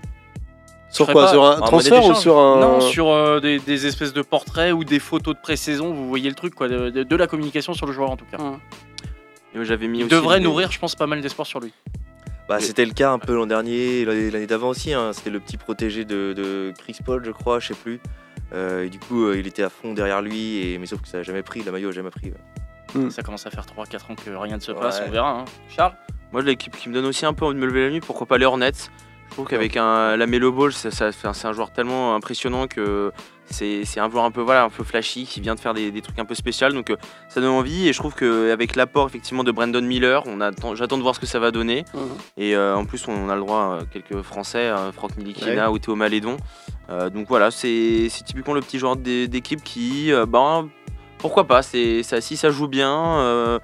Sur 0.90 1.06
quoi 1.06 1.22
pas- 1.24 1.28
Sur 1.30 1.44
un 1.44 1.60
transfert 1.60 2.04
ou 2.04 2.14
sur 2.14 2.38
un 2.38 2.60
Non, 2.60 2.80
sur 2.80 3.08
euh, 3.08 3.40
des, 3.40 3.58
des 3.58 3.86
espèces 3.86 4.12
de 4.12 4.20
portraits 4.22 4.74
ou 4.74 4.84
des 4.84 4.98
photos 4.98 5.34
de 5.34 5.40
pré-saison, 5.40 5.92
vous 5.94 6.06
voyez 6.08 6.28
le 6.28 6.34
truc, 6.34 6.54
quoi, 6.54 6.68
de, 6.68 6.90
de- 6.90 7.02
de 7.02 7.16
la 7.16 7.26
communication 7.26 7.72
sur 7.72 7.86
le 7.86 7.92
joueur 7.92 8.10
en 8.10 8.16
tout 8.16 8.26
cas. 8.30 8.36
Hum. 8.38 8.58
Et 9.54 9.56
moi, 9.58 9.64
J'avais 9.64 9.86
mis 9.88 9.98
Il 10.00 10.04
aussi 10.04 10.14
devrait 10.14 10.38
des- 10.38 10.44
nourrir, 10.44 10.70
je 10.70 10.78
pense, 10.78 10.94
pas 10.94 11.06
mal 11.06 11.20
d'espoir 11.22 11.46
sur 11.46 11.60
lui. 11.60 11.72
Bah, 12.48 12.58
c'était 12.60 12.84
le 12.84 12.92
cas 12.92 13.10
un 13.12 13.18
peu 13.18 13.34
l'an 13.34 13.46
dernier, 13.46 14.04
l'année 14.04 14.46
d'avant 14.46 14.68
aussi. 14.68 14.92
hein. 14.92 15.12
C'était 15.14 15.30
le 15.30 15.40
petit 15.40 15.56
protégé 15.56 16.04
de, 16.04 16.34
de 16.36 16.72
Chris 16.78 16.96
Paul, 17.04 17.22
je 17.24 17.30
crois, 17.30 17.58
je 17.60 17.68
sais 17.68 17.74
plus. 17.74 18.00
Euh, 18.52 18.84
et 18.84 18.90
du 18.90 18.98
coup, 18.98 19.24
euh, 19.26 19.38
il 19.38 19.46
était 19.46 19.62
à 19.62 19.70
fond 19.70 19.94
derrière 19.94 20.20
lui, 20.20 20.58
et... 20.58 20.76
mais 20.78 20.84
sauf 20.84 21.00
que 21.00 21.08
ça 21.08 21.18
n'a 21.18 21.22
jamais 21.22 21.42
pris. 21.42 21.62
La 21.62 21.72
maillot 21.72 21.88
a 21.88 21.92
jamais 21.92 22.10
pris. 22.10 22.26
ouais. 22.26 22.61
Ça 23.10 23.22
commence 23.22 23.46
à 23.46 23.50
faire 23.50 23.64
3-4 23.64 24.10
ans 24.12 24.14
que 24.14 24.30
rien 24.30 24.56
ne 24.56 24.60
se 24.60 24.72
passe, 24.72 24.98
Ouais. 25.00 25.06
on 25.08 25.10
verra. 25.10 25.30
hein. 25.40 25.44
Charles 25.68 25.94
Moi, 26.32 26.42
l'équipe 26.42 26.76
qui 26.76 26.88
me 26.88 26.94
donne 26.94 27.06
aussi 27.06 27.26
un 27.26 27.32
peu 27.34 27.44
envie 27.44 27.54
de 27.54 27.60
me 27.60 27.66
lever 27.66 27.84
la 27.84 27.90
nuit, 27.90 28.00
pourquoi 28.00 28.26
pas 28.26 28.38
les 28.38 28.44
Hornets 28.46 28.72
Je 29.28 29.34
trouve 29.34 29.46
qu'avec 29.46 29.76
un, 29.78 30.14
la 30.16 30.26
Melo 30.26 30.52
Ball, 30.52 30.72
ça- 30.74 30.90
ça- 30.90 31.08
enfin, 31.08 31.32
c'est 31.32 31.46
un 31.46 31.52
joueur 31.54 31.72
tellement 31.72 32.14
impressionnant 32.14 32.66
que 32.66 33.12
c'est 33.46 33.84
c'est 33.86 33.98
un 33.98 34.10
joueur 34.10 34.24
un 34.24 34.30
peu, 34.30 34.42
voilà, 34.42 34.64
un 34.64 34.68
peu 34.68 34.84
flashy 34.84 35.24
qui 35.24 35.40
vient 35.40 35.54
de 35.54 35.60
faire 35.60 35.72
des, 35.72 35.90
des 35.90 36.02
trucs 36.02 36.18
un 36.18 36.26
peu 36.26 36.34
spéciaux. 36.34 36.68
Donc 36.70 36.90
euh, 36.90 36.96
ça 37.30 37.40
donne 37.40 37.50
envie 37.50 37.88
et 37.88 37.94
je 37.94 37.98
trouve 37.98 38.14
qu'avec 38.14 38.76
l'apport 38.76 39.06
effectivement 39.06 39.42
de 39.42 39.50
Brandon 39.50 39.80
Miller, 39.80 40.22
on 40.26 40.40
attend- 40.42 40.74
j'attends 40.74 40.98
de 40.98 41.02
voir 41.02 41.14
ce 41.14 41.20
que 41.20 41.24
ça 41.26 41.38
va 41.38 41.50
donner. 41.50 41.84
Mhm. 41.94 42.00
Et 42.36 42.54
euh, 42.56 42.76
en 42.76 42.84
plus, 42.84 43.08
on 43.08 43.30
a 43.30 43.34
le 43.34 43.40
droit 43.40 43.78
à 43.80 43.84
quelques 43.90 44.20
Français, 44.22 44.66
euh, 44.68 44.92
Franck 44.92 45.16
Milikina 45.16 45.70
ou 45.72 45.78
Théo 45.78 45.96
Malédon. 45.96 46.36
Euh, 46.90 47.08
donc 47.08 47.26
voilà, 47.28 47.50
c'est 47.50 48.08
c'est 48.10 48.24
typiquement 48.24 48.52
le 48.54 48.60
petit 48.60 48.78
joueur 48.78 48.96
d'é- 48.96 49.28
d'équipe 49.28 49.62
qui, 49.62 50.12
euh, 50.12 50.26
ben, 50.26 50.68
pourquoi 51.22 51.46
pas, 51.46 51.62
c'est 51.62 52.02
ça, 52.02 52.20
si 52.20 52.36
ça 52.36 52.50
joue 52.50 52.68
bien, 52.68 52.92
euh, 53.20 53.58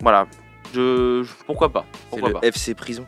voilà, 0.00 0.26
je, 0.74 1.22
je- 1.22 1.44
pourquoi 1.46 1.68
pas, 1.68 1.84
C'est 1.92 2.08
pourquoi 2.10 2.28
le 2.30 2.34
pas. 2.34 2.46
FC 2.46 2.74
Prison. 2.74 3.06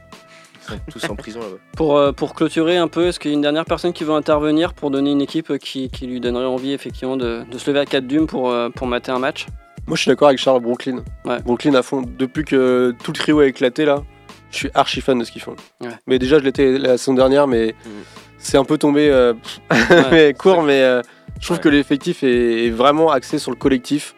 Ils 0.69 0.75
sont 0.75 0.81
tous 1.01 1.11
en 1.11 1.17
prison 1.17 1.41
là-bas. 1.41 1.57
Pour, 1.77 1.97
euh, 1.97 2.13
pour 2.13 2.35
clôturer 2.37 2.77
un 2.77 2.87
peu, 2.87 3.09
est-ce 3.09 3.19
qu'il 3.19 3.33
y 3.33 3.35
a 3.35 3.37
une 3.37 3.41
dernière 3.43 3.65
personne 3.65 3.93
qui 3.93 4.05
veut 4.05 4.13
intervenir 4.15 4.75
pour 4.75 4.93
donner 4.93 5.11
une 5.11 5.21
équipe 5.21 5.59
qui, 5.59 5.91
qui 5.91 6.07
lui 6.07 6.21
donnerait 6.21 6.45
envie 6.45 6.73
effectivement 6.73 7.17
de, 7.17 7.43
de 7.51 7.59
se 7.59 7.69
lever 7.69 7.81
à 7.81 7.85
4 7.87 8.07
dumes 8.07 8.29
pour, 8.29 8.49
euh, 8.51 8.69
pour 8.69 8.87
mater 8.87 9.11
un 9.11 9.19
match? 9.19 9.47
Moi 9.89 9.97
je 9.97 10.03
suis 10.03 10.09
d'accord 10.11 10.29
avec 10.29 10.39
Charles 10.39 10.61
Brooklyn. 10.61 11.03
Ouais. 11.25 11.41
Brooklyn 11.43 11.75
à 11.75 11.83
fond. 11.83 12.03
Depuis 12.07 12.45
que 12.45 12.95
tout 13.03 13.11
le 13.11 13.17
trio 13.19 13.41
a 13.41 13.47
éclaté 13.47 13.85
là, 13.85 14.05
je 14.53 14.57
suis 14.59 14.71
archi 14.75 15.01
fan 15.01 15.19
de 15.19 15.25
ce 15.25 15.33
qu'ils 15.33 15.43
font. 15.43 15.57
Ouais. 15.81 15.89
Mais 16.07 16.21
déjà 16.21 16.39
je 16.39 16.45
l'étais 16.45 16.79
la 16.79 16.97
saison 16.97 17.15
dernière, 17.15 17.49
mais 17.49 17.75
Mhm. 17.85 17.91
c'est 18.39 18.57
un 18.57 18.65
peu 18.65 18.79
tombé 18.79 19.11
euh, 19.11 19.35
mais 20.13 20.33
court, 20.33 20.63
mais 20.63 20.81
euh, 20.83 21.03
je 21.43 21.49
trouve 21.49 21.59
que 21.59 21.69
l'effectif 21.69 22.23
est, 22.23 22.67
est 22.67 22.71
vraiment 22.71 23.11
axé 23.11 23.41
sur 23.41 23.51
le 23.51 23.57
collectif. 23.57 24.15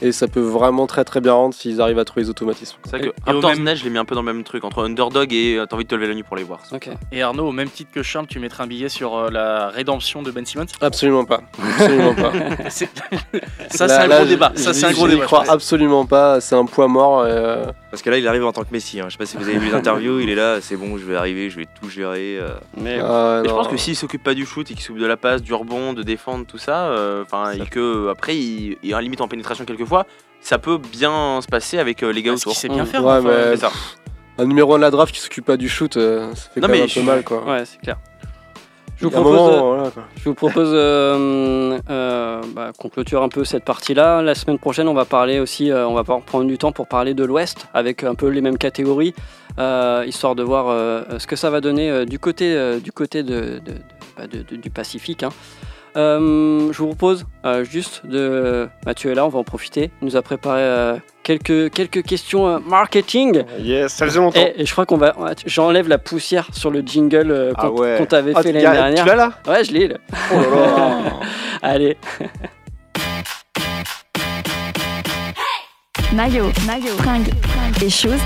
Et 0.00 0.12
ça 0.12 0.28
peut 0.28 0.40
vraiment 0.40 0.86
très 0.86 1.04
très 1.04 1.20
bien 1.20 1.32
rendre 1.32 1.54
s'ils 1.54 1.80
arrivent 1.80 1.98
à 1.98 2.04
trouver 2.04 2.22
les 2.22 2.30
automatismes. 2.30 2.76
C'est 2.84 2.98
vrai 2.98 3.08
que 3.08 3.14
Raptors 3.26 3.50
même- 3.50 3.64
Net, 3.64 3.76
je 3.78 3.84
l'ai 3.84 3.90
mis 3.90 3.98
un 3.98 4.04
peu 4.04 4.14
dans 4.14 4.22
le 4.22 4.32
même 4.32 4.44
truc, 4.44 4.62
entre 4.64 4.84
underdog 4.84 5.32
et 5.32 5.56
euh, 5.56 5.66
t'as 5.66 5.74
envie 5.76 5.84
de 5.84 5.88
te 5.88 5.94
lever 5.94 6.06
la 6.08 6.14
nuit 6.14 6.22
pour 6.22 6.36
les 6.36 6.44
voir. 6.44 6.60
Et 7.12 7.22
Arnaud, 7.22 7.48
au 7.48 7.52
même 7.52 7.68
titre 7.68 7.90
que 7.92 8.02
Charles, 8.02 8.26
tu 8.28 8.38
mettrais 8.38 8.62
un 8.62 8.66
billet 8.68 8.88
sur 8.88 9.16
euh, 9.16 9.30
la 9.30 9.68
rédemption 9.68 10.22
de 10.22 10.30
Ben 10.30 10.46
Simmons? 10.46 10.66
Absolument 10.80 11.24
pas. 11.24 11.40
Absolument 11.78 12.14
pas. 12.14 12.32
Ça, 13.70 13.88
c'est 13.88 13.94
un 13.94 14.06
là, 14.06 14.18
gros 14.18 14.26
débat. 14.28 14.52
Ça, 14.54 14.72
c'est 14.72 14.86
un 14.86 14.90
je- 14.90 14.94
gros 14.94 15.08
débat. 15.08 15.24
crois 15.24 15.40
je 15.40 15.46
pense. 15.46 15.54
absolument 15.54 16.06
pas. 16.06 16.40
C'est 16.40 16.54
un 16.54 16.64
poids 16.64 16.88
mort. 16.88 17.20
euh, 17.20 17.66
Parce 17.90 18.02
que 18.02 18.10
là, 18.10 18.18
il 18.18 18.26
arrive 18.28 18.44
en 18.44 18.52
tant 18.52 18.62
que 18.62 18.72
Messi. 18.72 19.00
hein. 19.00 19.04
Je 19.08 19.12
sais 19.12 19.18
pas 19.18 19.26
si 19.26 19.36
vous 19.36 19.44
avez 19.48 19.58
vu 19.58 19.66
les 19.68 19.74
interviews. 19.74 20.20
il 20.20 20.30
est 20.30 20.34
là, 20.34 20.60
c'est 20.60 20.76
bon, 20.76 20.96
je 20.96 21.04
vais 21.04 21.16
arriver, 21.16 21.50
je 21.50 21.56
vais 21.58 21.66
tout 21.80 21.88
gérer. 21.88 22.38
euh. 22.38 22.48
Mais 22.76 22.98
ah, 23.02 23.40
Mais 23.42 23.48
je 23.48 23.54
pense 23.54 23.68
que 23.68 23.76
s'il 23.76 23.96
s'occupe 23.96 24.22
pas 24.22 24.34
du 24.34 24.46
shoot 24.46 24.70
et 24.70 24.74
qu'il 24.74 24.82
s'occupe 24.82 25.02
de 25.02 25.06
la 25.06 25.16
passe, 25.16 25.42
du 25.42 25.54
rebond, 25.54 25.92
de 25.92 26.02
défendre, 26.02 26.46
tout 26.46 26.58
ça, 26.58 26.86
euh, 26.88 27.22
enfin, 27.24 27.52
et 27.52 27.66
que 27.68 28.08
après 28.10 28.36
il, 28.36 28.76
il 28.82 28.90
est 28.90 28.94
en 28.94 28.98
limite 29.00 29.20
en 29.20 29.28
pénétration 29.28 29.64
ça 30.40 30.58
peut 30.58 30.78
bien 30.78 31.40
se 31.42 31.46
passer 31.48 31.78
avec 31.78 32.02
euh, 32.02 32.10
les 32.10 32.22
gars 32.22 32.32
qu'il 32.34 32.40
autour. 32.42 32.54
sait 32.56 32.68
bien 32.68 32.84
Mm. 32.84 32.86
faire. 32.86 33.04
Ouais, 33.04 33.12
enfin, 33.18 33.28
mais- 33.28 33.56
C'est 33.56 33.62
ça. 33.62 33.72
un 34.38 34.44
numéro 34.46 34.74
1 34.74 34.78
de 34.78 34.82
la 34.82 34.90
draft 34.90 35.14
qui 35.14 35.20
s'occupe 35.20 35.44
pas 35.46 35.56
du 35.56 35.68
shoot, 35.68 35.96
euh, 35.96 36.32
ça 36.34 36.48
fait 36.54 36.60
Non, 36.60 36.66
quand 36.68 36.72
même 36.72 36.78
mais 36.80 36.84
un 36.84 36.86
je- 36.86 37.00
peu 37.00 37.06
mal 37.06 37.24
quoi. 37.24 37.44
ouais, 37.44 37.64
c'est 37.64 37.78
clair. 37.80 37.96
Je 39.00 39.04
vous 39.04 39.10
propose, 39.12 39.32
moment, 39.32 39.48
euh, 39.52 39.60
voilà, 39.76 39.90
quoi. 39.90 40.02
je 40.16 40.24
vous 40.28 40.34
propose 40.34 40.70
euh, 40.72 41.78
euh, 41.88 42.40
bah, 42.52 42.72
qu'on 42.76 42.88
clôture 42.88 43.22
un 43.22 43.28
peu 43.28 43.44
cette 43.44 43.64
partie-là. 43.64 44.22
La 44.22 44.34
semaine 44.34 44.58
prochaine, 44.58 44.88
on 44.88 44.94
va 44.94 45.04
parler 45.04 45.38
aussi, 45.38 45.70
euh, 45.70 45.86
on 45.86 45.94
va 45.94 46.02
pouvoir 46.02 46.22
prendre 46.22 46.46
du 46.46 46.58
temps 46.58 46.72
pour 46.72 46.88
parler 46.88 47.14
de 47.14 47.22
l'Ouest 47.24 47.68
avec 47.74 48.02
un 48.02 48.16
peu 48.16 48.26
les 48.28 48.40
mêmes 48.40 48.58
catégories, 48.58 49.14
euh, 49.60 50.02
histoire 50.04 50.34
de 50.34 50.42
voir 50.42 50.66
euh, 50.68 51.02
ce 51.18 51.28
que 51.28 51.36
ça 51.36 51.48
va 51.50 51.60
donner 51.60 51.88
euh, 51.90 52.04
du 52.06 52.18
côté, 52.18 52.52
euh, 52.56 52.80
du, 52.80 52.90
côté 52.90 53.22
de, 53.22 53.40
de- 53.40 53.58
de- 53.60 53.74
bah, 54.16 54.26
de- 54.26 54.42
de- 54.42 54.56
du 54.56 54.70
Pacifique. 54.70 55.22
hein. 55.22 55.30
Euh, 55.98 56.72
je 56.72 56.78
vous 56.78 56.86
propose 56.86 57.26
euh, 57.44 57.64
juste 57.64 58.06
de. 58.06 58.68
Mathieu 58.86 59.10
est 59.10 59.14
là, 59.14 59.26
on 59.26 59.28
va 59.28 59.40
en 59.40 59.44
profiter. 59.44 59.90
Il 60.00 60.04
nous 60.06 60.16
a 60.16 60.22
préparé 60.22 60.60
euh, 60.62 60.96
quelques, 61.24 61.70
quelques 61.72 62.02
questions 62.04 62.46
euh, 62.46 62.58
marketing. 62.64 63.42
Yes, 63.58 63.94
ça 63.94 64.06
faisait 64.06 64.20
longtemps. 64.20 64.38
Et, 64.38 64.54
et 64.62 64.64
je 64.66 64.70
crois 64.72 64.86
qu'on 64.86 64.96
va. 64.96 65.14
J'enlève 65.44 65.88
la 65.88 65.98
poussière 65.98 66.46
sur 66.52 66.70
le 66.70 66.80
jingle 66.82 67.30
euh, 67.32 67.52
qu'on 67.52 67.66
Ah 67.66 67.70
ouais. 67.72 67.94
qu'on 67.98 68.06
t'avait 68.06 68.32
Ah, 68.36 68.42
fait 68.42 68.52
l'année 68.52 68.64
dernière. 68.70 69.02
Tu 69.04 69.08
l'as 69.08 69.16
là? 69.16 69.32
Ouais, 69.48 69.64
je 69.64 69.72
l'ai. 69.72 69.88
là. 69.88 69.96
Oh 70.32 70.36
là 70.36 70.48
là. 70.50 70.98
Allez. 71.62 71.96
Maillot, 76.14 76.46
maillot, 76.66 76.96
fringues, 76.98 77.28
et 77.82 77.90
choses, 77.90 78.20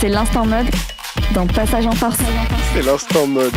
C'est 0.00 0.08
l'instant 0.08 0.44
mode 0.46 0.66
dans 1.34 1.46
Passage 1.46 1.86
en 1.86 1.92
Force. 1.92 2.18
C'est 2.74 2.82
l'instant 2.82 3.26
mode. 3.26 3.52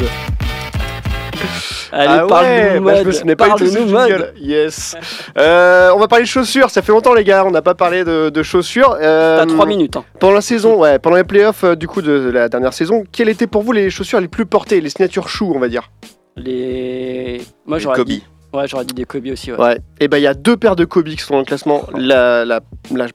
Allez, 1.91 2.07
ah 2.19 2.25
ouais, 2.27 2.79
bah, 2.79 2.95
je 3.01 3.07
me 3.07 3.11
souvenais 3.11 3.35
pas 3.35 3.55
du 3.55 3.69
tout 3.71 3.85
mode. 3.85 4.33
Yes. 4.39 4.95
Euh, 5.37 5.91
on 5.95 5.99
va 5.99 6.07
parler 6.07 6.25
de 6.25 6.29
chaussures. 6.29 6.69
Ça 6.69 6.81
fait 6.81 6.91
longtemps 6.91 7.13
les 7.13 7.23
gars, 7.23 7.45
on 7.45 7.51
n'a 7.51 7.61
pas 7.61 7.73
parlé 7.75 8.03
de, 8.03 8.29
de 8.29 8.43
chaussures. 8.43 8.97
Euh, 9.01 9.37
T'as 9.39 9.45
3 9.45 9.65
minutes. 9.65 9.95
hein. 9.95 10.03
Pendant 10.19 10.33
la 10.33 10.41
saison, 10.41 10.77
ouais, 10.79 10.99
pendant 10.99 11.15
les 11.15 11.23
playoffs 11.23 11.63
euh, 11.63 11.75
du 11.75 11.87
coup 11.87 12.01
de 12.01 12.11
la 12.29 12.49
dernière 12.49 12.73
saison, 12.73 13.03
quelles 13.11 13.29
étaient 13.29 13.47
pour 13.47 13.61
vous 13.63 13.71
les 13.71 13.89
chaussures 13.89 14.19
les 14.19 14.27
plus 14.27 14.45
portées, 14.45 14.81
les 14.81 14.89
signature 14.89 15.29
shoes, 15.29 15.51
on 15.55 15.59
va 15.59 15.67
dire? 15.69 15.91
Les. 16.35 17.41
Moi, 17.65 17.77
Les 17.77 17.83
j'aurais 17.83 18.03
dit. 18.03 18.23
Ouais, 18.53 18.67
j'aurais 18.67 18.85
dit 18.85 18.93
des 18.93 19.05
Kobe 19.05 19.27
aussi. 19.31 19.51
Ouais. 19.51 19.59
Ouais. 19.59 19.77
Et 19.99 20.07
ben 20.07 20.17
il 20.17 20.23
y 20.23 20.27
a 20.27 20.33
deux 20.33 20.57
paires 20.57 20.75
de 20.75 20.85
Kobe 20.85 21.07
qui 21.07 21.17
sont 21.17 21.33
dans 21.35 21.39
le 21.39 21.45
classement. 21.45 21.83
La, 21.95 22.43
la, 22.45 22.61
la 22.93 23.05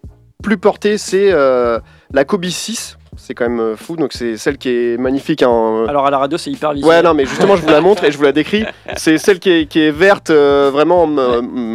plus 0.42 0.56
portée, 0.58 0.96
c'est 0.98 1.30
euh, 1.32 1.78
la 2.12 2.24
Kobe 2.24 2.44
6. 2.44 2.96
C'est 3.26 3.32
quand 3.32 3.48
même 3.48 3.58
euh, 3.60 3.74
fou, 3.76 3.96
donc 3.96 4.12
c'est 4.12 4.36
celle 4.36 4.58
qui 4.58 4.68
est 4.68 4.98
magnifique. 5.00 5.42
hein. 5.42 5.86
Alors 5.88 6.06
à 6.06 6.10
la 6.10 6.18
radio, 6.18 6.36
c'est 6.36 6.50
hyper 6.50 6.74
visuel. 6.74 6.88
Ouais, 6.90 7.02
non, 7.02 7.14
mais 7.14 7.24
justement, 7.24 7.56
je 7.56 7.62
vous 7.62 7.70
la 7.70 7.80
montre 7.80 8.04
et 8.04 8.12
je 8.12 8.18
vous 8.18 8.24
la 8.24 8.32
décris. 8.32 8.64
C'est 8.98 9.16
celle 9.16 9.38
qui 9.38 9.50
est, 9.50 9.66
qui 9.66 9.80
est 9.80 9.90
verte, 9.90 10.28
euh, 10.28 10.70
vraiment 10.70 11.04
en, 11.04 11.16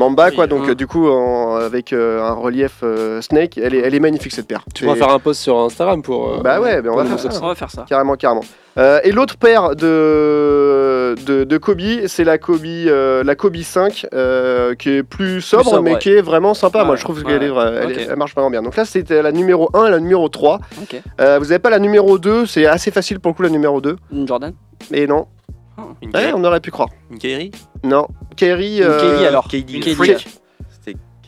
en 0.01 0.11
bas, 0.11 0.29
quoi. 0.29 0.45
Donc, 0.45 0.69
euh, 0.69 0.75
du 0.75 0.85
coup, 0.85 1.09
en- 1.09 1.55
avec 1.55 1.91
euh, 1.91 2.21
un 2.21 2.33
relief 2.33 2.81
euh, 2.83 3.19
Snake, 3.21 3.57
elle 3.57 3.73
est, 3.73 3.79
elle 3.79 3.95
est 3.95 3.99
magnifique 3.99 4.31
cette 4.31 4.47
paire. 4.47 4.63
Tu 4.75 4.83
pourras 4.83 4.95
faire 4.95 5.09
un 5.09 5.17
post 5.19 5.41
sur 5.41 5.57
Instagram 5.57 6.03
pour. 6.03 6.35
euh, 6.35 6.41
Bah 6.43 6.61
ouais, 6.61 6.81
on 6.87 6.95
va 6.95 7.05
faire 7.05 7.19
ça. 7.19 7.29
On 7.41 7.47
va 7.47 7.55
faire 7.55 7.71
ça. 7.71 7.83
Carrément, 7.89 8.15
carrément. 8.15 8.43
Euh, 8.77 8.99
et 9.03 9.11
l'autre 9.11 9.35
paire 9.35 9.75
de, 9.75 9.83
de, 11.15 11.43
de 11.43 11.57
Kobe, 11.57 11.81
c'est 12.07 12.23
la 12.23 12.37
Kobe, 12.37 12.65
euh, 12.65 13.23
la 13.23 13.35
Kobe 13.35 13.57
5, 13.57 14.07
euh, 14.13 14.75
qui 14.75 14.89
est 14.89 15.03
plus 15.03 15.41
sobre, 15.41 15.65
sobre, 15.65 15.81
mais 15.81 15.93
ouais. 15.93 15.99
qui 15.99 16.09
est 16.09 16.21
vraiment 16.21 16.53
sympa. 16.53 16.79
Ouais, 16.81 16.85
Moi, 16.85 16.95
je 16.95 17.03
trouve 17.03 17.17
ouais, 17.19 17.23
qu'elle 17.25 17.43
est 17.43 17.47
elle, 17.47 17.91
est- 17.91 18.03
ok. 18.03 18.07
elle 18.11 18.15
marche 18.17 18.33
vraiment 18.33 18.49
bien. 18.49 18.61
Donc 18.61 18.75
là, 18.75 18.85
c'était 18.85 19.21
la 19.21 19.31
numéro 19.31 19.69
1 19.73 19.87
et 19.87 19.91
la 19.91 19.99
numéro 19.99 20.27
3. 20.29 20.59
Ok. 20.81 21.01
Euh, 21.21 21.39
vous 21.39 21.45
n'avez 21.45 21.59
pas 21.59 21.69
la 21.69 21.79
numéro 21.79 22.17
2, 22.17 22.45
c'est 22.45 22.65
assez 22.65 22.91
facile 22.91 23.19
pour 23.19 23.31
le 23.31 23.35
coup, 23.35 23.43
la 23.43 23.49
numéro 23.49 23.81
2. 23.81 23.95
Une 24.11 24.27
Jordan 24.27 24.53
Mais 24.91 25.07
non, 25.07 25.27
Une 26.01 26.09
Ouais, 26.15 26.31
on 26.35 26.43
aurait 26.43 26.59
pu 26.59 26.71
croire. 26.71 26.89
Une 27.11 27.17
Kairi 27.19 27.51
Non, 27.83 28.07
Kyrie. 28.35 28.77
Une 28.77 28.83
euh, 28.83 28.99
Kelly 29.15 29.25
alors. 29.25 29.47
KD. 29.47 29.79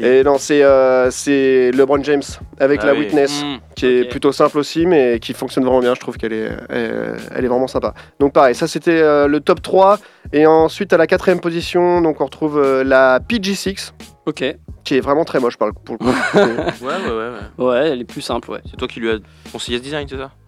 Et 0.04 0.24
non, 0.24 0.38
c'est 0.38 0.64
euh, 0.64 1.10
c'est 1.12 1.72
LeBron 1.72 2.04
James 2.04 2.22
avec 2.60 2.80
Ah 2.84 2.88
la 2.88 2.94
oui. 2.94 3.00
Witness. 3.02 3.44
Mm. 3.44 3.58
qui 3.76 3.86
est 3.86 4.04
plutôt 4.10 4.32
simple 4.32 4.58
aussi, 4.58 4.86
mais 4.86 5.20
qui 5.20 5.34
fonctionne 5.34 5.64
vraiment 5.64 5.80
bien. 5.80 5.96
Je 5.96 6.00
trouve 6.00 6.18
qu'elle 6.18 6.34
est, 6.34 6.50
elle, 6.70 7.18
elle 7.36 7.46
est 7.46 7.48
vraiment 7.48 7.68
sympa. 7.68 7.94
Donc 8.20 8.34
pareil, 8.34 8.56
ça 8.56 8.68
c'était 8.68 9.02
euh, 9.02 9.28
le 9.28 9.40
top 9.40 9.62
3. 9.62 9.98
Et 10.34 10.46
ensuite 10.46 10.94
à 10.94 10.98
la 10.98 11.08
quatrième 11.08 11.40
position, 11.40 12.02
donc 12.02 12.22
on 12.22 12.26
retrouve 12.26 12.58
euh, 12.60 12.84
la 12.84 13.20
PG6, 13.20 13.92
Ok. 14.28 14.44
qui 14.84 14.96
est 14.98 15.00
vraiment 15.02 15.26
très 15.26 15.40
moche 15.40 15.58
pour 15.58 15.68
le 15.68 15.74
coup. 15.74 15.98
Ouais, 16.34 16.42
ouais, 16.82 17.12
ouais. 17.12 17.30
ouais. 17.60 17.66
Ouais, 17.66 17.90
elle 17.90 18.02
est 18.02 18.06
plus 18.06 18.22
simple, 18.22 18.50
ouais. 18.52 18.62
C'est 18.70 18.78
toi 18.78 18.88
qui 18.88 19.00
lui 19.00 19.10
as 19.12 19.18
conseillé 19.52 19.78
ce 19.80 19.84
design, 19.84 20.08
c'est 20.10 20.18
ça 20.18 20.32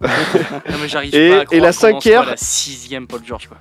Non, 0.70 0.76
mais 0.80 0.88
j'arrive 0.88 1.14
Et- 1.14 1.30
pas 1.30 1.36
à 1.36 1.42
et 1.42 1.44
croire 1.44 1.60
la 1.60 1.60
qu'on 1.60 1.68
en 1.68 1.72
soit 1.72 1.90
cinquième- 1.92 2.24
La 2.26 2.36
sixième 2.36 3.06
Paul 3.06 3.20
George, 3.26 3.48
quoi. 3.48 3.58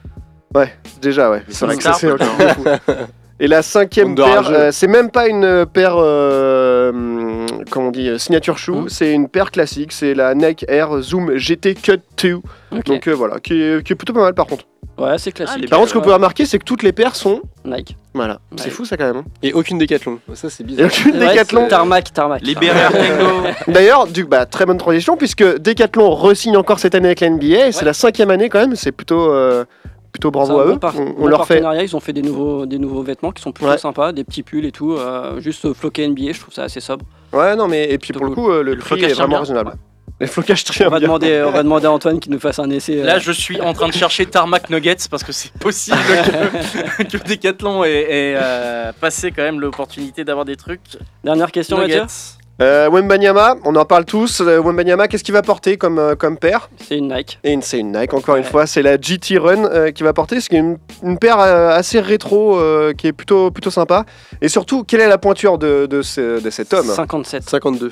Déjà, 1.02 1.32
ouais. 1.32 1.42
C'est 1.50 1.66
vrai 1.66 1.76
c'est 1.80 1.90
que 1.92 1.96
c'est 1.98 2.08
Et 3.44 3.48
la 3.48 3.62
cinquième 3.62 4.16
paire, 4.16 4.50
euh, 4.50 4.70
c'est 4.72 4.88
même 4.88 5.12
pas 5.12 5.28
une 5.28 5.66
paire, 5.66 5.96
euh, 5.98 6.92
hum, 6.92 7.46
comment 7.70 7.90
on 7.90 7.92
dit, 7.92 8.08
euh, 8.08 8.18
signature 8.18 8.58
shoe, 8.58 8.72
Mhm. 8.84 8.90
c'est 8.90 9.12
une 9.12 9.28
paire 9.28 9.52
classique, 9.52 9.92
c'est 9.92 10.14
la 10.14 10.34
Nike 10.34 10.64
Air 10.70 11.02
Zoom 11.02 11.36
GT 11.36 11.76
Cut 11.76 12.00
2. 12.24 12.36
Ok. 12.72 12.86
Donc 12.86 13.08
euh, 13.10 13.12
voilà, 13.14 13.40
qui 13.42 13.62
est, 13.62 13.84
qui 13.86 13.92
est 13.92 13.96
plutôt 13.98 14.14
pas 14.14 14.22
mal 14.22 14.34
par 14.34 14.46
contre. 14.48 14.64
Ouais, 14.98 15.18
c'est 15.18 15.32
classique. 15.34 15.70
Par 15.70 15.80
contre, 15.80 15.90
ce 15.90 15.94
que 15.94 15.98
vous 15.98 16.04
pouvez 16.04 16.14
remarquer, 16.16 16.46
c'est 16.46 16.58
que 16.60 16.64
toutes 16.64 16.84
les 16.84 16.94
paires 16.94 17.16
sont. 17.18 17.42
Nike. 17.66 17.98
Voilà, 18.14 18.40
c'est 18.56 18.70
fou 18.70 18.86
ça 18.86 18.96
quand 18.96 19.08
même. 19.08 19.18
hein. 19.18 19.26
Et 19.42 19.52
aucune 19.52 19.78
décathlon. 19.78 20.20
Ça, 20.36 20.50
c'est 20.50 20.64
Et 20.64 20.68
bizarre. 20.68 20.86
aucune 20.86 21.20
Décathlon. 21.20 21.68
Tarmac, 21.68 22.14
tarmac. 22.14 22.42
Libéré 22.44 22.80
Artengo. 22.80 23.48
D'ailleurs, 23.68 24.08
du, 24.08 24.24
bah, 24.24 24.46
très 24.46 24.66
bonne 24.66 24.78
transition 24.78 25.18
puisque 25.18 25.44
Decathlon 25.60 26.12
re-signe 26.16 26.56
encore 26.56 26.78
cette 26.80 26.94
année 26.96 27.08
avec 27.08 27.20
la 27.22 27.30
NBA. 27.32 27.72
C'est 27.74 27.84
la 27.86 27.94
cinquième 27.94 28.30
année 28.30 28.48
quand 28.50 28.60
même. 28.60 28.76
C'est 28.76 28.92
plutôt, 28.92 29.32
euh, 29.34 29.66
plutôt 30.14 30.32
bravo 30.32 30.58
un 30.60 30.62
à 30.62 30.66
bon 30.68 30.76
eux. 30.76 30.80
par- 30.80 30.98
on, 30.98 31.10
bon 31.12 31.28
leur 31.28 31.46
fait. 31.46 31.62
ils 31.84 31.96
ont 31.96 32.00
fait 32.00 32.14
des 32.14 32.22
nouveaux, 32.22 32.66
des 32.66 32.78
nouveaux 32.80 33.02
vêtements 33.04 33.32
qui 33.32 33.42
sont 33.42 33.52
plutôt 33.52 33.70
Ouais. 33.72 33.78
sympas, 33.78 34.14
des 34.14 34.24
petits 34.24 34.44
pulls 34.44 34.64
et 34.66 34.72
tout, 34.72 34.94
euh, 34.94 35.42
juste 35.42 35.74
floqué 35.74 36.08
NBA, 36.08 36.32
je 36.32 36.40
trouve 36.40 36.54
ça 36.54 36.64
assez 36.64 36.80
sobre. 36.80 37.04
Ouais, 37.34 37.56
non, 37.58 37.68
mais 37.68 37.90
et 37.92 37.98
puis 37.98 38.14
pour 38.14 38.24
le 38.26 38.32
coup, 38.32 38.50
euh, 38.50 38.64
le, 38.64 38.76
Le 38.76 38.78
prix 38.80 39.04
est 39.04 39.14
vraiment 39.14 39.28
bien. 39.28 39.40
raisonnable. 39.40 39.74
Les 40.22 40.28
flocages 40.28 40.64
On 40.70 40.72
très 40.74 40.84
va, 40.86 40.90
bien. 40.92 41.00
demander, 41.08 41.44
on 41.46 41.52
va 41.52 41.64
demander 41.64 41.88
à 41.88 41.92
Antoine 41.92 42.20
qu'il 42.20 42.32
nous 42.32 42.40
fasse 42.40 42.60
un 42.60 42.70
essai. 42.70 43.02
euh, 43.02 43.06
Là, 43.06 43.18
je 43.20 43.32
suis 43.32 43.60
en 43.60 43.74
train 43.74 43.88
de 43.88 43.94
chercher 43.94 44.26
Tarmac 44.28 44.70
Nuggets 44.70 44.96
parce 45.10 45.24
que 45.24 45.32
c'est 45.32 45.52
possible 45.54 45.98
que, 47.00 47.04
que 47.04 47.18
Decathlon 47.28 47.84
ait, 47.84 47.90
ait, 47.90 48.36
euh, 48.38 48.92
passé 49.02 49.32
quand 49.32 49.42
même 49.42 49.60
l'opportunité 49.60 50.24
d'avoir 50.24 50.46
des 50.46 50.56
trucs. 50.56 50.82
Dernière 51.24 51.52
question, 51.52 51.78
Mathieu 51.78 51.96
Nuggets. 52.02 52.14
Euh, 52.62 52.88
Wembanyama, 52.90 53.56
on 53.66 53.76
en 53.76 53.84
parle 53.86 54.06
tous. 54.06 54.40
Euh, 54.42 54.60
Wembanyama, 54.62 55.08
qu'est-ce 55.08 55.24
qu'il 55.24 55.34
va 55.34 55.42
porter 55.42 55.78
comme, 55.78 55.98
euh, 55.98 56.16
comme 56.16 56.38
paire 56.38 56.70
C'est 56.88 56.98
une 56.98 57.12
Nike. 57.14 57.40
Et 57.44 57.52
une- 57.52 57.64
c'est 57.64 57.80
une 57.80 57.92
Nike, 57.92 58.14
encore 58.14 58.36
une 58.36 58.44
fois. 58.44 58.68
C'est 58.68 58.84
la 58.84 58.98
GT 59.02 59.38
Run 59.40 59.66
euh, 59.66 59.92
qui 59.92 60.04
va 60.04 60.14
porter. 60.14 60.40
C'est 60.40 60.56
une, 60.56 60.78
une 61.02 61.18
paire 61.18 61.40
euh, 61.40 61.70
assez 61.76 62.00
rétro 62.00 62.58
euh, 62.60 62.94
qui 62.94 63.08
est 63.08 63.12
plutôt, 63.14 63.50
plutôt 63.50 63.72
sympa. 63.72 64.06
Et 64.42 64.50
surtout, 64.50 64.84
quelle 64.84 65.02
est 65.02 65.08
la 65.08 65.18
pointure 65.18 65.58
de, 65.58 65.88
de, 65.88 66.02
ce- 66.04 66.40
de 66.42 66.50
cet 66.52 66.74
homme 66.76 66.86
57. 66.86 67.50
52. 67.50 67.92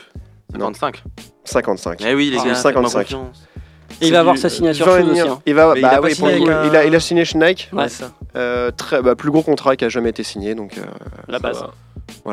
55. 0.53 1.03
55. 1.43 1.97
Eh 2.07 2.13
oui, 2.13 2.29
les 2.29 2.37
Ah, 2.39 2.45
gars, 2.49 2.55
55. 2.55 2.83
faites-moi 2.99 3.03
confiance. 3.03 3.47
Et 3.99 4.07
il 4.07 4.13
va 4.13 4.19
avoir 4.21 4.37
sa 4.37 4.49
signature 4.49 4.85
venir- 4.87 5.11
aussi. 5.11 5.19
hein. 5.21 5.39
Il 5.45 5.53
va, 5.55 5.73
il 5.75 5.81
bah 5.81 5.89
a 5.89 5.91
pas 5.95 6.01
oui, 6.01 6.15
pour 6.15 6.27
signé 6.29 6.33
le 6.39 6.45
coup, 6.45 6.49
avec 6.51 6.65
un- 6.65 6.69
il, 6.69 6.75
a, 6.77 6.85
il 6.85 6.95
a 6.95 6.99
signé 6.99 7.25
chez 7.25 7.37
Nike. 7.37 7.69
Ouais. 7.73 7.89
ça. 7.89 8.11
Euh, 8.35 8.71
très, 8.71 9.01
bah, 9.01 9.15
plus 9.15 9.31
gros 9.31 9.41
contrat 9.41 9.75
qui 9.75 9.85
a 9.85 9.89
jamais 9.89 10.09
été 10.11 10.23
signé. 10.23 10.55
Donc, 10.55 10.77
euh, 10.77 10.81
La 11.27 11.39
base. 11.39 11.63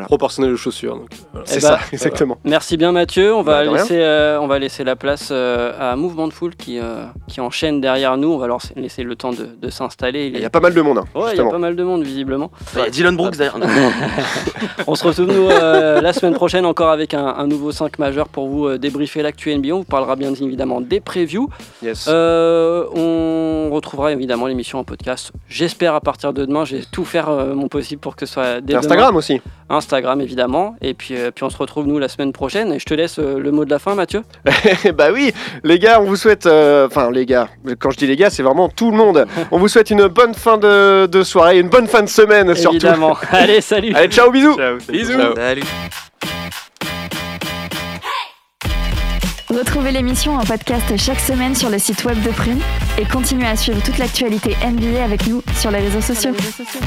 Proportionnel 0.07 0.53
aux 0.53 0.57
chaussures. 0.57 0.97
Donc, 0.97 1.09
voilà. 1.33 1.47
c'est 1.47 1.57
Eh 1.57 1.61
ça, 1.61 1.71
bah, 1.77 1.81
exactement. 1.93 2.39
Merci 2.45 2.77
bien 2.77 2.93
Mathieu. 2.93 3.35
On 3.35 3.43
va, 3.43 3.65
Bah, 3.65 3.73
laisser, 3.73 3.99
euh, 4.01 4.39
on 4.41 4.47
va 4.47 4.59
laisser 4.59 4.85
la 4.85 4.97
place 4.97 5.29
euh, 5.31 5.73
à 5.79 5.97
Mouvement 5.97 6.29
de 6.29 6.33
Foule 6.33 6.55
qui, 6.57 6.79
euh, 6.79 7.05
qui 7.29 7.41
enchaîne 7.41 7.81
derrière 7.81 8.17
nous. 8.17 8.29
On 8.33 8.39
va 8.39 8.47
leur 8.47 8.59
laisser 8.77 9.03
le 9.03 9.17
temps 9.17 9.33
de, 9.33 9.49
de 9.61 9.71
s'installer. 9.71 10.27
Il 10.35 10.39
y 10.41 10.45
a 10.45 10.51
pas 10.51 10.61
mal 10.61 10.75
de 10.75 10.81
monde. 10.81 10.99
hein, 10.99 11.05
Ouais, 11.15 11.33
il 11.33 11.37
y 11.39 11.41
a 11.41 11.45
pas 11.51 11.59
mal 11.59 11.77
de 11.77 11.83
monde 11.85 12.03
visiblement. 12.03 12.51
Il 12.75 12.81
y 12.81 12.83
a 12.83 12.91
Dylan 12.91 13.17
Brooks 13.17 13.37
derrière. 13.37 13.57
On 14.87 14.95
se 14.95 15.07
retrouve 15.07 15.27
nous 15.27 15.49
euh, 15.51 16.01
la 16.01 16.13
semaine 16.13 16.35
prochaine 16.35 16.65
encore 16.67 16.91
avec 16.91 17.15
un, 17.15 17.27
un 17.27 17.47
nouveau 17.47 17.73
5 17.73 17.99
majeur 17.99 18.29
pour 18.29 18.49
vous 18.49 18.67
euh, 18.67 18.79
débriefer 18.79 19.23
l'actu 19.23 19.55
NBA. 19.57 19.75
On 19.75 19.79
vous 19.79 19.85
parlera 19.85 20.17
bien 20.17 20.33
évidemment 20.33 20.81
des 20.81 21.01
previews. 21.01 21.49
Yes. 21.83 22.07
Euh, 22.09 22.85
on 22.95 23.71
retrouvera 23.73 24.13
évidemment 24.13 24.47
l'émission 24.47 24.79
en 24.79 24.85
podcast. 24.85 25.33
J'espère 25.49 25.95
à 25.95 26.01
partir 26.01 26.33
de 26.33 26.45
demain. 26.45 26.65
Je 26.65 26.77
vais 26.77 26.83
tout 26.91 27.05
faire 27.05 27.29
euh, 27.29 27.55
mon 27.55 27.69
possible 27.69 28.01
pour 28.01 28.17
que 28.17 28.27
ce 28.27 28.33
soit 28.33 28.61
dès 28.61 28.75
Instagram 28.75 29.17
aussi. 29.17 29.41
Instagram 29.71 30.21
évidemment. 30.21 30.77
Et 30.81 30.95
puis, 30.95 31.15
euh, 31.17 31.31
puis 31.31 31.45
on 31.45 31.51
se 31.51 31.57
retrouve 31.57 31.87
nous 31.87 31.99
la 31.99 32.09
semaine 32.09 32.33
prochaine. 32.33 32.73
Et 32.73 32.79
je 32.79 32.85
te 32.85 32.95
laisse 32.95 33.19
euh, 33.19 33.39
le 33.39 33.51
mot 33.51 33.65
de 33.65 33.71
la 33.71 33.79
fin, 33.79 33.95
Mathieu. 33.95 34.23
bah 34.95 35.09
oui, 35.13 35.33
les 35.65 35.79
gars, 35.79 36.01
on 36.01 36.05
vous 36.05 36.17
souhaite. 36.17 36.47
euh, 36.47 36.87
Enfin, 36.87 37.11
les 37.11 37.27
gars, 37.27 37.49
quand 37.79 37.91
je 37.91 37.97
dis 37.99 38.07
les 38.07 38.17
gars, 38.17 38.31
c'est 38.31 38.43
vraiment 38.43 38.69
tout 38.69 38.91
le 38.91 38.97
monde. 38.97 39.27
On 39.51 39.59
vous 39.59 39.69
souhaite 39.69 39.91
une 39.91 40.07
bonne 40.09 40.35
fin 40.35 40.59
de, 40.59 41.07
de 41.07 41.23
soirée, 41.23 41.59
une 41.59 41.69
bonne 41.69 41.87
fin 41.87 42.03
de 42.03 42.09
semaine 42.09 42.55
surtout. 42.55 42.77
Évidemment. 42.77 43.17
Allez, 43.31 43.61
salut. 43.61 43.93
Allez, 43.95 44.09
ciao, 44.09 44.31
bisous. 44.31 44.57
Bisous. 44.89 45.13
Salut. 45.37 45.63
Retrouvez 49.51 49.91
l'émission 49.93 50.35
en 50.37 50.45
podcast 50.45 50.95
chaque 50.99 51.21
semaine 51.21 51.55
sur 51.55 51.71
le 51.71 51.79
site 51.79 52.05
web 52.05 52.21
de 52.23 52.31
Prune 52.31 52.61
et 52.99 53.05
continuez 53.07 53.47
à 53.47 53.57
suivre 53.57 53.83
toute 53.83 53.99
l'actualité 53.99 54.55
NBA 54.65 55.03
avec 55.03 55.27
nous 55.27 55.43
sur 55.59 55.71
les 55.71 55.79
réseaux 55.81 56.01
sociaux. 56.03 56.33
Sur 56.33 56.33
les 56.33 56.39
réseaux 56.39 56.65
sociaux. 56.65 56.81